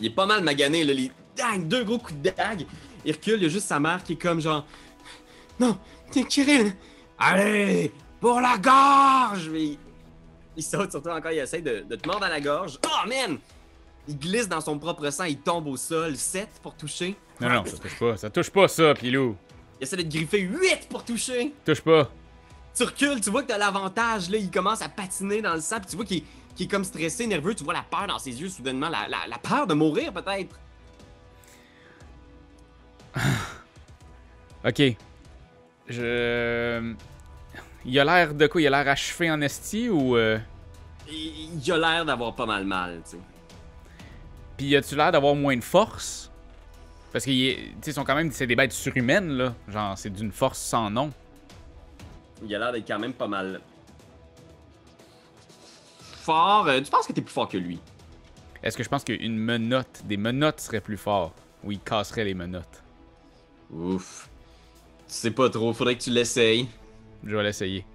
Il 0.00 0.06
est 0.06 0.14
pas 0.14 0.26
mal 0.26 0.42
magané, 0.42 0.84
là. 0.84 0.92
Les 0.92 1.10
dang, 1.36 1.66
deux 1.66 1.84
gros 1.84 1.98
coups 1.98 2.20
de 2.20 2.30
dague. 2.30 2.66
Il 3.04 3.12
recule, 3.12 3.34
il 3.36 3.42
y 3.44 3.46
a 3.46 3.48
juste 3.48 3.68
sa 3.68 3.78
mère 3.80 4.02
qui 4.02 4.14
est 4.14 4.20
comme 4.20 4.40
genre. 4.40 4.66
Non, 5.58 5.78
t'es 6.10 6.24
Kirill! 6.24 6.74
Allez! 7.16 7.92
Pour 8.20 8.40
la 8.40 8.58
gorge! 8.58 9.48
Mais 9.50 9.64
il, 9.64 9.78
il 10.56 10.62
saute 10.62 10.90
sur 10.90 11.00
toi 11.00 11.14
encore, 11.14 11.30
il 11.30 11.38
essaie 11.38 11.62
de, 11.62 11.84
de 11.88 11.94
te 11.96 12.08
mordre 12.08 12.26
à 12.26 12.28
la 12.28 12.40
gorge. 12.40 12.78
Oh 12.84 13.08
man! 13.08 13.38
Il 14.08 14.18
glisse 14.18 14.48
dans 14.48 14.60
son 14.60 14.78
propre 14.78 15.08
sang, 15.10 15.24
il 15.24 15.38
tombe 15.38 15.68
au 15.68 15.76
sol. 15.76 16.16
7 16.16 16.48
pour 16.60 16.74
toucher. 16.74 17.16
Non, 17.40 17.48
non, 17.50 17.64
ça 17.64 17.78
touche 17.78 17.98
pas. 17.98 18.16
Ça 18.16 18.30
touche 18.30 18.50
pas, 18.50 18.66
ça, 18.68 18.94
Pilou. 18.94 19.36
Il 19.80 19.84
essaie 19.84 19.96
de 19.96 20.02
te 20.02 20.08
griffer 20.08 20.40
8 20.40 20.88
pour 20.88 21.04
toucher. 21.04 21.52
Touche 21.64 21.80
pas. 21.82 22.10
Tu 22.74 22.82
recules, 22.84 23.20
tu 23.20 23.30
vois 23.30 23.42
que 23.42 23.48
t'as 23.48 23.58
l'avantage, 23.58 24.28
là, 24.30 24.36
il 24.38 24.50
commence 24.50 24.82
à 24.82 24.88
patiner 24.88 25.40
dans 25.42 25.54
le 25.54 25.60
sang, 25.60 25.76
puis 25.78 25.86
tu 25.90 25.96
vois 25.96 26.04
qu'il 26.04 26.22
est, 26.58 26.66
comme 26.70 26.82
stressé, 26.84 27.26
nerveux, 27.26 27.54
tu 27.54 27.62
vois 27.64 27.74
la 27.74 27.82
peur 27.88 28.06
dans 28.08 28.18
ses 28.18 28.40
yeux 28.40 28.48
soudainement, 28.48 28.88
la, 28.88 29.06
la- 29.08 29.26
la 29.28 29.38
peur 29.38 29.66
de 29.66 29.74
mourir 29.74 30.12
peut-être. 30.12 30.58
Ok. 34.66 34.82
Je. 35.88 36.94
Il 37.84 38.00
a 38.00 38.04
l'air 38.04 38.32
de 38.34 38.46
quoi? 38.46 38.60
Il 38.62 38.66
a 38.66 38.70
l'air 38.70 38.88
achevé 38.90 39.30
en 39.30 39.40
esti 39.42 39.90
ou. 39.90 40.16
euh, 40.16 40.38
Il, 41.06 41.60
il 41.62 41.72
a 41.72 41.76
l'air 41.76 42.04
d'avoir 42.06 42.34
pas 42.34 42.46
mal 42.46 42.64
mal, 42.64 43.02
tu 43.04 43.10
sais. 43.12 43.22
Puis 44.56 44.74
as-tu 44.74 44.96
l'air 44.96 45.12
d'avoir 45.12 45.34
moins 45.34 45.56
de 45.56 45.62
force? 45.62 46.30
Parce 47.14 47.26
qu'ils 47.26 47.72
sont 47.92 48.02
quand 48.02 48.16
même. 48.16 48.32
C'est 48.32 48.48
des 48.48 48.56
bêtes 48.56 48.72
surhumaines, 48.72 49.28
là. 49.28 49.54
Genre, 49.68 49.96
c'est 49.96 50.10
d'une 50.10 50.32
force 50.32 50.58
sans 50.58 50.90
nom. 50.90 51.12
Il 52.44 52.52
a 52.52 52.58
l'air 52.58 52.72
d'être 52.72 52.88
quand 52.88 52.98
même 52.98 53.12
pas 53.12 53.28
mal 53.28 53.60
fort. 55.94 56.66
Euh, 56.66 56.80
tu 56.80 56.90
penses 56.90 57.06
que 57.06 57.12
t'es 57.12 57.20
plus 57.22 57.32
fort 57.32 57.48
que 57.48 57.56
lui? 57.56 57.78
Est-ce 58.64 58.76
que 58.76 58.82
je 58.82 58.88
pense 58.88 59.04
qu'une 59.04 59.38
menotte, 59.38 60.02
des 60.06 60.16
menottes 60.16 60.58
seraient 60.58 60.80
plus 60.80 60.96
forts? 60.96 61.32
Ou 61.62 61.70
il 61.70 61.78
casserait 61.78 62.24
les 62.24 62.34
menottes? 62.34 62.82
Ouf. 63.72 64.28
Tu 65.06 65.14
sais 65.14 65.30
pas 65.30 65.48
trop, 65.48 65.72
faudrait 65.72 65.96
que 65.96 66.02
tu 66.02 66.10
l'essayes. 66.10 66.66
Je 67.22 67.36
vais 67.36 67.44
l'essayer. 67.44 67.86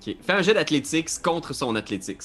Ok. 0.00 0.16
Fais 0.20 0.32
un 0.32 0.42
jet 0.42 0.54
d'athlétiques 0.54 1.22
contre 1.22 1.52
son 1.52 1.76
athlétiques. 1.76 2.22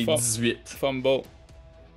Et 0.00 0.04
Fort. 0.04 0.18
18. 0.18 0.58
Fumble. 0.64 1.22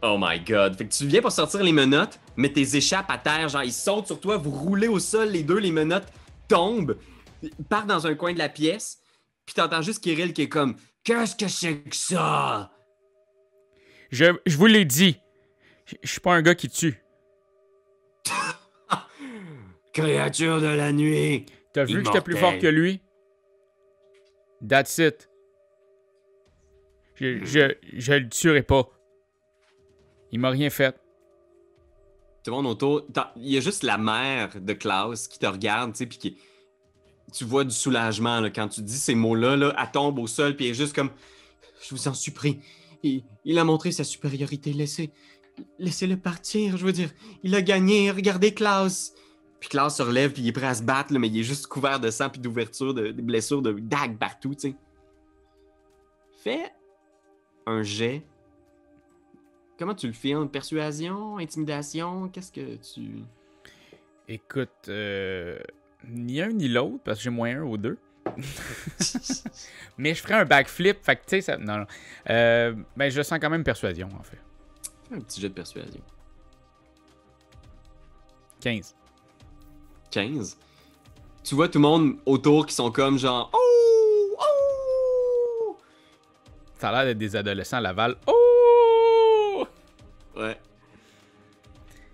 Oh 0.01 0.17
my 0.19 0.39
god. 0.39 0.75
Fait 0.77 0.85
que 0.85 0.93
tu 0.93 1.05
viens 1.05 1.21
pour 1.21 1.31
sortir 1.31 1.63
les 1.63 1.71
menottes, 1.71 2.19
mais 2.35 2.51
tes 2.51 2.75
échappes 2.75 3.09
à 3.09 3.17
terre, 3.17 3.49
genre 3.49 3.63
ils 3.63 3.73
sautent 3.73 4.07
sur 4.07 4.19
toi, 4.19 4.37
vous 4.37 4.51
roulez 4.51 4.87
au 4.87 4.99
sol, 4.99 5.29
les 5.29 5.43
deux, 5.43 5.59
les 5.59 5.71
menottes 5.71 6.07
tombent, 6.47 6.97
partent 7.69 7.87
dans 7.87 8.07
un 8.07 8.15
coin 8.15 8.33
de 8.33 8.39
la 8.39 8.49
pièce, 8.49 8.99
puis 9.45 9.53
t'entends 9.55 9.81
juste 9.81 10.03
Kirill 10.03 10.33
qui 10.33 10.43
est 10.43 10.49
comme 10.49 10.75
Qu'est-ce 11.03 11.35
que 11.35 11.47
c'est 11.47 11.77
que 11.81 11.95
ça? 11.95 12.71
Je, 14.11 14.25
je 14.45 14.57
vous 14.57 14.67
l'ai 14.67 14.85
dit. 14.85 15.17
Je 15.85 15.95
je 16.03 16.11
suis 16.11 16.19
pas 16.19 16.33
un 16.33 16.41
gars 16.41 16.55
qui 16.55 16.69
tue. 16.69 17.01
Créature 19.93 20.61
de 20.61 20.67
la 20.67 20.91
nuit. 20.91 21.45
T'as 21.73 21.85
vu 21.85 22.01
que 22.01 22.05
j'étais 22.05 22.21
plus 22.21 22.37
fort 22.37 22.57
que 22.59 22.67
lui? 22.67 23.01
That's 24.67 24.97
it. 24.99 25.30
Je, 27.21 27.45
je, 27.45 27.75
je 27.93 28.13
le 28.13 28.29
tuerai 28.29 28.63
pas. 28.63 28.89
Il 30.31 30.39
m'a 30.39 30.49
rien 30.49 30.71
fait. 30.71 30.99
Tout 32.43 32.49
le 32.49 32.57
monde 32.57 32.65
autour. 32.65 33.05
Il 33.35 33.51
y 33.51 33.57
a 33.57 33.59
juste 33.59 33.83
la 33.83 33.99
mère 33.99 34.59
de 34.59 34.73
Klaus 34.73 35.27
qui 35.27 35.37
te 35.37 35.45
regarde, 35.45 35.91
tu 35.91 35.99
sais, 35.99 36.05
puis 36.07 36.17
qui. 36.17 36.37
Tu 37.31 37.45
vois 37.45 37.63
du 37.63 37.71
soulagement 37.71 38.41
là, 38.41 38.49
quand 38.49 38.67
tu 38.67 38.81
dis 38.81 38.97
ces 38.97 39.13
mots-là, 39.13 39.55
là, 39.55 39.73
elle 39.77 39.91
tombe 39.91 40.17
au 40.17 40.27
sol, 40.27 40.55
puis 40.55 40.65
elle 40.65 40.71
est 40.71 40.75
juste 40.75 40.95
comme. 40.95 41.11
Je 41.83 41.93
vous 41.93 42.07
en 42.07 42.15
supplie. 42.15 42.59
Il, 43.03 43.23
il 43.45 43.59
a 43.59 43.63
montré 43.63 43.91
sa 43.91 44.03
supériorité. 44.03 44.73
Laissez. 44.73 45.11
Laissez-le 45.77 46.17
partir. 46.17 46.75
Je 46.75 46.83
veux 46.83 46.91
dire, 46.91 47.11
il 47.43 47.53
a 47.53 47.61
gagné. 47.61 48.09
Regardez 48.09 48.51
Klaus. 48.51 49.13
Puis 49.59 49.69
Klaus 49.69 49.95
se 49.95 50.01
relève, 50.01 50.33
puis 50.33 50.41
il 50.41 50.47
est 50.47 50.53
prêt 50.53 50.65
à 50.65 50.73
se 50.73 50.81
battre, 50.81 51.13
là, 51.13 51.19
mais 51.19 51.27
il 51.27 51.39
est 51.39 51.43
juste 51.43 51.67
couvert 51.67 51.99
de 51.99 52.09
sang, 52.09 52.31
puis 52.31 52.41
d'ouverture, 52.41 52.95
de, 52.95 53.11
de 53.11 53.21
blessures, 53.21 53.61
de 53.61 53.73
dagues 53.73 54.17
partout, 54.17 54.55
tu 54.55 54.69
sais. 54.69 54.75
Fais 56.43 56.71
un 57.65 57.83
jet. 57.83 58.23
Comment 59.77 59.95
tu 59.95 60.07
le 60.07 60.13
filmes? 60.13 60.47
Persuasion? 60.49 61.37
Intimidation? 61.37 62.29
Qu'est-ce 62.29 62.51
que 62.51 62.75
tu. 62.75 63.23
Écoute, 64.27 64.69
euh, 64.87 65.59
ni 66.07 66.41
un 66.41 66.49
ni 66.49 66.67
l'autre, 66.67 66.99
parce 67.03 67.17
que 67.17 67.23
j'ai 67.23 67.29
moins 67.29 67.57
un 67.57 67.63
ou 67.63 67.77
deux. 67.77 67.97
Mais 69.97 70.13
je 70.13 70.21
ferais 70.21 70.35
un 70.35 70.45
backflip, 70.45 71.03
fait 71.03 71.15
que 71.15 71.21
tu 71.21 71.29
sais, 71.29 71.41
ça. 71.41 71.57
Non, 71.57 71.79
non. 71.79 71.85
Euh, 72.29 72.75
ben, 72.95 73.09
je 73.09 73.21
sens 73.21 73.39
quand 73.39 73.49
même 73.49 73.63
persuasion, 73.63 74.07
en 74.19 74.23
fait. 74.23 74.39
Fais 75.09 75.15
un 75.15 75.19
petit 75.19 75.41
jet 75.41 75.49
de 75.49 75.53
persuasion. 75.53 76.01
15. 78.61 78.95
15. 80.11 80.57
Tu 81.43 81.55
vois 81.55 81.67
tout 81.67 81.79
le 81.79 81.87
monde 81.87 82.17
autour 82.25 82.65
qui 82.67 82.75
sont 82.75 82.91
comme 82.91 83.17
genre 83.17 83.49
Oh! 83.53 83.80
Ça 86.81 86.89
a 86.89 86.93
l'air 86.93 87.05
d'être 87.05 87.19
des 87.19 87.35
adolescents 87.35 87.77
à 87.77 87.81
Laval. 87.81 88.15
Oh! 88.25 89.67
Ouais. 90.35 90.57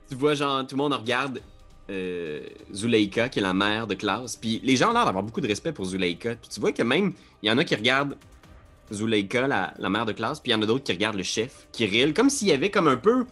Tu 0.09 0.15
vois 0.15 0.33
genre 0.33 0.67
tout 0.67 0.75
le 0.75 0.83
monde 0.83 0.91
regarde 0.91 1.39
euh, 1.89 2.41
Zuleika 2.73 3.29
qui 3.29 3.39
est 3.39 3.41
la 3.41 3.53
mère 3.53 3.87
de 3.87 3.93
Klaus. 3.93 4.35
Puis 4.35 4.59
les 4.65 4.75
gens 4.75 4.89
ont 4.89 4.93
l'air 4.93 5.05
d'avoir 5.05 5.23
beaucoup 5.23 5.39
de 5.39 5.47
respect 5.47 5.71
pour 5.71 5.85
Zuleika. 5.85 6.35
Puis 6.35 6.49
tu 6.49 6.59
vois 6.59 6.73
que 6.73 6.83
même 6.83 7.13
il 7.41 7.47
y 7.47 7.49
en 7.49 7.57
a 7.57 7.63
qui 7.63 7.75
regardent 7.75 8.17
Zuleika, 8.91 9.47
la, 9.47 9.89
mère 9.89 10.05
de 10.05 10.11
Klaus, 10.11 10.41
puis 10.41 10.51
il 10.51 10.55
y 10.55 10.57
en 10.57 10.61
a 10.61 10.65
d'autres 10.65 10.83
qui 10.83 10.91
regardent 10.91 11.15
le 11.15 11.23
chef, 11.23 11.65
Kirill, 11.71 12.13
comme 12.13 12.29
s'il 12.29 12.49
y 12.49 12.51
avait 12.51 12.69
comme 12.69 12.89
un 12.89 12.97
peu 12.97 13.25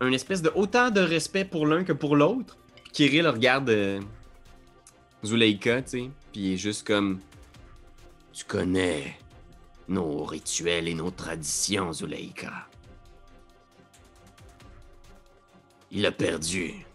un 0.00 0.12
espèce 0.12 0.42
de 0.42 0.52
autant 0.54 0.92
de 0.92 1.00
respect 1.00 1.44
pour 1.44 1.66
l'un 1.66 1.82
que 1.82 1.92
pour 1.92 2.14
l'autre. 2.14 2.56
Kirill 2.92 3.26
regarde 3.26 3.68
euh, 3.70 4.00
Zuleika, 5.24 5.82
tu 5.82 5.90
sais, 5.90 6.10
puis 6.30 6.40
il 6.42 6.52
est 6.52 6.56
juste 6.56 6.86
comme 6.86 7.18
Tu 8.32 8.44
connais 8.44 9.18
nos 9.88 10.24
rituels 10.24 10.88
et 10.88 10.94
nos 10.94 11.10
traditions, 11.10 11.92
Zuleika. 11.92 12.68
Il 15.90 16.04
a 16.06 16.12
perdu. 16.12 16.86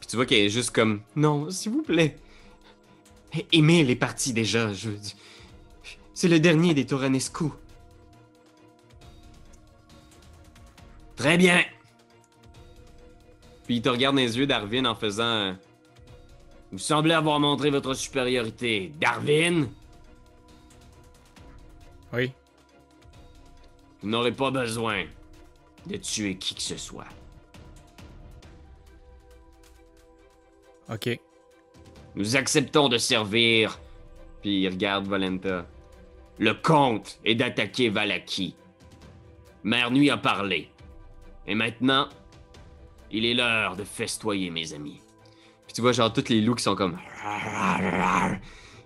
Puis 0.00 0.08
tu 0.08 0.16
vois 0.16 0.26
qu'elle 0.26 0.46
est 0.46 0.50
juste 0.50 0.70
comme 0.70 1.02
non, 1.14 1.50
s'il 1.50 1.72
vous 1.72 1.82
plaît. 1.82 2.18
Aimez 3.52 3.84
les 3.84 3.96
parties 3.96 4.32
déjà. 4.32 4.72
Je... 4.72 4.90
C'est 6.14 6.28
le 6.28 6.40
dernier 6.40 6.74
des 6.74 6.86
Toranescu. 6.86 7.44
Très 11.16 11.36
bien. 11.36 11.62
Puis 13.64 13.76
il 13.76 13.82
te 13.82 13.88
regarde 13.88 14.16
dans 14.16 14.22
les 14.22 14.38
yeux, 14.38 14.46
Darwin, 14.46 14.86
en 14.86 14.94
faisant. 14.94 15.56
Vous 16.72 16.78
semblez 16.78 17.14
avoir 17.14 17.38
montré 17.38 17.70
votre 17.70 17.94
supériorité. 17.94 18.92
Darwin, 18.98 19.68
Oui. 22.12 22.32
vous 24.02 24.08
n'aurez 24.08 24.32
pas 24.32 24.50
besoin 24.50 25.04
de 25.86 25.96
tuer 25.96 26.36
qui 26.36 26.54
que 26.54 26.62
ce 26.62 26.76
soit. 26.76 27.06
Ok. 30.90 31.18
Nous 32.14 32.36
acceptons 32.36 32.88
de 32.88 32.98
servir 32.98 33.78
Puis 34.42 34.62
il 34.62 34.68
regarde 34.68 35.06
Volenta. 35.06 35.66
le 36.38 36.54
comte 36.54 37.18
et 37.24 37.34
d'attaquer 37.34 37.88
Valaki. 37.88 38.54
Mère 39.64 39.90
Nuit 39.90 40.10
a 40.10 40.16
parlé. 40.18 40.70
Et 41.46 41.54
maintenant, 41.54 42.08
il 43.10 43.24
est 43.24 43.34
l'heure 43.34 43.76
de 43.76 43.84
festoyer, 43.84 44.50
mes 44.50 44.72
amis. 44.74 45.00
Puis 45.66 45.74
tu 45.74 45.80
vois, 45.80 45.92
genre, 45.92 46.12
tous 46.12 46.28
les 46.28 46.40
loups 46.40 46.56
qui 46.56 46.64
sont 46.64 46.74
comme. 46.74 46.98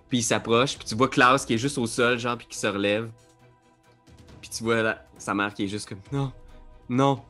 Puis 0.09 0.19
il 0.19 0.23
s'approche. 0.23 0.77
Puis 0.77 0.87
tu 0.87 0.95
vois 0.95 1.09
Klaus 1.09 1.45
qui 1.45 1.53
est 1.53 1.57
juste 1.57 1.77
au 1.77 1.87
sol, 1.87 2.17
genre, 2.17 2.37
puis 2.37 2.47
qui 2.47 2.57
se 2.57 2.67
relève. 2.67 3.09
Puis 4.41 4.49
tu 4.49 4.63
vois 4.63 4.95
sa 5.17 5.33
mère 5.33 5.53
qui 5.53 5.65
est 5.65 5.67
juste 5.67 5.89
comme. 5.89 5.99
Non, 6.11 6.31
non. 6.89 7.21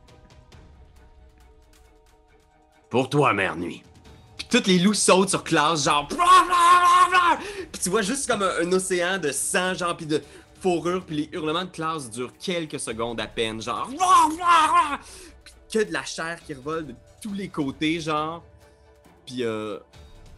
Pour 2.90 3.10
toi, 3.10 3.34
Mère 3.34 3.56
Nuit. 3.56 3.82
Puis 4.36 4.46
tous 4.50 4.66
les 4.66 4.78
loups 4.78 4.94
sautent 4.94 5.30
sur 5.30 5.44
Klaus, 5.44 5.84
genre. 5.84 6.08
Puis 7.72 7.82
tu 7.82 7.90
vois 7.90 8.02
juste 8.02 8.26
comme 8.28 8.42
un, 8.42 8.52
un 8.62 8.72
océan 8.72 9.18
de 9.18 9.30
sang, 9.30 9.74
genre, 9.74 9.96
puis 9.96 10.06
de 10.06 10.22
fourrure. 10.60 11.04
Puis 11.04 11.16
les 11.16 11.28
hurlements 11.32 11.64
de 11.64 11.70
Klaus 11.70 12.08
durent 12.10 12.32
quelques 12.38 12.80
secondes 12.80 13.20
à 13.20 13.26
peine, 13.26 13.60
genre. 13.60 13.88
Puis 15.44 15.52
que 15.72 15.84
de 15.84 15.92
la 15.92 16.04
chair 16.04 16.38
qui 16.46 16.54
revole 16.54 16.86
de 16.86 16.94
tous 17.20 17.34
les 17.34 17.48
côtés, 17.48 18.00
genre. 18.00 18.42
Puis 19.26 19.44
euh, 19.44 19.78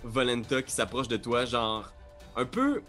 Volenta 0.02 0.62
qui 0.62 0.72
s'approche 0.72 1.08
de 1.08 1.16
toi, 1.16 1.44
genre. 1.44 1.92
Un 2.36 2.46
peu 2.46 2.82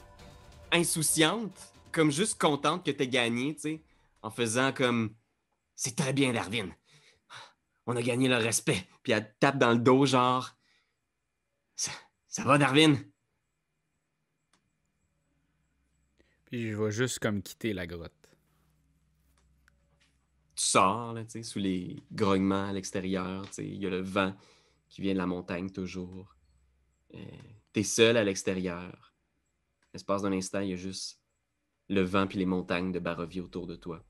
insouciante, 0.72 1.73
comme 1.91 2.11
juste 2.11 2.39
contente 2.39 2.85
que 2.85 2.91
t'aies 2.91 3.07
gagné, 3.07 3.55
tu 3.55 3.61
sais. 3.61 3.84
En 4.22 4.30
faisant 4.30 4.72
comme. 4.72 5.15
C'est 5.76 5.95
très 5.95 6.13
bien, 6.13 6.31
Darwin. 6.31 6.73
On 7.88 7.95
a 7.95 8.01
gagné 8.01 8.27
le 8.27 8.38
respect. 8.38 8.88
Puis 9.01 9.13
elle 9.13 9.26
te 9.26 9.39
tape 9.39 9.57
dans 9.57 9.72
le 9.72 9.80
dos, 9.80 10.05
genre. 10.05 10.55
Ça, 11.76 11.91
ça 12.27 12.43
va, 12.43 12.57
Darwin? 12.57 13.03
Puis 16.45 16.69
je 16.69 16.76
vais 16.76 16.91
juste 16.91 17.19
comme 17.19 17.41
quitter 17.41 17.73
la 17.73 17.88
grotte. 17.88 18.11
tu 20.55 20.65
sors, 20.65 21.13
là, 21.13 21.23
tu 21.23 21.31
sais, 21.31 21.43
sous 21.43 21.59
les 21.59 22.03
grognements 22.11 22.68
à 22.68 22.73
l'extérieur, 22.73 23.47
tu 23.47 23.53
sais, 23.53 23.65
il 23.68 23.81
y 23.81 23.88
a 23.88 23.89
le 23.89 24.01
vent 24.01 24.35
qui 24.89 25.01
vient 25.01 25.13
de 25.13 25.18
la 25.18 25.26
montagne 25.26 25.72
toujours. 25.72 26.35
Euh, 27.15 27.19
T'es 27.73 27.84
seul 27.84 28.18
à 28.18 28.23
l'extérieur. 28.23 29.10
L'espace 29.93 30.22
d'un 30.22 30.31
instant, 30.31 30.61
il 30.61 30.69
y 30.69 30.73
a 30.73 30.77
juste 30.77 31.19
le 31.89 32.01
vent 32.01 32.26
puis 32.26 32.38
les 32.39 32.45
montagnes 32.45 32.91
de 32.91 32.99
Barovie 32.99 33.41
autour 33.41 33.68
de 33.68 33.76
toi. 33.76 34.03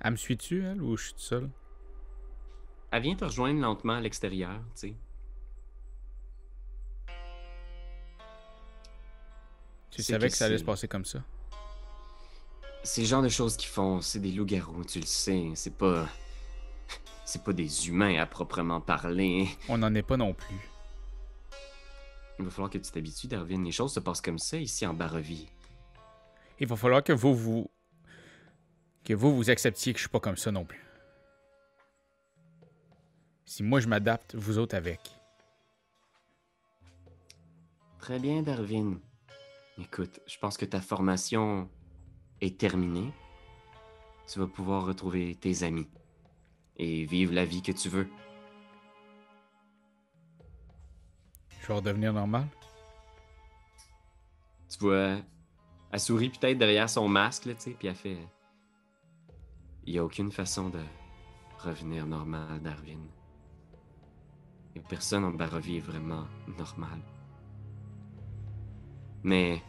Elle 0.00 0.12
me 0.12 0.16
suit-tu, 0.16 0.64
elle, 0.64 0.80
ou 0.80 0.96
je 0.96 1.06
suis 1.06 1.14
tout 1.14 1.20
seul? 1.20 1.50
Elle 2.92 3.02
vient 3.02 3.16
te 3.16 3.24
rejoindre 3.24 3.60
lentement 3.60 3.94
à 3.94 4.00
l'extérieur, 4.00 4.60
tu 4.74 4.88
sais. 4.88 4.94
Tu 9.90 10.02
savais 10.02 10.28
que 10.28 10.36
ça 10.36 10.44
allait 10.44 10.58
se 10.58 10.64
passer 10.64 10.86
comme 10.86 11.04
ça? 11.04 11.24
C'est 12.88 13.02
le 13.02 13.06
genre 13.06 13.20
de 13.20 13.28
choses 13.28 13.58
qu'ils 13.58 13.68
font, 13.68 14.00
c'est 14.00 14.18
des 14.18 14.32
loups-garous, 14.32 14.82
tu 14.82 15.00
le 15.00 15.04
sais. 15.04 15.50
C'est 15.54 15.76
pas. 15.76 16.08
C'est 17.26 17.44
pas 17.44 17.52
des 17.52 17.86
humains 17.86 18.18
à 18.18 18.24
proprement 18.24 18.80
parler. 18.80 19.46
On 19.68 19.76
n'en 19.76 19.94
est 19.94 20.02
pas 20.02 20.16
non 20.16 20.32
plus. 20.32 20.56
Il 22.38 22.46
va 22.46 22.50
falloir 22.50 22.70
que 22.70 22.78
tu 22.78 22.90
t'habitues, 22.90 23.26
Darwin. 23.26 23.62
Les 23.62 23.72
choses 23.72 23.92
se 23.92 24.00
passent 24.00 24.22
comme 24.22 24.38
ça 24.38 24.56
ici 24.56 24.86
en 24.86 24.94
Barovie. 24.94 25.50
Il 26.58 26.66
va 26.66 26.76
falloir 26.76 27.04
que 27.04 27.12
vous 27.12 27.34
vous. 27.34 27.70
que 29.04 29.12
vous 29.12 29.36
vous 29.36 29.50
acceptiez 29.50 29.92
que 29.92 29.98
je 29.98 30.04
suis 30.04 30.10
pas 30.10 30.20
comme 30.20 30.38
ça 30.38 30.50
non 30.50 30.64
plus. 30.64 30.82
Si 33.44 33.62
moi 33.62 33.80
je 33.80 33.88
m'adapte, 33.88 34.34
vous 34.34 34.56
autres 34.56 34.74
avec. 34.74 35.00
Très 37.98 38.18
bien, 38.18 38.40
Darwin. 38.40 38.98
Écoute, 39.76 40.20
je 40.26 40.38
pense 40.38 40.56
que 40.56 40.64
ta 40.64 40.80
formation 40.80 41.68
est 42.40 42.58
terminée. 42.58 43.12
Tu 44.26 44.38
vas 44.38 44.46
pouvoir 44.46 44.86
retrouver 44.86 45.34
tes 45.34 45.62
amis 45.62 45.88
et 46.76 47.04
vivre 47.04 47.34
la 47.34 47.44
vie 47.44 47.62
que 47.62 47.72
tu 47.72 47.88
veux. 47.88 48.08
Je 51.60 51.66
vais 51.66 51.74
redevenir 51.74 52.12
normal. 52.12 52.46
Tu 54.68 54.78
vois, 54.80 55.18
elle 55.90 56.00
sourit 56.00 56.30
peut-être 56.30 56.58
derrière 56.58 56.90
son 56.90 57.08
masque, 57.08 57.46
là, 57.46 57.54
tu 57.54 57.60
sais, 57.62 57.70
puis 57.70 57.88
elle 57.88 57.94
fait. 57.94 58.18
Il 59.84 59.94
n'y 59.94 59.98
a 59.98 60.04
aucune 60.04 60.30
façon 60.30 60.68
de 60.68 60.80
revenir 61.58 62.06
normal, 62.06 62.60
Darwin. 62.60 63.00
Et 64.74 64.80
personne 64.80 65.24
en 65.24 65.30
Barovie 65.30 65.78
est 65.78 65.80
vraiment 65.80 66.26
normal. 66.58 67.00
Mais 69.22 69.62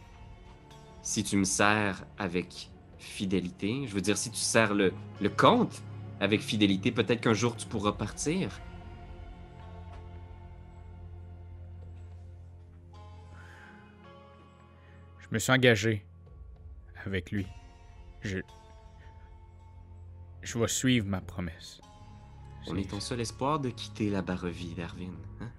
si 1.01 1.23
tu 1.23 1.37
me 1.37 1.43
sers 1.43 2.03
avec 2.17 2.69
fidélité, 2.97 3.87
je 3.87 3.93
veux 3.93 4.01
dire, 4.01 4.17
si 4.17 4.31
tu 4.31 4.37
sers 4.37 4.73
le, 4.73 4.93
le 5.21 5.29
comte 5.29 5.81
avec 6.19 6.41
fidélité, 6.41 6.91
peut-être 6.91 7.21
qu'un 7.21 7.33
jour 7.33 7.55
tu 7.55 7.65
pourras 7.65 7.93
partir. 7.93 8.59
Je 15.19 15.27
me 15.31 15.39
suis 15.39 15.51
engagé 15.51 16.05
avec 17.05 17.31
lui. 17.31 17.45
Je. 18.21 18.39
Je 20.41 20.57
vais 20.57 20.67
suivre 20.67 21.05
ma 21.07 21.21
promesse. 21.21 21.81
On 22.67 22.75
est 22.75 22.89
ton 22.89 22.99
seul 22.99 23.19
espoir 23.21 23.59
de 23.59 23.69
quitter 23.69 24.09
la 24.09 24.21
Barovie, 24.21 24.73
Darwin. 24.73 25.13
Hein? 25.41 25.51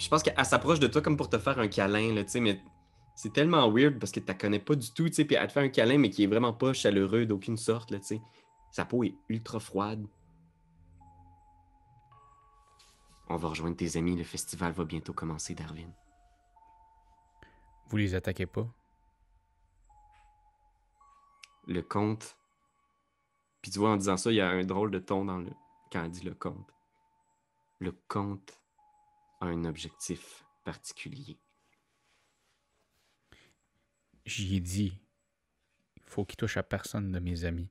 Puis 0.00 0.06
je 0.06 0.10
pense 0.10 0.22
qu'elle 0.22 0.46
s'approche 0.46 0.80
de 0.80 0.86
toi 0.86 1.02
comme 1.02 1.18
pour 1.18 1.28
te 1.28 1.36
faire 1.36 1.58
un 1.58 1.68
câlin, 1.68 2.14
là, 2.14 2.24
tu 2.24 2.30
sais, 2.30 2.40
mais 2.40 2.58
c'est 3.14 3.34
tellement 3.34 3.70
weird 3.70 3.98
parce 3.98 4.10
que 4.10 4.20
tu 4.20 4.26
la 4.28 4.32
connais 4.32 4.58
pas 4.58 4.74
du 4.74 4.90
tout, 4.94 5.06
tu 5.10 5.12
sais, 5.12 5.26
puis 5.26 5.36
elle 5.36 5.46
te 5.46 5.52
fait 5.52 5.60
un 5.60 5.68
câlin, 5.68 5.98
mais 5.98 6.08
qui 6.08 6.24
est 6.24 6.26
vraiment 6.26 6.54
pas 6.54 6.72
chaleureux 6.72 7.26
d'aucune 7.26 7.58
sorte, 7.58 7.90
là, 7.90 7.98
tu 7.98 8.06
sais. 8.06 8.22
Sa 8.70 8.86
peau 8.86 9.04
est 9.04 9.14
ultra 9.28 9.60
froide. 9.60 10.06
On 13.28 13.36
va 13.36 13.48
rejoindre 13.48 13.76
tes 13.76 13.98
amis, 13.98 14.16
le 14.16 14.24
festival 14.24 14.72
va 14.72 14.86
bientôt 14.86 15.12
commencer, 15.12 15.54
Darwin. 15.54 15.92
Vous 17.88 17.98
les 17.98 18.14
attaquez 18.14 18.46
pas? 18.46 18.66
Le 21.66 21.82
comte. 21.82 22.38
Puis 23.60 23.70
tu 23.70 23.78
vois, 23.78 23.90
en 23.90 23.98
disant 23.98 24.16
ça, 24.16 24.32
il 24.32 24.36
y 24.36 24.40
a 24.40 24.48
un 24.48 24.64
drôle 24.64 24.92
de 24.92 24.98
ton 24.98 25.26
dans 25.26 25.36
le... 25.36 25.50
quand 25.92 26.02
elle 26.02 26.10
dit 26.10 26.24
le 26.24 26.32
comte. 26.32 26.72
Le 27.80 27.92
comte 28.08 28.59
un 29.40 29.64
objectif 29.64 30.44
particulier? 30.64 31.38
J'y 34.24 34.56
ai 34.56 34.60
dit. 34.60 34.98
Il 35.96 36.02
faut 36.02 36.24
qu'il 36.24 36.36
touche 36.36 36.56
à 36.56 36.62
personne 36.62 37.10
de 37.12 37.18
mes 37.18 37.44
amis. 37.44 37.70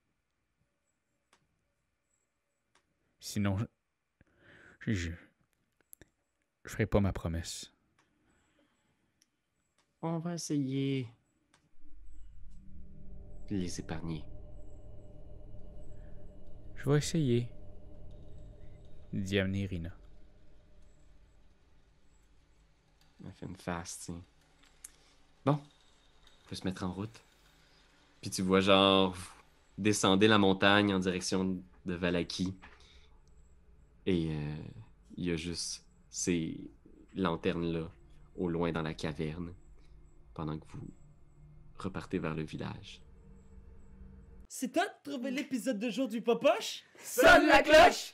Sinon, 3.19 3.57
je. 3.57 3.65
Je, 4.81 5.11
je 6.63 6.69
ferai 6.69 6.85
pas 6.85 6.99
ma 6.99 7.13
promesse. 7.13 7.73
On 10.01 10.19
va 10.19 10.35
essayer 10.35 11.09
de 13.49 13.57
les 13.57 13.79
épargner. 13.79 14.23
Je 16.75 16.89
vais 16.89 16.97
essayer 16.97 17.49
d'y 19.11 19.37
amener 19.37 19.67
Elle 23.25 23.31
fait 23.33 23.45
une 23.45 23.55
face, 23.55 23.99
tu 23.99 24.05
sais. 24.13 24.19
Bon, 25.45 25.53
on 25.53 26.49
peut 26.49 26.55
se 26.55 26.65
mettre 26.65 26.83
en 26.83 26.91
route. 26.91 27.21
Puis 28.21 28.29
tu 28.29 28.41
vois, 28.41 28.59
genre, 28.59 29.13
vous 29.13 29.29
descendez 29.77 30.27
la 30.27 30.37
montagne 30.37 30.93
en 30.93 30.99
direction 30.99 31.61
de 31.85 31.93
Valaki. 31.93 32.53
Et 34.05 34.29
euh, 34.31 34.55
il 35.17 35.25
y 35.25 35.31
a 35.31 35.35
juste 35.35 35.85
ces 36.09 36.59
lanternes-là 37.15 37.89
au 38.37 38.49
loin 38.49 38.71
dans 38.71 38.81
la 38.81 38.93
caverne 38.93 39.53
pendant 40.33 40.57
que 40.57 40.65
vous 40.73 40.87
repartez 41.77 42.19
vers 42.19 42.33
le 42.33 42.43
village. 42.43 43.01
C'est 44.47 44.71
toi 44.71 44.85
de 44.85 45.11
trouver 45.11 45.31
l'épisode 45.31 45.77
de 45.77 45.89
jour 45.89 46.07
du 46.07 46.21
Popoche? 46.21 46.83
Sonne 47.03 47.47
la 47.47 47.61
cloche! 47.61 48.13